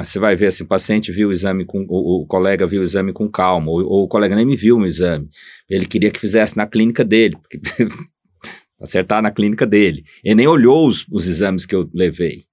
Você 0.02 0.18
vai 0.18 0.38
ver 0.38 0.48
assim, 0.48 0.64
o 0.64 0.68
paciente 0.68 1.12
viu 1.12 1.28
o 1.28 1.34
exame 1.34 1.66
com 1.66 1.86
o, 1.90 2.22
o 2.22 2.26
colega 2.26 2.66
viu 2.66 2.80
o 2.80 2.86
exame 2.86 3.12
com 3.12 3.30
calma, 3.30 3.70
ou, 3.70 3.84
ou, 3.84 4.04
o 4.04 4.08
colega 4.08 4.34
nem 4.34 4.46
me 4.46 4.56
viu 4.56 4.80
no 4.80 4.88
exame. 4.88 5.28
Ele 5.70 5.86
queria 5.86 6.12
que 6.12 6.22
fizesse 6.22 6.56
na 6.56 6.66
clínica 6.66 7.04
dele, 7.04 7.36
acertar 8.80 9.22
na 9.22 9.30
clínica 9.30 9.68
dele. 9.68 10.06
Ele 10.24 10.36
nem 10.36 10.48
olhou 10.48 10.88
os, 10.88 11.06
os 11.12 11.28
exames 11.28 11.66
que 11.66 11.76
eu 11.76 11.90
levei. 11.94 12.46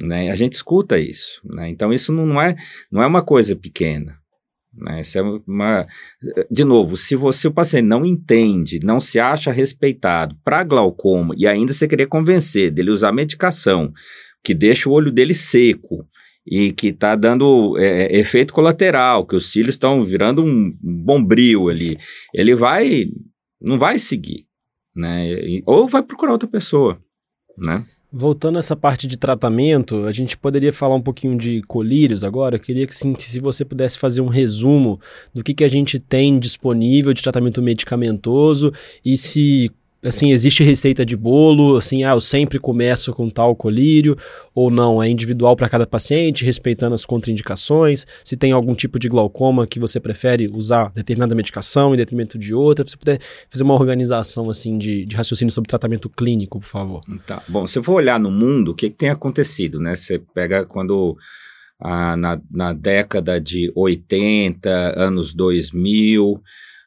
Né? 0.00 0.30
A 0.30 0.34
gente 0.34 0.54
escuta 0.54 0.98
isso. 0.98 1.40
Né? 1.44 1.68
Então, 1.68 1.92
isso 1.92 2.12
não 2.12 2.40
é, 2.40 2.56
não 2.90 3.02
é 3.02 3.06
uma 3.06 3.22
coisa 3.22 3.54
pequena. 3.54 4.18
Né? 4.72 5.00
Isso 5.00 5.18
é 5.18 5.22
uma, 5.22 5.86
de 6.50 6.64
novo, 6.64 6.96
se 6.96 7.16
você 7.16 7.48
o 7.48 7.52
paciente 7.52 7.86
não 7.86 8.04
entende, 8.04 8.78
não 8.82 9.00
se 9.00 9.18
acha 9.18 9.50
respeitado 9.50 10.36
para 10.44 10.62
glaucoma 10.62 11.34
e 11.36 11.46
ainda 11.46 11.72
você 11.72 11.88
querer 11.88 12.06
convencer 12.06 12.70
dele 12.70 12.90
usar 12.90 13.12
medicação 13.12 13.92
que 14.42 14.54
deixa 14.54 14.88
o 14.88 14.92
olho 14.92 15.10
dele 15.10 15.34
seco 15.34 16.06
e 16.46 16.72
que 16.72 16.88
está 16.88 17.14
dando 17.14 17.76
é, 17.78 18.16
efeito 18.16 18.54
colateral, 18.54 19.26
que 19.26 19.36
os 19.36 19.52
cílios 19.52 19.74
estão 19.74 20.02
virando 20.02 20.42
um 20.42 20.72
bombril 20.80 21.68
ali, 21.68 21.98
ele 22.34 22.54
vai, 22.54 23.06
não 23.60 23.78
vai 23.78 23.98
seguir, 23.98 24.46
né? 24.96 25.28
Ou 25.66 25.86
vai 25.86 26.02
procurar 26.02 26.32
outra 26.32 26.48
pessoa, 26.48 26.98
né? 27.58 27.84
Voltando 28.12 28.56
a 28.56 28.58
essa 28.58 28.74
parte 28.74 29.06
de 29.06 29.16
tratamento, 29.16 30.04
a 30.04 30.10
gente 30.10 30.36
poderia 30.36 30.72
falar 30.72 30.96
um 30.96 31.00
pouquinho 31.00 31.38
de 31.38 31.62
colírios 31.62 32.24
agora. 32.24 32.56
Eu 32.56 32.60
queria 32.60 32.84
que, 32.84 32.94
sim, 32.94 33.12
que 33.12 33.22
se 33.22 33.38
você 33.38 33.64
pudesse 33.64 33.98
fazer 33.98 34.20
um 34.20 34.26
resumo 34.26 34.98
do 35.32 35.44
que, 35.44 35.54
que 35.54 35.62
a 35.62 35.68
gente 35.68 36.00
tem 36.00 36.36
disponível 36.38 37.12
de 37.12 37.22
tratamento 37.22 37.62
medicamentoso 37.62 38.72
e 39.04 39.16
se 39.16 39.70
assim, 40.02 40.32
existe 40.32 40.62
receita 40.64 41.04
de 41.04 41.16
bolo, 41.16 41.76
assim, 41.76 42.04
ah, 42.04 42.12
eu 42.12 42.20
sempre 42.20 42.58
começo 42.58 43.12
com 43.12 43.28
tal 43.28 43.54
colírio, 43.54 44.16
ou 44.54 44.70
não, 44.70 45.02
é 45.02 45.08
individual 45.08 45.54
para 45.54 45.68
cada 45.68 45.86
paciente, 45.86 46.44
respeitando 46.44 46.94
as 46.94 47.04
contraindicações, 47.04 48.06
se 48.24 48.36
tem 48.36 48.52
algum 48.52 48.74
tipo 48.74 48.98
de 48.98 49.08
glaucoma 49.08 49.66
que 49.66 49.78
você 49.78 50.00
prefere 50.00 50.48
usar 50.48 50.90
determinada 50.94 51.34
medicação 51.34 51.94
em 51.94 51.98
detrimento 51.98 52.38
de 52.38 52.54
outra, 52.54 52.84
se 52.84 52.92
você 52.92 52.96
puder 52.96 53.20
fazer 53.50 53.62
uma 53.62 53.74
organização, 53.74 54.48
assim, 54.48 54.78
de, 54.78 55.04
de 55.04 55.16
raciocínio 55.16 55.52
sobre 55.52 55.68
tratamento 55.68 56.08
clínico, 56.08 56.60
por 56.60 56.66
favor. 56.66 57.00
Tá, 57.26 57.42
bom, 57.48 57.66
se 57.66 57.78
eu 57.78 57.82
for 57.82 57.94
olhar 57.94 58.18
no 58.18 58.30
mundo, 58.30 58.70
o 58.70 58.74
que, 58.74 58.88
que 58.88 58.96
tem 58.96 59.10
acontecido, 59.10 59.78
né, 59.78 59.94
você 59.94 60.18
pega 60.18 60.64
quando... 60.64 61.16
Ah, 61.82 62.14
na, 62.14 62.38
na 62.50 62.74
década 62.74 63.40
de 63.40 63.72
80, 63.74 65.00
anos 65.00 65.32
2000, 65.32 66.38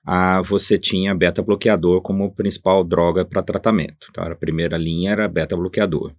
ah, 0.06 0.42
você 0.42 0.78
tinha 0.78 1.16
beta-bloqueador 1.16 2.02
como 2.02 2.34
principal 2.34 2.84
droga 2.84 3.24
para 3.24 3.42
tratamento. 3.42 4.08
Então, 4.10 4.24
a 4.24 4.36
primeira 4.36 4.78
linha 4.78 5.12
era 5.12 5.28
beta-bloqueador. 5.28 6.13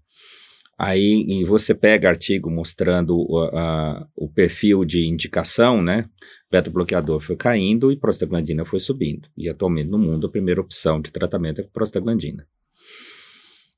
Aí 0.79 1.25
e 1.29 1.45
você 1.45 1.73
pega 1.75 2.09
artigo 2.09 2.51
mostrando 2.51 3.17
uh, 3.17 4.05
o 4.17 4.29
perfil 4.29 4.85
de 4.85 5.07
indicação, 5.07 5.81
né? 5.81 6.09
Beta-bloqueador 6.51 7.21
foi 7.21 7.37
caindo 7.37 7.93
e 7.93 7.97
prostaglandina 7.97 8.65
foi 8.65 8.81
subindo. 8.81 9.29
E 9.37 9.49
atualmente 9.49 9.89
no 9.89 9.99
mundo 9.99 10.27
a 10.27 10.31
primeira 10.31 10.61
opção 10.61 11.01
de 11.01 11.13
tratamento 11.13 11.61
é 11.61 11.65
prostaglandina. 11.73 12.45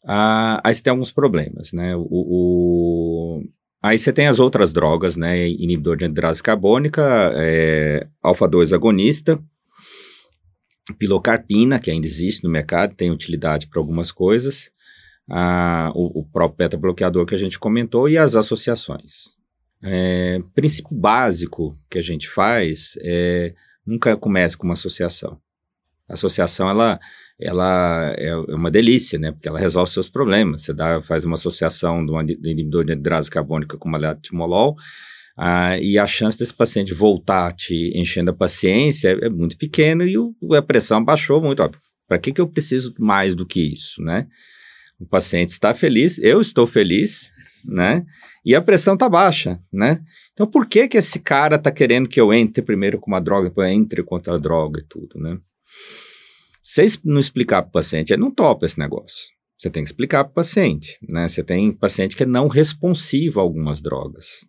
Ah, 0.06 0.60
aí 0.64 0.74
você 0.74 0.82
tem 0.82 0.90
alguns 0.90 1.12
problemas, 1.12 1.72
né? 1.72 1.94
O, 1.96 2.06
o, 2.08 3.44
aí 3.82 3.98
você 3.98 4.12
tem 4.12 4.26
as 4.26 4.38
outras 4.38 4.72
drogas, 4.72 5.16
né? 5.16 5.48
Inibidor 5.48 5.96
de 5.96 6.06
anhidrase 6.06 6.42
carbônica, 6.42 7.02
é, 7.34 8.06
alfa-2 8.22 8.72
agonista, 8.72 9.38
pilocarpina, 10.94 11.78
que 11.78 11.90
ainda 11.90 12.06
existe 12.06 12.44
no 12.44 12.50
mercado, 12.50 12.94
tem 12.94 13.10
utilidade 13.10 13.66
para 13.66 13.80
algumas 13.80 14.12
coisas, 14.12 14.70
ah, 15.28 15.90
o, 15.94 16.20
o, 16.20 16.24
próprio 16.24 16.58
beta-bloqueador 16.58 17.26
que 17.26 17.34
a 17.34 17.38
gente 17.38 17.58
comentou 17.58 18.08
e 18.08 18.16
as 18.16 18.36
associações. 18.36 19.36
É, 19.82 20.40
princípio 20.54 20.96
básico 20.96 21.78
que 21.90 21.98
a 21.98 22.02
gente 22.02 22.28
faz 22.28 22.96
é 23.02 23.54
nunca 23.86 24.16
comece 24.16 24.56
com 24.56 24.64
uma 24.64 24.72
associação. 24.72 25.38
A 26.08 26.14
associação, 26.14 26.68
ela, 26.68 27.00
ela 27.40 28.14
é 28.16 28.34
uma 28.36 28.70
delícia, 28.70 29.18
né? 29.18 29.32
Porque 29.32 29.48
ela 29.48 29.58
resolve 29.58 29.92
seus 29.92 30.08
problemas. 30.08 30.62
Você 30.62 30.72
dá, 30.72 31.02
faz 31.02 31.24
uma 31.24 31.34
associação 31.34 32.04
de 32.04 32.12
um 32.12 32.20
inibidor 32.20 32.84
de 32.84 32.92
hidrase 32.92 33.30
carbônica 33.30 33.76
com 33.76 33.88
malatimolol, 33.88 34.76
ah, 35.36 35.78
e 35.78 35.98
a 35.98 36.06
chance 36.06 36.38
desse 36.38 36.54
paciente 36.54 36.94
voltar 36.94 37.52
te 37.52 37.92
enchendo 37.94 38.30
a 38.30 38.34
paciência 38.34 39.08
é, 39.08 39.26
é 39.26 39.28
muito 39.28 39.58
pequena 39.58 40.04
e 40.04 40.16
o, 40.16 40.34
a 40.54 40.62
pressão 40.62 41.04
baixou 41.04 41.42
muito. 41.42 41.62
Para 42.08 42.18
que, 42.18 42.32
que 42.32 42.40
eu 42.40 42.48
preciso 42.48 42.94
mais 42.98 43.34
do 43.34 43.44
que 43.44 43.60
isso, 43.60 44.02
né? 44.02 44.26
O 44.98 45.06
paciente 45.06 45.50
está 45.50 45.74
feliz, 45.74 46.18
eu 46.18 46.40
estou 46.40 46.66
feliz, 46.66 47.32
né? 47.64 48.06
E 48.44 48.54
a 48.54 48.62
pressão 48.62 48.94
está 48.94 49.08
baixa, 49.08 49.60
né? 49.70 50.00
Então, 50.32 50.46
por 50.46 50.66
que 50.66 50.88
que 50.88 50.96
esse 50.96 51.18
cara 51.18 51.56
está 51.56 51.70
querendo 51.70 52.08
que 52.08 52.20
eu 52.20 52.32
entre 52.32 52.62
primeiro 52.62 52.98
com 52.98 53.10
uma 53.10 53.20
droga, 53.20 53.48
depois 53.48 53.70
entre 53.70 54.02
contra 54.02 54.34
a 54.34 54.38
droga 54.38 54.80
e 54.80 54.84
tudo, 54.84 55.18
né? 55.20 55.36
Se 56.62 56.86
não 57.04 57.20
explicar 57.20 57.62
para 57.62 57.68
o 57.68 57.72
paciente, 57.72 58.12
ele 58.12 58.22
não 58.22 58.30
topa 58.30 58.64
esse 58.64 58.78
negócio. 58.78 59.24
Você 59.58 59.68
tem 59.68 59.82
que 59.82 59.90
explicar 59.90 60.24
para 60.24 60.30
o 60.30 60.34
paciente, 60.34 60.98
né? 61.06 61.28
Você 61.28 61.42
tem 61.42 61.72
paciente 61.72 62.16
que 62.16 62.22
é 62.22 62.26
não 62.26 62.46
responsivo 62.46 63.40
a 63.40 63.42
algumas 63.42 63.82
drogas. 63.82 64.46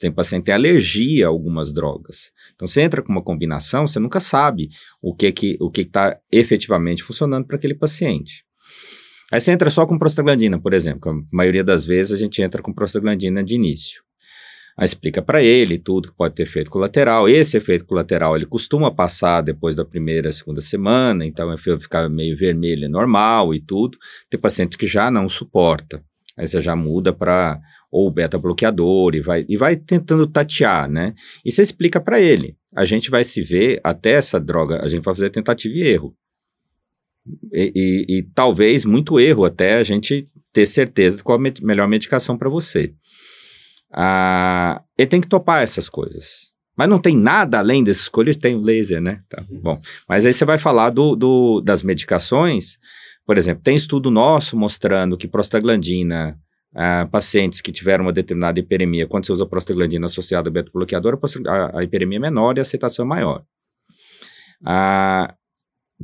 Tem 0.00 0.10
paciente 0.10 0.42
que 0.42 0.46
tem 0.46 0.54
alergia 0.54 1.26
a 1.26 1.28
algumas 1.28 1.72
drogas. 1.72 2.32
Então, 2.54 2.66
você 2.66 2.80
entra 2.80 3.02
com 3.02 3.12
uma 3.12 3.22
combinação, 3.22 3.86
você 3.86 3.98
nunca 3.98 4.20
sabe 4.20 4.68
o 5.00 5.14
que 5.14 5.30
que 5.32 5.56
o 5.60 5.70
que 5.70 5.82
está 5.82 6.18
efetivamente 6.30 7.02
funcionando 7.02 7.46
para 7.46 7.56
aquele 7.56 7.74
paciente. 7.74 8.44
Aí 9.30 9.40
você 9.40 9.50
entra 9.50 9.70
só 9.70 9.86
com 9.86 9.98
prostaglandina, 9.98 10.60
por 10.60 10.74
exemplo. 10.74 11.10
A 11.10 11.36
maioria 11.36 11.64
das 11.64 11.86
vezes 11.86 12.12
a 12.12 12.16
gente 12.16 12.42
entra 12.42 12.60
com 12.60 12.72
prostaglandina 12.72 13.42
de 13.42 13.54
início. 13.54 14.02
Aí 14.76 14.86
explica 14.86 15.20
para 15.20 15.42
ele 15.42 15.78
tudo 15.78 16.08
que 16.08 16.16
pode 16.16 16.34
ter 16.34 16.42
efeito 16.44 16.70
colateral. 16.70 17.28
Esse 17.28 17.56
efeito 17.56 17.84
colateral 17.84 18.36
ele 18.36 18.46
costuma 18.46 18.90
passar 18.90 19.42
depois 19.42 19.76
da 19.76 19.84
primeira, 19.84 20.32
segunda 20.32 20.60
semana, 20.60 21.24
então 21.24 21.56
fica 21.78 22.08
meio 22.08 22.36
vermelho, 22.36 22.86
é 22.86 22.88
normal 22.88 23.54
e 23.54 23.60
tudo. 23.60 23.98
Tem 24.28 24.40
paciente 24.40 24.76
que 24.76 24.86
já 24.86 25.10
não 25.10 25.28
suporta. 25.28 26.02
Aí 26.36 26.46
você 26.46 26.60
já 26.60 26.74
muda 26.74 27.12
para 27.12 27.60
ou 27.90 28.10
beta-bloqueador 28.10 29.14
e 29.14 29.20
vai, 29.20 29.44
e 29.48 29.56
vai 29.56 29.76
tentando 29.76 30.26
tatear, 30.26 30.88
né? 30.88 31.14
E 31.44 31.52
você 31.52 31.62
explica 31.62 32.00
para 32.00 32.20
ele. 32.20 32.56
A 32.74 32.84
gente 32.84 33.10
vai 33.10 33.24
se 33.24 33.42
ver 33.42 33.80
até 33.84 34.12
essa 34.12 34.40
droga, 34.40 34.82
a 34.82 34.88
gente 34.88 35.02
vai 35.02 35.14
fazer 35.14 35.30
tentativa 35.30 35.74
e 35.74 35.82
erro. 35.82 36.16
E, 37.52 37.72
e, 37.74 38.18
e 38.18 38.22
talvez 38.34 38.84
muito 38.84 39.20
erro 39.20 39.44
até 39.44 39.74
a 39.74 39.82
gente 39.82 40.28
ter 40.52 40.66
certeza 40.66 41.18
de 41.18 41.22
qual 41.22 41.38
a 41.38 41.40
me 41.40 41.52
melhor 41.60 41.86
medicação 41.86 42.36
para 42.36 42.48
você. 42.48 42.94
Ah, 43.92 44.82
ele 44.96 45.08
tem 45.08 45.20
que 45.20 45.28
topar 45.28 45.62
essas 45.62 45.88
coisas. 45.88 46.52
Mas 46.76 46.88
não 46.88 46.98
tem 46.98 47.16
nada 47.16 47.58
além 47.58 47.84
desses 47.84 48.08
colírios, 48.08 48.38
tem 48.38 48.56
o 48.56 48.60
laser, 48.60 49.00
né? 49.00 49.20
Tá, 49.28 49.42
uhum. 49.50 49.60
bom. 49.60 49.80
Mas 50.08 50.24
aí 50.24 50.32
você 50.32 50.44
vai 50.44 50.58
falar 50.58 50.90
do, 50.90 51.14
do, 51.14 51.60
das 51.60 51.82
medicações. 51.82 52.78
Por 53.26 53.38
exemplo, 53.38 53.62
tem 53.62 53.76
estudo 53.76 54.10
nosso 54.10 54.56
mostrando 54.56 55.16
que 55.16 55.28
prostaglandina 55.28 56.38
Uh, 56.74 57.06
pacientes 57.10 57.60
que 57.60 57.70
tiveram 57.70 58.06
uma 58.06 58.14
determinada 58.14 58.58
hiperemia, 58.58 59.06
quando 59.06 59.26
você 59.26 59.32
usa 59.32 59.44
prostaglandina 59.44 60.06
associada 60.06 60.48
ao 60.48 60.52
beta-bloqueador, 60.54 61.20
a, 61.46 61.80
a, 61.80 61.84
hiperemia 61.84 62.16
é 62.16 62.20
menor 62.20 62.56
e 62.56 62.60
a 62.60 62.62
aceitação 62.62 63.04
é 63.04 63.08
maior. 63.08 63.44
Uh, 64.62 65.30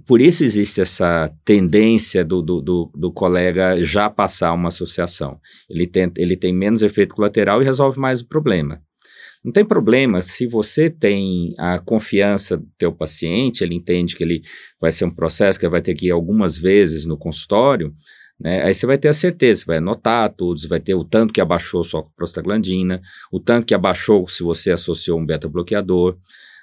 por 0.07 0.21
isso 0.21 0.45
existe 0.45 0.81
essa 0.81 1.35
tendência 1.45 2.25
do, 2.25 2.43
do, 2.43 2.61
do, 2.61 2.93
do, 2.95 3.13
colega 3.13 3.83
já 3.83 4.11
passar 4.11 4.53
uma 4.53 4.69
associação. 4.69 5.41
Ele 5.69 5.87
tem, 5.87 6.13
ele 6.17 6.37
tem 6.37 6.53
menos 6.53 6.83
efeito 6.83 7.15
colateral 7.15 7.63
e 7.63 7.65
resolve 7.65 7.99
mais 7.99 8.21
o 8.21 8.29
problema. 8.29 8.83
Não 9.49 9.53
tem 9.53 9.65
problema 9.65 10.21
se 10.21 10.47
você 10.47 10.91
tem 10.91 11.55
a 11.57 11.79
confiança 11.79 12.59
do 12.59 12.69
teu 12.77 12.93
paciente, 12.93 13.65
ele 13.65 13.75
entende 13.75 14.15
que 14.15 14.23
ele 14.23 14.43
vai 14.79 14.93
ser 14.93 15.07
um 15.07 15.11
processo 15.11 15.59
que 15.59 15.67
vai 15.67 15.81
ter 15.81 15.95
que 15.95 16.09
ir 16.09 16.11
algumas 16.11 16.59
vezes 16.59 17.07
no 17.07 17.17
consultório, 17.17 17.95
né? 18.39 18.63
Aí 18.63 18.75
você 18.75 18.85
vai 18.85 18.99
ter 18.99 19.09
a 19.09 19.15
certeza, 19.15 19.65
vai 19.67 19.79
anotar 19.79 20.35
você 20.39 20.69
vai 20.69 20.79
ter 20.79 20.95
o 20.95 21.03
tanto 21.03 21.33
que 21.33 21.41
abaixou 21.41 21.83
só 21.83 22.03
com 22.03 22.11
prostaglandina, 22.15 23.01
o 23.33 23.41
tanto 23.41 23.65
que 23.65 23.73
abaixou 23.73 24.29
se 24.29 24.43
você 24.43 24.71
associou 24.71 25.19
um 25.19 25.25
beta-bloqueador, 25.25 26.19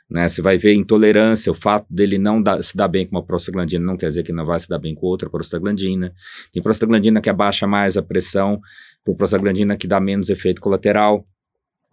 né? 0.08 0.30
Você 0.30 0.44
vai 0.44 0.56
ver 0.56 0.76
intolerância, 0.76 1.52
o 1.52 1.56
fato 1.56 1.88
dele 1.90 2.20
não 2.20 2.44
se 2.62 2.78
dar 2.78 2.88
bem 2.88 3.08
com 3.08 3.16
uma 3.16 3.26
prostaglandina 3.26 3.84
não 3.84 3.98
quer 3.98 4.10
dizer 4.10 4.22
que 4.22 4.32
não 4.32 4.46
vai 4.46 4.60
se 4.60 4.70
dar 4.70 4.78
bem 4.78 4.94
com 4.94 5.08
outra 5.08 5.28
prostaglandina. 5.28 6.14
Tem 6.54 6.62
prostaglandina 6.62 7.20
que 7.20 7.32
abaixa 7.32 7.66
mais 7.66 7.98
a 7.98 8.04
pressão, 8.04 8.62
tem 9.04 9.16
prostaglandina 9.16 9.76
que 9.76 9.88
dá 9.88 10.00
menos 10.00 10.30
efeito 10.30 10.62
colateral. 10.62 11.26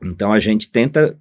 Então 0.03 0.32
a 0.32 0.40
gente 0.40 0.68
tenta 0.68 1.16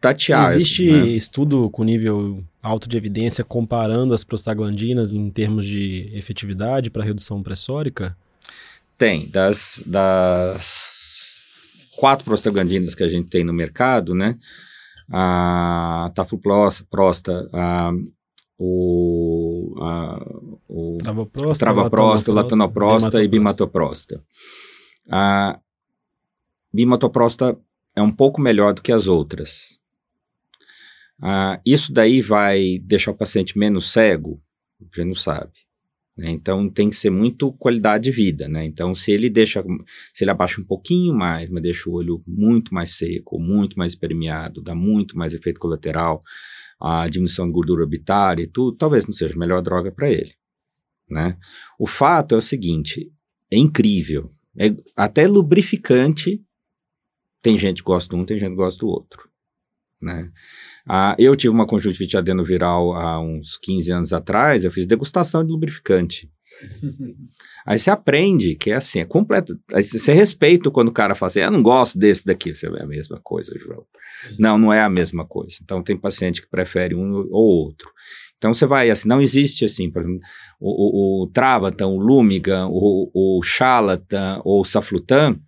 tatear. 0.00 0.44
Existe 0.44 0.90
né? 0.90 1.06
estudo 1.08 1.70
com 1.70 1.84
nível 1.84 2.42
alto 2.62 2.88
de 2.88 2.96
evidência 2.96 3.44
comparando 3.44 4.14
as 4.14 4.24
prostaglandinas 4.24 5.12
em 5.12 5.30
termos 5.30 5.66
de 5.66 6.10
efetividade 6.14 6.90
para 6.90 7.04
redução 7.04 7.42
pressórica? 7.42 8.16
Tem. 8.96 9.28
Das, 9.28 9.82
das 9.86 11.44
quatro 11.96 12.24
prostaglandinas 12.24 12.94
que 12.94 13.02
a 13.02 13.08
gente 13.08 13.28
tem 13.28 13.44
no 13.44 13.52
mercado, 13.52 14.14
né? 14.14 14.38
A 15.10 16.10
tafloprosta, 16.14 17.48
a 17.52 17.92
o, 18.58 19.74
a, 19.80 20.26
o 20.68 20.98
travaprosta, 20.98 21.64
travaprosta 21.64 22.32
latanoprosta 22.32 23.22
e 23.22 23.28
bimatoprosta. 23.28 24.22
A 25.10 25.58
bimatoprosta 26.72 27.58
é 27.96 28.02
um 28.02 28.10
pouco 28.10 28.40
melhor 28.40 28.74
do 28.74 28.82
que 28.82 28.92
as 28.92 29.06
outras. 29.06 29.78
Ah, 31.20 31.60
isso 31.64 31.92
daí 31.92 32.20
vai 32.20 32.78
deixar 32.82 33.12
o 33.12 33.16
paciente 33.16 33.58
menos 33.58 33.92
cego? 33.92 34.42
Já 34.94 35.04
não 35.04 35.14
sabe. 35.14 35.52
Né? 36.16 36.30
Então 36.30 36.68
tem 36.68 36.88
que 36.88 36.96
ser 36.96 37.10
muito 37.10 37.52
qualidade 37.52 38.04
de 38.04 38.10
vida, 38.10 38.48
né? 38.48 38.64
Então 38.64 38.94
se 38.94 39.10
ele 39.10 39.28
deixa, 39.28 39.64
se 40.12 40.22
ele 40.22 40.30
abaixa 40.30 40.60
um 40.60 40.64
pouquinho 40.64 41.12
mais, 41.12 41.48
mas 41.50 41.62
deixa 41.62 41.90
o 41.90 41.94
olho 41.94 42.22
muito 42.26 42.72
mais 42.72 42.92
seco, 42.92 43.38
muito 43.38 43.76
mais 43.76 43.94
permeado, 43.94 44.62
dá 44.62 44.74
muito 44.74 45.18
mais 45.18 45.34
efeito 45.34 45.58
colateral, 45.58 46.22
a 46.80 47.08
diminuição 47.08 47.46
de 47.46 47.52
gordura 47.52 47.82
orbitária 47.82 48.42
e 48.42 48.46
tudo, 48.46 48.76
talvez 48.76 49.06
não 49.06 49.12
seja 49.12 49.34
a 49.34 49.38
melhor 49.38 49.60
droga 49.60 49.90
para 49.90 50.10
ele, 50.10 50.34
né? 51.08 51.36
O 51.78 51.86
fato 51.86 52.34
é 52.34 52.38
o 52.38 52.42
seguinte, 52.42 53.10
é 53.50 53.56
incrível, 53.56 54.32
é 54.56 54.74
até 54.94 55.26
lubrificante 55.26 56.44
tem 57.44 57.58
gente 57.58 57.82
que 57.82 57.86
gosta 57.86 58.08
de 58.08 58.20
um, 58.20 58.24
tem 58.24 58.38
gente 58.38 58.52
que 58.52 58.56
gosta 58.56 58.80
do 58.80 58.88
outro, 58.88 59.28
né? 60.00 60.30
Ah, 60.88 61.14
eu 61.18 61.36
tive 61.36 61.50
uma 61.50 61.66
conjuntivite 61.66 62.16
adenoviral 62.16 62.94
há 62.94 63.20
uns 63.20 63.58
15 63.58 63.92
anos 63.92 64.12
atrás, 64.14 64.64
eu 64.64 64.72
fiz 64.72 64.86
degustação 64.86 65.44
de 65.44 65.52
lubrificante. 65.52 66.32
Aí 67.66 67.78
você 67.78 67.90
aprende 67.90 68.54
que 68.54 68.70
é 68.70 68.76
assim, 68.76 69.00
é 69.00 69.04
completo. 69.04 69.58
Aí 69.74 69.82
você 69.82 70.14
respeita 70.14 70.70
quando 70.70 70.88
o 70.88 70.92
cara 70.92 71.14
fala 71.14 71.28
assim, 71.28 71.40
eu 71.40 71.50
não 71.50 71.62
gosto 71.62 71.98
desse 71.98 72.24
daqui. 72.24 72.54
Você 72.54 72.66
é 72.66 72.82
a 72.82 72.86
mesma 72.86 73.20
coisa, 73.22 73.52
João. 73.58 73.84
Não, 74.38 74.56
não 74.56 74.72
é 74.72 74.80
a 74.80 74.88
mesma 74.88 75.26
coisa. 75.26 75.56
Então 75.62 75.82
tem 75.82 75.96
paciente 75.96 76.40
que 76.40 76.48
prefere 76.48 76.94
um 76.94 77.26
ou 77.30 77.64
outro. 77.64 77.90
Então 78.38 78.54
você 78.54 78.66
vai 78.66 78.88
assim, 78.88 79.08
não 79.08 79.20
existe 79.20 79.66
assim, 79.66 79.90
por 79.90 80.02
exemplo, 80.02 80.20
o, 80.60 81.22
o, 81.22 81.24
o 81.24 81.26
Travatan, 81.28 81.88
o 81.88 81.98
Lumigan, 81.98 82.68
o, 82.70 83.10
o 83.12 83.42
Charlatan 83.42 84.40
ou 84.44 84.60
o 84.60 84.64
Saflutan, 84.64 85.38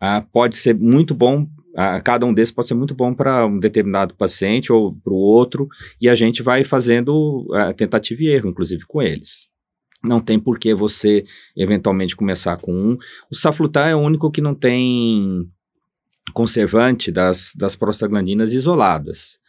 ah, 0.00 0.20
pode 0.32 0.56
ser 0.56 0.74
muito 0.74 1.14
bom 1.14 1.48
a, 1.74 2.00
cada 2.00 2.24
um 2.24 2.32
desses 2.32 2.54
pode 2.54 2.68
ser 2.68 2.74
muito 2.74 2.94
bom 2.94 3.12
para 3.12 3.46
um 3.46 3.58
determinado 3.58 4.14
paciente 4.14 4.72
ou 4.72 4.94
para 4.94 5.12
o 5.12 5.16
outro, 5.16 5.68
e 6.00 6.08
a 6.08 6.14
gente 6.14 6.42
vai 6.42 6.62
fazendo 6.64 7.46
a, 7.52 7.72
tentativa 7.72 8.22
e 8.22 8.28
erro, 8.28 8.48
inclusive 8.48 8.84
com 8.86 9.02
eles. 9.02 9.48
Não 10.02 10.20
tem 10.20 10.38
por 10.38 10.58
que 10.58 10.74
você 10.74 11.24
eventualmente 11.56 12.14
começar 12.14 12.56
com 12.58 12.72
um. 12.72 12.98
O 13.30 13.34
Saflutar 13.34 13.88
é 13.88 13.96
o 13.96 14.00
único 14.00 14.30
que 14.30 14.40
não 14.40 14.54
tem 14.54 15.48
conservante 16.32 17.10
das, 17.10 17.52
das 17.56 17.74
prostaglandinas 17.74 18.52
isoladas. 18.52 19.40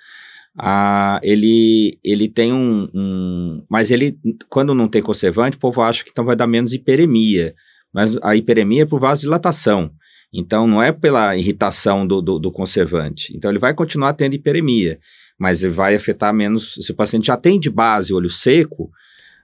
Ah, 0.58 1.20
ele, 1.22 2.00
ele 2.02 2.30
tem 2.30 2.54
um, 2.54 2.90
um, 2.94 3.66
Mas 3.70 3.92
ele, 3.92 4.18
quando 4.50 4.74
não 4.74 4.88
tem 4.88 5.02
conservante, 5.02 5.58
o 5.58 5.60
povo 5.60 5.82
acha 5.82 6.06
que 6.06 6.10
então 6.10 6.24
vai 6.24 6.38
dar 6.38 6.48
menos 6.48 6.72
hiperemia. 6.72 7.54
Mas 7.94 8.18
a 8.24 8.36
hiperemia 8.36 8.84
é 8.84 8.86
por 8.86 9.02
vasodilatação. 9.02 9.92
Então, 10.36 10.68
não 10.68 10.84
é 10.84 10.92
pela 10.92 11.36
irritação 11.38 12.06
do, 12.06 12.22
do, 12.22 12.38
do, 12.38 12.52
conservante. 12.52 13.36
Então, 13.36 13.50
ele 13.50 13.60
vai 13.60 13.74
continuar 13.74 14.14
tendo 14.14 14.34
hiperemia, 14.34 15.00
mas 15.40 15.62
vai 15.62 15.96
afetar 15.96 16.34
menos. 16.34 16.76
Se 16.82 16.92
o 16.92 16.96
paciente 16.96 17.28
já 17.28 17.38
tem 17.38 17.60
de 17.60 17.70
base 17.70 18.14
olho 18.14 18.30
seco, 18.30 18.92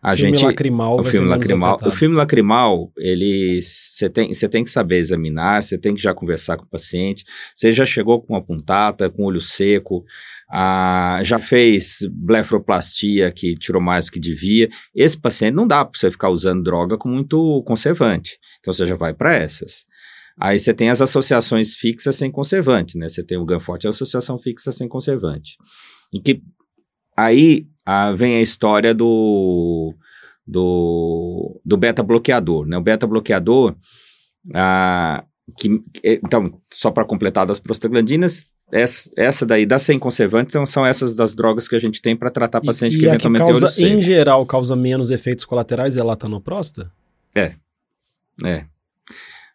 a 0.01 0.15
filme 0.15 0.31
gente. 0.31 0.45
Lacrimal 0.45 0.99
o 0.99 1.03
filme 1.03 1.27
lacrimal. 1.27 1.79
O 1.85 1.91
filme 1.91 2.15
lacrimal, 2.15 2.91
ele. 2.97 3.61
Você 3.61 4.09
tem, 4.09 4.31
tem 4.31 4.63
que 4.63 4.71
saber 4.71 4.97
examinar, 4.97 5.61
você 5.61 5.77
tem 5.77 5.93
que 5.93 6.01
já 6.01 6.13
conversar 6.13 6.57
com 6.57 6.63
o 6.63 6.69
paciente. 6.69 7.23
Você 7.55 7.71
já 7.71 7.85
chegou 7.85 8.19
com 8.19 8.33
uma 8.33 8.43
puntata, 8.43 9.09
com 9.09 9.23
olho 9.23 9.39
seco, 9.39 10.03
ah, 10.51 11.19
já 11.23 11.37
fez 11.37 11.99
blefaroplastia 12.11 13.31
que 13.31 13.55
tirou 13.55 13.81
mais 13.81 14.07
do 14.07 14.13
que 14.13 14.19
devia. 14.19 14.69
Esse 14.95 15.17
paciente 15.17 15.53
não 15.53 15.67
dá 15.67 15.85
para 15.85 15.99
você 15.99 16.09
ficar 16.09 16.29
usando 16.29 16.63
droga 16.63 16.97
com 16.97 17.07
muito 17.07 17.61
conservante. 17.63 18.39
Então, 18.59 18.73
você 18.73 18.87
já 18.87 18.95
vai 18.95 19.13
para 19.13 19.35
essas. 19.35 19.85
Aí 20.39 20.59
você 20.59 20.73
tem 20.73 20.89
as 20.89 21.01
associações 21.01 21.73
fixas 21.73 22.15
sem 22.15 22.31
conservante, 22.31 22.97
né? 22.97 23.07
Você 23.07 23.23
tem 23.23 23.37
o 23.37 23.45
Ganforte, 23.45 23.87
a 23.87 23.89
associação 23.89 24.39
fixa 24.39 24.71
sem 24.71 24.87
conservante. 24.87 25.57
E 26.13 26.19
que 26.19 26.41
aí 27.15 27.67
ah, 27.85 28.11
vem 28.11 28.35
a 28.35 28.41
história 28.41 28.93
do, 28.93 29.93
do, 30.45 31.61
do 31.63 31.77
beta-bloqueador, 31.77 32.65
né? 32.65 32.77
O 32.77 32.81
beta-bloqueador, 32.81 33.75
que, 35.57 35.81
então, 36.03 36.59
só 36.71 36.91
para 36.91 37.05
completar 37.05 37.45
das 37.45 37.59
prostaglandinas, 37.59 38.49
essa, 38.71 39.11
essa 39.17 39.45
daí 39.45 39.65
dá 39.65 39.77
sem 39.77 39.99
conservante, 39.99 40.49
então 40.49 40.65
são 40.65 40.85
essas 40.85 41.13
das 41.13 41.35
drogas 41.35 41.67
que 41.67 41.75
a 41.75 41.79
gente 41.79 42.01
tem 42.01 42.15
para 42.15 42.29
tratar 42.29 42.61
paciente 42.61 42.95
e, 42.95 42.99
que 42.99 43.05
e 43.05 43.09
eventualmente 43.09 43.43
a 43.43 43.45
que 43.47 43.59
causa, 43.59 43.83
em 43.83 44.01
geral, 44.01 44.45
causa 44.45 44.75
menos 44.75 45.11
efeitos 45.11 45.43
colaterais 45.43 45.97
é 45.97 46.01
a 46.01 46.03
latanoprosta? 46.03 46.89
É, 47.35 47.55
é. 48.45 48.65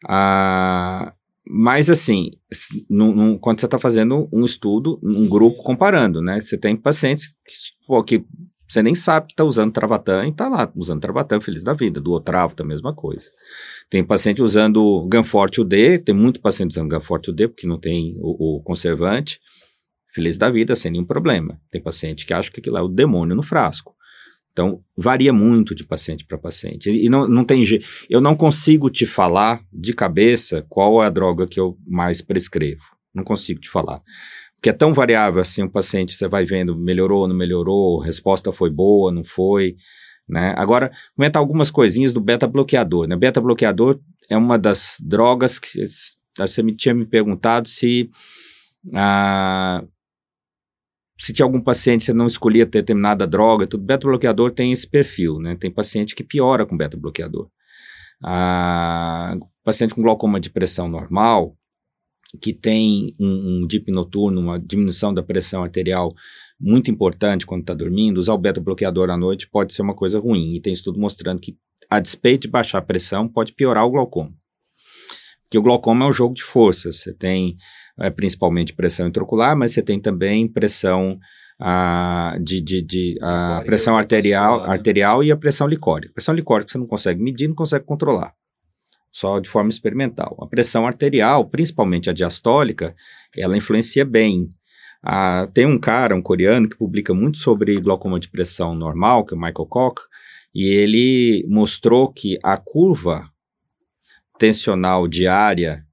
Ah, 0.09 1.13
mas 1.49 1.91
assim, 1.91 2.31
quando 3.41 3.61
você 3.61 3.67
está 3.67 3.79
fazendo 3.79 4.29
um 4.33 4.45
estudo, 4.45 5.01
um 5.03 5.29
grupo 5.29 5.63
comparando, 5.63 6.21
né? 6.21 6.41
Você 6.41 6.57
tem 6.57 6.77
pacientes 6.77 7.29
que, 7.29 7.87
pô, 7.87 8.03
que 8.03 8.25
você 8.69 8.83
nem 8.83 8.95
sabe 8.95 9.29
que 9.29 9.33
está 9.33 9.45
usando 9.45 9.73
Travatan 9.73 10.27
e 10.27 10.31
está 10.31 10.49
lá 10.49 10.71
usando 10.75 11.01
Travatan, 11.01 11.41
feliz 11.41 11.63
da 11.63 11.73
vida. 11.73 12.01
Do 12.01 12.13
Otravo, 12.13 12.55
a 12.59 12.65
mesma 12.65 12.93
coisa. 12.93 13.31
Tem 13.89 14.05
paciente 14.05 14.43
usando 14.43 15.07
Ganforte 15.09 15.61
UD, 15.61 16.01
tem 16.01 16.15
muito 16.15 16.41
paciente 16.41 16.73
usando 16.73 16.89
Ganforte 16.89 17.31
UD, 17.31 17.49
porque 17.49 17.67
não 17.67 17.79
tem 17.79 18.17
o, 18.19 18.57
o, 18.57 18.63
conservante, 18.63 19.41
feliz 20.13 20.37
da 20.37 20.51
vida, 20.51 20.75
sem 20.75 20.91
nenhum 20.91 21.05
problema. 21.05 21.61
Tem 21.71 21.81
paciente 21.81 22.27
que 22.27 22.35
acha 22.35 22.51
que 22.51 22.59
aquilo 22.59 22.77
é 22.77 22.83
o 22.83 22.89
demônio 22.89 23.37
no 23.37 23.43
frasco. 23.43 23.95
Então, 24.57 24.81
varia 24.97 25.35
muito 25.35 25.75
de 25.75 25.85
paciente 25.85 26.25
para 26.25 26.39
paciente. 26.39 26.89
E 26.89 27.11
não, 27.11 27.29
não 27.29 27.45
tem. 27.45 27.63
Eu 28.09 28.23
não 28.23 28.35
consigo 28.35 28.89
te 28.89 29.05
falar 29.05 29.63
de 29.71 29.93
cabeça 29.93 30.65
qual 30.67 31.03
é 31.03 31.07
a 31.07 31.11
droga 31.11 31.47
que 31.47 31.61
eu 31.61 31.77
mais 31.87 32.23
prescrevo. 32.23 32.83
Não 33.15 33.23
consigo 33.23 33.61
te 33.61 33.69
falar. 33.69 34.01
Porque 34.55 34.71
é 34.71 34.73
tão 34.73 34.95
variável 34.95 35.43
assim, 35.43 35.63
o 35.63 35.71
paciente 35.71 36.15
você 36.15 36.27
vai 36.27 36.47
vendo, 36.47 36.75
melhorou, 36.75 37.29
não 37.29 37.37
melhorou, 37.37 37.99
resposta 37.99 38.51
foi 38.51 38.71
boa, 38.71 39.13
não 39.13 39.23
foi. 39.23 39.77
Né? 40.27 40.55
Agora, 40.57 40.91
comentar 41.15 41.39
algumas 41.39 41.71
coisinhas 41.71 42.15
do 42.15 42.21
beta-bloqueador. 42.23 43.07
Né? 43.07 43.15
Beta-bloqueador 43.15 44.01
é 44.27 44.39
uma 44.39 44.59
das 44.59 44.97
drogas 45.05 45.59
que 45.59 45.85
você 46.35 46.63
me 46.63 46.75
tinha 46.75 46.95
me 46.95 47.05
perguntado 47.05 47.69
se 47.69 48.09
ah, 48.95 49.85
se 51.19 51.33
tinha 51.33 51.45
algum 51.45 51.61
paciente 51.61 52.05
você 52.05 52.13
não 52.13 52.27
escolhia 52.27 52.67
determinada 52.67 53.27
droga, 53.27 53.67
tudo, 53.67 53.85
beta-bloqueador 53.85 54.53
tem 54.53 54.73
esse 54.73 54.89
perfil, 54.89 55.39
né? 55.39 55.57
Tem 55.57 55.71
paciente 55.71 56.15
que 56.15 56.23
piora 56.23 56.67
com 56.67 56.77
beta-bloqueador. 56.77 57.49
Ah, 58.23 59.37
paciente 59.65 59.95
com 59.95 60.03
glaucoma 60.03 60.39
de 60.39 60.51
pressão 60.51 60.89
normal, 60.89 61.57
que 62.41 62.53
tem 62.53 63.15
um, 63.19 63.63
um 63.63 63.67
DIP 63.67 63.91
noturno, 63.91 64.41
uma 64.41 64.59
diminuição 64.59 65.13
da 65.13 65.23
pressão 65.23 65.63
arterial 65.63 66.15
muito 66.59 66.91
importante 66.91 67.47
quando 67.47 67.63
está 67.63 67.75
dormindo, 67.75 68.19
usar 68.19 68.35
o 68.35 68.39
beta-bloqueador 68.39 69.11
à 69.11 69.17
noite 69.17 69.49
pode 69.49 69.75
ser 69.75 69.83
uma 69.83 69.95
coisa 69.95 70.19
ruim. 70.19 70.55
E 70.55 70.61
tem 70.61 70.73
estudo 70.73 70.99
mostrando 70.99 71.41
que, 71.41 71.57
a 71.89 72.01
despeito 72.01 72.43
de 72.43 72.49
baixar 72.49 72.79
a 72.79 72.83
pressão, 72.83 73.29
pode 73.29 73.53
piorar 73.53 73.85
o 73.85 73.91
glaucoma. 73.91 74.33
Porque 75.43 75.59
o 75.59 75.63
glaucoma 75.63 76.05
é 76.05 76.09
um 76.09 76.13
jogo 76.13 76.35
de 76.35 76.43
forças. 76.43 76.97
Você 76.97 77.15
tem 77.15 77.57
é, 77.99 78.11
principalmente 78.11 78.75
pressão 78.75 79.07
intraocular, 79.07 79.57
mas 79.57 79.73
você 79.73 79.83
tem 79.83 79.99
também 79.99 80.47
pressão 80.47 81.19
ah, 81.59 82.37
de, 82.41 82.61
de, 82.61 82.83
de 82.83 83.19
a 83.23 83.63
pressão 83.65 83.97
arterial, 83.97 84.63
né? 84.63 84.73
arterial 84.73 85.25
e 85.25 85.33
a 85.33 85.37
pressão 85.37 85.67
licórica. 85.67 86.11
A 86.11 86.15
pressão 86.15 86.35
licórica 86.35 86.71
você 86.71 86.79
não 86.79 86.87
consegue 86.87 87.23
medir, 87.23 87.49
não 87.49 87.55
consegue 87.55 87.85
controlar, 87.85 88.35
só 89.11 89.39
de 89.41 89.49
forma 89.49 89.71
experimental. 89.71 90.37
A 90.43 90.47
pressão 90.47 90.87
arterial, 90.87 91.49
principalmente 91.49 92.11
a 92.11 92.13
diastólica, 92.13 92.95
ela 93.37 93.57
influencia 93.57 94.05
bem. 94.05 94.51
Ah, 95.03 95.49
tem 95.55 95.65
um 95.65 95.79
cara, 95.79 96.15
um 96.15 96.23
coreano, 96.23 96.69
que 96.69 96.77
publica 96.77 97.15
muito 97.15 97.39
sobre 97.39 97.81
glaucoma 97.81 98.21
de 98.21 98.29
pressão 98.29 98.75
normal, 98.75 99.25
que 99.25 99.35
é 99.35 99.37
o 99.37 99.41
Michael 99.41 99.67
Koch, 99.67 100.03
e 100.55 100.67
ele 100.69 101.47
mostrou 101.49 102.13
que 102.13 102.39
a 102.43 102.57
curva 102.57 103.31
tensional 104.39 105.07
diária 105.07 105.86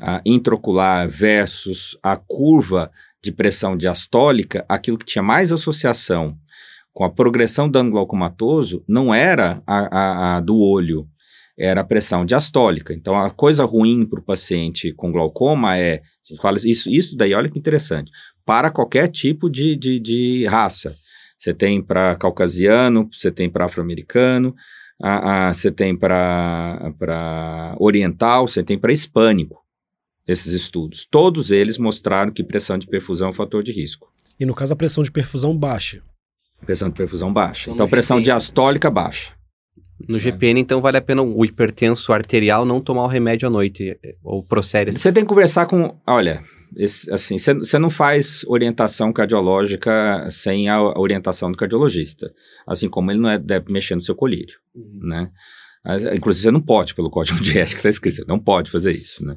a 0.00 0.20
intraocular 0.24 1.08
versus 1.08 1.96
a 2.02 2.16
curva 2.16 2.90
de 3.22 3.32
pressão 3.32 3.76
diastólica, 3.76 4.64
aquilo 4.68 4.98
que 4.98 5.06
tinha 5.06 5.22
mais 5.22 5.50
associação 5.50 6.36
com 6.92 7.04
a 7.04 7.10
progressão 7.10 7.68
do 7.68 7.72
dano 7.72 7.90
glaucomatoso 7.90 8.82
não 8.88 9.14
era 9.14 9.62
a, 9.66 9.98
a, 9.98 10.36
a 10.36 10.40
do 10.40 10.58
olho, 10.58 11.06
era 11.58 11.82
a 11.82 11.84
pressão 11.84 12.24
diastólica. 12.24 12.94
Então, 12.94 13.18
a 13.18 13.30
coisa 13.30 13.64
ruim 13.64 14.06
para 14.06 14.20
o 14.20 14.24
paciente 14.24 14.92
com 14.92 15.12
glaucoma 15.12 15.76
é, 15.76 15.96
a 15.96 16.28
gente 16.28 16.40
fala 16.40 16.56
isso, 16.64 16.90
isso 16.90 17.16
daí, 17.16 17.34
olha 17.34 17.50
que 17.50 17.58
interessante, 17.58 18.10
para 18.46 18.70
qualquer 18.70 19.08
tipo 19.08 19.50
de, 19.50 19.76
de, 19.76 20.00
de 20.00 20.46
raça. 20.46 20.94
Você 21.36 21.52
tem 21.52 21.82
para 21.82 22.16
caucasiano, 22.16 23.10
você 23.12 23.30
tem 23.30 23.50
para 23.50 23.66
afro-americano, 23.66 24.54
você 25.52 25.70
tem 25.70 25.94
para 25.94 27.76
oriental, 27.78 28.46
você 28.46 28.62
tem 28.62 28.78
para 28.78 28.92
hispânico 28.92 29.65
esses 30.26 30.52
estudos. 30.52 31.06
Todos 31.10 31.50
eles 31.50 31.78
mostraram 31.78 32.32
que 32.32 32.42
pressão 32.42 32.76
de 32.76 32.86
perfusão 32.86 33.28
é 33.28 33.30
um 33.30 33.34
fator 33.34 33.62
de 33.62 33.72
risco. 33.72 34.08
E 34.38 34.44
no 34.44 34.54
caso, 34.54 34.72
a 34.72 34.76
pressão 34.76 35.02
de 35.02 35.10
perfusão 35.10 35.56
baixa. 35.56 36.02
Pressão 36.64 36.88
de 36.88 36.94
perfusão 36.94 37.32
baixa. 37.32 37.64
Então, 37.64 37.74
então 37.74 37.88
pressão 37.88 38.16
GPN, 38.16 38.24
diastólica 38.24 38.90
baixa. 38.90 39.32
No 40.08 40.18
GPN, 40.18 40.60
então, 40.60 40.80
vale 40.80 40.98
a 40.98 41.02
pena 41.02 41.22
o 41.22 41.44
hipertenso 41.44 42.12
arterial 42.12 42.64
não 42.64 42.80
tomar 42.80 43.04
o 43.04 43.08
remédio 43.08 43.46
à 43.46 43.50
noite, 43.50 43.98
ou 44.22 44.42
prossério. 44.42 44.92
Você 44.92 45.12
tem 45.12 45.22
que 45.22 45.28
conversar 45.28 45.66
com... 45.66 45.98
Olha, 46.06 46.42
esse, 46.76 47.10
assim, 47.10 47.38
você 47.38 47.78
não 47.78 47.88
faz 47.88 48.44
orientação 48.46 49.12
cardiológica 49.12 50.28
sem 50.30 50.68
a 50.68 50.80
orientação 50.98 51.50
do 51.50 51.56
cardiologista, 51.56 52.30
assim 52.66 52.88
como 52.88 53.10
ele 53.10 53.20
não 53.20 53.30
é, 53.30 53.38
deve 53.38 53.72
mexer 53.72 53.94
no 53.94 54.02
seu 54.02 54.14
colírio, 54.14 54.58
uhum. 54.74 55.00
né? 55.02 55.30
Inclusive, 56.14 56.44
você 56.44 56.50
não 56.50 56.60
pode, 56.60 56.94
pelo 56.94 57.08
código 57.08 57.40
de 57.40 57.56
ética 57.58 57.78
está 57.78 57.88
escrito, 57.88 58.16
você 58.16 58.24
não 58.26 58.38
pode 58.38 58.70
fazer 58.70 58.92
isso, 58.92 59.24
né? 59.24 59.36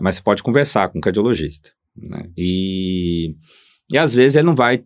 Mas 0.00 0.16
você 0.16 0.22
pode 0.22 0.42
conversar 0.42 0.88
com 0.88 0.98
o 0.98 1.00
cardiologista, 1.00 1.70
né? 1.96 2.30
E 2.36 3.34
e 3.92 3.98
às 3.98 4.14
vezes 4.14 4.36
ele 4.36 4.46
não 4.46 4.54
vai, 4.54 4.84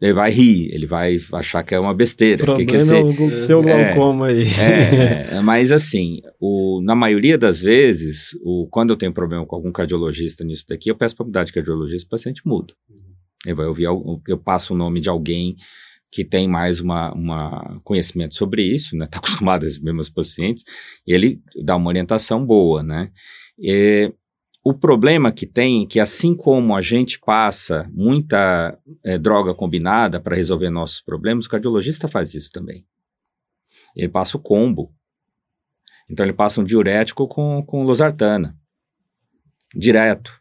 ele 0.00 0.12
vai 0.12 0.28
rir, 0.28 0.68
ele 0.74 0.84
vai 0.84 1.16
achar 1.32 1.62
que 1.62 1.76
é 1.76 1.78
uma 1.78 1.94
besteira. 1.94 2.42
O 2.42 2.46
problema 2.46 2.66
que 2.66 2.76
que 2.76 2.76
é 2.76 3.24
o 3.24 3.32
seu 3.32 3.62
glaucoma 3.62 4.30
é, 4.30 4.34
aí. 4.34 4.44
É, 5.36 5.40
mas 5.40 5.70
assim, 5.70 6.20
o, 6.40 6.80
na 6.82 6.96
maioria 6.96 7.38
das 7.38 7.60
vezes, 7.60 8.36
o, 8.42 8.66
quando 8.68 8.90
eu 8.90 8.96
tenho 8.96 9.12
problema 9.12 9.46
com 9.46 9.54
algum 9.54 9.70
cardiologista 9.70 10.42
nisso 10.42 10.64
daqui, 10.68 10.90
eu 10.90 10.96
peço 10.96 11.14
para 11.14 11.24
mudar 11.24 11.44
de 11.44 11.52
cardiologista, 11.52 12.08
o 12.08 12.10
paciente 12.10 12.42
muda. 12.44 12.74
Ele 13.46 13.54
vai 13.54 13.66
ouvir, 13.66 13.84
eu 13.84 14.38
passo 14.38 14.74
o 14.74 14.76
nome 14.76 14.98
de 14.98 15.08
alguém 15.08 15.54
que 16.10 16.24
tem 16.24 16.48
mais 16.48 16.80
uma, 16.80 17.12
uma 17.12 17.80
conhecimento 17.84 18.34
sobre 18.34 18.62
isso, 18.62 18.96
né? 18.96 19.04
Está 19.04 19.18
acostumado 19.22 19.64
a 19.64 19.66
esses 19.68 19.80
mesmos 19.80 20.08
pacientes, 20.08 20.64
e 21.06 21.12
ele 21.12 21.40
dá 21.62 21.76
uma 21.76 21.88
orientação 21.88 22.44
boa, 22.44 22.82
né? 22.82 23.12
E, 23.58 24.12
o 24.64 24.72
problema 24.72 25.30
que 25.30 25.46
tem 25.46 25.82
é 25.82 25.86
que, 25.86 26.00
assim 26.00 26.34
como 26.34 26.74
a 26.74 26.80
gente 26.80 27.20
passa 27.20 27.86
muita 27.92 28.78
é, 29.04 29.18
droga 29.18 29.54
combinada 29.54 30.18
para 30.18 30.36
resolver 30.36 30.70
nossos 30.70 31.02
problemas, 31.02 31.44
o 31.44 31.50
cardiologista 31.50 32.08
faz 32.08 32.32
isso 32.34 32.50
também. 32.50 32.86
Ele 33.94 34.08
passa 34.08 34.38
o 34.38 34.40
combo. 34.40 34.90
Então, 36.08 36.24
ele 36.24 36.32
passa 36.32 36.62
um 36.62 36.64
diurético 36.64 37.28
com, 37.28 37.62
com 37.62 37.84
losartana. 37.84 38.56
Direto. 39.76 40.32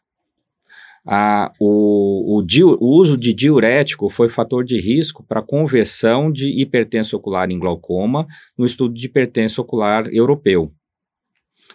O, 1.59 2.39
o, 2.39 2.45
o, 2.79 2.95
uso 2.95 3.17
de 3.17 3.33
diurético 3.33 4.09
foi 4.09 4.29
fator 4.29 4.63
de 4.63 4.79
risco 4.79 5.21
para 5.21 5.41
conversão 5.41 6.31
de 6.31 6.61
hipertensão 6.61 7.19
ocular 7.19 7.51
em 7.51 7.59
glaucoma 7.59 8.25
no 8.57 8.65
estudo 8.65 8.93
de 8.93 9.07
hipertensão 9.07 9.65
ocular 9.65 10.07
europeu. 10.13 10.73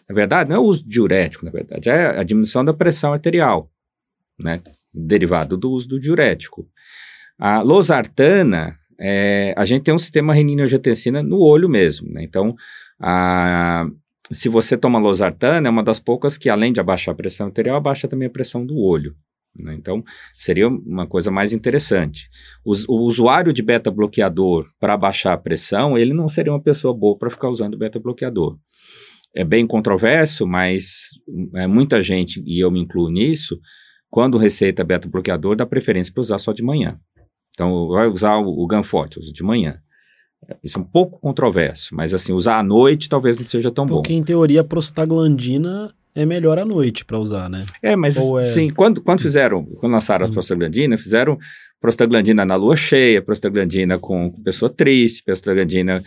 Na 0.08 0.14
verdade, 0.14 0.48
não 0.48 0.56
é 0.56 0.58
o 0.58 0.64
uso 0.64 0.82
diurético, 0.86 1.44
na 1.44 1.50
verdade, 1.50 1.90
é 1.90 2.18
a 2.18 2.22
diminuição 2.22 2.64
da 2.64 2.72
pressão 2.72 3.12
arterial, 3.12 3.70
né? 4.38 4.62
Derivado 4.92 5.56
do 5.56 5.70
uso 5.70 5.86
do 5.86 6.00
diurético. 6.00 6.66
A 7.38 7.60
losartana, 7.60 8.78
é, 8.98 9.54
a 9.56 9.66
gente 9.66 9.82
tem 9.82 9.94
um 9.94 9.98
sistema 9.98 10.32
renina-angiotensina 10.32 11.22
no 11.22 11.40
olho 11.40 11.68
mesmo, 11.68 12.10
né? 12.10 12.22
Então, 12.22 12.56
a, 12.98 13.86
se 14.30 14.48
você 14.48 14.76
toma 14.76 14.98
losartana, 14.98 15.68
é 15.68 15.70
uma 15.70 15.84
das 15.84 16.00
poucas 16.00 16.38
que, 16.38 16.48
além 16.48 16.72
de 16.72 16.80
abaixar 16.80 17.12
a 17.12 17.16
pressão 17.16 17.46
arterial, 17.46 17.76
abaixa 17.76 18.08
também 18.08 18.28
a 18.28 18.30
pressão 18.30 18.64
do 18.64 18.78
olho. 18.78 19.14
Né? 19.54 19.74
Então, 19.74 20.02
seria 20.34 20.68
uma 20.68 21.06
coisa 21.06 21.30
mais 21.30 21.52
interessante. 21.52 22.30
O, 22.64 22.72
o 22.88 23.02
usuário 23.02 23.52
de 23.52 23.62
beta-bloqueador 23.62 24.66
para 24.80 24.94
abaixar 24.94 25.34
a 25.34 25.38
pressão, 25.38 25.98
ele 25.98 26.14
não 26.14 26.28
seria 26.28 26.52
uma 26.52 26.62
pessoa 26.62 26.94
boa 26.94 27.16
para 27.16 27.30
ficar 27.30 27.48
usando 27.48 27.76
beta-bloqueador 27.78 28.58
é 29.34 29.44
bem 29.44 29.66
controverso, 29.66 30.46
mas 30.46 31.10
é, 31.54 31.66
muita 31.66 32.02
gente, 32.02 32.42
e 32.44 32.60
eu 32.60 32.70
me 32.70 32.80
incluo 32.80 33.10
nisso, 33.10 33.58
quando 34.10 34.38
receita 34.38 34.84
beta-bloqueador, 34.84 35.56
dá 35.56 35.66
preferência 35.66 36.12
para 36.12 36.20
usar 36.20 36.38
só 36.38 36.52
de 36.52 36.62
manhã. 36.62 36.98
Então, 37.50 37.88
vai 37.88 38.08
usar 38.08 38.38
o, 38.38 38.48
o 38.48 38.66
Ganforte, 38.66 39.18
usa 39.18 39.32
de 39.32 39.42
manhã. 39.42 39.78
Isso 40.62 40.78
é 40.78 40.82
um 40.82 40.84
pouco 40.84 41.18
controverso, 41.18 41.94
mas 41.94 42.14
assim, 42.14 42.32
usar 42.32 42.58
à 42.58 42.62
noite 42.62 43.08
talvez 43.08 43.38
não 43.38 43.44
seja 43.44 43.70
tão 43.70 43.84
Porque, 43.84 43.94
bom. 43.94 44.02
Porque 44.02 44.14
em 44.14 44.22
teoria 44.22 44.60
a 44.60 44.64
prostaglandina 44.64 45.92
é 46.14 46.24
melhor 46.24 46.58
à 46.58 46.64
noite 46.64 47.04
para 47.04 47.18
usar, 47.18 47.50
né? 47.50 47.64
É, 47.82 47.96
mas 47.96 48.16
é... 48.16 48.42
sim, 48.42 48.70
quando, 48.70 49.02
quando 49.02 49.20
fizeram, 49.20 49.64
quando 49.64 49.92
lançaram 49.92 50.26
a 50.26 50.28
hum. 50.28 50.32
prostaglandina, 50.32 50.96
fizeram 50.96 51.38
prostaglandina 51.80 52.44
na 52.44 52.56
lua 52.56 52.76
cheia, 52.76 53.20
prostaglandina 53.20 53.98
com 53.98 54.30
pessoa 54.42 54.70
triste, 54.70 55.22
prostaglandina 55.24 56.02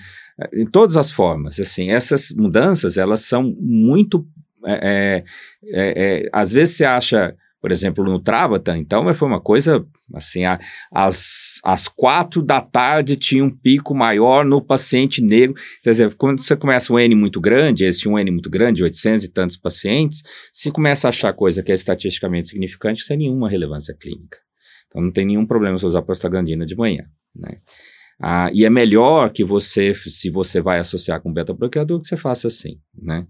em 0.54 0.66
todas 0.66 0.98
as 0.98 1.12
formas, 1.12 1.60
assim, 1.60 1.89
essas 1.89 2.32
mudanças, 2.32 2.98
elas 2.98 3.22
são 3.22 3.56
muito, 3.60 4.26
é, 4.66 4.74
é, 4.74 5.24
é, 5.64 6.24
é 6.24 6.30
às 6.32 6.54
vezes 6.54 6.76
você 6.76 6.86
acha, 6.86 7.36
por 7.60 7.72
exemplo, 7.72 8.04
no 8.04 8.20
Travatan, 8.20 8.78
então 8.78 9.14
foi 9.14 9.28
uma 9.28 9.42
coisa, 9.42 9.86
assim, 10.14 10.44
às, 10.92 11.60
às 11.64 11.88
quatro 11.88 12.42
da 12.42 12.62
tarde 12.62 13.16
tinha 13.16 13.44
um 13.44 13.50
pico 13.50 13.94
maior 13.94 14.46
no 14.46 14.62
paciente 14.62 15.22
negro, 15.22 15.56
quer 15.84 15.92
dizer, 15.92 16.14
quando 16.16 16.42
você 16.42 16.56
começa 16.56 16.92
um 16.92 17.00
N 17.00 17.16
muito 17.16 17.39
grande, 17.39 17.86
esse 17.86 18.08
um 18.08 18.18
N 18.18 18.32
muito 18.32 18.50
grande, 18.50 18.84
800 18.84 19.26
e 19.26 19.30
tantos 19.30 19.58
pacientes, 19.58 20.24
você 20.52 20.72
começa 20.72 21.08
a 21.08 21.10
achar 21.10 21.34
coisa 21.34 21.62
que 21.62 21.72
é 21.72 21.76
estatisticamente 21.76 22.50
significante 22.50 23.04
sem 23.04 23.18
nenhuma 23.18 23.50
relevância 23.50 23.94
clínica. 23.94 24.38
Então 24.88 25.02
não 25.02 25.12
tem 25.12 25.26
nenhum 25.26 25.46
problema 25.46 25.78
você 25.78 25.86
usar 25.86 26.02
prostaglandina 26.02 26.66
de 26.66 26.76
manhã, 26.76 27.06
né? 27.36 27.60
Ah, 28.24 28.51
e 28.53 28.63
é 28.63 28.69
melhor 28.69 29.32
que 29.32 29.43
você, 29.43 29.95
se 29.95 30.30
você 30.30 30.61
vai 30.61 30.80
associar 30.80 31.19
com 31.19 31.34
beta-bloqueador, 31.34 31.99
que 31.99 32.07
você 32.07 32.15
faça 32.15 32.47
assim, 32.47 32.80
né? 32.95 33.26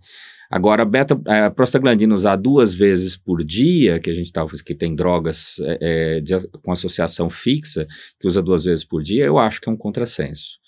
Agora, 0.50 0.84
beta, 0.84 1.18
a 1.26 1.50
prostaglandina 1.50 2.14
usar 2.14 2.36
duas 2.36 2.76
vezes 2.76 3.16
por 3.16 3.42
dia, 3.42 4.02
que 4.02 4.10
a 4.10 4.14
gente 4.14 4.34
tá, 4.34 4.46
que 4.66 4.76
tem 4.76 4.94
drogas 4.94 5.56
é, 5.80 6.20
de, 6.20 6.46
com 6.62 6.74
associação 6.74 7.30
fixa, 7.30 7.88
que 8.20 8.28
usa 8.28 8.44
duas 8.44 8.66
vezes 8.66 8.84
por 8.84 9.02
dia, 9.02 9.24
eu 9.24 9.40
acho 9.40 9.62
que 9.62 9.70
é 9.70 9.72
um 9.72 9.78
contrassenso. 9.78 10.60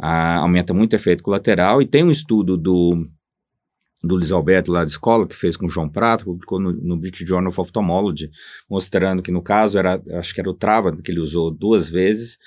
Ah, 0.00 0.36
aumenta 0.36 0.72
muito 0.72 0.96
efeito 0.96 1.22
colateral, 1.22 1.82
e 1.82 1.86
tem 1.86 2.02
um 2.02 2.10
estudo 2.10 2.56
do, 2.56 3.06
do 4.02 4.14
Luiz 4.14 4.32
Alberto 4.32 4.72
lá 4.72 4.80
da 4.80 4.86
escola, 4.86 5.26
que 5.26 5.36
fez 5.36 5.54
com 5.54 5.66
o 5.66 5.70
João 5.70 5.86
Prato, 5.86 6.24
publicou 6.24 6.58
no, 6.58 6.72
no 6.72 6.96
British 6.96 7.28
Journal 7.28 7.50
of 7.50 7.60
Ophthalmology, 7.60 8.30
mostrando 8.70 9.22
que 9.22 9.30
no 9.30 9.42
caso, 9.42 9.78
era, 9.78 10.02
acho 10.14 10.32
que 10.34 10.40
era 10.40 10.48
o 10.48 10.54
Trava, 10.54 10.96
que 10.96 11.10
ele 11.10 11.20
usou 11.20 11.50
duas 11.50 11.90
vezes, 11.90 12.38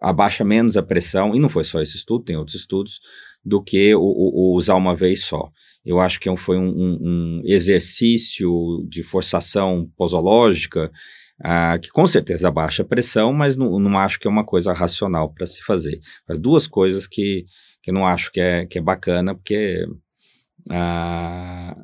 abaixa 0.00 0.44
menos 0.44 0.76
a 0.76 0.82
pressão, 0.82 1.34
e 1.34 1.38
não 1.38 1.48
foi 1.48 1.64
só 1.64 1.80
esse 1.80 1.96
estudo, 1.96 2.24
tem 2.24 2.36
outros 2.36 2.56
estudos, 2.56 3.00
do 3.44 3.62
que 3.62 3.94
o, 3.94 4.00
o, 4.00 4.52
o 4.52 4.56
usar 4.56 4.76
uma 4.76 4.94
vez 4.94 5.24
só. 5.24 5.50
Eu 5.84 6.00
acho 6.00 6.20
que 6.20 6.28
é 6.28 6.36
foi 6.36 6.56
um, 6.56 6.68
um, 6.68 6.98
um 7.02 7.42
exercício 7.44 8.86
de 8.88 9.02
forçação 9.02 9.90
posológica 9.96 10.90
ah, 11.42 11.76
que 11.78 11.88
com 11.90 12.06
certeza 12.06 12.48
abaixa 12.48 12.82
a 12.82 12.86
pressão, 12.86 13.32
mas 13.32 13.56
não, 13.56 13.78
não 13.80 13.98
acho 13.98 14.18
que 14.18 14.28
é 14.28 14.30
uma 14.30 14.44
coisa 14.44 14.72
racional 14.72 15.32
para 15.32 15.46
se 15.46 15.60
fazer. 15.62 15.98
Mas 16.28 16.38
duas 16.38 16.68
coisas 16.68 17.06
que, 17.08 17.46
que 17.82 17.90
não 17.90 18.06
acho 18.06 18.30
que 18.30 18.40
é, 18.40 18.64
que 18.66 18.78
é 18.78 18.82
bacana, 18.82 19.34
porque 19.34 19.84
ah, 20.70 21.74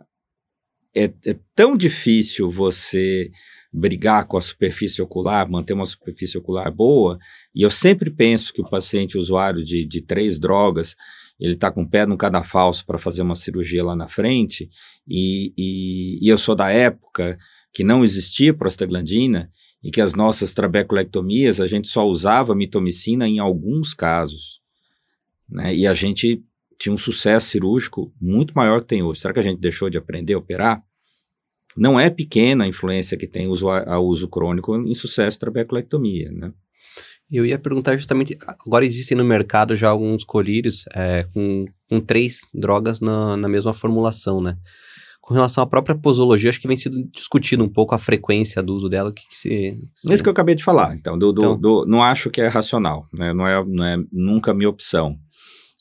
é, 0.95 1.05
é 1.24 1.36
tão 1.55 1.76
difícil 1.76 2.51
você 2.51 3.30
brigar 3.72 4.26
com 4.26 4.36
a 4.36 4.41
superfície 4.41 5.03
ocular, 5.03 5.49
manter 5.49 5.74
uma 5.74 5.84
superfície 5.84 6.39
ocular 6.39 6.70
boa, 6.72 7.18
e 7.55 7.62
eu 7.62 7.70
sempre 7.70 8.11
penso 8.11 8.53
que 8.53 8.61
o 8.61 8.68
paciente 8.68 9.18
usuário 9.18 9.62
de, 9.64 9.84
de 9.84 10.01
três 10.01 10.39
drogas, 10.39 10.97
ele 11.39 11.53
está 11.53 11.70
com 11.70 11.82
o 11.82 11.89
pé 11.89 12.07
no 12.07 12.16
cadafalso 12.16 12.84
para 12.84 12.99
fazer 12.99 13.22
uma 13.22 13.34
cirurgia 13.34 13.84
lá 13.84 13.95
na 13.95 14.09
frente, 14.09 14.70
e, 15.07 15.53
e, 15.57 16.18
e, 16.26 16.28
eu 16.28 16.39
sou 16.39 16.55
da 16.55 16.70
época 16.70 17.39
que 17.72 17.84
não 17.84 18.05
existia 18.05 18.55
prostaglandina, 18.55 19.51
e 19.82 19.91
que 19.91 20.01
as 20.01 20.14
nossas 20.14 20.53
trabeculectomias, 20.53 21.61
a 21.61 21.66
gente 21.66 21.86
só 21.89 22.05
usava 22.05 22.55
mitomicina 22.55 23.28
em 23.28 23.39
alguns 23.39 23.95
casos, 23.95 24.61
né, 25.49 25.74
e 25.74 25.86
a 25.86 25.95
gente 25.95 26.43
tinha 26.79 26.93
um 26.93 26.99
sucesso 26.99 27.49
cirúrgico 27.51 28.12
muito 28.20 28.55
maior 28.55 28.81
que 28.81 28.89
tem 28.89 29.03
hoje. 29.03 29.20
Será 29.20 29.35
que 29.35 29.41
a 29.41 29.43
gente 29.43 29.61
deixou 29.61 29.91
de 29.91 29.99
aprender 29.99 30.35
a 30.35 30.39
operar? 30.39 30.83
Não 31.76 31.99
é 31.99 32.09
pequena 32.09 32.64
a 32.64 32.68
influência 32.68 33.16
que 33.16 33.26
tem 33.26 33.49
uso, 33.49 33.68
a 33.68 33.99
uso 33.99 34.29
crônico 34.29 34.76
em 34.76 34.95
sucesso 34.95 35.39
trabeculectomia, 35.39 36.31
né? 36.33 36.53
Eu 37.31 37.45
ia 37.45 37.59
perguntar 37.59 37.97
justamente, 37.97 38.39
agora 38.47 38.87
existem 38.87 39.16
no 39.16 39.24
mercado 39.24 39.76
já 39.76 39.91
alguns 39.91 40.24
colírios 40.24 40.85
é, 40.95 41.24
com, 41.35 41.66
com 41.89 42.01
três 42.01 42.49
drogas 42.55 43.01
na, 43.01 43.37
na 43.37 43.49
mesma 43.49 43.74
formulação, 43.74 44.41
né? 44.41 44.57
Com 45.20 45.35
relação 45.35 45.62
à 45.62 45.66
própria 45.66 45.95
posologia, 45.95 46.49
acho 46.49 46.59
que 46.59 46.66
vem 46.66 46.76
sendo 46.76 47.07
discutido 47.12 47.62
um 47.62 47.68
pouco 47.68 47.95
a 47.95 47.99
frequência 47.99 48.62
do 48.62 48.74
uso 48.74 48.89
dela. 48.89 49.11
O 49.11 49.12
que, 49.12 49.29
que 49.29 49.37
se, 49.37 49.79
se... 49.95 50.11
Isso 50.11 50.22
que 50.22 50.29
eu 50.29 50.33
acabei 50.33 50.55
de 50.55 50.64
falar. 50.64 50.95
Então, 50.95 51.18
do, 51.18 51.31
do, 51.31 51.43
então... 51.43 51.61
Do, 51.61 51.85
não 51.87 52.03
acho 52.03 52.31
que 52.31 52.41
é 52.41 52.49
racional. 52.49 53.07
Né? 53.12 53.35
Não, 53.35 53.47
é, 53.47 53.62
não 53.62 53.85
é 53.85 53.99
nunca 54.11 54.55
minha 54.55 54.70
opção. 54.70 55.18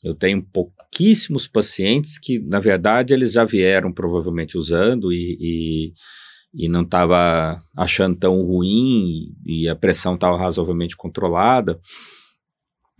Eu 0.04 0.14
tenho 0.14 0.42
pouquíssimos 0.90 1.46
pacientes 1.46 2.18
que, 2.18 2.38
na 2.40 2.58
verdade, 2.58 3.14
eles 3.14 3.32
já 3.32 3.44
vieram 3.44 3.92
provavelmente 3.92 4.58
usando 4.58 5.12
e, 5.12 5.36
e, 5.40 6.64
e 6.64 6.68
não 6.68 6.82
estava 6.82 7.62
achando 7.76 8.16
tão 8.16 8.42
ruim 8.42 9.32
e 9.46 9.68
a 9.68 9.76
pressão 9.76 10.14
estava 10.14 10.36
razoavelmente 10.36 10.96
controlada. 10.96 11.78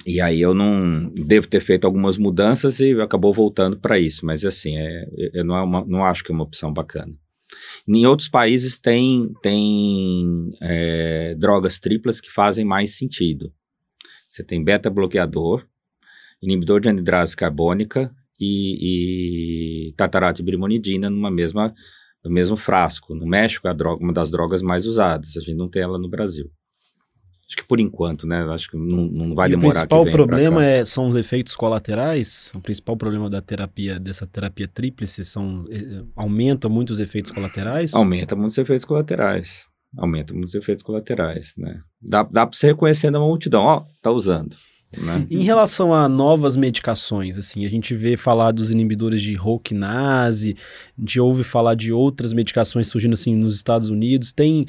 E 0.06 0.20
aí 0.20 0.40
eu 0.40 0.54
não 0.54 1.12
devo 1.12 1.48
ter 1.48 1.60
feito 1.60 1.84
algumas 1.84 2.16
mudanças 2.16 2.78
e 2.78 2.98
acabou 3.00 3.34
voltando 3.34 3.78
para 3.78 3.98
isso. 3.98 4.24
Mas 4.24 4.44
assim, 4.44 4.76
é, 4.76 5.04
eu 5.34 5.44
não, 5.44 5.56
é 5.56 5.62
uma, 5.62 5.84
não 5.84 6.04
acho 6.04 6.22
que 6.22 6.30
é 6.30 6.34
uma 6.34 6.44
opção 6.44 6.72
bacana. 6.72 7.12
Em 7.86 8.06
outros 8.06 8.28
países 8.28 8.78
tem, 8.78 9.32
tem 9.42 10.50
é, 10.60 11.34
drogas 11.34 11.80
triplas 11.80 12.20
que 12.20 12.30
fazem 12.30 12.64
mais 12.64 12.96
sentido. 12.96 13.52
Você 14.28 14.44
tem 14.44 14.62
beta-bloqueador, 14.62 15.66
inibidor 16.42 16.80
de 16.80 16.88
anidrase 16.88 17.36
carbônica 17.36 18.10
e, 18.40 19.88
e 19.88 19.92
tartarato 19.94 20.38
de 20.38 20.44
brimonidina 20.44 21.10
numa 21.10 21.30
mesma, 21.30 21.74
no 22.24 22.30
mesmo 22.30 22.56
frasco. 22.56 23.14
No 23.14 23.26
México 23.26 23.68
é 23.68 23.74
droga, 23.74 24.02
uma 24.02 24.12
das 24.12 24.30
drogas 24.30 24.62
mais 24.62 24.86
usadas. 24.86 25.36
A 25.36 25.40
gente 25.40 25.56
não 25.56 25.68
tem 25.68 25.82
ela 25.82 25.98
no 25.98 26.08
Brasil. 26.08 26.50
Acho 27.48 27.56
que 27.56 27.64
por 27.64 27.80
enquanto, 27.80 28.26
né? 28.26 28.44
Acho 28.50 28.70
que 28.70 28.76
não, 28.76 29.06
não 29.06 29.34
vai 29.34 29.48
E 29.48 29.54
o 29.54 29.56
demorar 29.56 29.72
principal 29.72 30.04
venha 30.04 30.14
pra 30.14 30.26
problema 30.26 30.62
é, 30.62 30.84
são 30.84 31.08
os 31.08 31.16
efeitos 31.16 31.56
colaterais. 31.56 32.52
O 32.54 32.60
principal 32.60 32.94
problema 32.94 33.30
da 33.30 33.40
terapia, 33.40 33.98
dessa 33.98 34.26
terapia 34.26 34.68
tríplice, 34.68 35.24
são, 35.24 35.64
eh, 35.70 36.04
aumenta 36.14 36.68
muito 36.68 36.90
os 36.90 37.00
efeitos 37.00 37.30
colaterais. 37.30 37.94
Aumenta 37.94 38.36
muitos 38.36 38.58
efeitos 38.58 38.84
colaterais. 38.84 39.66
Aumenta 39.96 40.34
muitos 40.34 40.54
efeitos 40.54 40.84
colaterais, 40.84 41.54
né? 41.56 41.80
Dá, 42.02 42.22
dá 42.22 42.46
para 42.46 42.54
você 42.54 42.66
reconhecer 42.66 43.10
na 43.10 43.18
multidão, 43.18 43.62
ó, 43.62 43.86
tá 44.02 44.10
usando, 44.10 44.54
né? 44.96 45.26
Em 45.30 45.42
relação 45.42 45.92
a 45.94 46.08
novas 46.08 46.56
medicações, 46.56 47.36
assim, 47.38 47.66
a 47.66 47.68
gente 47.68 47.94
vê 47.94 48.16
falar 48.16 48.52
dos 48.52 48.70
inibidores 48.70 49.20
de 49.22 49.34
Rouquinase, 49.34 50.56
a 50.96 51.00
gente 51.00 51.20
ouve 51.20 51.44
falar 51.44 51.74
de 51.74 51.92
outras 51.92 52.32
medicações 52.32 52.88
surgindo 52.88 53.14
assim 53.14 53.34
nos 53.36 53.54
Estados 53.54 53.88
Unidos. 53.90 54.32
Tem 54.32 54.66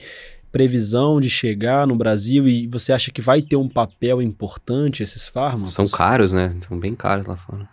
previsão 0.52 1.20
de 1.22 1.30
chegar 1.30 1.86
no 1.88 1.96
Brasil 1.96 2.48
e 2.48 2.68
você 2.68 2.92
acha 2.92 3.12
que 3.12 3.22
vai 3.22 3.42
ter 3.42 3.56
um 3.56 3.70
papel 3.70 4.22
importante 4.22 5.04
esses 5.04 5.28
fármacos? 5.28 5.74
São 5.74 5.88
caros, 5.88 6.34
né? 6.34 6.56
São 6.68 6.78
bem 6.80 6.96
caros 6.96 7.26
lá 7.28 7.36
fora. 7.38 7.70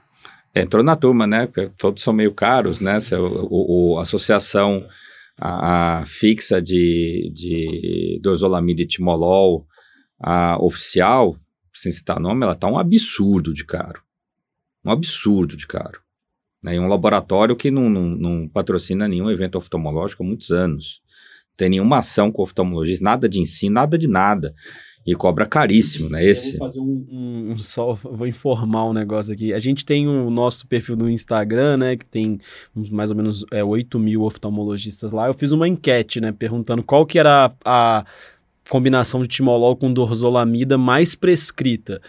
Entrou 0.55 0.83
na 0.83 0.95
turma, 0.97 1.27
né? 1.27 1.47
Porque 1.47 1.71
todos 1.77 2.03
são 2.03 2.13
meio 2.13 2.33
caros, 2.33 2.81
né? 2.81 3.01
Se 3.01 3.15
O, 3.15 3.27
o- 3.51 3.93
o- 3.95 3.99
a 3.99 4.03
associação 4.03 4.85
a, 5.39 5.99
a 6.01 6.07
fixa 6.07 6.63
de, 6.63 7.31
de 7.35 8.21
dorzolamida 8.23 8.81
e 8.83 8.87
timolol 8.87 9.67
a 10.19 10.57
oficial, 10.63 11.37
sem 11.77 11.93
citar 11.93 12.19
nome, 12.21 12.45
ela 12.45 12.55
tá 12.55 12.69
um 12.69 12.79
absurdo 12.79 13.53
de 13.55 13.65
caro. 13.65 14.03
Um 14.85 14.91
absurdo 14.91 15.57
de 15.57 15.67
caro. 15.67 16.01
Né? 16.63 16.77
E 16.77 16.81
um 16.81 16.89
laboratório 16.89 17.57
que 17.57 17.71
não, 17.71 17.89
não, 17.89 18.03
não 18.03 18.49
patrocina 18.49 19.07
nenhum 19.09 19.31
evento 19.31 19.57
oftalmológico 19.59 20.23
há 20.23 20.27
muitos 20.27 20.51
anos. 20.51 21.01
Não 21.51 21.57
tem 21.57 21.71
nenhuma 21.71 21.99
ação 21.99 22.31
com 22.33 22.43
oftalmologista, 22.43 23.05
nada 23.05 23.29
de 23.29 23.41
ensino, 23.41 23.75
nada 23.75 23.97
de 23.99 24.09
nada. 24.09 24.55
E 25.07 25.15
cobra 25.15 25.47
caríssimo, 25.47 26.09
né? 26.09 26.25
Eu 26.27 26.31
Esse. 26.31 26.59
vou 26.59 26.67
fazer 26.67 26.81
um, 26.81 27.07
um- 27.09 27.51
um 27.53 27.57
só, 27.59 27.95
vou 27.95 28.27
informar 28.27 28.87
um 28.87 28.93
negócio 28.93 29.33
aqui. 29.33 29.53
A 29.55 29.59
gente 29.61 29.85
tem 29.85 30.09
o 30.09 30.29
nosso 30.31 30.67
perfil 30.67 30.97
no 30.97 31.09
Instagram, 31.09 31.77
né, 31.77 31.97
que 31.97 32.05
tem 32.05 32.41
uns 32.75 32.91
mais 32.91 33.11
ou 33.13 33.17
menos 33.17 33.45
é, 33.53 33.63
8 33.63 34.01
mil 34.01 34.23
oftalmologistas 34.23 35.13
lá. 35.13 35.29
Eu 35.29 35.35
fiz 35.35 35.53
uma 35.53 35.69
enquete, 35.69 36.21
né, 36.21 36.33
perguntando 36.33 36.83
qual 36.83 37.07
que 37.07 37.21
era 37.21 37.55
a, 37.65 38.01
a 38.01 38.07
combinação 38.69 39.23
de 39.23 39.29
timolol 39.29 39.77
com 39.77 39.93
dorzolamida 39.93 40.77
mais 40.79 41.15
prescrita. 41.15 42.01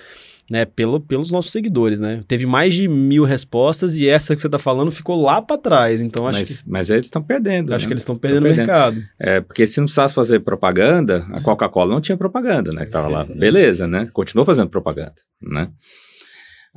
Né, 0.49 0.63
pelo, 0.63 1.01
pelos 1.01 1.29
nossos 1.29 1.51
seguidores, 1.51 1.99
né? 1.99 2.23
Teve 2.25 2.45
mais 2.45 2.73
de 2.73 2.87
mil 2.87 3.25
respostas 3.25 3.97
e 3.97 4.07
essa 4.07 4.33
que 4.33 4.41
você 4.41 4.47
tá 4.47 4.57
falando 4.57 4.89
ficou 4.89 5.21
lá 5.21 5.41
para 5.41 5.57
trás. 5.57 5.99
Então 5.99 6.25
acho 6.25 6.39
Mas, 6.39 6.61
que 6.61 6.69
mas 6.69 6.89
eles 6.89 7.07
estão 7.07 7.21
perdendo. 7.21 7.73
acho 7.73 7.83
né? 7.83 7.87
que 7.89 7.93
eles 7.93 8.03
estão 8.03 8.15
perdendo 8.15 8.43
o 8.43 8.47
perdendo. 8.47 8.65
mercado. 8.65 9.01
É, 9.19 9.41
porque 9.41 9.67
se 9.67 9.77
não 9.81 9.87
precisasse 9.87 10.15
fazer 10.15 10.39
propaganda, 10.39 11.27
a 11.33 11.41
Coca-Cola 11.41 11.93
não 11.93 11.99
tinha 11.99 12.15
propaganda, 12.15 12.71
né? 12.71 12.85
Que 12.85 12.91
tava 12.91 13.09
lá. 13.09 13.25
Beleza, 13.25 13.89
né? 13.89 14.07
Continuou 14.13 14.45
fazendo 14.45 14.69
propaganda, 14.69 15.15
né? 15.41 15.67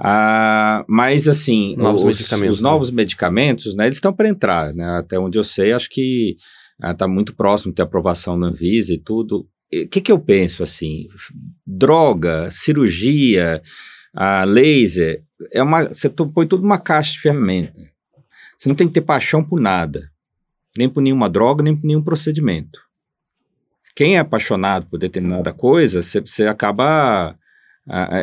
Ah, 0.03 0.85
mas 0.89 1.29
assim, 1.29 1.77
Novos 1.77 2.03
os, 2.03 2.07
medicamentos, 2.09 2.57
os 2.57 2.61
novos 2.61 2.91
medicamentos, 2.91 3.77
né? 3.77 3.87
Eles 3.87 3.99
estão 3.99 4.13
para 4.13 4.29
entrar, 4.29 4.75
né? 4.75 4.99
Até 4.99 5.17
onde 5.17 5.39
eu 5.39 5.45
sei, 5.45 5.73
acho 5.73 5.89
que 5.91 6.37
está 6.83 7.07
muito 7.07 7.37
próximo 7.37 7.71
de 7.71 7.77
ter 7.77 7.83
aprovação 7.83 8.37
na 8.37 8.49
Anvisa 8.49 8.93
e 8.93 8.99
tudo. 8.99 9.47
O 9.73 9.89
que, 9.89 10.01
que 10.01 10.11
eu 10.11 10.19
penso 10.19 10.63
assim? 10.63 11.07
Droga, 11.67 12.51
cirurgia, 12.51 13.63
ah, 14.15 14.45
laser, 14.45 15.23
é 15.53 15.63
uma, 15.63 15.89
você 15.89 16.09
põe 16.09 16.47
tudo 16.47 16.63
numa 16.63 16.79
caixa 16.79 17.13
de 17.13 17.21
ferramenta. 17.21 17.91
Você 18.59 18.69
não 18.69 18.77
tem 18.77 18.89
que 18.89 18.95
ter 18.95 19.01
paixão 19.03 19.43
por 19.45 19.61
nada, 19.61 20.11
nem 20.77 20.89
por 20.89 21.01
nenhuma 21.01 21.31
droga, 21.31 21.63
nem 21.63 21.77
por 21.77 21.87
nenhum 21.87 22.03
procedimento. 22.03 22.81
Quem 23.95 24.17
é 24.17 24.19
apaixonado 24.19 24.87
por 24.87 24.99
determinada 24.99 25.53
coisa, 25.53 26.03
você, 26.03 26.21
você 26.21 26.47
acaba 26.47 27.37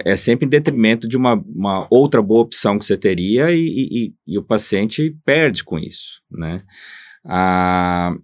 é 0.06 0.16
sempre 0.16 0.45
em 0.45 0.50
detrimento 0.50 1.08
de 1.08 1.18
uma, 1.18 1.34
uma 1.34 1.88
outra 1.89 2.22
boa 2.22 2.41
opção 2.41 2.80
que 2.80 2.86
você 2.86 2.95
teria 2.95 3.52
e- 3.52 3.68
e- 3.68 4.14
e 4.26 4.38
o 4.38 4.43
paciente 4.43 5.16
perde 5.26 5.64
com 5.64 5.78
isso, 5.78 6.22
né? 6.32 6.62
Ah, 7.26 8.16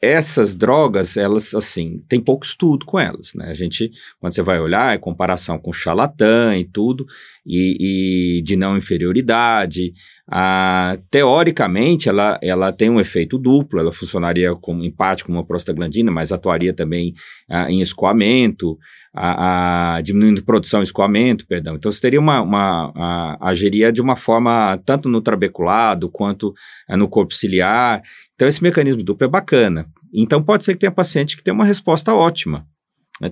essas 0.00 0.54
drogas, 0.54 1.16
elas, 1.16 1.54
assim, 1.54 2.02
tem 2.08 2.20
pouco 2.20 2.46
estudo 2.46 2.86
com 2.86 2.98
elas, 2.98 3.34
né? 3.34 3.50
A 3.50 3.54
gente, 3.54 3.90
quando 4.20 4.32
você 4.32 4.42
vai 4.42 4.60
olhar, 4.60 4.94
é 4.94 4.98
comparação 4.98 5.58
com 5.58 5.72
charlatã 5.72 6.56
e 6.56 6.64
tudo, 6.64 7.06
e, 7.44 8.38
e 8.38 8.42
de 8.42 8.56
não 8.56 8.76
inferioridade. 8.76 9.92
Ah, 10.30 10.98
teoricamente, 11.10 12.06
ela, 12.08 12.38
ela 12.42 12.70
tem 12.70 12.90
um 12.90 13.00
efeito 13.00 13.38
duplo, 13.38 13.80
ela 13.80 13.90
funcionaria 13.90 14.54
como, 14.54 14.84
em 14.84 14.90
parte 14.90 15.24
como 15.24 15.38
uma 15.38 15.44
prostaglandina, 15.46 16.10
mas 16.10 16.30
atuaria 16.32 16.74
também 16.74 17.14
ah, 17.48 17.70
em 17.70 17.80
escoamento, 17.80 18.76
a, 19.14 19.96
a- 19.96 20.00
diminuindo 20.02 20.42
produção 20.44 20.80
e 20.80 20.84
escoamento, 20.84 21.46
perdão. 21.46 21.76
Então, 21.76 21.90
você 21.90 22.00
teria 22.00 22.20
uma, 22.20 22.42
uma 22.42 23.38
agiria 23.40 23.90
de 23.90 24.02
uma 24.02 24.16
forma 24.16 24.78
tanto 24.84 25.08
no 25.08 25.22
trabeculado 25.22 26.10
quanto 26.10 26.52
ah, 26.86 26.96
no 26.96 27.08
corpo 27.08 27.32
ciliar. 27.32 28.02
Então, 28.34 28.46
esse 28.46 28.62
mecanismo 28.62 29.02
duplo 29.02 29.26
é 29.26 29.30
bacana. 29.30 29.86
Então, 30.12 30.42
pode 30.42 30.62
ser 30.64 30.74
que 30.74 30.80
tenha 30.80 30.92
paciente 30.92 31.36
que 31.38 31.42
tenha 31.42 31.54
uma 31.54 31.64
resposta 31.64 32.14
ótima. 32.14 32.66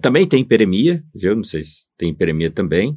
Também 0.01 0.27
tem 0.27 0.41
hiperemia, 0.41 1.03
viu? 1.15 1.37
Não 1.37 1.45
sei 1.45 1.63
se 1.63 1.85
tem 1.97 2.09
hiperemia 2.09 2.51
também. 2.51 2.97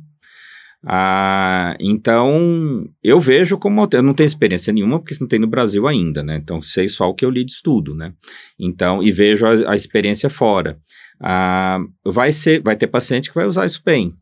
Ah, 0.85 1.75
então, 1.79 2.89
eu 3.03 3.19
vejo 3.19 3.57
como. 3.57 3.87
Eu 3.91 4.01
não 4.03 4.13
tenho 4.13 4.27
experiência 4.27 4.71
nenhuma, 4.71 4.99
porque 4.99 5.13
isso 5.13 5.21
não 5.21 5.27
tem 5.27 5.39
no 5.39 5.47
Brasil 5.47 5.87
ainda, 5.87 6.23
né? 6.23 6.37
Então, 6.37 6.61
sei 6.61 6.87
só 6.87 7.09
o 7.09 7.13
que 7.13 7.25
eu 7.25 7.29
li 7.29 7.43
de 7.43 7.51
estudo, 7.51 7.93
né? 7.93 8.13
Então, 8.57 9.03
e 9.03 9.11
vejo 9.11 9.45
a, 9.45 9.71
a 9.71 9.75
experiência 9.75 10.29
fora. 10.29 10.79
Ah, 11.19 11.79
vai, 12.05 12.31
ser, 12.31 12.61
vai 12.61 12.75
ter 12.77 12.87
paciente 12.87 13.29
que 13.29 13.35
vai 13.35 13.45
usar 13.45 13.65
isso 13.65 13.81
bem. 13.83 14.15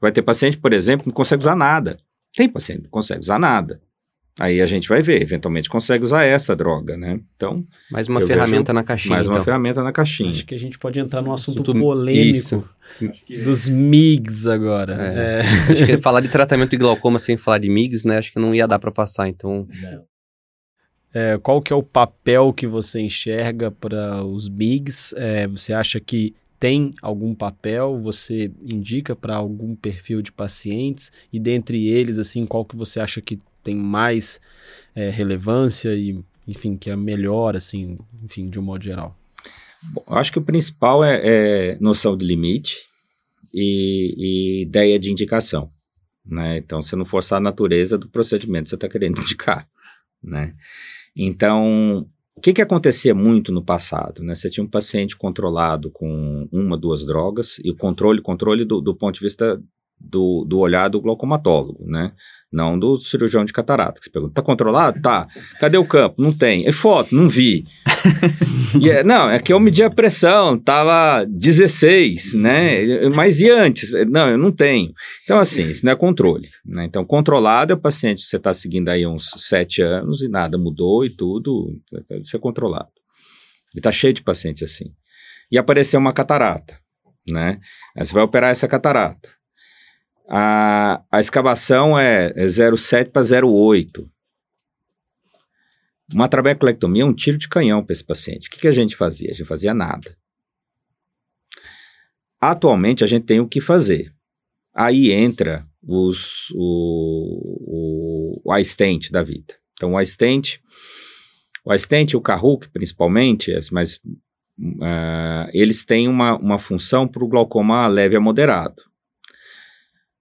Vai 0.00 0.10
ter 0.10 0.22
paciente, 0.22 0.58
por 0.58 0.72
exemplo, 0.72 1.04
que 1.04 1.08
não 1.08 1.14
consegue 1.14 1.42
usar 1.42 1.54
nada. 1.54 1.98
Tem 2.34 2.48
paciente 2.48 2.78
que 2.78 2.84
não 2.84 2.90
consegue 2.90 3.20
usar 3.20 3.38
nada. 3.38 3.80
Aí 4.42 4.62
a 4.62 4.66
gente 4.66 4.88
vai 4.88 5.02
ver, 5.02 5.20
eventualmente 5.20 5.68
consegue 5.68 6.02
usar 6.02 6.24
essa 6.24 6.56
droga, 6.56 6.96
né? 6.96 7.20
Então, 7.36 7.62
Mais 7.90 8.08
uma 8.08 8.22
ferramenta 8.22 8.72
na 8.72 8.82
caixinha, 8.82 9.16
mais 9.16 9.26
uma 9.26 9.34
então. 9.34 9.44
ferramenta 9.44 9.82
na 9.82 9.92
caixinha. 9.92 10.30
Acho 10.30 10.46
que 10.46 10.54
a 10.54 10.58
gente 10.58 10.78
pode 10.78 10.98
entrar 10.98 11.20
num 11.20 11.30
assunto 11.30 11.60
Assunto- 11.60 11.78
polêmico 11.78 12.38
Isso. 12.38 12.64
dos 13.44 13.68
MIGs 13.68 14.46
agora. 14.46 14.94
É. 14.94 15.40
É. 15.40 15.40
Acho 15.74 15.84
que 15.84 15.98
falar 15.98 16.22
de 16.22 16.28
tratamento 16.30 16.70
de 16.70 16.78
glaucoma 16.78 17.18
sem 17.18 17.36
falar 17.36 17.58
de 17.58 17.68
MIGS, 17.68 18.04
né? 18.06 18.16
Acho 18.16 18.32
que 18.32 18.38
não 18.38 18.54
ia 18.54 18.66
dar 18.66 18.78
pra 18.78 18.90
passar, 18.90 19.28
então... 19.28 19.68
É, 21.12 21.36
qual 21.42 21.60
que 21.60 21.72
é 21.72 21.76
o 21.76 21.82
papel 21.82 22.52
que 22.52 22.66
você 22.66 23.00
enxerga 23.00 23.70
para 23.70 24.24
os 24.24 24.48
MIGs? 24.48 25.12
É, 25.18 25.46
você 25.48 25.72
acha 25.74 25.98
que 26.00 26.34
tem 26.58 26.94
algum 27.02 27.34
papel? 27.34 27.98
Você 27.98 28.50
indica 28.64 29.14
para 29.16 29.34
algum 29.36 29.74
perfil 29.74 30.22
de 30.22 30.30
pacientes? 30.32 31.10
E 31.32 31.38
dentre 31.40 31.88
eles, 31.88 32.18
assim, 32.18 32.46
qual 32.46 32.64
que 32.64 32.76
você 32.76 33.00
acha 33.00 33.20
que 33.20 33.38
tem 33.62 33.76
mais 33.76 34.40
é, 34.94 35.10
relevância 35.10 35.94
e, 35.94 36.18
enfim, 36.46 36.76
que 36.76 36.90
é 36.90 36.96
melhor, 36.96 37.56
assim, 37.56 37.98
enfim, 38.22 38.48
de 38.48 38.58
um 38.58 38.62
modo 38.62 38.82
geral? 38.82 39.16
Bom, 39.82 40.04
acho 40.08 40.32
que 40.32 40.38
o 40.38 40.44
principal 40.44 41.02
é, 41.02 41.20
é 41.22 41.78
noção 41.80 42.16
de 42.16 42.24
limite 42.24 42.76
e, 43.52 44.14
e 44.16 44.62
ideia 44.62 44.98
de 44.98 45.10
indicação, 45.10 45.70
né? 46.24 46.58
Então, 46.58 46.82
você 46.82 46.94
não 46.94 47.04
forçar 47.04 47.38
a 47.38 47.42
natureza 47.42 47.96
do 47.96 48.08
procedimento 48.08 48.64
que 48.64 48.70
você 48.70 48.74
está 48.74 48.88
querendo 48.88 49.20
indicar, 49.22 49.68
né? 50.22 50.54
Então, 51.16 52.06
o 52.36 52.40
que, 52.40 52.52
que 52.52 52.62
acontecia 52.62 53.14
muito 53.14 53.52
no 53.52 53.64
passado, 53.64 54.22
né? 54.22 54.34
Você 54.34 54.48
tinha 54.48 54.64
um 54.64 54.70
paciente 54.70 55.16
controlado 55.16 55.90
com 55.90 56.48
uma, 56.52 56.76
duas 56.76 57.04
drogas 57.04 57.58
e 57.64 57.70
o 57.70 57.76
controle, 57.76 58.20
controle 58.22 58.64
do, 58.64 58.80
do 58.80 58.94
ponto 58.94 59.14
de 59.16 59.20
vista 59.20 59.60
do, 60.00 60.44
do 60.48 60.58
olhar 60.58 60.88
do 60.88 61.00
glaucomatólogo, 61.00 61.84
né? 61.86 62.12
Não 62.52 62.76
do 62.76 62.98
cirurgião 62.98 63.44
de 63.44 63.52
catarata. 63.52 64.00
que 64.00 64.04
Você 64.04 64.10
pergunta, 64.10 64.34
tá 64.34 64.42
controlado? 64.42 65.00
Tá. 65.00 65.28
Cadê 65.60 65.78
o 65.78 65.84
campo? 65.84 66.20
Não 66.20 66.32
tem. 66.32 66.66
É 66.66 66.72
foto? 66.72 67.14
Não 67.14 67.28
vi. 67.28 67.64
É- 68.88 69.02
não, 69.02 69.28
é 69.28 69.40
que 69.40 69.52
eu 69.52 69.58
medi 69.58 69.82
a 69.82 69.90
pressão, 69.90 70.56
tava 70.56 71.24
16, 71.26 72.34
né? 72.34 73.08
Mas 73.08 73.40
e 73.40 73.50
antes? 73.50 73.90
Não, 74.08 74.28
eu 74.28 74.38
não 74.38 74.52
tenho. 74.52 74.92
Então, 75.24 75.40
assim, 75.40 75.68
isso 75.68 75.84
não 75.84 75.90
é 75.90 75.96
controle. 75.96 76.48
Né? 76.64 76.84
Então, 76.84 77.04
controlado 77.04 77.72
é 77.72 77.74
o 77.74 77.80
paciente 77.80 78.22
que 78.22 78.28
você 78.28 78.36
está 78.36 78.54
seguindo 78.54 78.88
aí 78.88 79.02
há 79.02 79.08
uns 79.08 79.28
7 79.36 79.82
anos 79.82 80.22
e 80.22 80.28
nada 80.28 80.56
mudou 80.56 81.04
e 81.04 81.10
tudo, 81.10 81.76
isso 82.22 82.36
é 82.36 82.38
controlado. 82.38 82.90
E 83.74 83.80
tá 83.80 83.90
cheio 83.90 84.14
de 84.14 84.22
pacientes 84.22 84.62
assim. 84.62 84.92
E 85.50 85.58
apareceu 85.58 85.98
uma 85.98 86.12
catarata, 86.12 86.78
né? 87.28 87.58
Aí 87.96 88.06
você 88.06 88.14
vai 88.14 88.22
operar 88.22 88.50
essa 88.52 88.68
catarata. 88.68 89.28
A, 90.32 91.02
a 91.10 91.18
escavação 91.18 91.98
é, 91.98 92.32
é 92.36 92.46
0,7 92.46 93.10
para 93.10 93.22
0,8. 93.22 94.08
Uma 96.14 96.28
trabeculectomia 96.28 97.02
é 97.02 97.06
um 97.06 97.12
tiro 97.12 97.36
de 97.36 97.48
canhão 97.48 97.84
para 97.84 97.92
esse 97.92 98.04
paciente. 98.04 98.46
O 98.46 98.50
que, 98.50 98.60
que 98.60 98.68
a 98.68 98.72
gente 98.72 98.96
fazia? 98.96 99.30
A 99.30 99.34
gente 99.34 99.46
fazia 99.46 99.74
nada. 99.74 100.16
Atualmente 102.40 103.02
a 103.02 103.08
gente 103.08 103.26
tem 103.26 103.40
o 103.40 103.48
que 103.48 103.60
fazer. 103.60 104.14
Aí 104.72 105.10
entra 105.10 105.66
os, 105.82 106.50
o, 106.54 108.40
o, 108.44 108.52
o 108.52 108.56
iStent 108.56 109.10
da 109.10 109.24
vida. 109.24 109.54
Então 109.72 109.94
o 109.94 110.00
iStent, 110.00 110.60
O 111.64 111.72
assistente 111.72 112.12
e 112.12 112.16
o 112.16 112.20
Kahoot, 112.20 112.68
principalmente, 112.70 113.52
mas 113.72 113.96
uh, 113.96 115.50
eles 115.52 115.84
têm 115.84 116.06
uma, 116.06 116.36
uma 116.36 116.58
função 116.58 117.08
para 117.08 117.24
o 117.24 117.28
glaucoma 117.28 117.86
leve 117.88 118.14
a 118.14 118.20
moderado. 118.20 118.89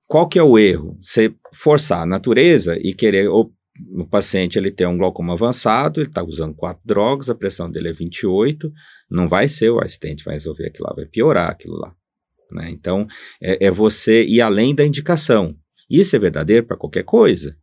Qual 0.09 0.27
que 0.27 0.39
é 0.39 0.43
o 0.43 0.57
erro? 0.57 0.97
Você 0.99 1.31
forçar 1.53 2.01
a 2.01 2.05
natureza 2.05 2.75
e 2.81 2.95
querer 2.95 3.29
o, 3.29 3.53
o 3.91 4.07
paciente 4.07 4.57
ele 4.57 4.71
tem 4.71 4.87
um 4.87 4.97
glaucoma 4.97 5.33
avançado, 5.33 6.01
ele 6.01 6.09
está 6.09 6.23
usando 6.23 6.55
quatro 6.55 6.81
drogas, 6.83 7.29
a 7.29 7.35
pressão 7.35 7.69
dele 7.69 7.89
é 7.89 7.93
28, 7.93 8.73
não 9.07 9.29
vai 9.29 9.47
ser 9.47 9.69
o 9.69 9.79
assistente 9.79 10.23
vai 10.23 10.33
resolver 10.33 10.65
aquilo 10.65 10.87
lá, 10.89 10.95
vai 10.95 11.05
piorar 11.05 11.51
aquilo 11.51 11.77
lá. 11.77 11.95
Né? 12.51 12.71
Então, 12.71 13.05
é, 13.39 13.67
é 13.67 13.69
você 13.69 14.23
ir 14.23 14.41
além 14.41 14.73
da 14.73 14.83
indicação. 14.83 15.55
Isso 15.87 16.15
é 16.15 16.19
verdadeiro 16.19 16.65
para 16.65 16.75
qualquer 16.75 17.03
coisa. 17.03 17.55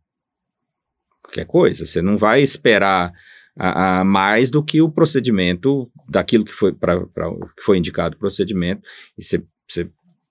Qualquer 1.21 1.45
coisa. 1.45 1.85
Você 1.85 2.01
não 2.01 2.17
vai 2.17 2.41
esperar 2.41 3.11
a, 3.57 3.99
a 3.99 4.03
mais 4.05 4.49
do 4.49 4.63
que 4.63 4.81
o 4.81 4.89
procedimento 4.89 5.91
daquilo 6.07 6.45
que 6.45 6.53
foi, 6.53 6.71
pra, 6.71 7.05
pra, 7.07 7.29
que 7.29 7.61
foi 7.61 7.77
indicado 7.77 8.15
o 8.15 8.19
procedimento 8.19 8.87
e 9.17 9.21
você, 9.21 9.43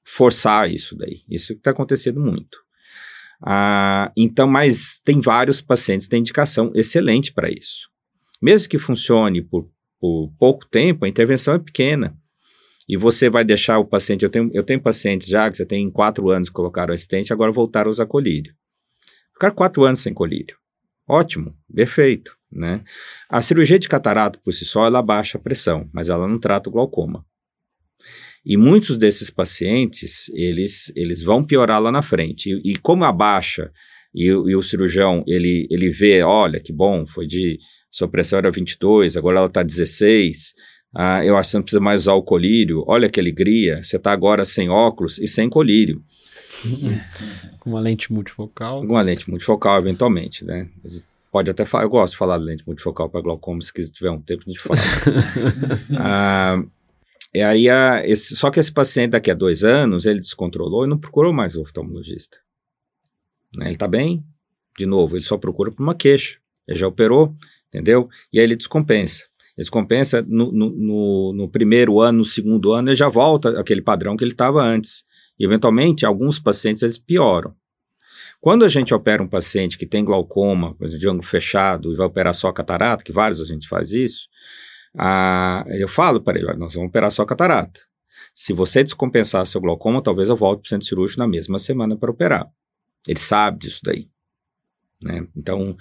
forçar 0.07 0.71
isso 0.71 0.97
daí. 0.97 1.23
Isso 1.29 1.53
está 1.53 1.73
acontecendo 1.73 2.21
muito. 2.21 2.59
Ah, 3.43 4.13
então, 4.17 4.47
mas 4.47 5.01
tem 5.05 5.21
vários 5.21 5.61
pacientes 5.61 6.07
que 6.07 6.11
têm 6.11 6.21
indicação 6.21 6.71
excelente 6.75 7.33
para 7.33 7.51
isso. 7.51 7.91
Mesmo 8.41 8.69
que 8.69 8.79
funcione 8.79 9.43
por, 9.43 9.69
por 10.01 10.33
pouco 10.39 10.67
tempo, 10.67 11.05
a 11.05 11.09
intervenção 11.09 11.55
é 11.55 11.59
pequena. 11.59 12.17
E 12.89 12.97
você 12.97 13.29
vai 13.29 13.45
deixar 13.45 13.79
o 13.79 13.85
paciente. 13.85 14.23
Eu 14.23 14.31
tenho, 14.31 14.51
eu 14.55 14.63
tenho 14.63 14.81
pacientes 14.81 15.27
já 15.27 15.51
que 15.51 15.59
já 15.59 15.67
tem 15.67 15.91
quatro 15.91 16.31
anos 16.31 16.49
que 16.49 16.55
colocaram 16.55 16.95
assistente, 16.95 17.33
agora 17.33 17.51
voltaram 17.51 17.89
a 17.89 17.91
usar 17.91 18.07
colírio. 18.07 18.55
Ficar 19.33 19.51
quatro 19.51 19.85
anos 19.85 20.01
sem 20.01 20.15
colírio. 20.15 20.57
Ótimo, 21.07 21.55
perfeito. 21.75 22.37
Né? 22.51 22.85
A 23.29 23.43
cirurgia 23.43 23.79
de 23.79 23.89
catarato 23.89 24.39
por 24.39 24.53
si 24.53 24.65
só 24.65 24.87
ela 24.87 25.03
baixa 25.03 25.37
a 25.37 25.41
pressão, 25.41 25.91
mas 25.93 26.09
ela 26.09 26.29
não 26.29 26.39
trata 26.39 26.71
o 26.71 26.73
glaucoma. 26.73 27.27
E 28.47 28.57
muitos 28.57 28.97
desses 28.97 29.29
pacientes, 29.29 30.29
eles, 30.33 30.93
eles 30.95 31.21
vão 31.21 31.43
piorar 31.43 31.83
lá 31.83 31.91
na 31.91 32.01
frente. 32.01 32.49
E, 32.49 32.75
e 32.75 32.77
como 32.77 33.03
abaixa 33.03 33.73
e, 34.15 34.27
e, 34.27 34.55
o 34.55 34.63
cirurgião, 34.63 35.25
ele, 35.27 35.67
ele 35.69 35.91
vê, 35.91 36.23
olha, 36.23 36.61
que 36.61 36.73
bom, 36.73 37.05
foi 37.05 37.27
de, 37.27 37.59
sua 37.91 38.07
pressão 38.07 38.39
era 38.39 38.51
22, 38.51 39.17
agora 39.17 39.39
ela 39.39 39.49
está 39.49 39.65
16, 39.65 40.55
ah, 40.95 41.25
eu 41.25 41.37
acho 41.37 41.49
que 41.49 41.51
você 41.51 41.57
não 41.57 41.63
precisa 41.65 41.81
mais 41.81 42.03
usar 42.03 42.15
o 42.15 42.23
colírio, 42.23 42.85
olha 42.87 43.11
que 43.11 43.19
alegria, 43.19 43.83
você 43.83 43.97
está 43.97 44.13
agora 44.13 44.45
sem 44.45 44.71
óculos 44.71 45.19
e 45.19 45.27
sem 45.27 45.49
colírio. 45.49 46.01
Com 47.59 47.71
uma 47.71 47.81
lente 47.81 48.13
multifocal. 48.13 48.81
Com 48.81 48.93
uma 48.93 49.03
lente 49.03 49.29
multifocal, 49.29 49.81
eventualmente, 49.81 50.45
né? 50.45 50.69
Pode 51.33 51.51
até 51.51 51.67
falar, 51.67 51.85
eu 51.85 51.91
gosto 51.91 52.13
de 52.13 52.19
falar 52.19 52.39
de 52.39 52.45
lente 52.45 52.63
multifocal 52.65 53.11
para 53.11 53.21
glaucoma, 53.21 53.61
se 53.61 53.91
tiver 53.91 54.11
um 54.11 54.23
tempo 54.23 54.45
a 54.47 54.51
gente 54.51 54.61
fala. 54.61 54.81
ah, 55.99 56.63
e 57.35 57.43
aí, 57.43 57.68
a, 57.68 58.03
esse, 58.07 58.35
só 58.35 58.51
que 58.51 58.61
esse 58.61 58.72
paciente 58.72 59.11
daqui 59.11 59.31
a 59.31 59.35
dois 59.35 59.62
anos, 59.64 60.07
ele 60.07 60.20
descontrolou 60.20 60.85
e 60.85 60.89
não 60.89 60.99
procurou 60.99 61.33
mais 61.33 61.57
o 61.57 61.62
oftalmologista. 61.62 62.39
Né? 63.55 63.66
Ele 63.66 63.74
está 63.74 63.89
bem, 63.89 64.24
de 64.77 64.87
novo, 64.87 65.16
ele 65.16 65.24
só 65.24 65.37
procura 65.37 65.70
por 65.70 65.83
uma 65.83 65.95
queixa. 65.95 66.39
Ele 66.66 66.79
já 66.79 66.87
operou, 66.87 67.35
entendeu? 67.68 68.09
E 68.33 68.39
aí 68.39 68.45
ele 68.45 68.57
descompensa. 68.57 69.24
Ele 69.57 69.64
descompensa 69.64 70.22
no, 70.22 70.53
no, 70.53 70.70
no, 70.70 71.33
no 71.33 71.49
primeiro 71.49 72.01
ano, 72.01 72.18
no 72.18 72.24
segundo 72.24 72.72
ano, 72.72 72.89
ele 72.89 72.97
já 72.97 73.09
volta 73.09 73.59
aquele 73.61 73.81
padrão 73.81 74.16
que 74.16 74.24
ele 74.24 74.33
estava 74.33 74.62
antes. 74.62 75.05
E, 75.39 75.45
eventualmente, 75.45 76.05
alguns 76.05 76.39
pacientes 76.39 76.83
eles 76.83 76.99
pioram. 76.99 77.55
Quando 78.41 78.64
a 78.64 78.68
gente 78.68 78.93
opera 78.93 79.22
um 79.22 79.29
paciente 79.29 79.79
que 79.79 79.87
tem 79.87 80.05
glaucoma, 80.05 80.77
de 80.81 81.09
ângulo 81.09 81.22
fechado, 81.22 81.93
e 81.93 81.97
vai 81.97 82.07
operar 82.07 82.35
só 82.35 82.53
catarata, 82.53 83.03
que 83.03 83.12
vários 83.12 83.41
a 83.41 83.45
gente 83.45 83.66
faz 83.66 83.93
isso, 83.93 84.29
ah, 84.99 85.65
eu 85.69 85.89
falo 85.89 86.21
para 86.21 86.39
ele, 86.39 86.47
nós 86.55 86.75
vamos 86.75 86.89
operar 86.89 87.11
só 87.11 87.25
catarata. 87.25 87.81
Se 88.35 88.53
você 88.53 88.83
descompensar 88.83 89.47
seu 89.47 89.61
glaucoma, 89.61 90.03
talvez 90.03 90.29
eu 90.29 90.37
volte 90.37 90.61
para 90.61 90.67
o 90.67 90.69
centro 90.71 90.87
cirúrgico 90.87 91.21
na 91.21 91.29
mesma 91.29 91.59
semana 91.59 91.97
para 91.97 92.11
operar. 92.11 92.47
Ele 93.07 93.19
sabe 93.19 93.61
disso 93.61 93.81
daí. 93.85 94.09
Né? 95.01 95.27
Então, 95.37 95.77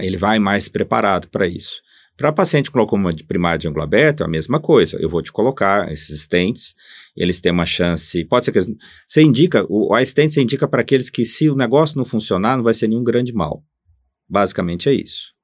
ele 0.00 0.16
vai 0.16 0.38
mais 0.38 0.68
preparado 0.68 1.28
para 1.28 1.46
isso. 1.46 1.82
Para 2.16 2.32
paciente 2.32 2.70
com 2.70 2.78
glaucoma 2.78 3.12
de 3.12 3.24
primário 3.24 3.58
de 3.58 3.68
ângulo 3.68 3.84
aberto, 3.84 4.22
é 4.22 4.26
a 4.26 4.28
mesma 4.28 4.58
coisa. 4.58 4.96
Eu 4.98 5.08
vou 5.10 5.22
te 5.22 5.30
colocar 5.30 5.92
esses 5.92 6.22
stents, 6.22 6.74
eles 7.14 7.40
têm 7.40 7.52
uma 7.52 7.66
chance. 7.66 8.24
Pode 8.24 8.46
ser 8.46 8.52
que 8.52 8.58
eles, 8.58 8.74
você 9.06 9.22
indica, 9.22 9.66
o, 9.68 9.94
a 9.94 10.04
stent 10.04 10.30
você 10.30 10.40
indica 10.40 10.66
para 10.66 10.80
aqueles 10.80 11.10
que, 11.10 11.26
se 11.26 11.50
o 11.50 11.54
negócio 11.54 11.98
não 11.98 12.06
funcionar, 12.06 12.56
não 12.56 12.64
vai 12.64 12.72
ser 12.72 12.88
nenhum 12.88 13.04
grande 13.04 13.34
mal. 13.34 13.62
Basicamente 14.26 14.88
é 14.88 14.94
isso. 14.94 15.34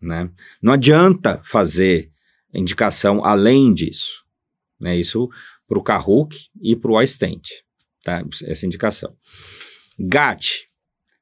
Né? 0.00 0.28
Não 0.60 0.72
adianta 0.72 1.40
fazer 1.44 2.11
indicação 2.58 3.24
além 3.24 3.72
disso. 3.72 4.24
Né? 4.78 4.96
Isso 4.96 5.30
para 5.66 5.78
o 5.78 5.82
Kahoot 5.82 6.50
e 6.60 6.76
para 6.76 6.90
o 6.90 7.00
iStent, 7.00 7.48
tá? 8.02 8.22
essa 8.44 8.66
indicação. 8.66 9.16
GAT. 9.98 10.68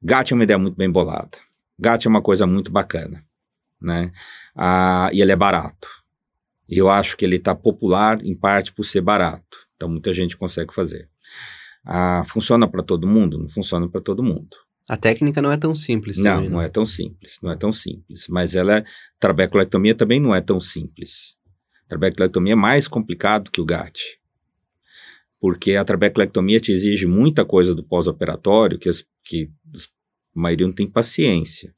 GAT 0.02 0.32
é 0.32 0.34
uma 0.34 0.44
ideia 0.44 0.58
muito 0.58 0.76
bem 0.76 0.90
bolada. 0.90 1.38
GAT 1.78 2.06
é 2.06 2.08
uma 2.08 2.22
coisa 2.22 2.46
muito 2.46 2.72
bacana. 2.72 3.24
Né? 3.80 4.12
Ah, 4.54 5.10
e 5.12 5.20
ele 5.20 5.32
é 5.32 5.36
barato. 5.36 5.88
E 6.68 6.78
eu 6.78 6.90
acho 6.90 7.16
que 7.16 7.24
ele 7.24 7.36
está 7.36 7.54
popular 7.54 8.24
em 8.24 8.34
parte 8.34 8.72
por 8.72 8.84
ser 8.84 9.00
barato. 9.00 9.58
Então 9.76 9.88
muita 9.88 10.12
gente 10.12 10.36
consegue 10.36 10.72
fazer. 10.72 11.08
Ah, 11.84 12.24
funciona 12.26 12.68
para 12.68 12.82
todo 12.82 13.06
mundo? 13.06 13.38
Não 13.38 13.48
funciona 13.48 13.88
para 13.88 14.00
todo 14.00 14.22
mundo. 14.22 14.56
A 14.90 14.96
técnica 14.96 15.40
não 15.40 15.52
é 15.52 15.56
tão 15.56 15.72
simples. 15.72 16.18
Não, 16.18 16.38
também, 16.38 16.50
não 16.50 16.58
né? 16.58 16.66
é 16.66 16.68
tão 16.68 16.84
simples, 16.84 17.38
não 17.40 17.52
é 17.52 17.56
tão 17.56 17.70
simples. 17.70 18.26
Mas 18.28 18.56
ela, 18.56 18.78
é, 18.78 18.84
trabeculectomia 19.20 19.94
também 19.94 20.18
não 20.18 20.34
é 20.34 20.40
tão 20.40 20.58
simples. 20.58 21.38
Trabeculectomia 21.88 22.54
é 22.54 22.56
mais 22.56 22.88
complicado 22.88 23.52
que 23.52 23.60
o 23.60 23.64
GAT. 23.64 24.00
Porque 25.38 25.76
a 25.76 25.84
trabeculectomia 25.84 26.58
te 26.58 26.72
exige 26.72 27.06
muita 27.06 27.44
coisa 27.44 27.72
do 27.72 27.84
pós-operatório 27.84 28.80
que, 28.80 28.88
as, 28.88 29.04
que 29.22 29.48
a 30.34 30.40
maioria 30.40 30.66
não 30.66 30.74
tem 30.74 30.88
paciência. 30.88 31.72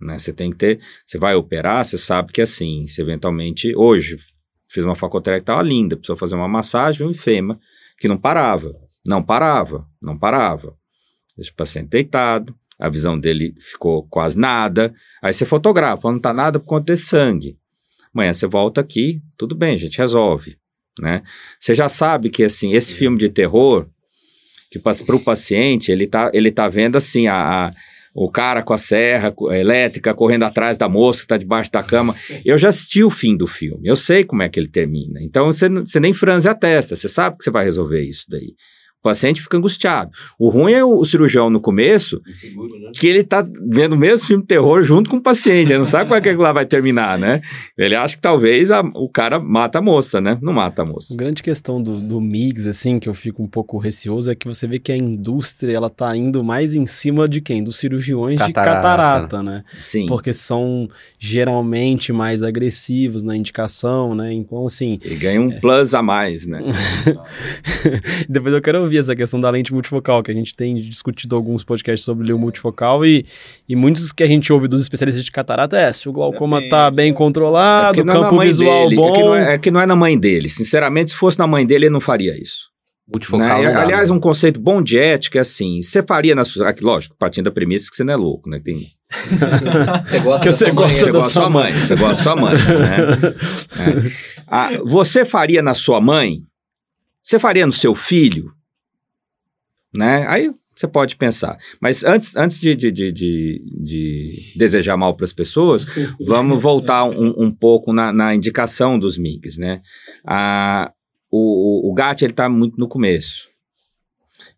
Né? 0.00 0.18
Você 0.18 0.32
tem 0.32 0.50
que 0.50 0.56
ter, 0.56 0.80
você 1.06 1.16
vai 1.16 1.36
operar, 1.36 1.84
você 1.84 1.96
sabe 1.96 2.32
que 2.32 2.42
assim, 2.42 2.84
se 2.88 3.00
eventualmente, 3.00 3.76
hoje, 3.76 4.18
fiz 4.66 4.84
uma 4.84 4.96
faculdade 4.96 5.36
que 5.36 5.42
estava 5.42 5.62
linda, 5.62 5.96
precisou 5.96 6.16
fazer 6.16 6.34
uma 6.34 6.48
massagem, 6.48 7.06
um 7.06 7.12
enfema, 7.12 7.60
que 7.96 8.08
não 8.08 8.18
parava, 8.18 8.74
não 9.06 9.22
parava, 9.22 9.88
não 10.02 10.18
parava. 10.18 10.76
Deixa 11.36 11.50
o 11.50 11.54
paciente 11.54 11.88
deitado, 11.88 12.54
a 12.78 12.88
visão 12.88 13.18
dele 13.18 13.54
ficou 13.58 14.04
quase 14.08 14.38
nada. 14.38 14.94
Aí 15.22 15.32
você 15.32 15.44
fotografa, 15.44 16.08
não 16.08 16.18
está 16.18 16.32
nada 16.32 16.58
por 16.58 16.66
conta 16.66 16.94
de 16.94 17.00
sangue. 17.00 17.58
Amanhã 18.14 18.32
você 18.32 18.46
volta 18.46 18.80
aqui, 18.80 19.20
tudo 19.36 19.54
bem, 19.54 19.74
a 19.74 19.78
gente 19.78 19.98
resolve. 19.98 20.56
Né? 21.00 21.22
Você 21.58 21.74
já 21.74 21.88
sabe 21.88 22.30
que 22.30 22.44
assim, 22.44 22.72
esse 22.74 22.94
filme 22.94 23.18
de 23.18 23.28
terror, 23.28 23.88
que 24.70 24.78
para 24.78 25.16
o 25.16 25.20
paciente, 25.20 25.90
ele 25.90 26.06
tá, 26.06 26.30
ele 26.32 26.50
tá 26.50 26.68
vendo 26.68 26.96
assim, 26.96 27.26
a, 27.26 27.34
a, 27.66 27.70
o 28.14 28.30
cara 28.30 28.62
com 28.62 28.72
a 28.72 28.78
serra 28.78 29.34
elétrica 29.50 30.14
correndo 30.14 30.44
atrás 30.44 30.78
da 30.78 30.88
moça 30.88 31.20
que 31.20 31.24
está 31.24 31.36
debaixo 31.36 31.72
da 31.72 31.82
cama. 31.82 32.14
Eu 32.44 32.56
já 32.56 32.68
assisti 32.68 33.02
o 33.02 33.10
fim 33.10 33.36
do 33.36 33.46
filme, 33.46 33.88
eu 33.88 33.96
sei 33.96 34.22
como 34.22 34.42
é 34.42 34.48
que 34.48 34.58
ele 34.60 34.68
termina. 34.68 35.20
Então 35.20 35.46
você, 35.46 35.68
você 35.68 35.98
nem 35.98 36.12
franze 36.12 36.48
a 36.48 36.54
testa, 36.54 36.94
você 36.94 37.08
sabe 37.08 37.38
que 37.38 37.44
você 37.44 37.50
vai 37.50 37.64
resolver 37.64 38.02
isso 38.02 38.26
daí. 38.28 38.54
O 39.04 39.10
paciente 39.10 39.42
fica 39.42 39.58
angustiado. 39.58 40.10
O 40.38 40.48
ruim 40.48 40.72
é 40.72 40.82
o 40.82 41.04
cirurgião 41.04 41.50
no 41.50 41.60
começo, 41.60 42.22
né? 42.24 42.90
que 42.94 43.06
ele 43.06 43.22
tá 43.22 43.46
vendo 43.68 43.92
o 43.92 43.98
mesmo 43.98 44.26
filme 44.26 44.42
de 44.42 44.48
terror 44.48 44.82
junto 44.82 45.10
com 45.10 45.18
o 45.18 45.22
paciente. 45.22 45.72
Ele 45.72 45.80
não 45.80 45.84
sabe 45.84 46.04
como 46.04 46.14
é 46.14 46.22
que 46.22 46.32
lá 46.32 46.54
vai 46.54 46.64
terminar, 46.64 47.18
né? 47.18 47.42
Ele 47.76 47.94
acha 47.94 48.16
que 48.16 48.22
talvez 48.22 48.70
a, 48.70 48.80
o 48.80 49.06
cara 49.06 49.38
mata 49.38 49.78
a 49.78 49.82
moça, 49.82 50.22
né? 50.22 50.38
Não 50.40 50.54
mata 50.54 50.80
a 50.80 50.84
moça. 50.86 51.12
A 51.12 51.16
grande 51.18 51.42
questão 51.42 51.82
do, 51.82 52.00
do 52.00 52.18
MIGS, 52.18 52.66
assim, 52.66 52.98
que 52.98 53.06
eu 53.06 53.12
fico 53.12 53.42
um 53.42 53.46
pouco 53.46 53.76
receoso, 53.76 54.30
é 54.30 54.34
que 54.34 54.46
você 54.46 54.66
vê 54.66 54.78
que 54.78 54.90
a 54.90 54.96
indústria, 54.96 55.76
ela 55.76 55.90
tá 55.90 56.16
indo 56.16 56.42
mais 56.42 56.74
em 56.74 56.86
cima 56.86 57.28
de 57.28 57.42
quem? 57.42 57.62
Dos 57.62 57.76
cirurgiões 57.76 58.38
catarata. 58.38 58.70
de 58.70 58.74
catarata, 58.74 59.42
né? 59.42 59.64
Sim. 59.78 60.06
Porque 60.06 60.32
são 60.32 60.88
geralmente 61.18 62.10
mais 62.10 62.42
agressivos 62.42 63.22
na 63.22 63.36
indicação, 63.36 64.14
né? 64.14 64.32
Então, 64.32 64.66
assim... 64.66 64.98
Ele 65.04 65.16
ganha 65.16 65.42
um 65.42 65.52
é... 65.52 65.60
plus 65.60 65.92
a 65.92 66.02
mais, 66.02 66.46
né? 66.46 66.60
Depois 68.26 68.54
eu 68.54 68.62
quero 68.62 68.80
ouvir 68.80 68.93
essa 68.98 69.14
questão 69.14 69.40
da 69.40 69.50
lente 69.50 69.72
multifocal, 69.72 70.22
que 70.22 70.30
a 70.30 70.34
gente 70.34 70.54
tem 70.54 70.74
discutido 70.76 71.36
alguns 71.36 71.64
podcasts 71.64 72.04
sobre 72.04 72.26
lente 72.26 72.40
multifocal 72.40 73.04
e, 73.04 73.24
e 73.68 73.76
muitos 73.76 74.12
que 74.12 74.22
a 74.22 74.26
gente 74.26 74.52
ouve 74.52 74.68
dos 74.68 74.82
especialistas 74.82 75.24
de 75.24 75.30
catarata 75.30 75.76
é 75.76 75.92
se 75.92 76.08
o 76.08 76.12
glaucoma 76.12 76.60
é 76.60 76.68
tá 76.68 76.90
bem 76.90 77.12
controlado, 77.12 77.98
é, 77.98 78.02
é 78.02 78.04
campo 78.04 78.38
visual 78.40 78.84
dele, 78.84 78.96
bom... 78.96 79.10
É 79.10 79.12
que, 79.12 79.22
não 79.22 79.34
é, 79.34 79.54
é 79.54 79.58
que 79.58 79.70
não 79.70 79.80
é 79.80 79.86
na 79.86 79.96
mãe 79.96 80.18
dele. 80.18 80.48
Sinceramente, 80.48 81.10
se 81.10 81.16
fosse 81.16 81.38
na 81.38 81.46
mãe 81.46 81.66
dele, 81.66 81.86
ele 81.86 81.92
não 81.92 82.00
faria 82.00 82.36
isso. 82.40 82.74
Multifocal. 83.06 83.62
Né? 83.62 83.74
Aliás, 83.74 84.08
né? 84.08 84.16
um 84.16 84.20
conceito 84.20 84.58
bom 84.58 84.82
de 84.82 84.98
ética 84.98 85.38
é 85.38 85.42
assim: 85.42 85.82
você 85.82 86.02
faria 86.02 86.34
na 86.34 86.44
sua. 86.44 86.74
Lógico, 86.80 87.14
partindo 87.18 87.44
da 87.44 87.50
premissa 87.50 87.90
que 87.90 87.96
você 87.96 88.04
não 88.04 88.14
é 88.14 88.16
louco, 88.16 88.48
né? 88.48 88.58
Tem... 88.64 88.80
você 90.06 90.20
gosta, 90.20 90.52
você 90.52 90.70
gosta 90.70 91.12
da 91.12 91.22
sua 91.22 91.50
mãe. 91.50 91.74
Você 91.74 91.96
gosta 91.96 92.16
da 92.16 92.22
sua 92.22 92.36
mãe. 92.36 92.54
Né? 92.54 93.34
É. 93.74 94.44
Ah, 94.46 94.70
você 94.84 95.24
faria 95.24 95.60
na 95.60 95.74
sua 95.74 96.00
mãe? 96.00 96.42
Você 97.22 97.38
faria 97.38 97.66
no 97.66 97.72
seu 97.72 97.94
filho? 97.94 98.52
Né? 99.94 100.26
Aí 100.28 100.52
você 100.74 100.88
pode 100.88 101.16
pensar. 101.16 101.56
Mas 101.80 102.02
antes, 102.02 102.34
antes 102.36 102.58
de, 102.58 102.74
de, 102.74 102.90
de, 102.90 103.12
de, 103.12 103.64
de 103.80 104.52
desejar 104.56 104.96
mal 104.96 105.14
para 105.14 105.24
as 105.24 105.32
pessoas, 105.32 105.84
vamos 106.26 106.60
voltar 106.60 107.04
um, 107.04 107.44
um 107.44 107.50
pouco 107.50 107.92
na, 107.92 108.12
na, 108.12 108.34
indicação 108.34 108.98
dos 108.98 109.16
MIGs, 109.16 109.56
né? 109.56 109.80
O, 111.30 111.88
o, 111.88 111.90
o 111.90 111.94
GAT, 111.94 112.22
ele 112.22 112.32
está 112.32 112.48
muito 112.48 112.78
no 112.78 112.88
começo. 112.88 113.48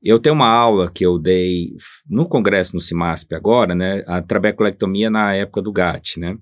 Eu 0.03 0.19
tenho 0.19 0.35
uma 0.35 0.49
aula 0.49 0.91
que 0.91 1.05
eu 1.05 1.19
dei 1.19 1.73
no 2.09 2.29
congresso 2.29 2.75
no 2.75 2.81
CIMASP 2.81 3.35
agora, 3.35 3.75
né? 3.75 4.03
A 4.07 4.23
trabeculectomia 4.23 5.11
na 5.11 5.35
época 5.35 5.61
do 5.61 5.73
GAT, 5.73 6.19
né? 6.19 6.37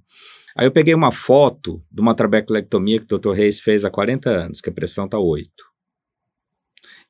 Aí 0.56 0.66
eu 0.66 0.70
peguei 0.70 0.94
uma 0.94 1.10
foto 1.10 1.82
de 1.90 2.00
uma 2.00 2.14
trabeculectomia 2.14 3.00
que 3.00 3.12
o 3.12 3.18
Dr. 3.18 3.32
Reis 3.32 3.60
fez 3.60 3.84
há 3.84 3.90
40 3.90 4.30
anos, 4.30 4.60
que 4.60 4.70
a 4.70 4.72
pressão 4.72 5.06
está 5.06 5.18
8. 5.18 5.48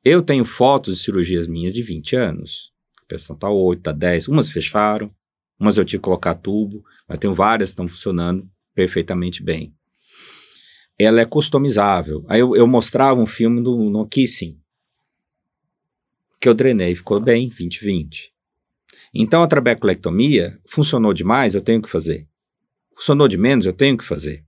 Eu 0.07 0.21
tenho 0.21 0.45
fotos 0.45 0.97
de 0.97 1.03
cirurgias 1.03 1.47
minhas 1.47 1.73
de 1.73 1.81
20 1.81 2.15
anos. 2.15 2.71
A 3.01 3.05
pressão 3.07 3.35
está 3.35 3.49
8, 3.49 3.79
está 3.79 3.91
10. 3.91 4.27
Umas 4.27 4.51
fecharam, 4.51 5.09
umas 5.59 5.77
eu 5.77 5.83
tive 5.83 5.97
que 5.97 6.03
colocar 6.03 6.35
tubo, 6.35 6.85
mas 7.09 7.17
tenho 7.17 7.33
várias 7.33 7.71
que 7.71 7.73
estão 7.73 7.87
funcionando 7.87 8.47
perfeitamente 8.75 9.41
bem. 9.41 9.73
Ela 10.99 11.21
é 11.21 11.25
customizável. 11.25 12.23
Aí 12.29 12.39
eu, 12.39 12.55
eu 12.55 12.67
mostrava 12.67 13.19
um 13.19 13.25
filme 13.25 13.59
do, 13.63 13.89
no 13.89 14.07
Kissing, 14.07 14.59
que 16.39 16.47
eu 16.47 16.53
drenei, 16.53 16.93
ficou 16.93 17.19
bem, 17.19 17.49
20-20. 17.49 18.29
Então 19.11 19.41
a 19.41 19.47
trabeculectomia 19.47 20.59
funcionou 20.67 21.15
demais, 21.15 21.55
eu 21.55 21.61
tenho 21.61 21.81
que 21.81 21.89
fazer. 21.89 22.27
Funcionou 22.95 23.27
de 23.27 23.37
menos, 23.37 23.65
eu 23.65 23.73
tenho 23.73 23.97
que 23.97 24.03
fazer. 24.03 24.45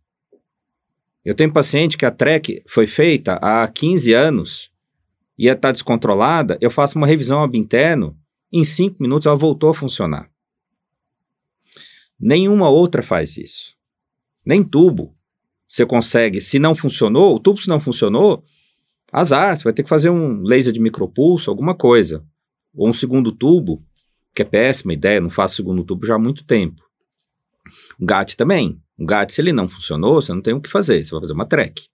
Eu 1.26 1.34
tenho 1.34 1.52
paciente 1.52 1.98
que 1.98 2.06
a 2.06 2.12
TREC 2.12 2.64
foi 2.68 2.86
feita 2.86 3.40
há 3.42 3.68
15 3.68 4.14
anos 4.14 4.77
ia 5.38 5.54
estar 5.54 5.70
tá 5.70 5.72
descontrolada, 5.72 6.58
eu 6.60 6.72
faço 6.72 6.98
uma 6.98 7.08
revisão 7.08 7.44
ab 7.44 7.58
interno, 7.58 8.18
em 8.52 8.64
cinco 8.64 9.02
minutos 9.02 9.26
ela 9.26 9.36
voltou 9.36 9.70
a 9.70 9.74
funcionar. 9.74 10.30
Nenhuma 12.20 12.70
outra 12.70 13.04
faz 13.04 13.38
isso. 13.38 13.76
Nem 14.46 14.64
tubo. 14.64 15.16
Você 15.68 15.86
consegue, 15.86 16.42
se 16.42 16.58
não 16.58 16.74
funcionou, 16.74 17.36
o 17.36 17.40
tubo 17.40 17.62
se 17.62 17.68
não 17.68 17.80
funcionou, 17.80 18.44
azar, 19.12 19.56
você 19.56 19.64
vai 19.64 19.74
ter 19.74 19.84
que 19.84 19.90
fazer 19.90 20.10
um 20.10 20.42
laser 20.42 20.74
de 20.74 20.80
micropulso, 20.80 21.50
alguma 21.50 21.76
coisa. 21.76 22.26
Ou 22.74 22.88
um 22.88 22.94
segundo 22.94 23.32
tubo, 23.32 23.84
que 24.34 24.42
é 24.42 24.46
péssima 24.46 24.94
ideia, 24.94 25.20
não 25.20 25.30
faço 25.30 25.58
segundo 25.58 25.84
tubo 25.84 26.06
já 26.06 26.16
há 26.16 26.20
muito 26.20 26.46
tempo. 26.46 26.82
O 28.00 28.06
GAT 28.06 28.36
também. 28.36 28.82
O 28.98 29.06
GAT, 29.06 29.32
se 29.32 29.42
ele 29.42 29.52
não 29.52 29.68
funcionou, 29.68 30.22
você 30.22 30.34
não 30.34 30.42
tem 30.42 30.54
o 30.54 30.62
que 30.62 30.70
fazer, 30.70 31.04
você 31.04 31.12
vai 31.12 31.22
fazer 31.22 31.34
uma 31.34 31.46
track. 31.46 31.88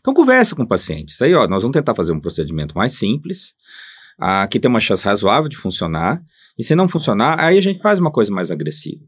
Então 0.00 0.14
conversa 0.14 0.56
com 0.56 0.62
o 0.62 0.68
paciente. 0.68 1.10
Isso 1.10 1.22
aí, 1.22 1.34
ó, 1.34 1.46
nós 1.46 1.62
vamos 1.62 1.74
tentar 1.74 1.94
fazer 1.94 2.12
um 2.12 2.20
procedimento 2.20 2.76
mais 2.76 2.94
simples, 2.94 3.54
ah, 4.18 4.46
que 4.48 4.58
tem 4.58 4.68
uma 4.68 4.80
chance 4.80 5.04
razoável 5.04 5.48
de 5.48 5.56
funcionar, 5.56 6.22
e 6.58 6.64
se 6.64 6.74
não 6.74 6.88
funcionar, 6.88 7.38
aí 7.38 7.56
a 7.56 7.62
gente 7.62 7.80
faz 7.80 7.98
uma 7.98 8.10
coisa 8.10 8.32
mais 8.32 8.50
agressiva. 8.50 9.04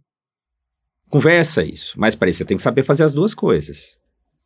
Conversa 1.09 1.65
isso, 1.65 1.99
mas 1.99 2.15
para 2.15 2.31
isso 2.31 2.39
você 2.39 2.45
tem 2.45 2.57
que 2.57 2.63
saber 2.63 2.83
fazer 2.83 3.05
as 3.05 3.13
duas 3.13 3.35
coisas. 3.35 3.99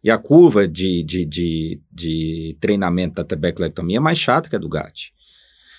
E 0.03 0.11
a 0.11 0.18
curva 0.18 0.66
de, 0.66 1.03
de, 1.03 1.24
de, 1.24 1.80
de 1.90 2.57
treinamento 2.61 3.16
da 3.16 3.24
trabeculectomia 3.24 3.99
é 3.99 4.01
mais 4.01 4.18
chata 4.18 4.49
que 4.49 4.57
a 4.57 4.59
do 4.59 4.68
GAT. 4.68 5.12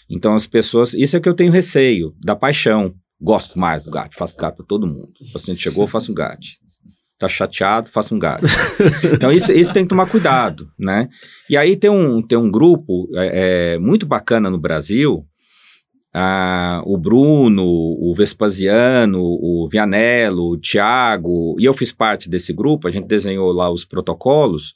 Então 0.10 0.34
as 0.34 0.48
pessoas, 0.48 0.94
isso 0.94 1.16
é 1.16 1.20
que 1.20 1.28
eu 1.28 1.34
tenho 1.34 1.52
receio, 1.52 2.16
da 2.22 2.36
paixão. 2.36 2.94
Gosto 3.22 3.58
mais 3.60 3.84
do 3.84 3.92
GAT, 3.92 4.16
faço 4.16 4.38
GAT 4.38 4.56
para 4.56 4.66
todo 4.66 4.88
mundo. 4.88 5.14
O 5.22 5.32
paciente 5.32 5.62
chegou, 5.62 5.84
eu 5.84 5.88
faço 5.88 6.12
um 6.12 6.16
GAT 6.16 6.60
tá 7.18 7.28
chateado, 7.28 7.90
faça 7.90 8.14
um 8.14 8.20
gato. 8.20 8.46
então, 9.14 9.32
isso, 9.32 9.52
isso 9.52 9.74
tem 9.74 9.84
que 9.84 9.90
tomar 9.90 10.10
cuidado, 10.10 10.72
né? 10.78 11.10
E 11.50 11.58
aí 11.58 11.76
tem 11.76 11.90
um, 11.90 12.22
tem 12.22 12.38
um 12.38 12.52
grupo 12.52 13.10
é, 13.16 13.76
é 13.76 13.80
muito 13.80 14.06
bacana 14.06 14.50
no 14.50 14.60
Brasil, 14.60 15.26
ah, 16.20 16.82
o 16.84 16.98
Bruno, 16.98 17.64
o 17.64 18.12
Vespasiano, 18.16 19.20
o 19.22 19.68
Vianello, 19.72 20.52
o 20.52 20.58
Tiago, 20.58 21.56
e 21.60 21.66
eu 21.66 21.76
fiz 21.76 21.92
parte 21.92 22.28
desse 22.28 22.52
grupo, 22.52 22.88
a 22.88 22.92
gente 22.92 23.08
desenhou 23.08 23.52
lá 23.52 23.70
os 23.70 23.86
protocolos, 23.86 24.74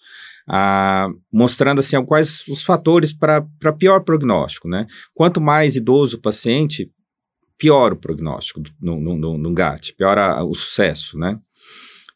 ah, 0.47 1.09
mostrando 1.33 1.79
assim 1.79 2.03
quais 2.05 2.47
os 2.47 2.63
fatores 2.63 3.11
para 3.11 3.41
pior 3.77 4.01
prognóstico, 4.01 4.67
né? 4.67 4.85
Quanto 5.15 5.41
mais 5.41 5.75
idoso 5.75 6.17
o 6.17 6.21
paciente, 6.21 6.91
pior 7.57 7.93
o 7.93 7.97
prognóstico 7.97 8.61
no, 8.79 8.99
no, 8.99 9.15
no, 9.15 9.37
no 9.37 9.53
GAT, 9.53 9.93
pior 9.95 10.19
a, 10.19 10.43
o 10.43 10.53
sucesso, 10.53 11.17
né? 11.17 11.39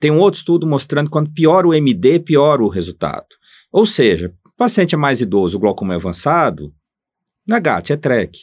Tem 0.05 0.11
um 0.11 0.19
outro 0.19 0.37
estudo 0.37 0.67
mostrando 0.67 1.07
que 1.07 1.13
quando 1.13 1.31
piora 1.31 1.67
o 1.67 1.73
MD, 1.73 2.19
piora 2.19 2.63
o 2.63 2.69
resultado. 2.69 3.25
Ou 3.71 3.87
seja, 3.87 4.31
o 4.45 4.51
paciente 4.55 4.93
é 4.93 4.97
mais 4.99 5.19
idoso, 5.19 5.57
o 5.57 5.59
glaucoma 5.59 5.95
é 5.95 5.97
avançado, 5.97 6.71
na 7.47 7.57
GAT 7.57 7.89
é 7.89 7.97
TREC. 7.97 8.37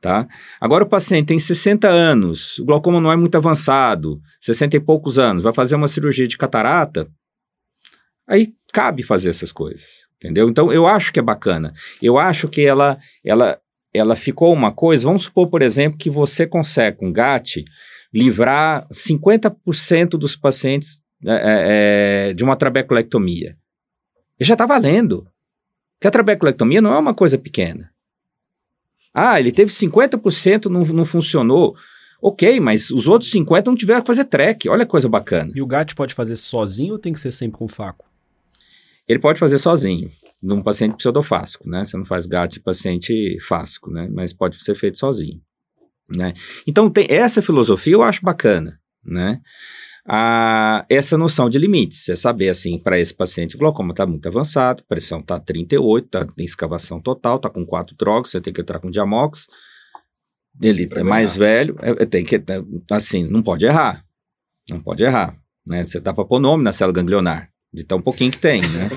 Tá? 0.00 0.28
Agora 0.60 0.84
o 0.84 0.88
paciente 0.88 1.26
tem 1.26 1.40
60 1.40 1.88
anos, 1.88 2.56
o 2.60 2.64
glaucoma 2.64 3.00
não 3.00 3.10
é 3.10 3.16
muito 3.16 3.34
avançado, 3.34 4.20
60 4.40 4.76
e 4.76 4.80
poucos 4.80 5.18
anos, 5.18 5.42
vai 5.42 5.52
fazer 5.52 5.74
uma 5.74 5.88
cirurgia 5.88 6.28
de 6.28 6.38
catarata, 6.38 7.10
aí 8.24 8.54
cabe 8.72 9.02
fazer 9.02 9.30
essas 9.30 9.50
coisas, 9.50 10.06
entendeu? 10.18 10.48
Então 10.48 10.72
eu 10.72 10.86
acho 10.86 11.12
que 11.12 11.18
é 11.18 11.22
bacana. 11.22 11.72
Eu 12.00 12.16
acho 12.16 12.46
que 12.46 12.60
ela 12.60 12.96
ela 13.24 13.58
ela 13.92 14.14
ficou 14.14 14.52
uma 14.52 14.70
coisa, 14.70 15.04
vamos 15.04 15.24
supor, 15.24 15.48
por 15.48 15.62
exemplo, 15.62 15.98
que 15.98 16.08
você 16.08 16.46
consegue 16.46 16.98
com 16.98 17.12
GAT 17.12 17.64
livrar 18.12 18.86
50% 18.88 20.10
dos 20.10 20.36
pacientes 20.36 21.02
é, 21.24 21.32
é, 21.32 22.28
é, 22.30 22.32
de 22.32 22.42
uma 22.42 22.56
trabeculectomia. 22.56 23.56
E 24.38 24.44
já 24.44 24.54
está 24.54 24.66
valendo. 24.66 25.26
Que 26.00 26.06
a 26.06 26.10
trabeculectomia 26.10 26.80
não 26.80 26.94
é 26.94 26.98
uma 26.98 27.12
coisa 27.12 27.36
pequena. 27.36 27.90
Ah, 29.12 29.38
ele 29.38 29.52
teve 29.52 29.70
50%, 29.70 30.66
não, 30.66 30.84
não 30.84 31.04
funcionou. 31.04 31.76
Ok, 32.22 32.58
mas 32.60 32.90
os 32.90 33.06
outros 33.06 33.30
50% 33.32 33.66
não 33.66 33.76
tiveram 33.76 34.00
que 34.00 34.06
fazer 34.06 34.24
track. 34.24 34.68
Olha 34.68 34.84
que 34.84 34.90
coisa 34.90 35.08
bacana. 35.08 35.52
E 35.54 35.60
o 35.60 35.66
GAT 35.66 35.94
pode 35.94 36.14
fazer 36.14 36.36
sozinho 36.36 36.92
ou 36.92 36.98
tem 36.98 37.12
que 37.12 37.20
ser 37.20 37.32
sempre 37.32 37.58
com 37.58 37.68
faco? 37.68 38.06
Ele 39.06 39.18
pode 39.18 39.38
fazer 39.38 39.58
sozinho, 39.58 40.10
num 40.42 40.62
paciente 40.62 40.96
pseudofásco, 40.96 41.68
né? 41.68 41.84
Você 41.84 41.96
não 41.96 42.04
faz 42.04 42.26
GAT 42.26 42.54
de 42.54 42.60
paciente 42.60 43.38
fásco, 43.40 43.90
né? 43.90 44.08
Mas 44.10 44.32
pode 44.32 44.62
ser 44.62 44.74
feito 44.74 44.98
sozinho. 44.98 45.40
Né? 46.14 46.34
Então, 46.66 46.90
tem 46.90 47.06
essa 47.08 47.40
filosofia 47.40 47.92
eu 47.92 48.02
acho 48.02 48.22
bacana, 48.22 48.78
né? 49.04 49.40
A, 50.04 50.84
essa 50.88 51.16
noção 51.16 51.48
de 51.48 51.58
limites, 51.58 52.08
é 52.08 52.16
saber 52.16 52.48
assim, 52.48 52.78
para 52.78 52.98
esse 52.98 53.14
paciente, 53.14 53.54
o 53.54 53.58
glaucoma 53.58 53.92
está 53.92 54.06
muito 54.06 54.26
avançado, 54.26 54.82
pressão 54.88 55.20
está 55.20 55.38
38, 55.38 56.08
tá, 56.08 56.24
tem 56.24 56.44
escavação 56.44 57.00
total, 57.00 57.36
está 57.36 57.48
com 57.48 57.64
quatro 57.64 57.94
drogas, 57.94 58.30
você 58.30 58.40
tem 58.40 58.52
que 58.52 58.60
entrar 58.60 58.80
com 58.80 58.90
diamox, 58.90 59.46
ele 60.60 60.88
é 60.92 61.02
mais 61.02 61.36
velho, 61.36 61.76
é, 61.80 61.90
é, 61.90 62.06
tem 62.06 62.24
que, 62.24 62.36
é, 62.36 62.42
assim, 62.90 63.24
não 63.24 63.42
pode 63.42 63.64
errar, 63.64 64.04
não 64.68 64.80
pode 64.80 65.04
errar, 65.04 65.36
né? 65.66 65.84
Você 65.84 66.00
tá 66.00 66.12
para 66.12 66.24
pôr 66.24 66.40
nome 66.40 66.64
na 66.64 66.72
célula 66.72 66.94
ganglionar, 66.94 67.49
de 67.72 67.84
tão 67.84 68.02
pouquinho 68.02 68.32
que 68.32 68.38
tem, 68.38 68.62
né? 68.62 68.90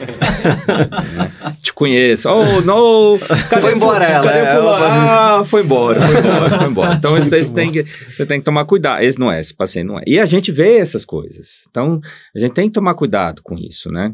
Te 1.61 1.71
conheço. 1.73 2.27
Oh, 2.27 2.61
não! 2.61 3.19
Cadê 3.49 3.61
foi 3.61 3.75
embora 3.75 4.03
ela. 4.03 4.25
Cadê 4.25 4.39
é, 4.39 4.51
Ah, 4.51 5.43
foi 5.45 5.61
embora, 5.61 6.01
foi 6.01 6.19
embora, 6.19 6.57
foi 6.57 6.67
embora. 6.67 6.95
Então, 6.97 7.17
esse, 7.17 7.35
esse 7.35 7.51
tem 7.51 7.71
que, 7.71 7.83
você 7.83 8.25
tem 8.25 8.39
que 8.39 8.45
tomar 8.45 8.65
cuidado. 8.65 9.03
Esse 9.03 9.19
não 9.19 9.31
é, 9.31 9.39
esse 9.39 9.53
paciente 9.53 9.85
não 9.85 9.99
é. 9.99 10.03
E 10.07 10.19
a 10.19 10.25
gente 10.25 10.51
vê 10.51 10.77
essas 10.77 11.05
coisas. 11.05 11.63
Então, 11.69 12.01
a 12.35 12.39
gente 12.39 12.53
tem 12.53 12.67
que 12.67 12.73
tomar 12.73 12.95
cuidado 12.95 13.41
com 13.43 13.55
isso, 13.55 13.91
né? 13.91 14.13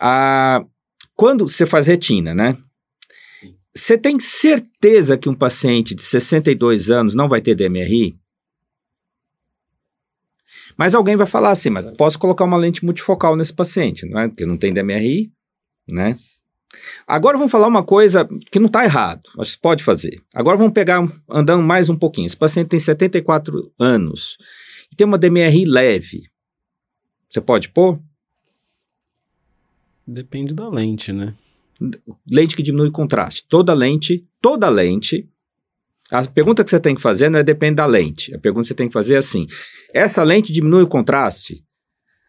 Ah, 0.00 0.60
quando 1.14 1.48
você 1.48 1.64
faz 1.64 1.86
retina, 1.86 2.34
né? 2.34 2.56
Você 3.74 3.96
tem 3.96 4.18
certeza 4.18 5.16
que 5.16 5.28
um 5.28 5.34
paciente 5.34 5.94
de 5.94 6.02
62 6.02 6.90
anos 6.90 7.14
não 7.14 7.28
vai 7.28 7.40
ter 7.40 7.54
DMRI? 7.54 8.16
Mas 10.78 10.94
alguém 10.94 11.16
vai 11.16 11.26
falar 11.26 11.50
assim, 11.50 11.70
mas 11.70 11.90
posso 11.96 12.18
colocar 12.18 12.44
uma 12.44 12.56
lente 12.56 12.84
multifocal 12.84 13.34
nesse 13.34 13.52
paciente, 13.52 14.06
não 14.06 14.20
é? 14.20 14.28
Porque 14.28 14.46
não 14.46 14.56
tem 14.56 14.72
DMRI, 14.72 15.32
né? 15.90 16.16
Agora 17.06 17.36
vamos 17.36 17.50
falar 17.50 17.66
uma 17.66 17.82
coisa 17.82 18.28
que 18.52 18.60
não 18.60 18.66
está 18.66 18.84
errado, 18.84 19.22
mas 19.36 19.56
pode 19.56 19.82
fazer. 19.82 20.22
Agora 20.32 20.56
vamos 20.56 20.72
pegar, 20.72 21.00
andando 21.28 21.64
mais 21.64 21.88
um 21.88 21.96
pouquinho. 21.96 22.26
Esse 22.26 22.36
paciente 22.36 22.68
tem 22.68 22.78
74 22.78 23.72
anos 23.78 24.36
e 24.92 24.94
tem 24.94 25.04
uma 25.04 25.18
DMRI 25.18 25.64
leve. 25.64 26.30
Você 27.28 27.40
pode 27.40 27.70
pôr? 27.70 27.98
Depende 30.06 30.54
da 30.54 30.68
lente, 30.68 31.12
né? 31.12 31.34
Lente 32.30 32.54
que 32.54 32.62
diminui 32.62 32.88
o 32.88 32.92
contraste. 32.92 33.44
Toda 33.48 33.74
lente, 33.74 34.26
toda 34.40 34.68
lente 34.68 35.28
a 36.10 36.24
pergunta 36.24 36.64
que 36.64 36.70
você 36.70 36.80
tem 36.80 36.94
que 36.94 37.02
fazer 37.02 37.28
não 37.28 37.38
é 37.38 37.42
depende 37.42 37.76
da 37.76 37.86
lente. 37.86 38.34
A 38.34 38.38
pergunta 38.38 38.62
que 38.62 38.68
você 38.68 38.74
tem 38.74 38.88
que 38.88 38.92
fazer 38.92 39.14
é 39.14 39.18
assim: 39.18 39.46
essa 39.92 40.22
lente 40.22 40.52
diminui 40.52 40.82
o 40.82 40.88
contraste? 40.88 41.62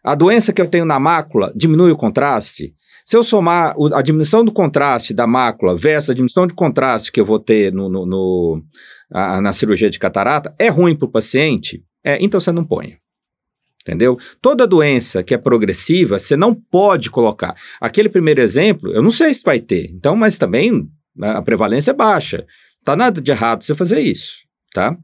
A 0.04 0.14
doença 0.14 0.52
que 0.52 0.60
eu 0.60 0.68
tenho 0.68 0.84
na 0.84 0.98
mácula 0.98 1.52
diminui 1.54 1.90
o 1.90 1.96
contraste? 1.96 2.74
Se 3.04 3.16
eu 3.16 3.22
somar 3.22 3.74
a 3.92 4.02
diminuição 4.02 4.44
do 4.44 4.52
contraste 4.52 5.12
da 5.12 5.26
mácula 5.26 5.76
versus 5.76 6.10
a 6.10 6.14
diminuição 6.14 6.46
de 6.46 6.54
contraste 6.54 7.10
que 7.10 7.20
eu 7.20 7.24
vou 7.24 7.40
ter 7.40 7.72
no, 7.72 7.88
no, 7.88 8.06
no 8.06 8.62
a, 9.10 9.40
na 9.40 9.52
cirurgia 9.52 9.90
de 9.90 9.98
catarata, 9.98 10.54
é 10.58 10.68
ruim 10.68 10.94
para 10.94 11.06
o 11.06 11.10
paciente? 11.10 11.82
É, 12.04 12.18
então 12.20 12.38
você 12.38 12.52
não 12.52 12.64
põe. 12.64 12.96
Entendeu? 13.82 14.18
Toda 14.42 14.66
doença 14.66 15.22
que 15.22 15.34
é 15.34 15.38
progressiva, 15.38 16.18
você 16.18 16.36
não 16.36 16.54
pode 16.54 17.10
colocar. 17.10 17.56
Aquele 17.80 18.10
primeiro 18.10 18.40
exemplo, 18.40 18.92
eu 18.92 19.02
não 19.02 19.10
sei 19.10 19.32
se 19.32 19.42
vai 19.42 19.58
ter, 19.58 19.90
então, 19.90 20.14
mas 20.14 20.36
também 20.36 20.86
a 21.20 21.42
prevalência 21.42 21.90
é 21.90 21.94
baixa. 21.94 22.46
Tá 22.90 22.96
nada 22.96 23.20
de 23.20 23.30
errado 23.30 23.62
você 23.62 23.72
fazer 23.72 24.00
isso, 24.00 24.38
tá? 24.74 24.96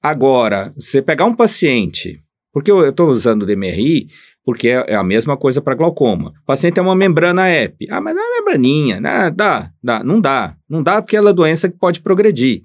Agora, 0.00 0.72
você 0.76 1.02
pegar 1.02 1.24
um 1.24 1.34
paciente, 1.34 2.20
porque 2.52 2.70
eu 2.70 2.88
estou 2.88 3.08
usando 3.08 3.42
o 3.42 3.46
DMRI, 3.46 4.06
porque 4.44 4.68
é, 4.68 4.84
é 4.86 4.94
a 4.94 5.02
mesma 5.02 5.36
coisa 5.36 5.60
para 5.60 5.74
glaucoma. 5.74 6.32
O 6.42 6.46
paciente 6.46 6.74
tem 6.74 6.84
uma 6.84 6.94
membrana 6.94 7.50
EP. 7.50 7.74
Ah, 7.90 8.00
mas 8.00 8.16
é 8.16 8.20
membraninha, 8.38 9.00
né? 9.00 9.32
Dá, 9.32 9.68
dá, 9.82 10.04
não 10.04 10.20
dá. 10.20 10.54
Não 10.70 10.80
dá 10.80 11.02
porque 11.02 11.16
ela 11.16 11.30
é 11.30 11.32
doença 11.32 11.68
que 11.68 11.76
pode 11.76 12.00
progredir. 12.00 12.62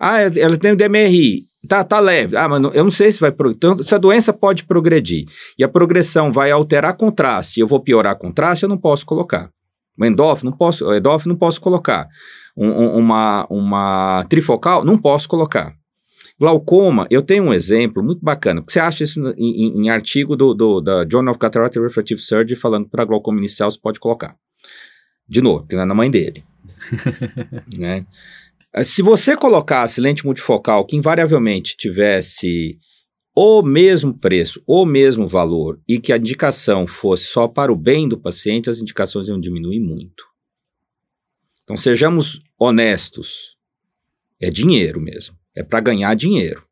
Ah, 0.00 0.22
ela 0.22 0.58
tem 0.58 0.72
o 0.72 0.76
DMRI. 0.76 1.46
Tá, 1.68 1.84
tá 1.84 2.00
leve. 2.00 2.36
Ah, 2.36 2.48
mas 2.48 2.60
não, 2.60 2.72
eu 2.72 2.82
não 2.82 2.90
sei 2.90 3.12
se 3.12 3.20
vai. 3.20 3.32
Então, 3.50 3.76
essa 3.78 4.00
doença 4.00 4.32
pode 4.32 4.64
progredir. 4.64 5.26
E 5.56 5.62
a 5.62 5.68
progressão 5.68 6.32
vai 6.32 6.50
alterar 6.50 6.96
contraste. 6.96 7.60
Eu 7.60 7.68
vou 7.68 7.78
piorar 7.78 8.18
contraste, 8.18 8.64
eu 8.64 8.68
não 8.68 8.78
posso 8.78 9.06
colocar. 9.06 9.48
O 9.96 10.04
endófilo, 10.04 10.50
não 10.50 10.58
posso, 10.58 10.84
o 10.84 10.92
endófilo 10.92 11.34
não 11.34 11.38
posso 11.38 11.60
colocar. 11.60 12.08
Um, 12.56 12.68
um, 12.68 12.96
uma, 12.98 13.46
uma 13.50 14.24
trifocal, 14.28 14.84
não 14.84 14.96
posso 14.96 15.28
colocar. 15.28 15.74
Glaucoma, 16.38 17.06
eu 17.10 17.22
tenho 17.22 17.44
um 17.44 17.52
exemplo 17.52 18.02
muito 18.02 18.22
bacana. 18.22 18.62
Você 18.66 18.78
acha 18.78 19.04
isso 19.04 19.20
em, 19.36 19.66
em, 19.66 19.82
em 19.82 19.88
artigo 19.88 20.36
do, 20.36 20.54
do, 20.54 20.80
da 20.80 21.06
Journal 21.10 21.32
of 21.32 21.38
Cataract 21.38 21.78
and 21.78 21.82
Refractive 21.82 22.20
Surgery 22.20 22.58
falando 22.58 22.88
para 22.88 23.04
glaucoma 23.04 23.38
inicial, 23.38 23.70
você 23.70 23.78
pode 23.80 23.98
colocar. 23.98 24.36
De 25.28 25.40
novo, 25.40 25.60
porque 25.60 25.76
não 25.76 25.82
é 25.82 25.86
na 25.86 25.94
mãe 25.94 26.10
dele. 26.10 26.44
né? 27.76 28.06
Se 28.84 29.00
você 29.00 29.36
colocasse 29.36 30.00
lente 30.00 30.24
multifocal 30.26 30.84
que 30.84 30.96
invariavelmente 30.96 31.76
tivesse 31.76 32.78
o 33.34 33.62
mesmo 33.62 34.14
preço, 34.14 34.62
o 34.66 34.84
mesmo 34.84 35.26
valor, 35.26 35.80
e 35.86 35.98
que 35.98 36.12
a 36.12 36.16
indicação 36.16 36.86
fosse 36.86 37.24
só 37.24 37.48
para 37.48 37.72
o 37.72 37.76
bem 37.76 38.08
do 38.08 38.18
paciente, 38.18 38.70
as 38.70 38.78
indicações 38.78 39.28
iam 39.28 39.40
diminuir 39.40 39.80
muito. 39.80 40.24
Então, 41.62 41.76
sejamos 41.76 42.40
honestos. 42.58 43.56
É 44.40 44.50
dinheiro 44.50 45.00
mesmo 45.00 45.36
é 45.56 45.62
para 45.62 45.80
ganhar 45.80 46.14
dinheiro, 46.14 46.62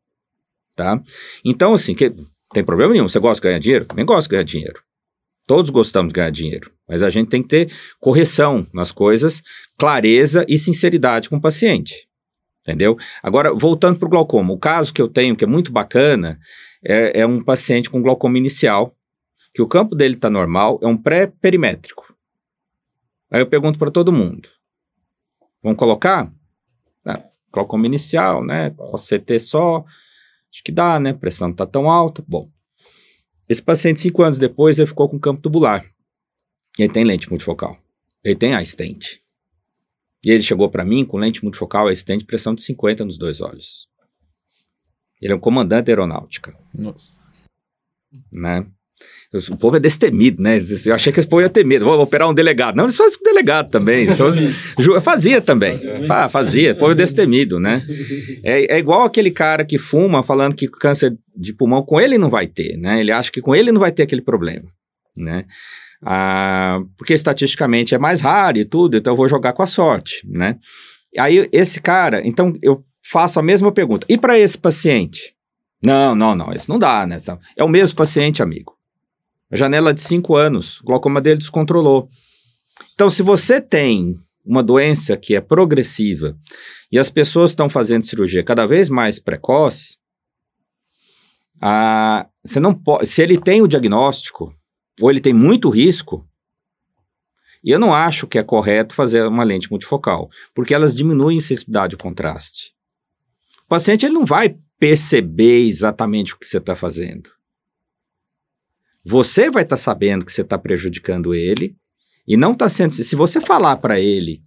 tá? 0.76 1.02
Então, 1.42 1.72
assim, 1.72 1.94
que, 1.94 2.14
tem 2.52 2.62
problema 2.62 2.92
nenhum. 2.92 3.08
Você 3.08 3.18
gosta 3.18 3.40
de 3.40 3.48
ganhar 3.48 3.58
dinheiro? 3.58 3.86
Também 3.86 4.04
gosto 4.04 4.28
de 4.28 4.32
ganhar 4.32 4.44
dinheiro. 4.44 4.80
Todos 5.46 5.70
gostamos 5.70 6.12
de 6.12 6.16
ganhar 6.16 6.30
dinheiro, 6.30 6.70
mas 6.86 7.02
a 7.02 7.10
gente 7.10 7.28
tem 7.28 7.42
que 7.42 7.48
ter 7.48 7.72
correção 7.98 8.66
nas 8.72 8.92
coisas, 8.92 9.42
clareza 9.76 10.44
e 10.48 10.58
sinceridade 10.58 11.28
com 11.28 11.36
o 11.36 11.40
paciente. 11.40 12.06
Entendeu? 12.60 12.96
Agora, 13.22 13.52
voltando 13.52 13.98
para 13.98 14.06
o 14.06 14.10
glaucoma, 14.10 14.52
o 14.54 14.58
caso 14.58 14.92
que 14.92 15.02
eu 15.02 15.08
tenho, 15.08 15.36
que 15.36 15.44
é 15.44 15.46
muito 15.46 15.72
bacana, 15.72 16.38
é, 16.82 17.20
é 17.20 17.26
um 17.26 17.42
paciente 17.42 17.90
com 17.90 18.00
glaucoma 18.00 18.38
inicial, 18.38 18.96
que 19.52 19.60
o 19.60 19.68
campo 19.68 19.94
dele 19.94 20.14
está 20.14 20.30
normal, 20.30 20.78
é 20.82 20.86
um 20.86 20.96
pré-perimétrico. 20.96 22.14
Aí 23.30 23.40
eu 23.40 23.46
pergunto 23.46 23.78
para 23.78 23.90
todo 23.90 24.12
mundo: 24.12 24.48
vamos 25.64 25.78
colocar? 25.78 26.32
glaucoma 27.54 27.86
inicial, 27.86 28.44
né? 28.44 28.74
OCT 28.76 29.38
só, 29.38 29.84
acho 30.52 30.64
que 30.64 30.72
dá, 30.72 30.98
né? 30.98 31.12
Pressão 31.12 31.48
não 31.48 31.54
tá 31.54 31.64
tão 31.64 31.88
alta. 31.88 32.22
Bom, 32.26 32.50
esse 33.48 33.62
paciente, 33.62 34.00
cinco 34.00 34.22
anos 34.22 34.38
depois, 34.38 34.78
ele 34.78 34.88
ficou 34.88 35.08
com 35.08 35.18
campo 35.18 35.40
tubular. 35.40 35.84
E 36.76 36.82
ele 36.82 36.92
tem 36.92 37.04
lente 37.04 37.30
multifocal. 37.30 37.78
Ele 38.24 38.34
tem 38.34 38.54
a 38.54 38.64
stent. 38.64 39.20
E 40.24 40.30
ele 40.30 40.42
chegou 40.42 40.68
para 40.68 40.84
mim 40.84 41.04
com 41.04 41.18
lente 41.18 41.44
multifocal, 41.44 41.86
a 41.86 41.94
stent, 41.94 42.24
pressão 42.24 42.54
de 42.54 42.62
50 42.62 43.04
nos 43.04 43.16
dois 43.16 43.40
olhos. 43.40 43.86
Ele 45.22 45.32
é 45.32 45.36
um 45.36 45.40
comandante 45.40 45.90
aeronáutica. 45.90 46.58
Nossa. 46.74 47.22
Né? 48.32 48.66
O 49.50 49.56
povo 49.56 49.76
é 49.76 49.80
destemido, 49.80 50.40
né? 50.40 50.62
Eu 50.86 50.94
achei 50.94 51.12
que 51.12 51.18
esse 51.18 51.28
povo 51.28 51.42
ia 51.42 51.48
ter 51.48 51.66
medo. 51.66 51.84
Vou 51.84 52.00
operar 52.00 52.30
um 52.30 52.34
delegado. 52.34 52.76
Não, 52.76 52.84
eles 52.84 52.96
fazem 52.96 53.18
com 53.18 53.24
delegado 53.24 53.68
também. 53.68 54.06
Fazia, 54.06 55.00
fazia 55.00 55.40
também. 55.40 55.76
Fazia. 56.30 56.72
O 56.72 56.76
povo 56.76 56.92
é 56.92 56.94
destemido, 56.94 57.58
né? 57.58 57.82
É, 58.44 58.76
é, 58.76 58.78
igual 58.78 59.04
aquele 59.04 59.30
cara 59.30 59.64
que 59.64 59.78
fuma 59.78 60.22
falando 60.22 60.54
que 60.54 60.68
câncer 60.68 61.16
de 61.34 61.52
pulmão 61.54 61.82
com 61.82 62.00
ele 62.00 62.18
não 62.18 62.28
vai 62.28 62.46
ter, 62.46 62.76
né? 62.76 63.00
Ele 63.00 63.10
acha 63.10 63.32
que 63.32 63.40
com 63.40 63.54
ele 63.54 63.72
não 63.72 63.80
vai 63.80 63.90
ter 63.90 64.02
aquele 64.02 64.20
problema, 64.20 64.66
né? 65.16 65.44
Ah, 66.02 66.80
porque 66.96 67.14
estatisticamente 67.14 67.94
é 67.94 67.98
mais 67.98 68.20
raro 68.20 68.58
e 68.58 68.64
tudo, 68.64 68.96
então 68.96 69.14
eu 69.14 69.16
vou 69.16 69.28
jogar 69.28 69.54
com 69.54 69.62
a 69.62 69.66
sorte, 69.66 70.26
né? 70.28 70.58
Aí 71.18 71.48
esse 71.50 71.80
cara, 71.80 72.20
então 72.24 72.52
eu 72.62 72.84
faço 73.02 73.38
a 73.38 73.42
mesma 73.42 73.72
pergunta. 73.72 74.06
E 74.08 74.18
para 74.18 74.38
esse 74.38 74.58
paciente? 74.58 75.34
Não, 75.82 76.14
não, 76.14 76.34
não, 76.34 76.52
esse 76.52 76.68
não 76.68 76.78
dá, 76.78 77.06
né? 77.06 77.16
É 77.56 77.64
o 77.64 77.68
mesmo 77.68 77.96
paciente, 77.96 78.42
amigo. 78.42 78.73
A 79.54 79.56
janela 79.56 79.94
de 79.94 80.00
5 80.00 80.34
anos, 80.34 80.80
o 80.80 80.84
glaucoma 80.86 81.20
dele 81.20 81.38
descontrolou. 81.38 82.08
Então, 82.92 83.08
se 83.08 83.22
você 83.22 83.60
tem 83.60 84.16
uma 84.44 84.64
doença 84.64 85.16
que 85.16 85.36
é 85.36 85.40
progressiva 85.40 86.36
e 86.90 86.98
as 86.98 87.08
pessoas 87.08 87.52
estão 87.52 87.68
fazendo 87.68 88.04
cirurgia 88.04 88.42
cada 88.42 88.66
vez 88.66 88.88
mais 88.88 89.20
precoce, 89.20 89.96
ah, 91.62 92.26
você 92.42 92.58
não 92.58 92.74
pode, 92.74 93.06
se 93.06 93.22
ele 93.22 93.38
tem 93.38 93.62
o 93.62 93.68
diagnóstico 93.68 94.52
ou 95.00 95.08
ele 95.08 95.20
tem 95.20 95.32
muito 95.32 95.70
risco, 95.70 96.28
eu 97.62 97.78
não 97.78 97.94
acho 97.94 98.26
que 98.26 98.40
é 98.40 98.42
correto 98.42 98.92
fazer 98.92 99.24
uma 99.24 99.44
lente 99.44 99.70
multifocal, 99.70 100.28
porque 100.52 100.74
elas 100.74 100.96
diminuem 100.96 101.38
a 101.38 101.40
sensibilidade 101.40 101.94
ao 101.94 102.02
contraste. 102.02 102.72
O 103.64 103.68
paciente 103.68 104.04
ele 104.04 104.14
não 104.14 104.26
vai 104.26 104.56
perceber 104.80 105.68
exatamente 105.68 106.34
o 106.34 106.38
que 106.38 106.44
você 106.44 106.58
está 106.58 106.74
fazendo. 106.74 107.30
Você 109.04 109.50
vai 109.50 109.62
estar 109.62 109.76
tá 109.76 109.82
sabendo 109.82 110.24
que 110.24 110.32
você 110.32 110.40
está 110.40 110.58
prejudicando 110.58 111.34
ele 111.34 111.76
e 112.26 112.36
não 112.36 112.52
está 112.52 112.68
sendo. 112.68 112.92
Se 112.92 113.14
você 113.14 113.40
falar 113.40 113.76
para 113.76 114.00
ele, 114.00 114.42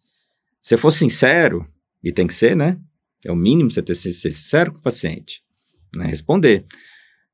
se 0.59 0.75
for 0.77 0.91
sincero, 0.91 1.65
e 2.03 2.11
tem 2.11 2.25
que 2.25 2.33
ser, 2.33 2.55
né? 2.55 2.79
É 3.25 3.31
o 3.31 3.35
mínimo 3.35 3.69
você 3.69 3.81
ter 3.81 3.95
ser 3.95 4.11
sincero 4.11 4.71
com 4.71 4.79
o 4.79 4.81
paciente, 4.81 5.43
né? 5.95 6.07
Responder. 6.07 6.65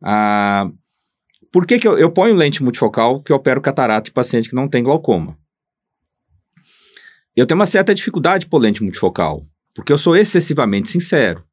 Ah, 0.02 0.70
por 1.52 1.66
que, 1.66 1.80
que 1.80 1.88
eu, 1.88 1.98
eu 1.98 2.12
ponho 2.12 2.36
lente 2.36 2.64
multifocal 2.64 3.22
que 3.22 3.32
eu 3.32 3.36
opero 3.36 3.62
catarata 3.62 4.06
de 4.06 4.12
paciente 4.12 4.50
que 4.50 4.56
não 4.56 4.68
tem 4.68 4.84
glaucoma? 4.84 5.38
Eu 7.36 7.46
tenho 7.46 7.60
uma 7.60 7.66
certa 7.66 7.96
dificuldade 7.96 8.48
por 8.48 8.60
lente 8.60 8.84
multifocal, 8.84 9.44
porque 9.74 9.92
eu 9.92 9.98
sou 9.98 10.16
excessivamente 10.16 10.90
sincero. 10.90 11.44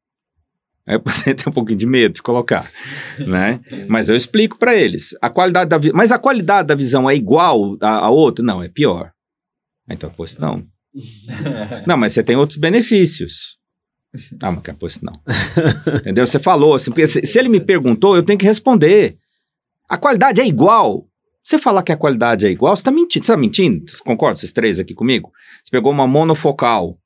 Aí 0.85 0.95
o 0.95 0.99
paciente 0.99 1.43
tem 1.43 1.51
um 1.51 1.53
pouquinho 1.53 1.77
de 1.77 1.85
medo 1.85 2.15
de 2.15 2.21
colocar, 2.21 2.69
né? 3.19 3.59
Mas 3.87 4.09
eu 4.09 4.15
explico 4.15 4.57
para 4.57 4.75
eles. 4.75 5.15
A 5.21 5.29
qualidade 5.29 5.69
da 5.69 5.79
Mas 5.93 6.11
a 6.11 6.17
qualidade 6.17 6.67
da 6.67 6.75
visão 6.75 7.09
é 7.09 7.15
igual 7.15 7.77
a, 7.81 8.05
a 8.05 8.09
outra? 8.09 8.43
Não, 8.43 8.61
é 8.61 8.67
pior. 8.67 9.11
Então, 9.89 10.11
pois 10.15 10.37
não. 10.37 10.65
não, 11.87 11.97
mas 11.97 12.13
você 12.13 12.23
tem 12.23 12.35
outros 12.35 12.57
benefícios. 12.57 13.57
Ah, 14.41 14.51
mas 14.51 14.61
pois 14.77 15.01
não. 15.01 15.13
Entendeu? 15.99 16.27
Você 16.27 16.39
falou 16.39 16.75
assim, 16.75 16.91
porque 16.91 17.07
se, 17.07 17.25
se, 17.25 17.39
ele 17.39 17.49
me 17.49 17.61
perguntou, 17.61 18.15
eu 18.15 18.23
tenho 18.23 18.37
que 18.37 18.45
responder. 18.45 19.17
A 19.89 19.97
qualidade 19.97 20.41
é 20.41 20.45
igual. 20.45 21.07
Você 21.43 21.57
falar 21.57 21.81
que 21.83 21.91
a 21.91 21.97
qualidade 21.97 22.45
é 22.45 22.49
igual, 22.49 22.75
você 22.75 22.81
está 22.81 22.91
mentindo. 22.91 23.25
Você 23.25 23.31
está 23.31 23.37
mentindo? 23.37 23.85
Concorda, 24.03 24.37
esses 24.37 24.51
três 24.51 24.79
aqui 24.79 24.93
comigo? 24.93 25.31
Você 25.63 25.71
pegou 25.71 25.91
uma 25.91 26.05
monofocal 26.07 26.97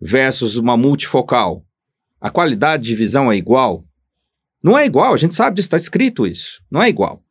versus 0.00 0.56
uma 0.56 0.76
multifocal 0.76 1.64
a 2.20 2.30
qualidade 2.30 2.84
de 2.84 2.94
visão 2.94 3.30
é 3.30 3.36
igual? 3.36 3.84
Não 4.62 4.76
é 4.76 4.84
igual, 4.84 5.14
a 5.14 5.16
gente 5.16 5.34
sabe 5.34 5.56
disso, 5.56 5.66
está 5.66 5.76
escrito 5.76 6.26
isso. 6.26 6.60
Não 6.70 6.82
é 6.82 6.88
igual. 6.88 7.22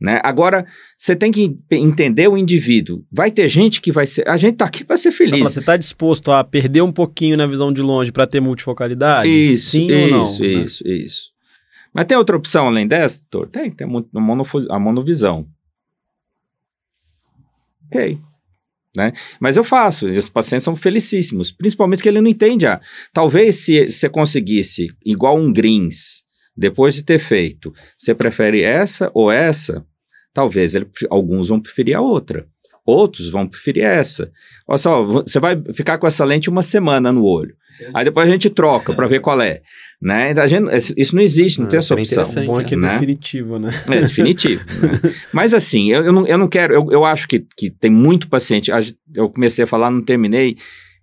Né? 0.00 0.20
Agora, 0.24 0.66
você 0.98 1.14
tem 1.14 1.30
que 1.30 1.56
entender 1.70 2.26
o 2.26 2.36
indivíduo. 2.36 3.04
Vai 3.10 3.30
ter 3.30 3.48
gente 3.48 3.80
que 3.80 3.92
vai 3.92 4.04
ser. 4.04 4.28
A 4.28 4.36
gente 4.36 4.54
está 4.54 4.64
aqui 4.64 4.82
para 4.82 4.96
ser 4.96 5.12
feliz. 5.12 5.42
Você 5.42 5.60
está 5.60 5.76
disposto 5.76 6.32
a 6.32 6.42
perder 6.42 6.82
um 6.82 6.90
pouquinho 6.90 7.36
na 7.36 7.46
visão 7.46 7.72
de 7.72 7.80
longe 7.80 8.10
para 8.10 8.26
ter 8.26 8.40
multifocalidade? 8.40 9.28
Isso, 9.28 9.70
Sim 9.70 9.86
isso, 9.86 10.02
ou 10.02 10.10
não? 10.10 10.24
Isso, 10.24 10.42
né? 10.42 10.48
isso, 10.48 10.88
isso. 10.88 11.32
Mas 11.94 12.06
tem 12.06 12.16
outra 12.16 12.36
opção 12.36 12.66
além 12.66 12.88
dessa, 12.88 13.20
doutor? 13.30 13.48
Tem, 13.48 13.70
tem 13.70 13.86
a, 13.86 14.74
a 14.74 14.80
monovisão. 14.80 15.46
Ok. 17.86 18.18
Né? 18.94 19.12
Mas 19.40 19.56
eu 19.56 19.64
faço, 19.64 20.06
os 20.06 20.28
pacientes 20.28 20.64
são 20.64 20.76
felicíssimos, 20.76 21.50
principalmente 21.50 22.02
que 22.02 22.08
ele 22.08 22.20
não 22.20 22.28
entende. 22.28 22.66
Ah, 22.66 22.80
talvez 23.12 23.56
se 23.64 23.90
você 23.90 24.08
conseguisse, 24.08 24.88
igual 25.04 25.38
um 25.38 25.50
greens, 25.50 26.24
depois 26.54 26.94
de 26.94 27.02
ter 27.02 27.18
feito, 27.18 27.72
você 27.96 28.14
prefere 28.14 28.62
essa 28.62 29.10
ou 29.14 29.32
essa? 29.32 29.84
Talvez 30.34 30.74
ele, 30.74 30.86
alguns 31.08 31.48
vão 31.48 31.60
preferir 31.60 31.96
a 31.96 32.00
outra, 32.00 32.46
outros 32.84 33.30
vão 33.30 33.46
preferir 33.46 33.84
essa. 33.84 34.30
Olha 34.68 34.78
só, 34.78 35.02
você 35.04 35.40
vai 35.40 35.60
ficar 35.72 35.96
com 35.96 36.06
essa 36.06 36.24
lente 36.24 36.50
uma 36.50 36.62
semana 36.62 37.12
no 37.12 37.24
olho. 37.24 37.56
Aí 37.94 38.04
depois 38.04 38.28
a 38.28 38.30
gente 38.30 38.50
troca 38.50 38.94
para 38.94 39.06
ver 39.06 39.20
qual 39.20 39.40
é. 39.40 39.62
Né? 40.00 40.32
A 40.32 40.46
gente, 40.46 40.66
isso 40.96 41.14
não 41.14 41.22
existe, 41.22 41.60
não 41.60 41.66
ah, 41.66 41.70
tem 41.70 41.78
essa 41.78 41.94
opção. 41.94 42.42
O 42.42 42.46
bom 42.46 42.60
é 42.60 42.64
que 42.64 42.74
é 42.74 42.76
né? 42.76 42.92
definitivo, 42.94 43.58
né? 43.58 43.70
É 43.88 44.00
definitivo. 44.00 44.64
né? 44.80 45.14
Mas 45.32 45.54
assim, 45.54 45.92
eu, 45.92 46.04
eu, 46.04 46.12
não, 46.12 46.26
eu 46.26 46.36
não 46.36 46.48
quero, 46.48 46.74
eu, 46.74 46.88
eu 46.90 47.04
acho 47.04 47.28
que, 47.28 47.46
que 47.56 47.70
tem 47.70 47.90
muito 47.90 48.28
paciente, 48.28 48.72
eu 49.14 49.30
comecei 49.30 49.62
a 49.62 49.66
falar, 49.66 49.90
não 49.90 50.02
terminei, 50.02 50.56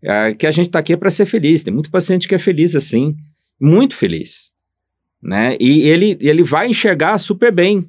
é, 0.03 0.34
que 0.34 0.47
a 0.47 0.51
gente 0.51 0.67
está 0.67 0.80
aqui 0.80 0.95
para 0.97 1.11
ser 1.11 1.25
feliz. 1.25 1.63
Tem 1.63 1.73
muito 1.73 1.89
paciente 1.89 2.27
que 2.27 2.36
é 2.36 2.39
feliz 2.39 2.75
assim, 2.75 3.15
muito 3.59 3.95
feliz. 3.95 4.51
Né? 5.21 5.57
E 5.59 5.82
ele, 5.82 6.17
ele 6.21 6.43
vai 6.43 6.67
enxergar 6.67 7.17
super 7.17 7.51
bem. 7.51 7.86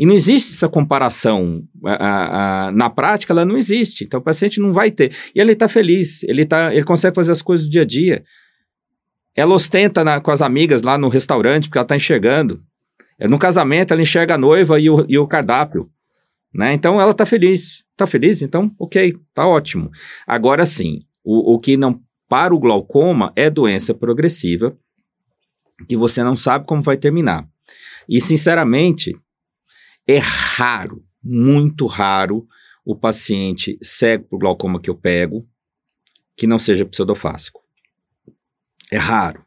E 0.00 0.06
não 0.06 0.14
existe 0.14 0.54
essa 0.54 0.66
comparação. 0.66 1.62
A, 1.84 2.68
a, 2.68 2.72
na 2.72 2.88
prática, 2.88 3.34
ela 3.34 3.44
não 3.44 3.58
existe. 3.58 4.02
Então, 4.02 4.18
o 4.18 4.22
paciente 4.22 4.58
não 4.58 4.72
vai 4.72 4.90
ter. 4.90 5.14
E 5.34 5.38
ele 5.38 5.52
está 5.52 5.68
feliz, 5.68 6.22
ele, 6.22 6.46
tá, 6.46 6.74
ele 6.74 6.84
consegue 6.84 7.14
fazer 7.14 7.32
as 7.32 7.42
coisas 7.42 7.66
do 7.66 7.70
dia 7.70 7.82
a 7.82 7.84
dia. 7.84 8.24
ela 9.36 9.54
ostenta 9.54 10.02
na, 10.02 10.18
com 10.18 10.30
as 10.30 10.40
amigas 10.40 10.80
lá 10.80 10.96
no 10.96 11.10
restaurante, 11.10 11.64
porque 11.64 11.76
ela 11.76 11.84
está 11.84 11.96
enxergando. 11.96 12.62
É, 13.18 13.28
no 13.28 13.38
casamento, 13.38 13.92
ela 13.92 14.00
enxerga 14.00 14.36
a 14.36 14.38
noiva 14.38 14.80
e 14.80 14.88
o, 14.88 15.04
e 15.06 15.18
o 15.18 15.26
cardápio. 15.26 15.90
Né? 16.50 16.72
Então, 16.72 16.98
ela 16.98 17.10
está 17.10 17.26
feliz. 17.26 17.84
Está 17.90 18.06
feliz? 18.06 18.40
Então, 18.40 18.74
ok, 18.78 19.14
tá 19.34 19.46
ótimo. 19.46 19.90
Agora 20.26 20.64
sim, 20.64 21.02
o, 21.22 21.56
o 21.56 21.58
que 21.58 21.76
não 21.76 22.00
para 22.26 22.54
o 22.54 22.58
glaucoma 22.58 23.34
é 23.36 23.50
doença 23.50 23.92
progressiva, 23.92 24.74
que 25.86 25.94
você 25.94 26.24
não 26.24 26.34
sabe 26.34 26.64
como 26.64 26.80
vai 26.80 26.96
terminar. 26.96 27.46
E, 28.08 28.18
sinceramente, 28.18 29.14
é 30.10 30.18
raro, 30.18 31.04
muito 31.22 31.86
raro, 31.86 32.46
o 32.84 32.96
paciente 32.96 33.78
cego 33.80 34.24
por 34.24 34.38
glaucoma 34.38 34.80
que 34.80 34.90
eu 34.90 34.96
pego, 34.96 35.48
que 36.36 36.46
não 36.46 36.58
seja 36.58 36.84
pseudofásico. 36.84 37.62
É 38.90 38.96
raro. 38.96 39.44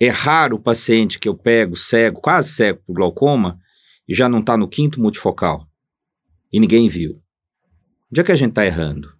É 0.00 0.08
raro 0.08 0.56
o 0.56 0.60
paciente 0.60 1.18
que 1.18 1.28
eu 1.28 1.36
pego 1.36 1.76
cego, 1.76 2.20
quase 2.20 2.50
cego 2.50 2.80
por 2.86 2.94
glaucoma, 2.94 3.60
e 4.08 4.14
já 4.14 4.28
não 4.28 4.40
está 4.40 4.56
no 4.56 4.68
quinto 4.68 5.00
multifocal. 5.00 5.68
E 6.52 6.58
ninguém 6.58 6.88
viu. 6.88 7.22
Onde 8.10 8.20
é 8.20 8.24
que 8.24 8.32
a 8.32 8.36
gente 8.36 8.50
está 8.50 8.64
errando? 8.64 9.14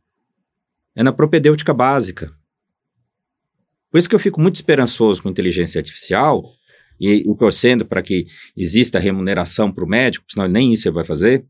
É 0.94 1.02
na 1.02 1.12
propedêutica 1.12 1.74
básica. 1.74 2.34
Por 3.90 3.98
isso 3.98 4.08
que 4.08 4.14
eu 4.14 4.20
fico 4.20 4.40
muito 4.40 4.54
esperançoso 4.54 5.22
com 5.22 5.28
inteligência 5.28 5.78
artificial 5.78 6.44
e 7.00 7.22
o 7.26 7.34
torcendo 7.34 7.84
para 7.84 8.02
que 8.02 8.26
exista 8.56 8.98
remuneração 8.98 9.72
para 9.72 9.84
o 9.84 9.88
médico, 9.88 10.26
senão 10.28 10.48
nem 10.48 10.72
isso 10.72 10.88
ele 10.88 10.94
vai 10.94 11.04
fazer. 11.04 11.44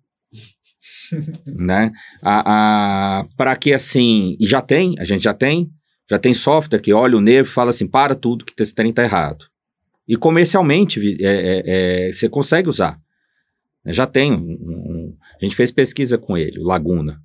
né? 1.47 1.93
A, 2.23 3.21
a 3.21 3.25
para 3.37 3.57
que 3.57 3.73
assim, 3.73 4.37
e 4.41 4.47
já 4.47 4.61
tem, 4.61 4.95
a 4.99 5.05
gente 5.05 5.23
já 5.23 5.35
tem, 5.35 5.71
já 6.09 6.19
tem 6.19 6.35
software 6.35 6.81
que 6.81 6.93
olha 6.93 7.17
o 7.17 7.21
nervo 7.21 7.49
e 7.49 7.53
fala 7.53 7.71
assim, 7.71 7.87
para 7.87 8.15
tudo 8.15 8.45
que 8.45 8.61
esse 8.63 8.75
trem 8.75 8.91
está 8.91 9.03
errado. 9.03 9.47
E 10.09 10.17
comercialmente 10.17 11.01
é, 11.21 11.27
é, 11.27 11.63
é, 12.09 12.13
você 12.13 12.29
consegue 12.29 12.69
usar. 12.69 12.99
Já 13.87 14.07
tem, 14.07 14.33
um, 14.33 14.37
um, 14.37 15.17
a 15.41 15.45
gente 15.45 15.57
fez 15.57 15.71
pesquisa 15.71 16.19
com 16.19 16.37
ele, 16.37 16.59
o 16.61 16.65
Laguna. 16.65 17.21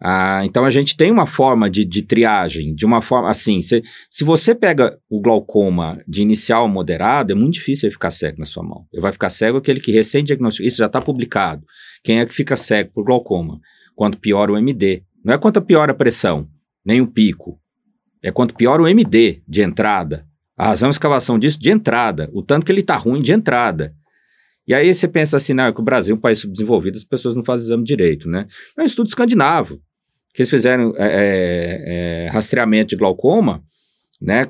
Ah, 0.00 0.42
então 0.44 0.64
a 0.64 0.70
gente 0.70 0.96
tem 0.96 1.10
uma 1.10 1.26
forma 1.26 1.68
de, 1.68 1.84
de 1.84 2.02
triagem, 2.02 2.72
de 2.72 2.86
uma 2.86 3.02
forma 3.02 3.28
assim. 3.28 3.60
Se, 3.60 3.82
se 4.08 4.22
você 4.22 4.54
pega 4.54 4.96
o 5.10 5.20
glaucoma 5.20 6.00
de 6.06 6.22
inicial 6.22 6.68
moderado, 6.68 7.32
é 7.32 7.34
muito 7.34 7.54
difícil 7.54 7.88
ele 7.88 7.94
ficar 7.94 8.12
cego 8.12 8.38
na 8.38 8.46
sua 8.46 8.62
mão. 8.62 8.86
Ele 8.92 9.02
vai 9.02 9.10
ficar 9.10 9.28
cego 9.28 9.58
aquele 9.58 9.80
que 9.80 9.90
recém-diagnosticou. 9.90 10.66
Isso 10.66 10.78
já 10.78 10.86
está 10.86 11.00
publicado. 11.00 11.64
Quem 12.04 12.20
é 12.20 12.26
que 12.26 12.34
fica 12.34 12.56
cego 12.56 12.92
por 12.94 13.04
glaucoma? 13.04 13.60
Quanto 13.96 14.18
pior 14.18 14.50
o 14.50 14.56
MD. 14.56 15.02
Não 15.24 15.34
é 15.34 15.38
quanto 15.38 15.60
pior 15.60 15.90
a 15.90 15.94
pressão, 15.94 16.48
nem 16.84 17.00
o 17.00 17.06
pico. 17.06 17.60
É 18.22 18.30
quanto 18.30 18.54
pior 18.54 18.80
o 18.80 18.86
MD 18.86 19.42
de 19.48 19.62
entrada. 19.62 20.24
A 20.56 20.68
razão 20.68 20.90
de 20.90 20.94
escavação 20.94 21.38
disso 21.40 21.58
de 21.58 21.70
entrada. 21.70 22.30
O 22.32 22.40
tanto 22.40 22.64
que 22.64 22.70
ele 22.70 22.82
está 22.82 22.96
ruim 22.96 23.20
de 23.20 23.32
entrada. 23.32 23.92
E 24.64 24.72
aí 24.74 24.94
você 24.94 25.08
pensa 25.08 25.38
assim, 25.38 25.54
não, 25.54 25.64
é 25.64 25.72
que 25.72 25.80
o 25.80 25.84
Brasil 25.84 26.14
é 26.14 26.18
um 26.18 26.20
país 26.20 26.38
subdesenvolvido, 26.40 26.98
as 26.98 27.04
pessoas 27.04 27.34
não 27.34 27.42
fazem 27.42 27.64
exame 27.64 27.84
direito, 27.84 28.28
né? 28.28 28.46
É 28.76 28.82
um 28.82 28.84
estudo 28.84 29.06
escandinavo 29.06 29.80
que 30.38 30.42
eles 30.42 30.50
fizeram 30.50 30.94
é, 30.96 31.04
é, 31.04 32.26
é, 32.26 32.28
rastreamento 32.28 32.90
de 32.90 32.96
glaucoma, 32.96 33.60
né? 34.22 34.46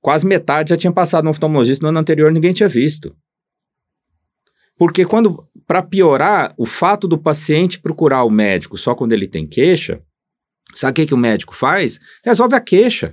Quase 0.00 0.24
metade 0.24 0.70
já 0.70 0.76
tinha 0.76 0.92
passado 0.92 1.24
no 1.24 1.30
oftalmologista 1.30 1.82
no 1.82 1.88
ano 1.88 1.98
anterior, 1.98 2.30
ninguém 2.30 2.52
tinha 2.52 2.68
visto. 2.68 3.12
Porque 4.78 5.04
quando, 5.04 5.44
para 5.66 5.82
piorar, 5.82 6.54
o 6.56 6.64
fato 6.64 7.08
do 7.08 7.18
paciente 7.18 7.80
procurar 7.80 8.22
o 8.22 8.30
médico 8.30 8.78
só 8.78 8.94
quando 8.94 9.14
ele 9.14 9.26
tem 9.26 9.44
queixa, 9.44 10.00
sabe 10.74 10.92
o 10.92 10.94
que, 10.94 11.06
que 11.06 11.14
o 11.14 11.18
médico 11.18 11.56
faz? 11.56 11.98
Resolve 12.24 12.54
a 12.54 12.60
queixa. 12.60 13.12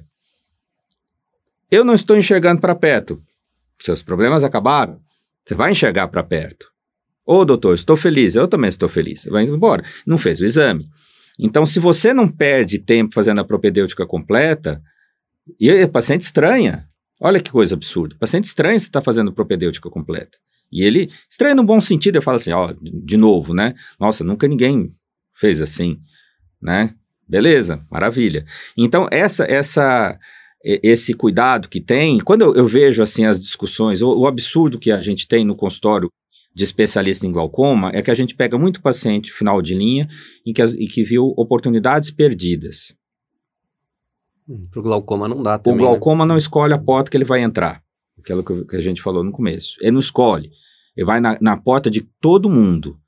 Eu 1.72 1.84
não 1.84 1.96
estou 1.96 2.16
enxergando 2.16 2.62
para 2.62 2.76
perto. 2.76 3.20
Seus 3.82 4.04
problemas 4.04 4.44
acabaram. 4.44 5.00
Você 5.44 5.56
vai 5.56 5.72
enxergar 5.72 6.08
para 6.10 6.22
perto. 6.22 6.68
Ô, 7.26 7.44
doutor, 7.44 7.74
estou 7.74 7.98
feliz. 7.98 8.36
Eu 8.36 8.48
também 8.48 8.70
estou 8.70 8.88
feliz. 8.88 9.22
Você 9.22 9.32
vai 9.32 9.46
embora. 9.46 9.84
Não 10.06 10.20
fez 10.20 10.40
o 10.40 10.46
exame. 10.46 10.88
Então, 11.40 11.66
se 11.66 11.80
você 11.80 12.14
não 12.14 12.28
perde 12.28 12.78
tempo 12.78 13.16
fazendo 13.16 13.40
a 13.40 13.46
propedêutica 13.46 14.06
completa, 14.06 14.84
e 15.60 15.72
o 15.84 15.90
paciente 15.90 16.22
estranha. 16.22 16.88
Olha 17.22 17.42
que 17.42 17.52
coisa 17.52 17.76
absurda. 17.76 18.16
Paciente 18.20 18.46
estranha 18.46 18.80
se 18.80 18.88
está 18.88 19.02
fazendo 19.02 19.34
propedêutica 19.34 19.90
completa. 19.90 20.38
E 20.72 20.84
ele 20.84 21.10
estranha 21.30 21.56
no 21.56 21.64
bom 21.64 21.82
sentido, 21.82 22.18
ele 22.18 22.24
fala 22.24 22.38
assim, 22.38 22.52
ó, 22.52 22.74
de 22.82 23.18
novo, 23.18 23.54
né? 23.54 23.74
Nossa, 24.00 24.24
nunca 24.24 24.48
ninguém 24.48 24.94
fez 25.34 25.62
assim, 25.62 26.00
né? 26.62 26.94
Beleza, 27.28 27.86
maravilha. 27.90 28.46
Então, 28.78 29.08
essa, 29.12 29.46
essa, 29.46 30.18
esse 30.64 31.14
cuidado 31.14 31.68
que 31.68 31.82
tem, 31.82 32.20
quando 32.20 32.42
eu, 32.42 32.56
eu 32.56 32.68
vejo 32.68 33.02
assim 33.02 33.26
as 33.26 33.40
discussões, 33.40 34.02
o, 34.02 34.20
o, 34.20 34.28
absurdo 34.28 34.80
que 34.80 34.92
a 34.92 35.02
gente 35.02 35.28
tem 35.28 35.44
no 35.44 35.56
consultório 35.56 36.10
de 36.60 36.66
especialista 36.66 37.26
em 37.26 37.32
glaucoma 37.32 37.90
é 37.94 38.02
que 38.02 38.12
a 38.12 38.14
gente 38.14 38.36
pega 38.36 38.58
muito 38.58 38.82
paciente 38.82 39.32
final 39.32 39.62
de 39.62 39.74
linha 39.74 40.10
em 40.46 40.52
que, 40.52 40.62
e 40.62 40.88
que 40.88 41.04
viu 41.04 41.34
oportunidades 41.38 42.12
perdidas. 42.12 42.94
Hum, 44.48 44.68
Para 44.70 44.82
o 44.82 44.84
glaucoma 44.84 45.26
não 45.26 45.42
dá 45.42 45.58
também, 45.58 45.80
O 45.80 45.82
né? 45.82 45.88
glaucoma 45.88 46.26
né? 46.26 46.30
não 46.30 46.38
escolhe 46.38 46.74
a 46.74 46.78
porta 46.78 47.10
que 47.10 47.16
ele 47.16 47.24
vai 47.24 47.42
entrar, 47.42 47.82
aquilo 48.20 48.44
que 48.44 48.76
a 48.76 48.82
gente 48.82 49.02
falou 49.02 49.24
no 49.24 49.32
começo. 49.32 49.78
Ele 49.80 49.92
não 49.92 50.02
escolhe. 50.02 50.52
Ele 50.98 51.06
vai 51.06 51.22
na, 51.22 51.38
na 51.40 51.56
porta 51.56 51.90
de 51.90 52.02
todo 52.20 52.50
mundo. 52.50 53.00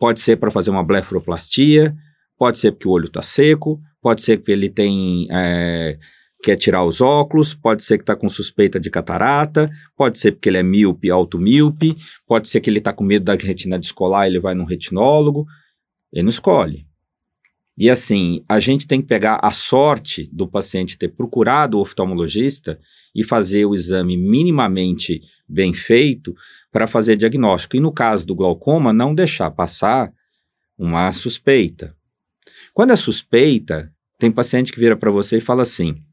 Pode 0.00 0.18
ser 0.18 0.36
para 0.36 0.50
fazer 0.50 0.70
uma 0.70 0.82
blefaroplastia, 0.82 1.94
pode 2.36 2.58
ser 2.58 2.72
porque 2.72 2.88
o 2.88 2.90
olho 2.90 3.06
está 3.06 3.22
seco, 3.22 3.80
pode 4.02 4.20
ser 4.22 4.38
porque 4.38 4.50
ele 4.50 4.68
tem 4.68 5.28
é, 5.30 5.96
quer 6.46 6.54
tirar 6.56 6.84
os 6.84 7.00
óculos, 7.00 7.54
pode 7.54 7.82
ser 7.82 7.98
que 7.98 8.04
está 8.04 8.14
com 8.14 8.28
suspeita 8.28 8.78
de 8.78 8.88
catarata, 8.88 9.68
pode 9.96 10.16
ser 10.16 10.30
porque 10.30 10.48
ele 10.48 10.58
é 10.58 10.62
míope, 10.62 11.10
automíope, 11.10 11.96
pode 12.24 12.48
ser 12.48 12.60
que 12.60 12.70
ele 12.70 12.78
está 12.78 12.92
com 12.92 13.02
medo 13.02 13.24
da 13.24 13.34
retina 13.34 13.76
descolar, 13.76 14.28
ele 14.28 14.38
vai 14.38 14.54
num 14.54 14.64
retinólogo, 14.64 15.44
ele 16.12 16.22
não 16.22 16.30
escolhe. 16.30 16.86
E 17.76 17.90
assim, 17.90 18.44
a 18.48 18.60
gente 18.60 18.86
tem 18.86 19.00
que 19.00 19.08
pegar 19.08 19.40
a 19.42 19.50
sorte 19.50 20.30
do 20.32 20.46
paciente 20.46 20.96
ter 20.96 21.08
procurado 21.08 21.78
o 21.78 21.80
oftalmologista 21.80 22.78
e 23.12 23.24
fazer 23.24 23.66
o 23.66 23.74
exame 23.74 24.16
minimamente 24.16 25.20
bem 25.48 25.74
feito 25.74 26.32
para 26.70 26.86
fazer 26.86 27.16
diagnóstico. 27.16 27.76
E 27.76 27.80
no 27.80 27.90
caso 27.90 28.24
do 28.24 28.36
glaucoma, 28.36 28.92
não 28.92 29.12
deixar 29.12 29.50
passar 29.50 30.12
uma 30.78 31.10
suspeita. 31.10 31.92
Quando 32.72 32.92
é 32.92 32.96
suspeita, 32.96 33.92
tem 34.16 34.30
paciente 34.30 34.72
que 34.72 34.78
vira 34.78 34.96
para 34.96 35.10
você 35.10 35.38
e 35.38 35.40
fala 35.40 35.64
assim: 35.64 36.05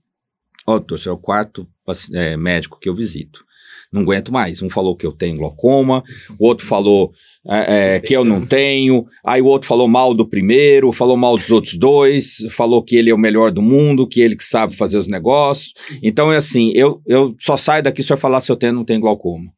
Ó, 0.65 0.75
oh, 0.75 0.79
doutor, 0.79 1.09
é 1.09 1.11
o 1.11 1.17
quarto 1.17 1.67
é, 2.13 2.37
médico 2.37 2.79
que 2.79 2.89
eu 2.89 2.95
visito. 2.95 3.43
Não 3.91 4.01
aguento 4.01 4.33
mais. 4.33 4.61
Um 4.61 4.69
falou 4.69 4.95
que 4.95 5.05
eu 5.05 5.11
tenho 5.11 5.37
glaucoma, 5.37 6.03
o 6.39 6.47
outro 6.47 6.65
falou 6.65 7.13
é, 7.45 7.95
é, 7.95 7.99
que 7.99 8.15
eu 8.15 8.25
não 8.25 8.45
tenho, 8.45 9.05
aí 9.23 9.41
o 9.41 9.45
outro 9.45 9.67
falou 9.67 9.87
mal 9.87 10.13
do 10.13 10.27
primeiro, 10.27 10.91
falou 10.91 11.15
mal 11.15 11.37
dos 11.37 11.51
outros 11.51 11.75
dois, 11.75 12.37
falou 12.51 12.81
que 12.81 12.95
ele 12.95 13.09
é 13.09 13.13
o 13.13 13.17
melhor 13.17 13.51
do 13.51 13.61
mundo, 13.61 14.07
que 14.07 14.21
ele 14.21 14.35
que 14.35 14.43
sabe 14.43 14.75
fazer 14.75 14.97
os 14.97 15.07
negócios. 15.07 15.73
Então 16.01 16.31
é 16.31 16.37
assim, 16.37 16.71
eu, 16.73 17.01
eu 17.05 17.35
só 17.37 17.55
saio 17.55 17.83
daqui 17.83 18.01
se 18.01 18.11
eu 18.11 18.17
falar 18.17 18.41
se 18.41 18.51
eu 18.51 18.55
tenho 18.55 18.71
ou 18.71 18.77
não 18.77 18.85
tenho 18.85 19.01
glaucoma. 19.01 19.51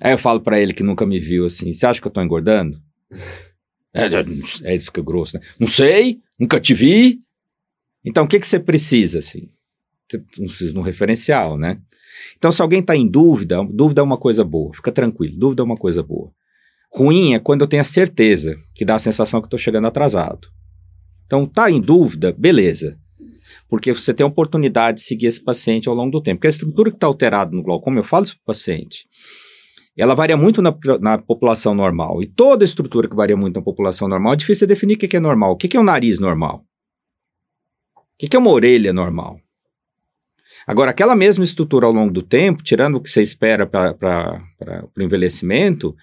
Aí 0.00 0.12
eu 0.12 0.18
falo 0.18 0.40
para 0.40 0.58
ele 0.58 0.72
que 0.72 0.82
nunca 0.82 1.04
me 1.04 1.18
viu 1.18 1.44
assim, 1.44 1.72
você 1.74 1.84
acha 1.84 2.00
que 2.00 2.06
eu 2.06 2.12
tô 2.12 2.22
engordando? 2.22 2.78
É, 3.92 4.04
é, 4.04 4.72
é 4.72 4.76
isso 4.76 4.92
que 4.92 5.00
é 5.00 5.02
grosso, 5.02 5.36
né? 5.36 5.44
Não 5.58 5.66
sei, 5.66 6.20
nunca 6.38 6.60
te 6.60 6.72
vi, 6.72 7.18
então, 8.04 8.24
o 8.24 8.28
que, 8.28 8.40
que 8.40 8.46
você 8.46 8.58
precisa, 8.58 9.18
assim? 9.18 9.48
Você 10.38 10.76
um 10.76 10.82
referencial, 10.82 11.56
né? 11.58 11.80
Então, 12.36 12.50
se 12.50 12.60
alguém 12.60 12.80
está 12.80 12.96
em 12.96 13.08
dúvida, 13.08 13.62
dúvida 13.70 14.00
é 14.00 14.04
uma 14.04 14.18
coisa 14.18 14.44
boa, 14.44 14.74
fica 14.74 14.90
tranquilo, 14.90 15.36
dúvida 15.36 15.62
é 15.62 15.64
uma 15.64 15.76
coisa 15.76 16.02
boa. 16.02 16.30
Ruim 16.92 17.34
é 17.34 17.38
quando 17.38 17.60
eu 17.60 17.68
tenho 17.68 17.82
a 17.82 17.84
certeza, 17.84 18.56
que 18.74 18.84
dá 18.84 18.96
a 18.96 18.98
sensação 18.98 19.40
que 19.40 19.46
estou 19.46 19.58
chegando 19.58 19.86
atrasado. 19.86 20.48
Então, 21.26 21.46
tá 21.46 21.70
em 21.70 21.80
dúvida, 21.80 22.34
beleza. 22.36 22.98
Porque 23.68 23.92
você 23.92 24.12
tem 24.12 24.24
a 24.24 24.28
oportunidade 24.28 24.98
de 24.98 25.04
seguir 25.04 25.26
esse 25.26 25.42
paciente 25.42 25.88
ao 25.88 25.94
longo 25.94 26.10
do 26.10 26.20
tempo. 26.20 26.38
Porque 26.38 26.48
a 26.48 26.50
estrutura 26.50 26.90
que 26.90 26.96
está 26.96 27.06
alterada 27.06 27.52
no 27.54 27.62
glaucoma, 27.62 28.00
eu 28.00 28.04
falo 28.04 28.24
isso 28.24 28.34
para 28.34 28.42
o 28.42 28.46
paciente, 28.46 29.06
ela 29.96 30.14
varia 30.14 30.36
muito 30.36 30.60
na, 30.60 30.76
na, 31.00 31.18
população 31.18 31.74
normal. 31.74 32.20
E 32.20 32.26
toda 32.26 32.64
estrutura 32.64 33.08
que 33.08 33.14
varia 33.14 33.36
muito 33.36 33.54
na 33.54 33.62
população 33.62 34.08
normal, 34.08 34.32
é 34.32 34.36
difícil 34.36 34.66
definir 34.66 34.94
o 34.94 34.98
que 34.98 35.16
é 35.16 35.20
normal. 35.20 35.52
O 35.52 35.56
que 35.56 35.76
é 35.76 35.80
o 35.80 35.84
nariz 35.84 36.18
normal? 36.18 36.64
Que, 38.20 38.28
que 38.28 38.36
é 38.36 38.38
uma 38.38 38.50
orelha 38.50 38.92
normal? 38.92 39.40
Agora, 40.66 40.90
aquela 40.90 41.16
mesma 41.16 41.42
estrutura 41.42 41.86
ao 41.86 41.92
longo 41.92 42.12
do 42.12 42.20
tempo, 42.20 42.62
tirando 42.62 42.96
o 42.96 43.00
que 43.00 43.08
você 43.08 43.22
espera 43.22 43.66
para 43.66 44.44
o 44.94 45.02
envelhecimento, 45.02 45.96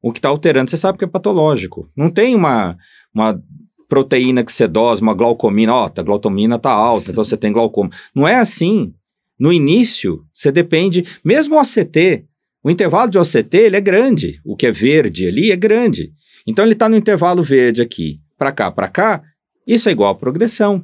o 0.00 0.10
que 0.10 0.18
está 0.18 0.30
alterando, 0.30 0.70
você 0.70 0.78
sabe 0.78 0.96
que 0.96 1.04
é 1.04 1.08
patológico. 1.08 1.90
Não 1.94 2.08
tem 2.08 2.34
uma, 2.34 2.78
uma 3.14 3.38
proteína 3.86 4.42
que 4.42 4.50
sedosa, 4.50 5.02
uma 5.02 5.12
glaucomina, 5.12 5.74
ó, 5.74 5.90
a 5.94 6.02
glaucomina 6.02 6.56
está 6.56 6.70
alta, 6.70 7.10
então 7.10 7.22
você 7.22 7.36
tem 7.36 7.52
glaucoma. 7.52 7.90
Não 8.14 8.26
é 8.26 8.36
assim. 8.36 8.94
No 9.38 9.52
início, 9.52 10.24
você 10.32 10.50
depende, 10.50 11.04
mesmo 11.22 11.56
o 11.56 11.58
ACT, 11.58 12.24
o 12.64 12.70
intervalo 12.70 13.10
de 13.10 13.18
OCT 13.18 13.56
ele 13.58 13.76
é 13.76 13.80
grande, 13.80 14.40
o 14.42 14.56
que 14.56 14.66
é 14.66 14.72
verde 14.72 15.28
ali 15.28 15.52
é 15.52 15.56
grande. 15.56 16.12
Então 16.46 16.64
ele 16.64 16.72
está 16.72 16.88
no 16.88 16.96
intervalo 16.96 17.42
verde 17.42 17.82
aqui, 17.82 18.20
para 18.38 18.50
cá, 18.52 18.70
para 18.70 18.88
cá, 18.88 19.22
isso 19.66 19.88
é 19.88 19.92
igual 19.92 20.10
a 20.10 20.14
progressão 20.14 20.82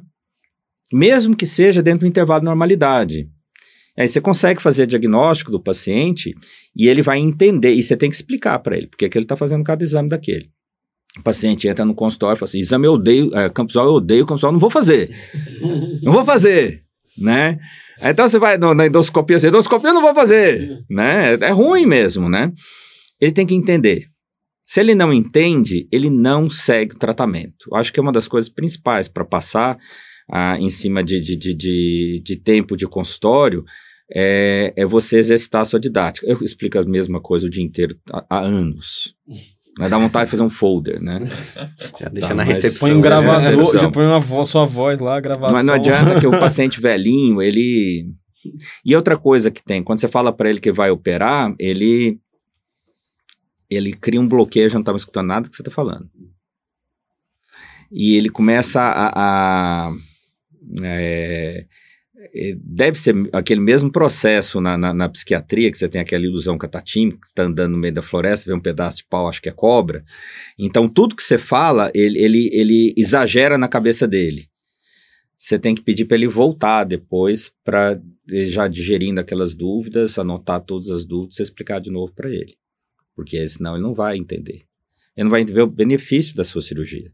mesmo 0.91 1.35
que 1.35 1.45
seja 1.45 1.81
dentro 1.81 2.01
do 2.01 2.07
intervalo 2.07 2.41
de 2.41 2.45
normalidade. 2.45 3.29
Aí 3.97 4.07
você 4.07 4.19
consegue 4.19 4.61
fazer 4.61 4.85
diagnóstico 4.85 5.51
do 5.51 5.61
paciente 5.61 6.33
e 6.75 6.87
ele 6.87 7.01
vai 7.01 7.17
entender, 7.19 7.73
e 7.73 7.81
você 7.81 7.95
tem 7.95 8.09
que 8.09 8.15
explicar 8.15 8.59
para 8.59 8.75
ele, 8.75 8.87
porque 8.87 9.05
é 9.05 9.09
que 9.09 9.17
ele 9.17 9.25
está 9.25 9.37
fazendo 9.37 9.63
cada 9.63 9.83
exame 9.83 10.09
daquele. 10.09 10.49
O 11.17 11.23
paciente 11.23 11.67
entra 11.67 11.85
no 11.85 11.95
consultório 11.95 12.35
e 12.35 12.39
fala 12.39 12.49
assim: 12.49 12.59
exame 12.59 12.87
eu 12.87 12.93
odeio, 12.93 13.31
é, 13.33 13.49
campusol 13.49 13.85
eu 13.85 13.93
odeio, 13.93 14.25
campusol 14.25 14.51
não 14.51 14.59
vou 14.59 14.69
fazer. 14.69 15.09
não 16.03 16.11
vou 16.11 16.25
fazer, 16.25 16.83
né? 17.17 17.57
Então 18.01 18.27
você 18.27 18.37
vai 18.37 18.57
no, 18.57 18.73
na 18.73 18.87
endoscopia, 18.87 19.39
você, 19.39 19.47
endoscopia 19.47 19.91
eu 19.91 19.93
não 19.93 20.01
vou 20.01 20.13
fazer, 20.13 20.83
né? 20.89 21.35
É 21.35 21.51
ruim 21.51 21.85
mesmo, 21.85 22.27
né? 22.27 22.51
Ele 23.21 23.31
tem 23.31 23.47
que 23.47 23.55
entender. 23.55 24.07
Se 24.65 24.79
ele 24.79 24.93
não 24.93 25.13
entende, 25.13 25.87
ele 25.91 26.09
não 26.09 26.49
segue 26.49 26.95
o 26.95 26.99
tratamento. 26.99 27.67
Eu 27.71 27.77
acho 27.77 27.93
que 27.93 27.99
é 27.99 28.03
uma 28.03 28.11
das 28.11 28.27
coisas 28.27 28.49
principais 28.49 29.07
para 29.07 29.23
passar 29.23 29.77
ah, 30.31 30.57
em 30.59 30.69
cima 30.69 31.03
de, 31.03 31.19
de, 31.21 31.35
de, 31.35 31.53
de, 31.53 32.21
de 32.23 32.35
tempo 32.35 32.75
de 32.75 32.87
consultório 32.87 33.63
é, 34.13 34.73
é 34.75 34.85
você 34.85 35.17
exercitar 35.17 35.61
a 35.61 35.65
sua 35.65 35.79
didática. 35.79 36.27
Eu 36.27 36.39
explico 36.43 36.77
a 36.79 36.83
mesma 36.83 37.19
coisa 37.21 37.47
o 37.47 37.49
dia 37.49 37.63
inteiro 37.63 37.95
há, 38.11 38.25
há 38.29 38.39
anos. 38.41 39.15
Vai 39.77 39.89
dar 39.89 39.97
vontade 39.97 40.25
de 40.27 40.31
fazer 40.31 40.43
um 40.43 40.49
folder, 40.49 41.01
né? 41.01 41.19
Já 41.99 42.07
deixa 42.07 42.29
Tá, 42.29 42.33
na 42.33 42.45
mas 42.45 42.55
recepção. 42.63 42.87
Põe 42.87 42.91
um 42.93 42.95
né? 42.95 43.01
gravador, 43.01 43.77
já 43.77 43.91
põe 43.91 44.05
uma 44.05 44.21
voz, 44.21 44.47
sua 44.47 44.63
voz 44.65 45.01
lá, 45.01 45.19
gravação. 45.19 45.53
Mas 45.53 45.65
não 45.65 45.73
adianta 45.73 46.17
que 46.17 46.25
o 46.25 46.31
paciente 46.39 46.79
velhinho, 46.79 47.41
ele. 47.41 48.09
E 48.85 48.95
outra 48.95 49.17
coisa 49.17 49.51
que 49.51 49.61
tem, 49.61 49.83
quando 49.83 49.99
você 49.99 50.07
fala 50.07 50.31
para 50.31 50.49
ele 50.49 50.61
que 50.61 50.71
vai 50.71 50.89
operar, 50.91 51.53
ele 51.59 52.17
ele 53.69 53.91
cria 53.93 54.21
um 54.21 54.27
bloqueio, 54.29 54.69
já 54.69 54.75
não 54.75 54.81
estava 54.81 54.97
escutando 54.97 55.27
nada 55.27 55.49
que 55.49 55.55
você 55.55 55.61
está 55.61 55.71
falando. 55.71 56.09
E 57.91 58.15
ele 58.15 58.29
começa 58.29 58.79
a. 58.79 59.11
a- 59.89 59.93
é, 60.81 61.65
é, 62.33 62.55
deve 62.57 62.97
ser 62.97 63.15
aquele 63.31 63.61
mesmo 63.61 63.91
processo 63.91 64.59
na, 64.61 64.77
na, 64.77 64.93
na 64.93 65.09
psiquiatria, 65.09 65.69
que 65.69 65.77
você 65.77 65.87
tem 65.87 66.01
aquela 66.01 66.25
ilusão 66.25 66.57
catatímica, 66.57 67.19
que 67.19 67.27
está 67.27 67.43
andando 67.43 67.73
no 67.73 67.77
meio 67.77 67.93
da 67.93 68.01
floresta, 68.01 68.49
vê 68.49 68.53
um 68.53 68.61
pedaço 68.61 68.97
de 68.97 69.05
pau, 69.05 69.27
acho 69.27 69.41
que 69.41 69.49
é 69.49 69.51
cobra. 69.51 70.03
Então, 70.57 70.87
tudo 70.87 71.15
que 71.15 71.23
você 71.23 71.37
fala, 71.37 71.91
ele, 71.93 72.17
ele, 72.19 72.49
ele 72.53 72.93
exagera 72.97 73.57
na 73.57 73.67
cabeça 73.67 74.07
dele. 74.07 74.49
Você 75.37 75.59
tem 75.59 75.75
que 75.75 75.81
pedir 75.81 76.05
para 76.05 76.15
ele 76.15 76.27
voltar 76.27 76.85
depois, 76.85 77.51
para 77.63 78.01
já 78.27 78.67
digerindo 78.67 79.19
aquelas 79.19 79.53
dúvidas, 79.53 80.17
anotar 80.17 80.61
todas 80.61 80.89
as 80.89 81.05
dúvidas 81.05 81.39
e 81.39 81.43
explicar 81.43 81.79
de 81.79 81.91
novo 81.91 82.13
para 82.13 82.29
ele. 82.29 82.57
Porque 83.15 83.47
senão 83.47 83.75
ele 83.75 83.83
não 83.83 83.93
vai 83.93 84.17
entender. 84.17 84.63
Ele 85.15 85.25
não 85.25 85.29
vai 85.29 85.41
entender 85.41 85.61
o 85.61 85.67
benefício 85.67 86.35
da 86.35 86.43
sua 86.43 86.61
cirurgia. 86.61 87.11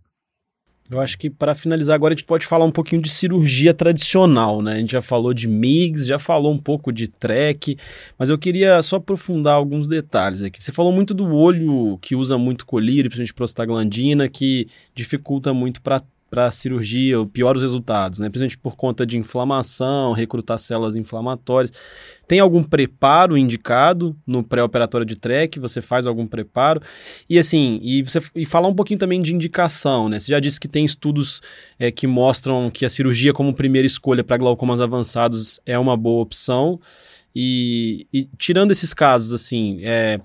Eu 0.91 0.99
acho 0.99 1.17
que 1.17 1.29
para 1.29 1.55
finalizar 1.55 1.95
agora 1.95 2.13
a 2.13 2.17
gente 2.17 2.25
pode 2.25 2.45
falar 2.45 2.65
um 2.65 2.71
pouquinho 2.71 3.01
de 3.01 3.09
cirurgia 3.09 3.73
tradicional, 3.73 4.61
né? 4.61 4.73
A 4.73 4.77
gente 4.77 4.91
já 4.91 5.01
falou 5.01 5.33
de 5.33 5.47
MIGS, 5.47 6.05
já 6.05 6.19
falou 6.19 6.51
um 6.51 6.57
pouco 6.57 6.91
de 6.91 7.07
TREC, 7.07 7.77
mas 8.19 8.27
eu 8.27 8.37
queria 8.37 8.81
só 8.81 8.97
aprofundar 8.97 9.53
alguns 9.53 9.87
detalhes 9.87 10.43
aqui. 10.43 10.61
Você 10.61 10.73
falou 10.73 10.91
muito 10.91 11.13
do 11.13 11.33
olho 11.33 11.97
que 12.01 12.13
usa 12.13 12.37
muito 12.37 12.65
colírio, 12.65 13.09
principalmente 13.09 13.33
prostaglandina, 13.33 14.27
que 14.27 14.67
dificulta 14.93 15.53
muito 15.53 15.81
para 15.81 16.03
para 16.31 16.49
cirurgia, 16.49 17.19
ou 17.19 17.27
piora 17.27 17.57
os 17.57 17.61
resultados, 17.61 18.17
né? 18.17 18.29
Principalmente 18.29 18.57
por 18.57 18.77
conta 18.77 19.05
de 19.05 19.17
inflamação, 19.17 20.13
recrutar 20.13 20.57
células 20.57 20.95
inflamatórias. 20.95 21.73
Tem 22.25 22.39
algum 22.39 22.63
preparo 22.63 23.37
indicado 23.37 24.15
no 24.25 24.41
pré-operatório 24.41 25.05
de 25.05 25.17
TREC? 25.17 25.59
Você 25.59 25.81
faz 25.81 26.07
algum 26.07 26.25
preparo? 26.25 26.81
E 27.29 27.37
assim, 27.37 27.81
e 27.83 28.01
você 28.01 28.19
e 28.33 28.45
falar 28.45 28.69
um 28.69 28.73
pouquinho 28.73 28.97
também 28.97 29.21
de 29.21 29.35
indicação, 29.35 30.07
né? 30.07 30.17
Você 30.17 30.31
já 30.31 30.39
disse 30.39 30.57
que 30.57 30.69
tem 30.69 30.85
estudos 30.85 31.41
é, 31.77 31.91
que 31.91 32.07
mostram 32.07 32.71
que 32.71 32.85
a 32.85 32.89
cirurgia 32.89 33.33
como 33.33 33.53
primeira 33.53 33.85
escolha 33.85 34.23
para 34.23 34.37
glaucomas 34.37 34.79
avançados 34.79 35.59
é 35.65 35.77
uma 35.77 35.97
boa 35.97 36.21
opção. 36.21 36.79
E, 37.35 38.07
e 38.13 38.29
tirando 38.37 38.71
esses 38.71 38.93
casos, 38.93 39.33
assim, 39.33 39.81
é, 39.83 40.17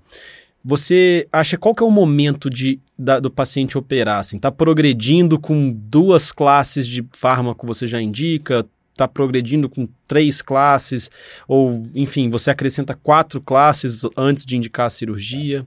você 0.68 1.28
acha 1.32 1.56
qual 1.56 1.72
que 1.72 1.82
é 1.84 1.86
o 1.86 1.90
momento 1.92 2.50
de, 2.50 2.80
da- 2.98 3.20
do 3.20 3.30
paciente 3.30 3.78
operar? 3.78 4.18
Assim, 4.18 4.36
tá 4.36 4.50
progredindo 4.50 5.38
com 5.38 5.72
duas 5.72 6.32
classes 6.32 6.88
de 6.88 7.06
fármaco, 7.12 7.64
você 7.64 7.86
já 7.86 8.02
indica? 8.02 8.66
Tá 8.96 9.06
progredindo 9.06 9.68
com 9.68 9.86
três 10.08 10.42
classes? 10.42 11.08
Ou, 11.46 11.88
enfim, 11.94 12.28
você 12.30 12.50
acrescenta 12.50 12.96
quatro 12.96 13.40
classes 13.40 14.00
antes 14.16 14.44
de 14.44 14.56
indicar 14.56 14.86
a 14.86 14.90
cirurgia? 14.90 15.64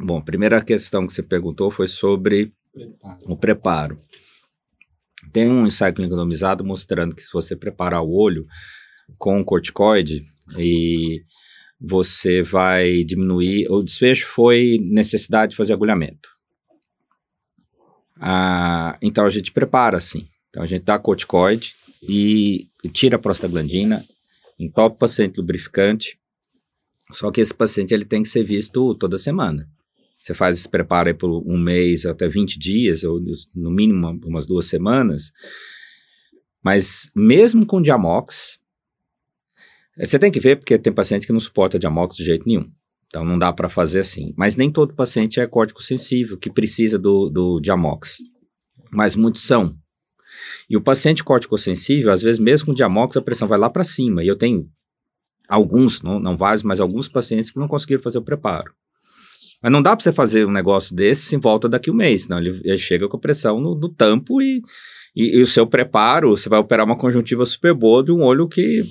Bom, 0.00 0.16
a 0.18 0.22
primeira 0.22 0.60
questão 0.64 1.06
que 1.06 1.12
você 1.12 1.22
perguntou 1.22 1.70
foi 1.70 1.86
sobre 1.86 2.52
o 3.24 3.36
preparo. 3.36 4.00
Tem 5.32 5.48
um 5.48 5.64
ensaio 5.64 5.94
clínico 5.94 6.16
randomizado 6.16 6.64
mostrando 6.64 7.14
que 7.14 7.22
se 7.22 7.32
você 7.32 7.54
preparar 7.54 8.02
o 8.02 8.10
olho 8.10 8.46
com 9.16 9.44
corticoide 9.44 10.24
e 10.58 11.22
você 11.80 12.42
vai 12.42 13.02
diminuir. 13.04 13.66
O 13.70 13.82
desfecho 13.82 14.26
foi 14.26 14.78
necessidade 14.82 15.52
de 15.52 15.56
fazer 15.56 15.72
agulhamento. 15.72 16.28
Ah, 18.20 18.98
então 19.00 19.24
a 19.24 19.30
gente 19.30 19.50
prepara 19.50 19.96
assim. 19.96 20.28
Então 20.50 20.62
a 20.62 20.66
gente 20.66 20.82
dá 20.82 20.98
corticoide 20.98 21.74
e 22.02 22.68
tira 22.92 23.16
a 23.16 23.18
prostaglandina, 23.18 24.04
entope 24.58 24.96
o 24.96 24.98
paciente 24.98 25.38
lubrificante. 25.38 26.18
Só 27.12 27.30
que 27.30 27.40
esse 27.40 27.54
paciente 27.54 27.94
ele 27.94 28.04
tem 28.04 28.22
que 28.22 28.28
ser 28.28 28.44
visto 28.44 28.94
toda 28.94 29.16
semana. 29.18 29.68
Você 30.18 30.34
faz 30.34 30.58
esse 30.58 30.68
preparo 30.68 31.14
por 31.14 31.42
um 31.46 31.58
mês, 31.58 32.04
até 32.04 32.28
20 32.28 32.58
dias, 32.58 33.04
ou 33.04 33.20
no 33.54 33.70
mínimo 33.70 34.20
umas 34.26 34.44
duas 34.44 34.66
semanas. 34.66 35.32
Mas 36.62 37.10
mesmo 37.16 37.64
com 37.64 37.80
Diamox, 37.80 38.59
você 40.06 40.18
tem 40.18 40.30
que 40.30 40.40
ver 40.40 40.56
porque 40.56 40.78
tem 40.78 40.92
paciente 40.92 41.26
que 41.26 41.32
não 41.32 41.40
suporta 41.40 41.78
Diamox 41.78 42.16
de 42.16 42.24
jeito 42.24 42.46
nenhum. 42.46 42.70
Então 43.06 43.24
não 43.24 43.38
dá 43.38 43.52
para 43.52 43.68
fazer 43.68 44.00
assim. 44.00 44.32
Mas 44.36 44.56
nem 44.56 44.70
todo 44.70 44.94
paciente 44.94 45.40
é 45.40 45.46
córtico 45.46 45.82
sensível 45.82 46.38
que 46.38 46.50
precisa 46.50 46.98
do, 46.98 47.28
do 47.28 47.60
Diamox. 47.60 48.18
Mas 48.90 49.16
muitos 49.16 49.42
são. 49.42 49.76
E 50.68 50.76
o 50.76 50.80
paciente 50.80 51.24
córtico 51.24 51.58
sensível, 51.58 52.12
às 52.12 52.22
vezes 52.22 52.38
mesmo 52.38 52.66
com 52.66 52.74
Diamox, 52.74 53.16
a 53.16 53.22
pressão 53.22 53.48
vai 53.48 53.58
lá 53.58 53.68
para 53.68 53.84
cima. 53.84 54.22
E 54.22 54.28
eu 54.28 54.36
tenho 54.36 54.68
alguns, 55.48 56.00
não, 56.00 56.20
não 56.20 56.36
vários, 56.36 56.62
mas 56.62 56.80
alguns 56.80 57.08
pacientes 57.08 57.50
que 57.50 57.58
não 57.58 57.66
conseguiram 57.66 58.02
fazer 58.02 58.18
o 58.18 58.22
preparo. 58.22 58.72
Mas 59.62 59.72
não 59.72 59.82
dá 59.82 59.94
para 59.94 60.02
você 60.02 60.12
fazer 60.12 60.46
um 60.46 60.52
negócio 60.52 60.94
desse 60.94 61.34
em 61.34 61.38
volta 61.38 61.68
daqui 61.68 61.90
um 61.90 61.94
mês, 61.94 62.22
senão 62.22 62.38
ele, 62.38 62.60
ele 62.64 62.78
chega 62.78 63.08
com 63.08 63.16
a 63.16 63.20
pressão 63.20 63.60
no, 63.60 63.74
no 63.74 63.88
tampo 63.88 64.40
e, 64.40 64.62
e, 65.14 65.38
e 65.38 65.42
o 65.42 65.46
seu 65.46 65.66
preparo, 65.66 66.30
você 66.30 66.48
vai 66.48 66.58
operar 66.58 66.86
uma 66.86 66.96
conjuntiva 66.96 67.44
super 67.44 67.74
boa 67.74 68.02
de 68.02 68.12
um 68.12 68.22
olho 68.22 68.48
que. 68.48 68.82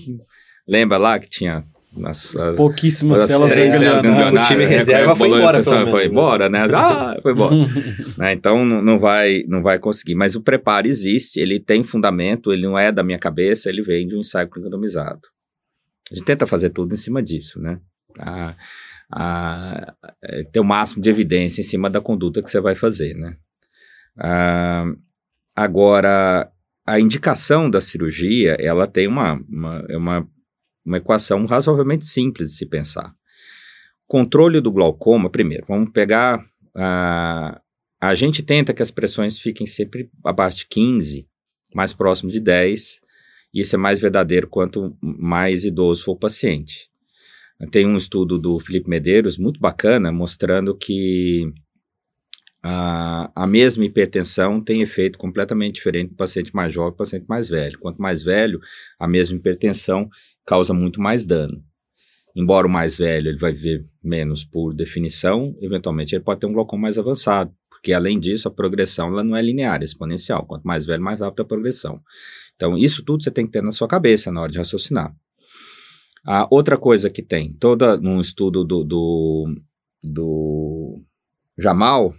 Lembra 0.70 0.98
lá 0.98 1.20
que 1.20 1.28
tinha. 1.28 1.66
Nas, 1.98 2.36
as, 2.36 2.56
Pouquíssimas 2.56 3.22
as 3.22 3.28
células 3.28 3.52
ganglionadas. 3.52 4.44
O 4.44 4.48
time 4.48 4.66
reserva 4.66 5.16
foi 5.16 5.28
embora, 5.28 5.64
Foi 5.64 5.84
menos. 5.84 6.04
embora, 6.06 6.48
né? 6.48 6.66
Ah, 6.72 7.18
foi 7.22 7.32
embora. 7.32 7.56
né? 8.16 8.34
Então 8.34 8.64
não, 8.64 9.00
vai, 9.00 9.44
não 9.48 9.64
vai 9.64 9.80
conseguir. 9.80 10.14
Mas 10.14 10.36
o 10.36 10.42
preparo 10.42 10.88
existe, 10.88 11.40
ele 11.40 11.60
tem 11.60 11.84
fundamento, 11.84 12.54
ele 12.54 12.62
não 12.62 12.78
é 12.78 12.92
da 12.92 13.04
minha 13.04 13.18
cabeça, 13.18 13.70
ele 13.70 13.82
vem 13.82 14.08
de 14.08 14.16
um 14.16 14.20
ensaio 14.20 14.48
randomizado. 14.56 15.22
A 16.12 16.16
gente 16.16 16.26
tenta 16.26 16.46
fazer 16.46 16.70
tudo 16.70 16.94
em 16.94 16.98
cima 16.98 17.24
disso, 17.24 17.60
né? 17.60 17.80
A, 18.20 18.56
a, 19.12 19.94
é, 20.24 20.44
ter 20.44 20.60
o 20.60 20.64
máximo 20.64 21.02
de 21.02 21.10
evidência 21.10 21.62
em 21.62 21.66
cima 21.66 21.90
da 21.90 22.00
conduta 22.00 22.42
que 22.44 22.50
você 22.50 22.62
vai 22.62 22.76
fazer, 22.76 23.16
né? 23.16 23.36
Ah, 24.16 24.86
agora, 25.56 26.52
a 26.86 27.00
indicação 27.00 27.70
da 27.70 27.82
cirurgia, 27.82 28.56
ela 28.60 28.88
tem 28.88 29.08
uma, 29.08 29.40
uma, 29.50 29.86
é 29.90 29.98
uma, 29.98 30.28
uma 30.90 30.98
equação 30.98 31.46
razoavelmente 31.46 32.06
simples 32.06 32.50
de 32.50 32.58
se 32.58 32.66
pensar. 32.66 33.14
Controle 34.08 34.60
do 34.60 34.72
glaucoma, 34.72 35.30
primeiro, 35.30 35.66
vamos 35.68 35.92
pegar. 35.92 36.44
ah, 36.76 37.62
a 38.02 38.16
gente 38.16 38.42
tenta 38.42 38.74
que 38.74 38.82
as 38.82 38.90
pressões 38.90 39.38
fiquem 39.38 39.68
sempre 39.68 40.10
abaixo 40.26 40.60
de 40.60 40.68
15, 40.68 41.28
mais 41.76 41.94
próximo 41.94 42.32
de 42.32 42.40
10. 42.40 43.02
Isso 43.54 43.76
é 43.76 43.78
mais 43.78 44.00
verdadeiro 44.00 44.48
quanto 44.48 44.98
mais 45.02 45.64
idoso 45.64 46.04
for 46.04 46.14
o 46.14 46.20
paciente. 46.20 46.90
Tem 47.72 47.86
um 47.86 47.98
estudo 47.98 48.40
do 48.40 48.60
Felipe 48.60 48.90
Medeiros 48.90 49.38
muito 49.38 49.60
bacana 49.60 50.12
mostrando 50.12 50.76
que 50.76 51.52
a, 52.62 53.32
a 53.34 53.48
mesma 53.48 53.86
hipertensão 53.86 54.60
tem 54.60 54.82
efeito 54.82 55.18
completamente 55.18 55.76
diferente 55.76 56.12
no 56.12 56.18
paciente 56.18 56.54
mais 56.54 56.74
jovem 56.74 56.94
e 56.94 56.98
paciente 56.98 57.26
mais 57.28 57.48
velho. 57.48 57.80
Quanto 57.80 58.02
mais 58.02 58.22
velho, 58.22 58.60
a 59.00 59.08
mesma 59.08 59.38
hipertensão 59.38 60.10
causa 60.46 60.74
muito 60.74 61.02
mais 61.02 61.24
dano. 61.24 61.64
Embora 62.36 62.68
o 62.68 62.70
mais 62.70 62.98
velho 62.98 63.30
ele 63.30 63.38
vai 63.38 63.54
viver 63.54 63.86
menos 64.04 64.44
por 64.44 64.74
definição, 64.74 65.56
eventualmente 65.62 66.16
ele 66.16 66.24
pode 66.24 66.42
ter 66.42 66.48
um 66.48 66.54
glaucoma 66.54 66.84
mais 66.84 66.98
avançado, 66.98 67.52
porque 67.70 67.94
além 67.94 68.20
disso 68.20 68.48
a 68.48 68.52
progressão 68.52 69.08
ela 69.08 69.24
não 69.24 69.36
é 69.36 69.42
linear, 69.42 69.82
é 69.82 69.86
exponencial. 69.86 70.46
Quanto 70.46 70.64
mais 70.64 70.86
velho, 70.86 71.02
mais 71.02 71.22
rápida 71.22 71.44
a 71.44 71.46
progressão. 71.46 72.02
Então 72.56 72.78
isso 72.78 73.04
tudo 73.04 73.24
você 73.24 73.32
tem 73.32 73.46
que 73.46 73.54
ter 73.54 73.64
na 73.64 73.72
sua 73.72 73.88
cabeça 73.88 74.32
na 74.32 74.42
hora 74.42 74.52
de 74.52 74.58
raciocinar. 74.58 75.16
A 76.26 76.46
outra 76.52 76.78
coisa 76.78 77.10
que 77.10 77.24
tem, 77.24 77.54
toda 77.54 77.96
num 77.96 78.20
estudo 78.20 78.66
do, 78.66 78.84
do, 78.84 79.56
do 80.04 81.02
Jamal, 81.58 82.14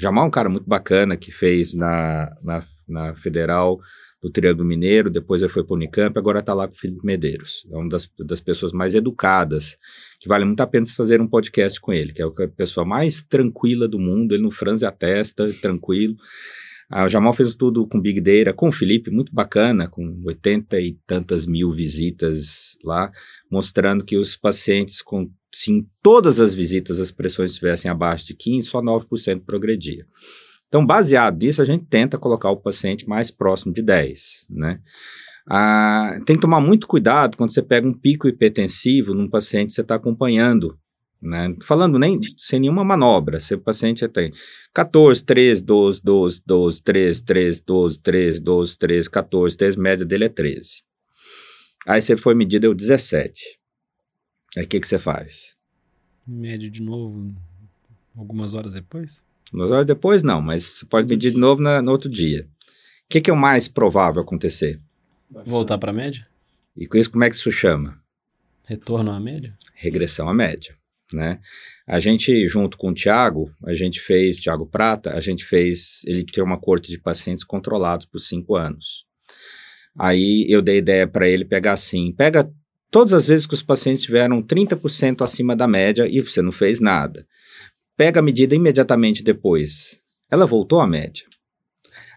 Jamal 0.00 0.24
é 0.24 0.28
um 0.28 0.30
cara 0.30 0.48
muito 0.48 0.66
bacana 0.66 1.16
que 1.16 1.30
fez 1.30 1.74
na, 1.74 2.34
na, 2.42 2.64
na 2.88 3.14
Federal 3.16 3.78
do 4.22 4.30
Triângulo 4.30 4.66
Mineiro, 4.66 5.10
depois 5.10 5.42
ele 5.42 5.50
foi 5.50 5.64
para 5.64 5.72
o 5.72 5.76
Unicamp, 5.76 6.18
agora 6.18 6.40
está 6.40 6.54
lá 6.54 6.66
com 6.66 6.74
o 6.74 6.78
Felipe 6.78 7.04
Medeiros. 7.04 7.66
É 7.70 7.76
uma 7.76 7.88
das, 7.88 8.10
das 8.18 8.40
pessoas 8.40 8.72
mais 8.72 8.94
educadas, 8.94 9.76
que 10.18 10.28
vale 10.28 10.44
muito 10.44 10.60
a 10.60 10.66
pena 10.66 10.86
fazer 10.86 11.20
um 11.20 11.26
podcast 11.26 11.80
com 11.80 11.92
ele, 11.92 12.12
que 12.12 12.22
é 12.22 12.24
a 12.24 12.48
pessoa 12.48 12.84
mais 12.84 13.22
tranquila 13.22 13.86
do 13.86 13.98
mundo, 13.98 14.34
ele 14.34 14.42
não 14.42 14.50
franze 14.50 14.86
a 14.86 14.92
testa, 14.92 15.52
tranquilo. 15.60 16.16
Ah, 16.90 17.04
o 17.04 17.08
Jamal 17.08 17.32
fez 17.32 17.54
tudo 17.54 17.86
com 17.86 18.00
Big 18.00 18.20
Data, 18.20 18.52
com 18.52 18.68
o 18.68 18.72
Felipe, 18.72 19.10
muito 19.10 19.32
bacana, 19.34 19.86
com 19.86 20.22
80 20.26 20.80
e 20.80 20.98
tantas 21.06 21.46
mil 21.46 21.72
visitas 21.72 22.76
lá, 22.82 23.10
mostrando 23.50 24.04
que 24.04 24.16
os 24.16 24.36
pacientes 24.36 25.00
com 25.00 25.30
se 25.52 25.72
em 25.72 25.86
todas 26.02 26.38
as 26.38 26.54
visitas 26.54 27.00
as 27.00 27.10
pressões 27.10 27.52
estivessem 27.52 27.90
abaixo 27.90 28.26
de 28.26 28.34
15, 28.34 28.68
só 28.68 28.80
9% 28.80 29.44
progredia. 29.44 30.06
Então, 30.68 30.86
baseado 30.86 31.42
nisso, 31.42 31.60
a 31.60 31.64
gente 31.64 31.84
tenta 31.86 32.18
colocar 32.18 32.50
o 32.50 32.56
paciente 32.56 33.08
mais 33.08 33.30
próximo 33.30 33.72
de 33.72 33.82
10, 33.82 34.46
né? 34.50 34.80
Ah, 35.48 36.20
tem 36.24 36.36
que 36.36 36.42
tomar 36.42 36.60
muito 36.60 36.86
cuidado 36.86 37.36
quando 37.36 37.52
você 37.52 37.62
pega 37.62 37.88
um 37.88 37.94
pico 37.94 38.28
hipertensivo 38.28 39.14
num 39.14 39.28
paciente 39.28 39.68
que 39.68 39.72
você 39.74 39.80
está 39.80 39.96
acompanhando 39.96 40.78
né? 41.22 41.54
Falando 41.62 41.98
nem 41.98 42.18
sem 42.38 42.60
nenhuma 42.60 42.84
manobra, 42.84 43.38
se 43.38 43.54
o 43.54 43.60
paciente 43.60 44.06
tem 44.08 44.32
14, 44.72 45.22
13, 45.22 45.62
12, 45.62 46.00
12, 46.02 46.42
12, 46.46 46.82
13, 46.82 47.24
13, 47.24 47.62
12, 47.66 48.00
13, 48.00 48.40
12, 48.40 48.78
13, 48.78 49.10
14, 49.10 49.56
13, 49.56 49.78
média 49.78 50.06
dele 50.06 50.24
é 50.24 50.28
13. 50.28 50.82
Aí 51.86 52.00
você 52.00 52.16
foi 52.16 52.34
medir, 52.34 52.58
deu 52.58 52.74
17. 52.74 53.59
Aí 54.56 54.64
o 54.64 54.68
que, 54.68 54.80
que 54.80 54.86
você 54.86 54.98
faz? 54.98 55.56
Mede 56.26 56.68
de 56.68 56.82
novo 56.82 57.34
algumas 58.16 58.54
horas 58.54 58.72
depois? 58.72 59.24
Algumas 59.52 59.70
horas 59.70 59.86
depois 59.86 60.22
não, 60.22 60.40
mas 60.40 60.64
você 60.64 60.86
pode 60.86 61.08
medir 61.08 61.32
de 61.32 61.38
novo 61.38 61.60
na, 61.62 61.80
no 61.82 61.90
outro 61.90 62.08
dia. 62.08 62.48
O 63.04 63.08
que, 63.08 63.20
que 63.20 63.30
é 63.30 63.32
o 63.32 63.36
mais 63.36 63.66
provável 63.68 64.22
acontecer? 64.22 64.80
Voltar 65.46 65.78
para 65.78 65.90
a 65.90 65.94
média? 65.94 66.26
E 66.76 66.86
com 66.86 66.96
isso, 66.96 67.10
como 67.10 67.24
é 67.24 67.30
que 67.30 67.36
isso 67.36 67.50
chama? 67.50 68.00
Retorno 68.64 69.10
à 69.10 69.18
média? 69.18 69.56
Regressão 69.74 70.28
à 70.28 70.34
média 70.34 70.78
né? 71.12 71.40
A 71.86 71.98
gente, 71.98 72.46
junto 72.46 72.78
com 72.78 72.90
o 72.90 72.94
Tiago, 72.94 73.52
a 73.64 73.74
gente 73.74 74.00
fez, 74.00 74.38
Tiago 74.38 74.66
Prata, 74.66 75.12
a 75.12 75.20
gente 75.20 75.44
fez, 75.44 76.02
ele 76.04 76.24
tem 76.24 76.42
uma 76.42 76.58
corte 76.58 76.90
de 76.90 76.98
pacientes 76.98 77.44
controlados 77.44 78.06
por 78.06 78.20
cinco 78.20 78.56
anos. 78.56 79.04
Aí 79.98 80.46
eu 80.48 80.62
dei 80.62 80.78
ideia 80.78 81.06
para 81.06 81.28
ele 81.28 81.44
pegar 81.44 81.72
assim, 81.72 82.12
pega 82.12 82.50
todas 82.90 83.12
as 83.12 83.26
vezes 83.26 83.46
que 83.46 83.54
os 83.54 83.62
pacientes 83.62 84.02
tiveram 84.02 84.42
30% 84.42 85.22
acima 85.22 85.54
da 85.54 85.68
média 85.68 86.06
e 86.08 86.20
você 86.20 86.42
não 86.42 86.52
fez 86.52 86.80
nada. 86.80 87.26
Pega 87.96 88.20
a 88.20 88.22
medida 88.22 88.54
imediatamente 88.54 89.22
depois. 89.22 90.02
Ela 90.30 90.46
voltou 90.46 90.80
à 90.80 90.86
média. 90.86 91.24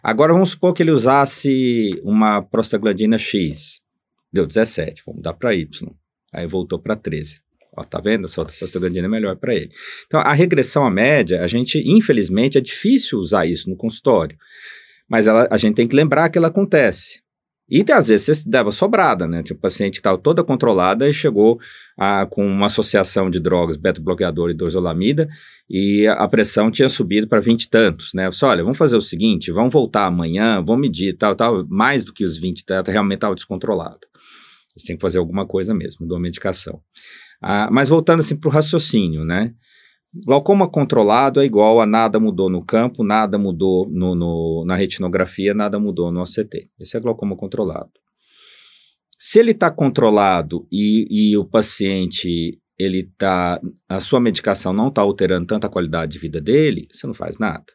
Agora 0.02 0.34
vamos 0.34 0.50
supor 0.50 0.74
que 0.74 0.84
ele 0.84 0.91
usasse 0.91 2.00
uma 2.04 2.41
prostaglandina 2.41 3.18
X. 3.18 3.82
Deu 4.32 4.45
17, 4.45 5.04
vamos 5.06 5.22
dar 5.22 5.34
para 5.34 5.56
Y. 5.56 5.90
Aí 6.34 6.45
voltou 6.45 6.80
para 6.80 6.95
13. 6.95 7.41
Ó, 7.76 7.84
tá 7.84 8.00
vendo? 8.00 8.26
Essa 8.26 8.41
outra 8.41 8.56
prostaglandina 8.58 9.08
é 9.08 9.10
melhor 9.10 9.36
para 9.38 9.56
ele. 9.56 9.72
Então, 10.06 10.20
a 10.20 10.34
regressão 10.34 10.86
à 10.86 10.91
média, 10.91 11.41
a 11.41 11.48
gente, 11.48 11.82
infelizmente, 11.86 12.58
é 12.58 12.62
difícil 12.62 13.18
usar 13.18 13.45
isso 13.45 13.70
no 13.70 13.76
consultório. 13.76 14.38
Mas 15.08 15.26
ela, 15.26 15.48
a 15.50 15.58
gente 15.58 15.76
tem 15.76 15.88
que 15.88 15.95
lembrar 15.95 16.30
que 16.30 16.38
ela 16.38 16.50
acontece. 16.50 17.23
E 17.69 17.84
às 17.91 18.07
vezes 18.07 18.38
você 18.38 18.49
dava 18.49 18.72
sobrada, 18.72 19.26
né? 19.26 19.41
Tipo, 19.41 19.57
o 19.57 19.61
paciente 19.61 19.95
estava 19.95 20.18
toda 20.18 20.44
controlada 20.44 21.10
e 21.10 21.14
chegou 21.14 21.60
a, 21.98 22.26
com 22.26 22.45
uma 22.45 22.65
associação 22.65 23.30
de 23.30 23.40
drogas, 23.40 23.77
beta-bloqueador 23.77 24.49
e 24.49 24.53
dorzolamida, 24.53 25.30
e 25.69 26.06
a, 26.07 26.14
a 26.14 26.27
pressão 26.27 26.69
tinha 26.69 26.90
subido 26.90 27.27
para 27.27 27.40
20 27.40 27.64
e 27.64 27.69
tantos, 27.69 28.11
né? 28.14 28.30
Você, 28.30 28.45
olha, 28.45 28.64
vamos 28.64 28.77
fazer 28.77 28.98
o 28.98 29.02
seguinte, 29.02 29.52
vamos 29.52 29.73
voltar 29.73 30.06
amanhã, 30.06 30.64
vamos 30.64 30.81
medir 30.81 31.14
tal, 31.18 31.35
tal, 31.35 31.65
mais 31.68 32.03
do 32.03 32.14
que 32.14 32.26
os 32.26 32.38
20, 32.38 32.65
tá, 32.65 32.84
realmente 32.85 33.15
estava 33.15 33.35
descontrolado. 33.35 34.07
Você 34.76 34.88
tem 34.88 34.95
que 34.98 35.02
fazer 35.02 35.19
alguma 35.19 35.45
coisa 35.45 35.73
mesmo, 35.73 36.06
de 36.06 36.14
uma 36.14 36.19
medicação. 36.19 36.81
Ah, 37.41 37.69
mas 37.72 37.90
voltando 37.90 38.19
assim 38.19 38.35
para 38.35 38.49
o 38.49 38.52
raciocínio, 38.52 39.23
né? 39.23 39.53
Glaucoma 40.15 40.69
controlado 40.69 41.41
é 41.41 41.45
igual 41.45 41.81
a 41.81 41.88
nada 41.88 42.19
mudou 42.19 42.48
no 42.48 42.64
campo, 42.64 43.03
nada 43.03 43.38
mudou 43.40 43.90
no, 43.90 44.14
no, 44.14 44.64
na 44.65 44.76
retinografia, 44.76 45.56
nada 45.56 45.80
mudou 45.80 46.11
no 46.11 46.22
OCT. 46.22 46.69
Esse 46.80 46.95
é 46.95 46.99
glaucoma 46.99 47.35
controlado. 47.35 47.90
Se 49.18 49.40
ele 49.40 49.52
está 49.52 49.72
controlado 49.72 50.68
e, 50.72 51.31
e, 51.31 51.38
o 51.38 51.44
paciente, 51.44 52.60
ele 52.77 53.11
tá, 53.18 53.60
a 53.90 53.99
sua 53.99 54.19
medicação 54.19 54.72
não 54.72 54.90
está 54.90 55.02
alterando 55.02 55.48
tanta 55.48 55.68
qualidade 55.68 56.11
de 56.11 56.19
vida 56.19 56.40
dele, 56.40 56.88
você 56.91 57.07
não 57.07 57.14
faz 57.14 57.40
nada. 57.40 57.65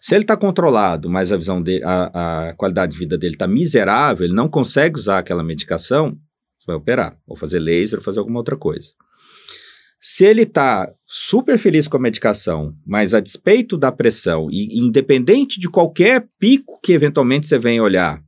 Se 0.00 0.14
ele 0.14 0.24
está 0.24 0.36
controlado, 0.36 1.10
mas 1.10 1.32
a 1.32 1.36
visão 1.36 1.60
dele, 1.60 1.84
a, 1.84 2.48
a 2.48 2.54
qualidade 2.54 2.92
de 2.92 2.98
vida 2.98 3.18
dele 3.18 3.34
está 3.34 3.46
miserável, 3.46 4.24
ele 4.24 4.34
não 4.34 4.48
consegue 4.48 4.98
usar 4.98 5.18
aquela 5.18 5.42
medicação, 5.42 6.16
você 6.58 6.66
vai 6.66 6.76
operar, 6.76 7.18
ou 7.26 7.36
fazer 7.36 7.58
laser, 7.58 7.98
ou 7.98 8.04
fazer 8.04 8.20
alguma 8.20 8.38
outra 8.38 8.56
coisa. 8.56 8.92
Se 10.04 10.24
ele 10.24 10.42
está 10.42 10.92
super 11.06 11.56
feliz 11.56 11.86
com 11.86 11.96
a 11.96 12.00
medicação, 12.00 12.76
mas 12.84 13.14
a 13.14 13.20
despeito 13.20 13.78
da 13.78 13.92
pressão, 13.92 14.50
e 14.50 14.80
independente 14.80 15.60
de 15.60 15.68
qualquer 15.70 16.28
pico 16.40 16.80
que 16.82 16.92
eventualmente 16.92 17.46
você 17.46 17.56
venha 17.56 17.80
olhar, 17.80 18.20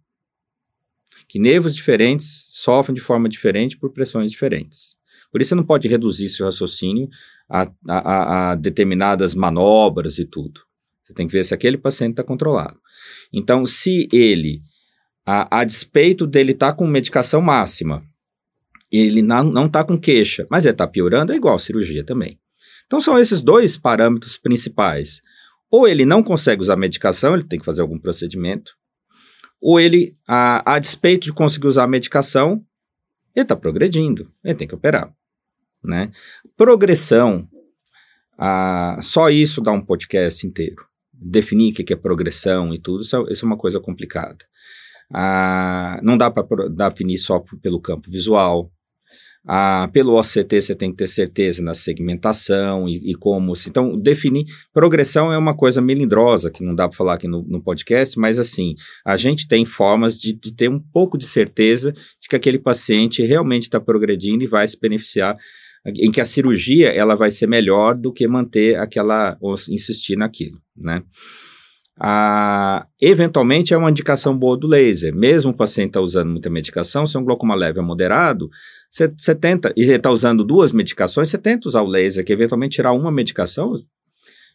que 1.27 1.37
nervos 1.41 1.75
diferentes 1.75 2.47
sofrem 2.51 2.95
de 2.95 3.01
forma 3.01 3.29
diferente 3.29 3.77
por 3.77 3.91
pressões 3.91 4.31
diferentes. 4.31 4.95
Por 5.33 5.41
isso 5.41 5.49
você 5.49 5.57
não 5.57 5.65
pode 5.65 5.89
reduzir 5.89 6.29
seu 6.29 6.47
raciocínio 6.47 7.09
a, 7.51 7.69
a, 7.89 8.53
a 8.53 8.55
determinadas 8.55 9.35
manobras 9.35 10.21
e 10.21 10.25
tudo. 10.25 10.61
Você 11.03 11.13
tem 11.13 11.27
que 11.27 11.33
ver 11.33 11.45
se 11.45 11.55
aquele 11.55 11.77
paciente 11.77 12.13
está 12.13 12.23
controlado. 12.23 12.79
Então, 13.33 13.67
se 13.67 14.09
ele, 14.13 14.63
a, 15.27 15.59
a 15.59 15.65
despeito 15.65 16.25
dele 16.25 16.53
estar 16.53 16.71
tá 16.71 16.79
com 16.79 16.87
medicação 16.87 17.43
máxima, 17.43 18.05
ele 18.99 19.23
não 19.23 19.67
está 19.67 19.83
com 19.83 19.99
queixa, 19.99 20.47
mas 20.51 20.65
ele 20.65 20.73
está 20.73 20.87
piorando, 20.87 21.33
é 21.33 21.37
igual 21.37 21.59
cirurgia 21.59 22.05
também. 22.05 22.39
Então 22.87 23.01
são 23.01 23.19
esses 23.19 23.41
dois 23.41 23.77
parâmetros 23.77 24.37
principais. 24.37 25.23
Ou 25.71 25.89
ele 25.89 26.05
não 26.05 26.23
consegue 26.23 26.63
usar 26.63 26.77
medicação, 26.77 27.35
ele 27.35 27.45
tem 27.45 27.59
que 27.59 27.65
fazer 27.65 27.81
algum 27.81 27.99
procedimento, 27.99 28.77
ou 29.61 29.81
ele, 29.81 30.17
a, 30.29 30.75
a 30.75 30.79
despeito 30.79 31.25
de 31.25 31.33
conseguir 31.33 31.67
usar 31.67 31.85
a 31.85 31.89
medicação, 31.89 32.65
ele 33.35 33.45
está 33.45 33.57
progredindo, 33.57 34.31
ele 34.45 34.55
tem 34.55 34.69
que 34.69 34.75
operar. 34.75 35.13
Né? 35.83 36.13
Progressão, 36.57 37.49
a, 38.39 39.01
só 39.03 39.31
isso 39.31 39.61
dá 39.61 39.73
um 39.73 39.81
podcast 39.81 40.47
inteiro. 40.47 40.85
Definir 41.13 41.73
o 41.73 41.75
que 41.75 41.93
é 41.93 41.97
progressão 41.97 42.75
e 42.75 42.79
tudo, 42.79 43.03
isso 43.03 43.17
é, 43.17 43.33
isso 43.33 43.45
é 43.45 43.49
uma 43.49 43.57
coisa 43.57 43.81
complicada. 43.81 44.45
Não 46.03 46.17
dá 46.17 46.31
para 46.31 46.69
definir 46.69 47.19
só 47.19 47.43
pelo 47.63 47.81
campo 47.81 48.11
visual, 48.11 48.71
ah, 49.47 49.91
pelo 49.93 50.19
OCT 50.19 50.63
você 50.63 50.75
tem 50.75 50.91
que 50.91 50.97
ter 50.97 51.07
certeza 51.07 51.63
na 51.63 51.75
segmentação 51.75 52.89
e, 52.89 53.11
e 53.11 53.15
como. 53.15 53.53
Então, 53.67 53.99
definir. 53.99 54.47
Progressão 54.73 55.31
é 55.31 55.37
uma 55.37 55.55
coisa 55.55 55.83
melindrosa, 55.83 56.51
que 56.51 56.65
não 56.65 56.75
dá 56.75 56.89
para 56.89 56.97
falar 56.97 57.15
aqui 57.15 57.29
no, 57.29 57.43
no, 57.43 57.63
podcast, 57.63 58.19
mas 58.19 58.39
assim, 58.39 58.75
a 59.05 59.19
gente 59.19 59.47
tem 59.47 59.67
formas 59.67 60.19
de, 60.19 60.33
de, 60.33 60.55
ter 60.55 60.71
um 60.71 60.81
pouco 60.81 61.19
de 61.19 61.27
certeza 61.27 61.93
de 61.93 62.29
que 62.29 62.37
aquele 62.37 62.59
paciente 62.59 63.23
realmente 63.23 63.65
está 63.65 63.79
progredindo 63.79 64.45
e 64.45 64.47
vai 64.47 64.67
se 64.67 64.81
beneficiar, 64.81 65.37
em 65.87 66.11
que 66.11 66.23
a 66.23 66.25
cirurgia 66.25 66.89
ela 66.89 67.15
vai 67.15 67.31
ser 67.31 67.47
melhor 67.47 67.95
do 67.95 68.13
que 68.13 68.27
manter 68.27 68.79
aquela, 68.79 69.37
ou 69.43 69.55
insistir 69.69 70.17
naquilo, 70.17 70.59
né? 70.75 71.03
Ah, 72.01 72.87
eventualmente 73.01 73.73
é 73.73 73.77
uma 73.77 73.91
indicação 73.91 74.37
boa 74.37 74.57
do 74.57 74.67
laser. 74.67 75.15
Mesmo 75.15 75.53
o 75.53 75.57
paciente 75.57 75.91
está 75.91 76.01
usando 76.01 76.31
muita 76.31 76.51
medicação, 76.51 77.07
se 77.07 77.17
é 77.17 77.21
um 77.21 77.25
glaucoma 77.25 77.55
leve 77.55 77.79
ou 77.79 77.85
moderado, 77.85 78.51
você 78.95 79.35
tenta, 79.35 79.73
e 79.77 79.83
ele 79.83 79.97
está 79.97 80.09
usando 80.09 80.45
duas 80.45 80.71
medicações, 80.71 81.29
você 81.29 81.37
tenta 81.37 81.67
usar 81.67 81.83
o 81.83 81.87
laser, 81.89 82.25
que 82.25 82.33
eventualmente 82.33 82.77
tirar 82.77 82.93
uma 82.93 83.11
medicação. 83.11 83.75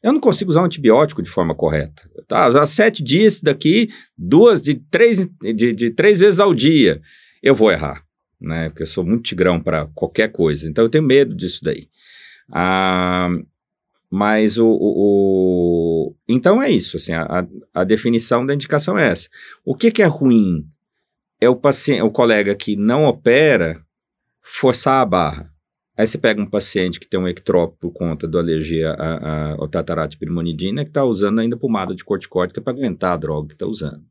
Eu 0.02 0.14
não 0.14 0.20
consigo 0.22 0.50
usar 0.50 0.62
um 0.62 0.66
antibiótico 0.66 1.22
de 1.22 1.30
forma 1.30 1.54
correta. 1.54 2.10
Tá? 2.26 2.48
Usar 2.48 2.66
sete 2.66 3.04
dias 3.04 3.42
daqui, 3.42 3.90
duas 4.18 4.62
de 4.62 4.76
três, 4.76 5.28
de, 5.42 5.74
de 5.74 5.90
três 5.92 6.22
vezes 6.22 6.40
ao 6.40 6.54
dia. 6.54 7.02
Eu 7.44 7.54
vou 7.54 7.70
errar, 7.70 8.02
né? 8.40 8.70
Porque 8.70 8.84
eu 8.84 8.88
sou 8.88 9.04
muito 9.04 9.24
tigrão 9.24 9.60
para 9.60 9.88
qualquer 9.88 10.32
coisa. 10.32 10.70
Então 10.70 10.86
eu 10.86 10.90
tenho 10.90 11.04
medo 11.04 11.36
disso 11.36 11.60
daí. 11.62 11.90
Ah, 12.50 13.28
mas 14.10 14.58
o, 14.58 14.68
o, 14.68 14.72
o, 14.72 16.16
Então 16.30 16.64
é 16.64 16.72
isso, 16.72 16.96
assim, 16.96 17.12
a, 17.12 17.46
a 17.74 17.84
definição 17.84 18.46
da 18.46 18.54
indicação 18.54 18.98
é 18.98 19.10
essa. 19.10 19.28
O 19.66 19.76
que, 19.76 19.92
que 19.92 20.02
é 20.02 20.08
ruim? 20.08 20.66
É 21.42 21.50
o 21.50 21.58
paciente, 21.58 22.02
o 22.04 22.10
colega 22.10 22.56
que 22.56 22.78
não 22.78 23.04
opera 23.04 23.86
forçar 24.50 25.02
a 25.02 25.06
barra. 25.06 25.54
Aí 25.98 26.08
você 26.08 26.18
pega 26.18 26.42
um 26.42 26.50
paciente 26.50 27.00
que 27.00 27.08
tem 27.08 27.20
um 27.20 27.28
ectrópico 27.28 27.80
por 27.80 27.92
conta 27.92 28.28
da 28.28 28.40
alergia 28.40 28.96
ao 29.58 29.68
tatarato 29.68 30.18
que 30.18 30.26
está 30.90 31.04
usando 31.04 31.40
ainda 31.40 31.58
pomada 31.58 31.94
de 31.94 32.06
corticóide 32.06 32.54
para 32.54 32.72
aguentar 32.72 33.14
a 33.14 33.18
droga 33.18 33.50
que 33.50 33.54
está 33.54 33.66
usando. 33.66 34.04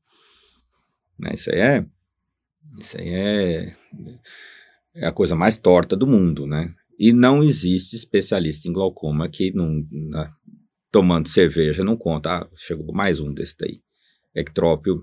Né? 1.19 1.31
Isso 1.35 1.51
aí 1.51 1.61
é 1.61 1.87
isso 2.79 2.99
aí 2.99 3.09
é, 3.09 3.77
é 4.95 5.07
a 5.07 5.13
coisa 5.13 5.35
mais 5.35 5.57
torta 5.57 5.97
do 5.97 6.07
mundo, 6.07 6.47
né? 6.47 6.75
E 6.99 7.13
não 7.13 7.43
existe 7.43 7.97
especialista 7.97 8.69
em 8.69 8.73
glaucoma 8.73 9.29
que 9.29 9.53
não, 9.53 9.87
na, 9.91 10.33
tomando 10.91 11.29
cerveja 11.29 11.83
não 11.83 11.97
conta, 11.97 12.31
ah, 12.31 12.49
chegou 12.55 12.93
mais 12.93 13.19
um 13.19 13.33
desse 13.33 13.57
daí. 13.59 13.81
Ectrópio 14.35 15.03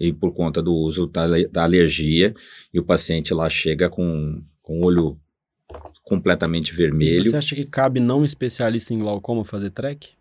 e 0.00 0.12
por 0.12 0.32
conta 0.32 0.62
do 0.62 0.74
uso 0.74 1.06
da, 1.06 1.26
da 1.50 1.62
alergia, 1.62 2.34
e 2.72 2.80
o 2.80 2.84
paciente 2.84 3.34
lá 3.34 3.50
chega 3.50 3.90
com, 3.90 4.42
com 4.62 4.80
o 4.80 4.84
olho 4.84 5.20
completamente 6.02 6.74
vermelho. 6.74 7.24
Você 7.24 7.36
acha 7.36 7.54
que 7.54 7.66
cabe 7.66 8.00
não 8.00 8.24
especialista 8.24 8.94
em 8.94 8.98
glaucoma 8.98 9.44
fazer 9.44 9.70
track? 9.70 10.12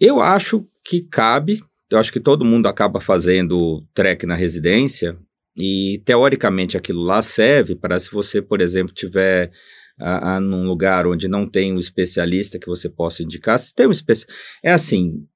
Eu 0.00 0.20
acho 0.20 0.64
que 0.84 1.00
cabe, 1.00 1.60
eu 1.90 1.98
acho 1.98 2.12
que 2.12 2.20
todo 2.20 2.44
mundo 2.44 2.68
acaba 2.68 3.00
fazendo 3.00 3.84
track 3.92 4.24
na 4.24 4.36
residência, 4.36 5.18
e 5.58 6.00
teoricamente 6.04 6.76
aquilo 6.76 7.02
lá 7.02 7.20
serve 7.20 7.74
para 7.74 7.98
se 7.98 8.12
você, 8.12 8.40
por 8.40 8.60
exemplo, 8.60 8.94
tiver 8.94 9.50
a, 9.98 10.36
a, 10.36 10.40
num 10.40 10.66
lugar 10.66 11.06
onde 11.06 11.28
não 11.28 11.46
tem 11.48 11.72
um 11.72 11.78
especialista 11.78 12.58
que 12.58 12.66
você 12.66 12.88
possa 12.88 13.22
indicar. 13.22 13.58
Se 13.58 13.74
tem 13.74 13.86
um 13.86 13.90
especialista. 13.90 14.42
É 14.62 14.72
assim: 14.72 15.26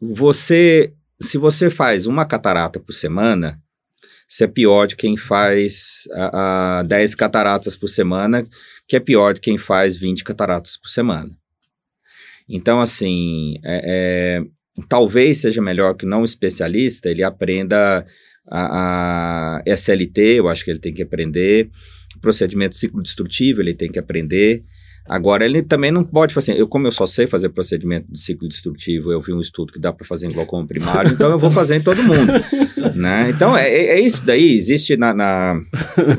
você. 0.00 0.92
Se 1.20 1.38
você 1.38 1.70
faz 1.70 2.06
uma 2.06 2.26
catarata 2.26 2.78
por 2.78 2.92
semana, 2.92 3.58
você 4.28 4.44
é 4.44 4.48
pior 4.48 4.86
de 4.86 4.96
quem 4.96 5.16
faz 5.16 6.02
a, 6.12 6.80
a 6.80 6.82
10 6.82 7.14
cataratas 7.14 7.74
por 7.74 7.88
semana, 7.88 8.46
que 8.86 8.96
é 8.96 9.00
pior 9.00 9.32
de 9.32 9.40
quem 9.40 9.56
faz 9.56 9.96
20 9.96 10.22
cataratas 10.24 10.76
por 10.76 10.88
semana. 10.88 11.30
Então, 12.48 12.80
assim, 12.80 13.58
é, 13.64 14.40
é, 14.42 14.44
talvez 14.88 15.40
seja 15.40 15.62
melhor 15.62 15.94
que 15.94 16.06
não 16.06 16.24
especialista 16.24 17.08
ele 17.08 17.22
aprenda 17.22 18.06
a, 18.50 19.58
a 19.58 19.62
SLT, 19.66 20.20
eu 20.38 20.48
acho 20.48 20.64
que 20.64 20.70
ele 20.70 20.78
tem 20.78 20.94
que 20.94 21.02
aprender, 21.02 21.70
procedimento 22.20 22.76
ciclo 22.76 23.02
destrutivo, 23.02 23.60
ele 23.60 23.74
tem 23.74 23.90
que 23.90 23.98
aprender. 23.98 24.62
Agora, 25.08 25.44
ele 25.44 25.62
também 25.62 25.92
não 25.92 26.02
pode 26.02 26.34
fazer 26.34 26.52
assim, 26.52 26.60
eu, 26.60 26.66
como 26.66 26.88
eu 26.88 26.92
só 26.92 27.06
sei 27.06 27.28
fazer 27.28 27.48
procedimento 27.50 28.10
de 28.10 28.18
ciclo 28.18 28.48
destrutivo, 28.48 29.12
eu 29.12 29.20
vi 29.20 29.32
um 29.32 29.38
estudo 29.38 29.72
que 29.72 29.78
dá 29.78 29.92
para 29.92 30.04
fazer 30.04 30.26
em 30.26 30.32
glaucoma 30.32 30.66
primário, 30.66 31.12
então 31.12 31.30
eu 31.30 31.38
vou 31.38 31.50
fazer 31.50 31.76
em 31.76 31.80
todo 31.80 32.02
mundo. 32.02 32.32
né? 32.94 33.30
Então, 33.30 33.56
é, 33.56 33.68
é, 33.68 33.98
é, 33.98 34.00
isso 34.00 34.26
daí. 34.26 34.56
Existe 34.56 34.96
na, 34.96 35.14
na, 35.14 35.60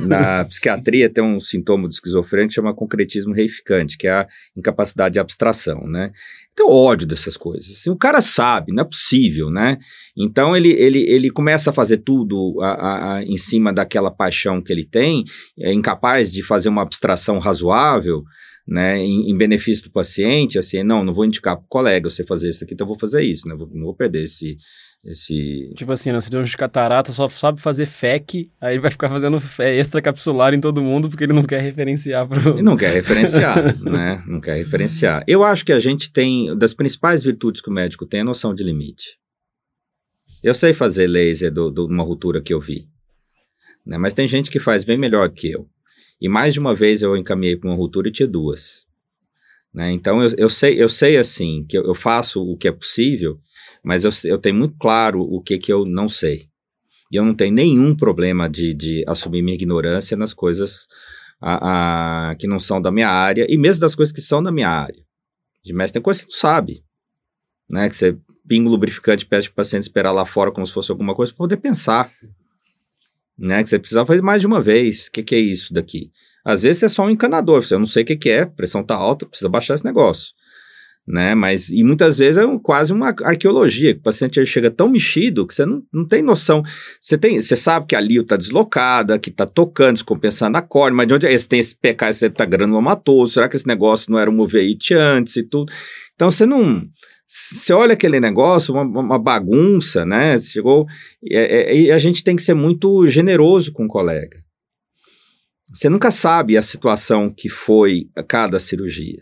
na, 0.08 0.46
psiquiatria, 0.46 1.10
tem 1.10 1.22
um 1.22 1.40
sintoma 1.40 1.88
de 1.90 1.96
esquizofrenia 1.96 2.48
que 2.48 2.54
chama 2.54 2.74
concretismo 2.74 3.34
reificante, 3.34 3.98
que 3.98 4.08
é 4.08 4.12
a 4.12 4.28
incapacidade 4.56 5.14
de 5.14 5.20
abstração, 5.20 5.86
né? 5.86 6.12
Tenho 6.58 6.72
ódio 6.72 7.06
dessas 7.06 7.38
coisas. 7.38 7.70
Assim, 7.70 7.92
o 7.92 7.96
cara 7.96 8.20
sabe, 8.20 8.74
não 8.74 8.82
é 8.82 8.84
possível, 8.84 9.52
né? 9.52 9.78
Então 10.18 10.58
ele, 10.58 10.72
ele, 10.72 11.02
ele 11.08 11.30
começa 11.30 11.70
a 11.70 11.74
fazer 11.74 11.98
tudo 11.98 12.60
a, 12.60 12.72
a, 12.72 13.14
a, 13.14 13.24
em 13.24 13.38
cima 13.38 13.72
daquela 13.72 14.10
paixão 14.10 14.60
que 14.60 14.74
ele 14.74 14.84
tem, 14.84 15.24
é 15.60 15.72
incapaz 15.72 16.34
de 16.34 16.42
fazer 16.42 16.68
uma 16.68 16.82
abstração 16.82 17.38
razoável, 17.38 18.24
né, 18.68 19.00
em, 19.00 19.30
em, 19.30 19.38
benefício 19.38 19.86
do 19.86 19.92
paciente, 19.92 20.60
assim, 20.60 20.84
não, 20.84 21.04
não 21.04 21.14
vou 21.14 21.24
indicar 21.24 21.56
para 21.56 21.64
o 21.64 21.70
colega 21.70 22.10
você 22.10 22.26
fazer 22.26 22.50
isso 22.50 22.64
aqui, 22.64 22.74
então 22.74 22.84
eu 22.84 22.90
vou 22.90 23.00
fazer 23.00 23.24
isso, 23.24 23.48
né, 23.48 23.56
vou, 23.56 23.70
não 23.72 23.86
vou 23.86 23.96
perder 23.96 24.26
esse, 24.26 24.58
esse... 25.06 25.74
Tipo 25.76 25.94
assim, 25.94 26.12
não, 26.12 26.20
se 26.20 26.30
deu 26.30 26.42
um 26.42 26.44
de 26.44 26.58
catarata, 26.58 27.14
só 27.14 27.30
sabe 27.30 27.62
fazer 27.62 27.86
FEC, 27.86 28.52
aí 28.60 28.74
ele 28.74 28.82
vai 28.82 28.92
ficar 28.92 29.08
fazendo 29.08 29.42
extra 29.60 30.02
capsular 30.02 30.54
em 30.54 30.60
todo 30.60 30.82
mundo 30.82 31.10
porque 31.10 31.24
ele 31.24 31.32
não 31.32 31.44
quer 31.44 31.62
referenciar 31.62 32.28
pro... 32.28 32.56
Ele 32.56 32.62
não 32.62 32.76
quer 32.76 32.94
referenciar, 32.94 33.56
né, 33.80 34.22
não 34.28 34.42
quer 34.42 34.58
referenciar. 34.58 35.24
Eu 35.26 35.46
acho 35.46 35.64
que 35.64 35.72
a 35.72 35.80
gente 35.80 36.12
tem, 36.12 36.56
das 36.58 36.74
principais 36.74 37.24
virtudes 37.24 37.62
que 37.62 37.70
o 37.70 37.74
médico 37.74 38.06
tem, 38.06 38.20
é 38.20 38.22
a 38.22 38.26
noção 38.26 38.54
de 38.54 38.64
limite. 38.64 39.18
Eu 40.44 40.54
sei 40.54 40.74
fazer 40.74 41.08
laser 41.08 41.52
de 41.52 41.62
uma 41.62 42.04
ruptura 42.04 42.42
que 42.42 42.54
eu 42.54 42.60
vi, 42.60 42.86
né, 43.86 43.98
mas 43.98 44.14
tem 44.14 44.28
gente 44.28 44.52
que 44.52 44.60
faz 44.60 44.84
bem 44.84 44.98
melhor 44.98 45.30
que 45.30 45.52
eu. 45.52 45.70
E 46.20 46.28
mais 46.28 46.54
de 46.54 46.60
uma 46.60 46.74
vez 46.74 47.02
eu 47.02 47.16
encaminhei 47.16 47.56
para 47.56 47.70
uma 47.70 47.76
ruptura 47.76 48.10
e 48.10 48.12
tinha 48.12 48.28
duas. 48.28 48.86
Né? 49.74 49.92
Então 49.92 50.22
eu, 50.22 50.34
eu, 50.38 50.50
sei, 50.50 50.82
eu 50.82 50.90
sei 50.90 51.18
assim, 51.18 51.66
que 51.68 51.78
eu, 51.78 51.84
eu 51.84 51.94
faço 51.94 52.44
o 52.44 52.58
que 52.58 52.68
é 52.68 52.72
possível, 52.72 53.40
mas 53.84 54.04
eu, 54.04 54.12
eu 54.24 54.38
tenho 54.38 54.56
muito 54.56 54.76
claro 54.80 55.22
o 55.22 55.42
que, 55.42 55.58
que 55.58 55.72
eu 55.72 55.86
não 55.86 56.10
sei. 56.10 56.50
E 57.12 57.16
eu 57.16 57.24
não 57.24 57.34
tenho 57.34 57.54
nenhum 57.54 57.96
problema 57.96 58.50
de, 58.50 58.74
de 58.74 59.04
assumir 59.08 59.42
minha 59.42 59.56
ignorância 59.56 60.18
nas 60.18 60.34
coisas 60.34 60.88
a, 61.40 62.32
a, 62.32 62.36
que 62.36 62.48
não 62.48 62.60
são 62.60 62.82
da 62.82 62.92
minha 62.92 63.10
área, 63.10 63.46
e 63.48 63.58
mesmo 63.58 63.82
das 63.82 63.96
coisas 63.96 64.14
que 64.14 64.22
são 64.22 64.42
da 64.42 64.52
minha 64.52 64.70
área. 64.70 65.06
De 65.64 65.74
mestre, 65.74 65.94
tem 65.94 66.02
coisa 66.02 66.22
que 66.22 66.26
você 66.26 66.34
não 66.34 66.40
sabe. 66.40 66.84
Né? 67.70 67.90
Que 67.90 67.96
você 67.96 68.18
pinga 68.48 68.70
lubrificante 68.70 69.26
pede 69.26 69.50
para 69.50 69.54
o 69.54 69.56
paciente 69.56 69.84
esperar 69.84 70.12
lá 70.12 70.26
fora 70.26 70.52
como 70.52 70.66
se 70.66 70.74
fosse 70.74 70.90
alguma 70.90 71.14
coisa 71.14 71.32
para 71.34 71.38
poder 71.38 71.58
pensar 71.58 72.12
né? 73.40 73.64
Que 73.64 73.70
você 73.70 73.80
precisava 73.80 74.08
fazer 74.08 74.22
mais 74.22 74.42
de 74.42 74.48
uma 74.48 74.62
vez. 74.62 75.08
O 75.08 75.12
que, 75.12 75.24
que 75.24 75.36
é 75.36 75.40
isso 75.40 75.74
daqui? 75.74 76.12
Às 76.44 76.62
vezes 76.62 76.84
é 76.84 76.88
só 76.88 77.06
um 77.06 77.10
encanador, 77.10 77.62
você 77.62 77.78
não 77.78 77.86
sei 77.86 78.04
o 78.04 78.06
que, 78.06 78.16
que 78.16 78.30
é, 78.30 78.46
pressão 78.46 78.82
tá 78.82 78.96
alta, 78.96 79.26
precisa 79.26 79.50
baixar 79.50 79.76
esse 79.76 79.84
negócio. 79.84 80.34
Né? 81.06 81.36
Mas, 81.36 81.70
e 81.70 81.84
muitas 81.84 82.18
vezes 82.18 82.38
é 82.38 82.46
um, 82.46 82.58
quase 82.58 82.94
uma 82.94 83.14
arqueologia, 83.24 83.94
que 83.94 84.00
o 84.00 84.04
paciente 84.04 84.46
chega 84.46 84.72
tão 84.72 84.90
mexido 84.90 85.46
que 85.46 85.54
você 85.54 85.66
não, 85.66 85.82
não 85.92 86.06
tem 86.06 86.22
noção. 86.22 86.64
Você, 87.00 87.18
tem, 87.18 87.42
você 87.42 87.56
sabe 87.56 87.88
que 87.88 87.96
a 87.96 88.00
lio 88.00 88.22
está 88.22 88.38
deslocada, 88.38 89.20
que 89.20 89.30
está 89.30 89.46
tocando, 89.46 89.94
descompensando 89.94 90.58
a 90.58 90.62
corda, 90.62 90.96
mas 90.96 91.08
de 91.08 91.14
onde 91.14 91.28
é? 91.28 91.38
Você 91.38 91.48
tem 91.48 91.60
esse 91.60 91.76
PK, 91.76 92.14
você 92.14 92.26
está 92.28 92.46
granulomatoso, 92.46 93.34
será 93.34 93.50
que 93.50 93.58
esse 93.58 93.68
negócio 93.68 94.10
não 94.10 94.18
era 94.18 94.32
um 94.32 94.40
uveíte 94.40 94.94
antes 94.94 95.36
e 95.36 95.44
tudo? 95.44 95.72
Então 96.16 96.32
você 96.32 96.46
não 96.46 96.88
você 97.28 97.74
olha 97.74 97.92
aquele 97.92 98.22
negócio, 98.22 98.74
uma, 98.74 98.84
uma 98.84 99.20
bagunça, 99.20 100.06
né? 100.06 100.40
Chegou. 100.40 100.88
É, 101.30 101.74
é, 101.74 101.78
e 101.78 101.92
a 101.92 101.98
gente 101.98 102.24
tem 102.24 102.38
que 102.38 102.42
ser 102.42 102.54
muito 102.54 103.06
generoso 103.10 103.74
com 103.74 103.84
o 103.84 103.90
colega. 103.90 104.42
Você 105.74 105.90
nunca 105.90 106.10
sabe 106.10 106.58
a 106.58 106.64
situação 106.64 107.30
que 107.30 107.50
foi 107.50 108.10
cada 108.30 108.62
cirurgia. 108.62 109.22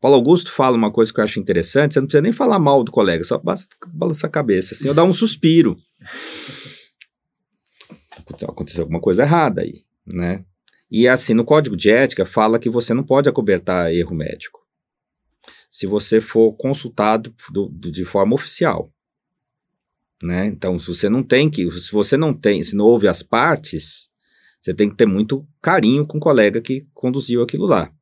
Paulo 0.00 0.16
Augusto 0.16 0.50
fala 0.50 0.76
uma 0.76 0.90
coisa 0.90 1.12
que 1.12 1.20
eu 1.20 1.24
acho 1.24 1.38
interessante, 1.38 1.92
você 1.92 2.00
não 2.00 2.06
precisa 2.06 2.22
nem 2.22 2.32
falar 2.32 2.58
mal 2.58 2.82
do 2.82 2.92
colega, 2.92 3.24
só 3.24 3.38
basta 3.38 3.76
balançar 3.88 4.28
a 4.28 4.32
cabeça, 4.32 4.74
assim, 4.74 4.88
ou 4.88 4.94
dar 4.94 5.04
um 5.04 5.12
suspiro. 5.12 5.76
Aconteceu 8.48 8.82
alguma 8.82 9.00
coisa 9.00 9.22
errada 9.22 9.62
aí, 9.62 9.84
né? 10.06 10.44
E 10.90 11.08
assim, 11.08 11.34
no 11.34 11.44
código 11.44 11.76
de 11.76 11.90
ética 11.90 12.24
fala 12.24 12.58
que 12.58 12.70
você 12.70 12.94
não 12.94 13.02
pode 13.02 13.28
acobertar 13.28 13.92
erro 13.92 14.14
médico 14.14 14.65
se 15.76 15.86
você 15.86 16.22
for 16.22 16.54
consultado 16.54 17.34
do, 17.50 17.68
de 17.68 18.02
forma 18.02 18.34
oficial. 18.34 18.90
Né? 20.22 20.46
Então, 20.46 20.78
se 20.78 20.86
você 20.86 21.06
não 21.06 21.22
tem 21.22 21.50
que, 21.50 21.70
se 21.70 21.92
você 21.92 22.16
não 22.16 22.32
tem, 22.32 22.64
se 22.64 22.74
não 22.74 22.86
ouve 22.86 23.06
as 23.06 23.22
partes, 23.22 24.08
você 24.58 24.72
tem 24.72 24.88
que 24.88 24.96
ter 24.96 25.04
muito 25.04 25.46
carinho 25.60 26.06
com 26.06 26.16
o 26.16 26.20
colega 26.20 26.62
que 26.62 26.86
conduziu 26.94 27.42
aquilo 27.42 27.66
lá. 27.66 27.92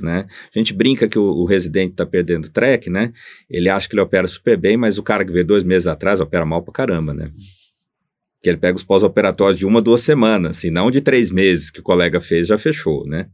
Né? 0.00 0.26
A 0.54 0.58
gente 0.58 0.72
brinca 0.72 1.06
que 1.06 1.18
o, 1.18 1.24
o 1.24 1.44
residente 1.44 1.90
está 1.90 2.06
perdendo 2.06 2.48
track, 2.48 2.88
né? 2.88 3.12
Ele 3.50 3.68
acha 3.68 3.86
que 3.86 3.94
ele 3.94 4.00
opera 4.00 4.26
super 4.26 4.56
bem, 4.56 4.78
mas 4.78 4.96
o 4.96 5.02
cara 5.02 5.26
que 5.26 5.30
veio 5.30 5.44
dois 5.44 5.62
meses 5.62 5.86
atrás 5.86 6.20
opera 6.20 6.46
mal 6.46 6.62
pra 6.62 6.72
caramba, 6.72 7.12
né? 7.12 7.30
Que 8.42 8.48
ele 8.48 8.56
pega 8.56 8.78
os 8.78 8.82
pós-operatórios 8.82 9.58
de 9.58 9.66
uma, 9.66 9.82
duas 9.82 10.00
semanas, 10.00 10.56
assim, 10.56 10.70
não 10.70 10.90
de 10.90 11.02
três 11.02 11.30
meses 11.30 11.70
que 11.70 11.80
o 11.80 11.84
colega 11.84 12.18
fez 12.18 12.46
já 12.46 12.56
fechou, 12.56 13.04
né? 13.06 13.28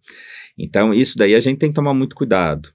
Então, 0.58 0.92
isso 0.92 1.16
daí 1.16 1.36
a 1.36 1.40
gente 1.40 1.58
tem 1.60 1.70
que 1.70 1.76
tomar 1.76 1.94
muito 1.94 2.16
cuidado. 2.16 2.74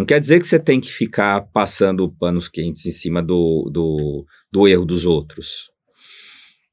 Não 0.00 0.06
quer 0.06 0.18
dizer 0.18 0.40
que 0.40 0.48
você 0.48 0.58
tem 0.58 0.80
que 0.80 0.90
ficar 0.90 1.42
passando 1.52 2.10
panos 2.10 2.48
quentes 2.48 2.86
em 2.86 2.90
cima 2.90 3.22
do, 3.22 3.68
do, 3.70 4.24
do 4.50 4.66
erro 4.66 4.86
dos 4.86 5.04
outros. 5.04 5.70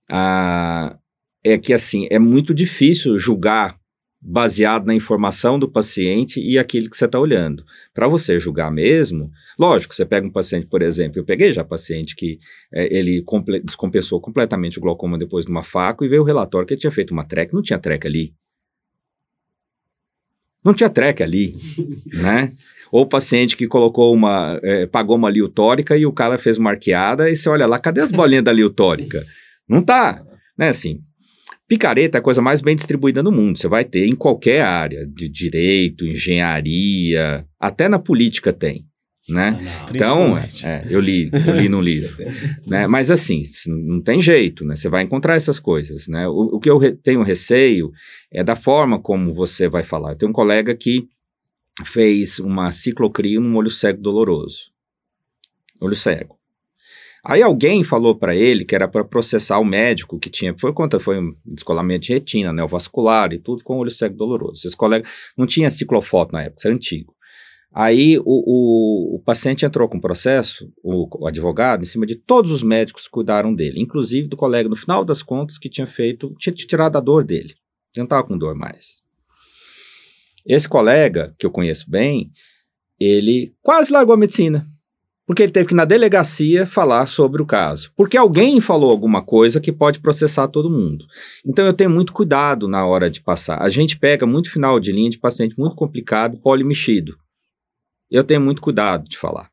Ah, 0.10 0.96
é 1.44 1.58
que, 1.58 1.74
assim, 1.74 2.08
é 2.10 2.20
muito 2.20 2.54
difícil 2.54 3.20
julgar 3.20 3.78
baseado 4.22 4.86
na 4.86 4.96
informação 4.96 5.60
do 5.60 5.70
paciente 5.70 6.40
e 6.40 6.58
aquilo 6.58 6.90
que 6.90 6.96
você 6.96 7.04
está 7.04 7.20
olhando. 7.20 7.66
Para 7.94 8.08
você 8.08 8.40
julgar 8.40 8.72
mesmo, 8.72 9.30
lógico, 9.60 9.94
você 9.94 10.06
pega 10.06 10.26
um 10.26 10.32
paciente, 10.32 10.66
por 10.66 10.82
exemplo, 10.82 11.20
eu 11.20 11.26
peguei 11.26 11.52
já 11.52 11.66
paciente 11.66 12.16
que 12.16 12.40
é, 12.74 12.98
ele 12.98 13.22
comple 13.24 13.60
descompensou 13.60 14.22
completamente 14.22 14.78
o 14.78 14.82
glaucoma 14.82 15.18
depois 15.18 15.44
de 15.44 15.52
uma 15.52 15.64
faco 15.64 16.06
e 16.06 16.08
veio 16.08 16.22
o 16.22 16.26
relatório 16.26 16.66
que 16.66 16.76
ele 16.76 16.80
tinha 16.80 16.92
feito 16.92 17.12
uma 17.12 17.28
treca, 17.28 17.54
não 17.54 17.62
tinha 17.62 17.78
treca 17.78 18.08
ali. 18.08 18.34
Não 20.64 20.74
tinha 20.74 20.90
treca 20.90 21.24
ali, 21.24 21.56
né? 22.14 22.52
Ou 22.92 23.02
o 23.02 23.08
paciente 23.08 23.58
que 23.58 23.68
colocou 23.68 24.14
uma, 24.14 24.60
é, 24.64 24.86
pagou 24.86 25.18
uma 25.18 25.30
liutórica 25.30 25.98
e 25.98 26.06
o 26.06 26.14
cara 26.14 26.38
fez 26.38 26.58
uma 26.58 26.72
arqueada 26.72 27.30
e 27.30 27.36
você 27.36 27.50
olha 27.50 27.66
lá, 27.66 27.80
cadê 27.80 28.02
as 28.02 28.12
bolinhas 28.12 28.44
da 28.44 28.54
liutórica? 28.54 29.26
Não 29.68 29.82
tá, 29.82 30.24
né, 30.58 30.70
assim. 30.70 31.02
Picareta 31.68 32.18
é 32.18 32.20
a 32.20 32.24
coisa 32.24 32.42
mais 32.42 32.62
bem 32.62 32.78
distribuída 32.78 33.22
no 33.22 33.32
mundo. 33.32 33.58
Você 33.58 33.68
vai 33.68 33.84
ter 33.84 34.08
em 34.08 34.16
qualquer 34.16 34.62
área, 34.62 35.06
de 35.06 35.28
direito, 35.28 36.08
engenharia, 36.08 37.46
até 37.60 37.90
na 37.90 38.00
política 38.00 38.54
tem. 38.54 38.86
Né? 39.30 39.60
Ah, 39.62 39.86
então, 39.94 40.38
é, 40.38 40.86
eu 40.90 41.02
li, 41.02 41.30
eu 41.34 41.56
li 41.56 41.68
no 41.68 41.82
livro. 41.82 42.24
né? 42.66 42.88
Mas 42.88 43.12
assim, 43.12 43.44
não 43.68 44.02
tem 44.02 44.22
jeito, 44.22 44.64
né? 44.64 44.76
Você 44.76 44.88
vai 44.88 45.04
encontrar 45.04 45.36
essas 45.36 45.60
coisas. 45.60 46.08
Né? 46.08 46.28
O, 46.28 46.56
o 46.56 46.60
que 46.60 46.70
eu 46.70 46.78
re 46.78 46.94
tenho 46.94 47.22
receio 47.24 47.92
é 48.32 48.42
da 48.42 48.56
forma 48.56 49.00
como 49.00 49.34
você 49.34 49.68
vai 49.68 49.84
falar. 49.84 50.12
Eu 50.12 50.18
tenho 50.18 50.30
um 50.30 50.34
colega 50.34 50.74
que 50.74 51.08
fez 51.86 52.40
uma 52.40 52.72
ciclocria 52.72 53.40
num 53.40 53.56
olho 53.56 53.70
cego 53.70 54.02
doloroso. 54.02 54.72
Olho 55.82 55.96
cego. 55.96 56.38
Aí 57.24 57.42
alguém 57.42 57.84
falou 57.84 58.16
para 58.16 58.34
ele 58.34 58.64
que 58.64 58.74
era 58.74 58.88
para 58.88 59.04
processar 59.04 59.60
o 59.60 59.66
médico 59.66 60.18
que 60.18 60.30
tinha, 60.30 60.56
foi 60.58 60.72
conta 60.72 60.98
foi 60.98 61.20
um 61.20 61.36
descolamento 61.46 62.06
de 62.06 62.14
retina, 62.14 62.54
neovascular 62.54 63.34
e 63.34 63.38
tudo 63.38 63.64
com 63.66 63.78
olho 63.78 63.92
cego 63.92 64.16
doloroso. 64.16 64.66
Esse 64.66 64.78
colega 64.78 65.08
não 65.38 65.46
tinha 65.46 65.70
ciclofoto 65.70 66.32
na 66.32 66.44
época, 66.44 66.60
isso 66.60 66.68
é 66.70 66.72
antigo. 66.72 67.17
Aí 67.80 68.18
o, 68.18 68.24
o, 68.26 69.16
o 69.18 69.20
paciente 69.20 69.64
entrou 69.64 69.88
com 69.88 70.00
processo, 70.00 70.68
o, 70.82 71.08
o, 71.22 71.28
advogado, 71.28 71.84
em 71.84 71.86
cima 71.86 72.08
de 72.08 72.16
todos 72.16 72.50
os 72.50 72.64
médicos 72.64 73.04
que 73.04 73.12
cuidaram 73.12 73.54
dele, 73.54 73.80
inclusive 73.80 74.28
do 74.28 74.36
colega, 74.36 74.68
no 74.68 74.76
final 74.76 75.06
das 75.06 75.22
contas, 75.22 75.60
que 75.60 75.70
tinha 75.70 75.86
feito, 75.86 76.34
tinha 76.40 76.56
tirado 76.56 76.98
a 76.98 77.00
dor 77.00 77.24
dele. 77.24 77.54
Não 77.96 78.06
estava 78.06 78.24
com 78.24 78.36
dor 78.36 78.56
mais. 78.56 79.04
Esse 80.44 80.68
colega, 80.68 81.36
que 81.38 81.46
eu 81.46 81.52
conheço 81.52 81.88
bem, 81.88 82.32
ele 83.00 83.54
quase 83.62 83.94
largou 83.94 84.16
a 84.16 84.18
medicina. 84.18 84.66
Porque 85.24 85.44
ele 85.44 85.52
teve 85.52 85.70
que 85.70 85.76
na 85.76 85.86
delegacia 85.86 86.66
falar 86.66 87.06
sobre 87.06 87.44
o 87.44 87.46
caso. 87.46 87.92
Porque 87.96 88.18
alguém 88.18 88.60
falou 88.60 88.90
alguma 88.90 89.22
coisa 89.22 89.62
que 89.62 89.72
pode 89.72 90.00
processar 90.00 90.48
todo 90.48 90.68
mundo. 90.68 91.06
Então 91.46 91.64
eu 91.64 91.74
tenho 91.74 91.92
muito 91.92 92.12
cuidado 92.12 92.68
na 92.68 92.84
hora 92.88 93.08
de 93.08 93.22
passar. 93.22 93.62
A 93.62 93.70
gente 93.70 94.00
pega 94.00 94.26
muito 94.26 94.50
final 94.50 94.80
de 94.80 94.92
linha 94.92 95.12
de 95.12 95.20
paciente 95.20 95.54
muito 95.60 95.76
complicado, 95.76 96.40
polimexido 96.40 97.16
eu 98.10 98.24
tenho 98.24 98.42
muito 98.42 98.62
cuidado 98.62 99.08
de 99.08 99.18
falar. 99.18 99.50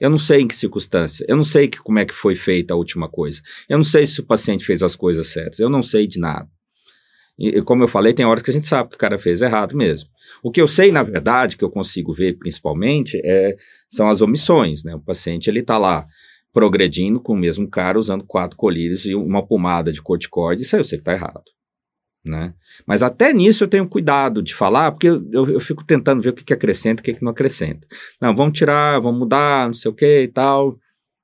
Eu 0.00 0.08
não 0.10 0.18
sei 0.18 0.42
em 0.42 0.48
que 0.48 0.56
circunstância, 0.56 1.24
eu 1.28 1.36
não 1.36 1.44
sei 1.44 1.66
que, 1.66 1.78
como 1.78 1.98
é 1.98 2.04
que 2.04 2.14
foi 2.14 2.36
feita 2.36 2.72
a 2.72 2.76
última 2.76 3.08
coisa. 3.08 3.42
Eu 3.68 3.78
não 3.78 3.84
sei 3.84 4.06
se 4.06 4.20
o 4.20 4.24
paciente 4.24 4.64
fez 4.64 4.82
as 4.82 4.94
coisas 4.94 5.26
certas, 5.28 5.58
eu 5.58 5.68
não 5.68 5.82
sei 5.82 6.06
de 6.06 6.20
nada. 6.20 6.48
E, 7.38 7.62
como 7.62 7.84
eu 7.84 7.88
falei, 7.88 8.12
tem 8.12 8.26
horas 8.26 8.42
que 8.42 8.50
a 8.50 8.52
gente 8.52 8.66
sabe 8.66 8.90
que 8.90 8.96
o 8.96 8.98
cara 8.98 9.18
fez 9.18 9.42
errado 9.42 9.76
mesmo. 9.76 10.10
O 10.42 10.50
que 10.50 10.60
eu 10.60 10.66
sei, 10.66 10.90
na 10.90 11.04
verdade, 11.04 11.56
que 11.56 11.64
eu 11.64 11.70
consigo 11.70 12.12
ver 12.12 12.36
principalmente, 12.36 13.20
é, 13.24 13.56
são 13.88 14.08
as 14.08 14.20
omissões. 14.20 14.82
Né? 14.82 14.94
O 14.94 15.00
paciente 15.00 15.48
ele 15.48 15.60
está 15.60 15.78
lá 15.78 16.06
progredindo 16.52 17.20
com 17.20 17.34
o 17.34 17.38
mesmo 17.38 17.68
cara, 17.68 17.98
usando 17.98 18.24
quatro 18.24 18.56
colírios 18.56 19.04
e 19.04 19.14
uma 19.14 19.46
pomada 19.46 19.92
de 19.92 20.02
corticoide, 20.02 20.62
isso 20.62 20.74
aí 20.74 20.80
eu 20.80 20.84
sei 20.84 20.98
que 20.98 21.02
está 21.02 21.12
errado. 21.12 21.44
Né? 22.28 22.52
Mas 22.86 23.02
até 23.02 23.32
nisso 23.32 23.64
eu 23.64 23.68
tenho 23.68 23.88
cuidado 23.88 24.42
de 24.42 24.54
falar, 24.54 24.92
porque 24.92 25.08
eu, 25.08 25.22
eu, 25.32 25.60
fico 25.60 25.82
tentando 25.82 26.20
ver 26.20 26.28
o 26.28 26.32
que, 26.34 26.44
que 26.44 26.52
acrescenta 26.52 27.00
e 27.00 27.02
o 27.02 27.04
que, 27.04 27.14
que 27.14 27.24
não 27.24 27.32
acrescenta. 27.32 27.86
Não, 28.20 28.36
vamos 28.36 28.58
tirar, 28.58 29.00
vamos 29.00 29.18
mudar, 29.18 29.66
não 29.66 29.74
sei 29.74 29.90
o 29.90 29.94
que 29.94 30.22
e 30.24 30.28
tal. 30.28 30.78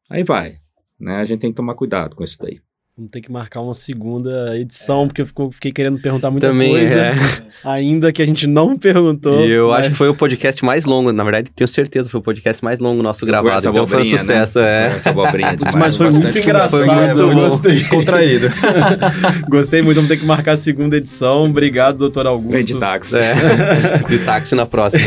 Aí 0.09 0.25
vai. 0.25 0.57
Né? 0.99 1.17
A 1.17 1.25
gente 1.25 1.41
tem 1.41 1.51
que 1.51 1.57
tomar 1.57 1.75
cuidado 1.75 2.17
com 2.17 2.25
isso 2.25 2.39
daí. 2.41 2.59
Vamos 2.97 3.11
ter 3.11 3.23
que 3.23 3.33
marcar 3.33 3.61
uma 3.61 3.75
segunda 3.75 4.57
edição, 4.57 5.03
é. 5.03 5.07
porque 5.07 5.23
eu 5.23 5.27
fico, 5.27 5.51
fiquei 5.51 5.73
querendo 5.73 5.99
perguntar 5.99 6.31
muita 6.31 6.47
Também 6.47 6.71
coisa, 6.71 6.97
é. 6.97 7.15
ainda 7.69 8.13
que 8.13 8.23
a 8.23 8.27
gente 8.27 8.47
não 8.47 8.79
perguntou. 8.79 9.41
E 9.45 9.51
eu 9.51 9.71
mas... 9.71 9.81
acho 9.81 9.91
que 9.91 9.97
foi 9.97 10.09
o 10.09 10.15
podcast 10.15 10.65
mais 10.65 10.85
longo, 10.85 11.11
na 11.11 11.25
verdade, 11.25 11.51
tenho 11.51 11.67
certeza, 11.67 12.09
foi 12.09 12.21
o 12.21 12.23
podcast 12.23 12.63
mais 12.63 12.79
longo 12.79 13.03
nosso 13.03 13.27
gravado, 13.27 13.69
então 13.69 13.85
foi 13.85 14.03
um 14.03 14.05
sucesso, 14.05 14.61
né? 14.61 14.85
é. 14.85 14.87
Essa 14.95 15.11
abobrinha 15.11 15.57
demais, 15.59 15.75
mas 15.75 15.97
foi 15.97 16.09
muito 16.13 16.39
engraçado, 16.39 16.85
foi 16.85 17.25
muito 17.27 17.49
gostei. 17.49 17.73
descontraído. 17.73 18.47
gostei 19.51 19.83
muito, 19.83 19.97
vamos 19.97 20.09
ter 20.09 20.19
que 20.19 20.25
marcar 20.25 20.53
a 20.53 20.57
segunda 20.57 20.97
edição. 20.97 21.47
Obrigado, 21.47 21.99
doutor 21.99 22.29
Augusto. 22.29 22.53
Vem 22.53 22.65
de 22.65 22.79
táxi. 22.79 23.17
É. 23.17 23.35
de 24.09 24.19
táxi 24.21 24.55
na 24.55 24.67
próxima. 24.67 25.05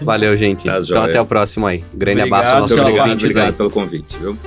Valeu, 0.00 0.36
gente. 0.36 0.66
Tá 0.66 0.78
então 0.78 1.02
até 1.02 1.20
o 1.20 1.26
próximo 1.26 1.66
aí. 1.66 1.82
Grande 1.92 2.20
abraço 2.20 2.54
aos 2.54 2.70
nossos 2.70 2.86
ouvintes. 2.86 3.24
Obrigado 3.24 3.56
pelo 3.56 3.70
convite, 3.70 4.16
viu? 4.16 4.38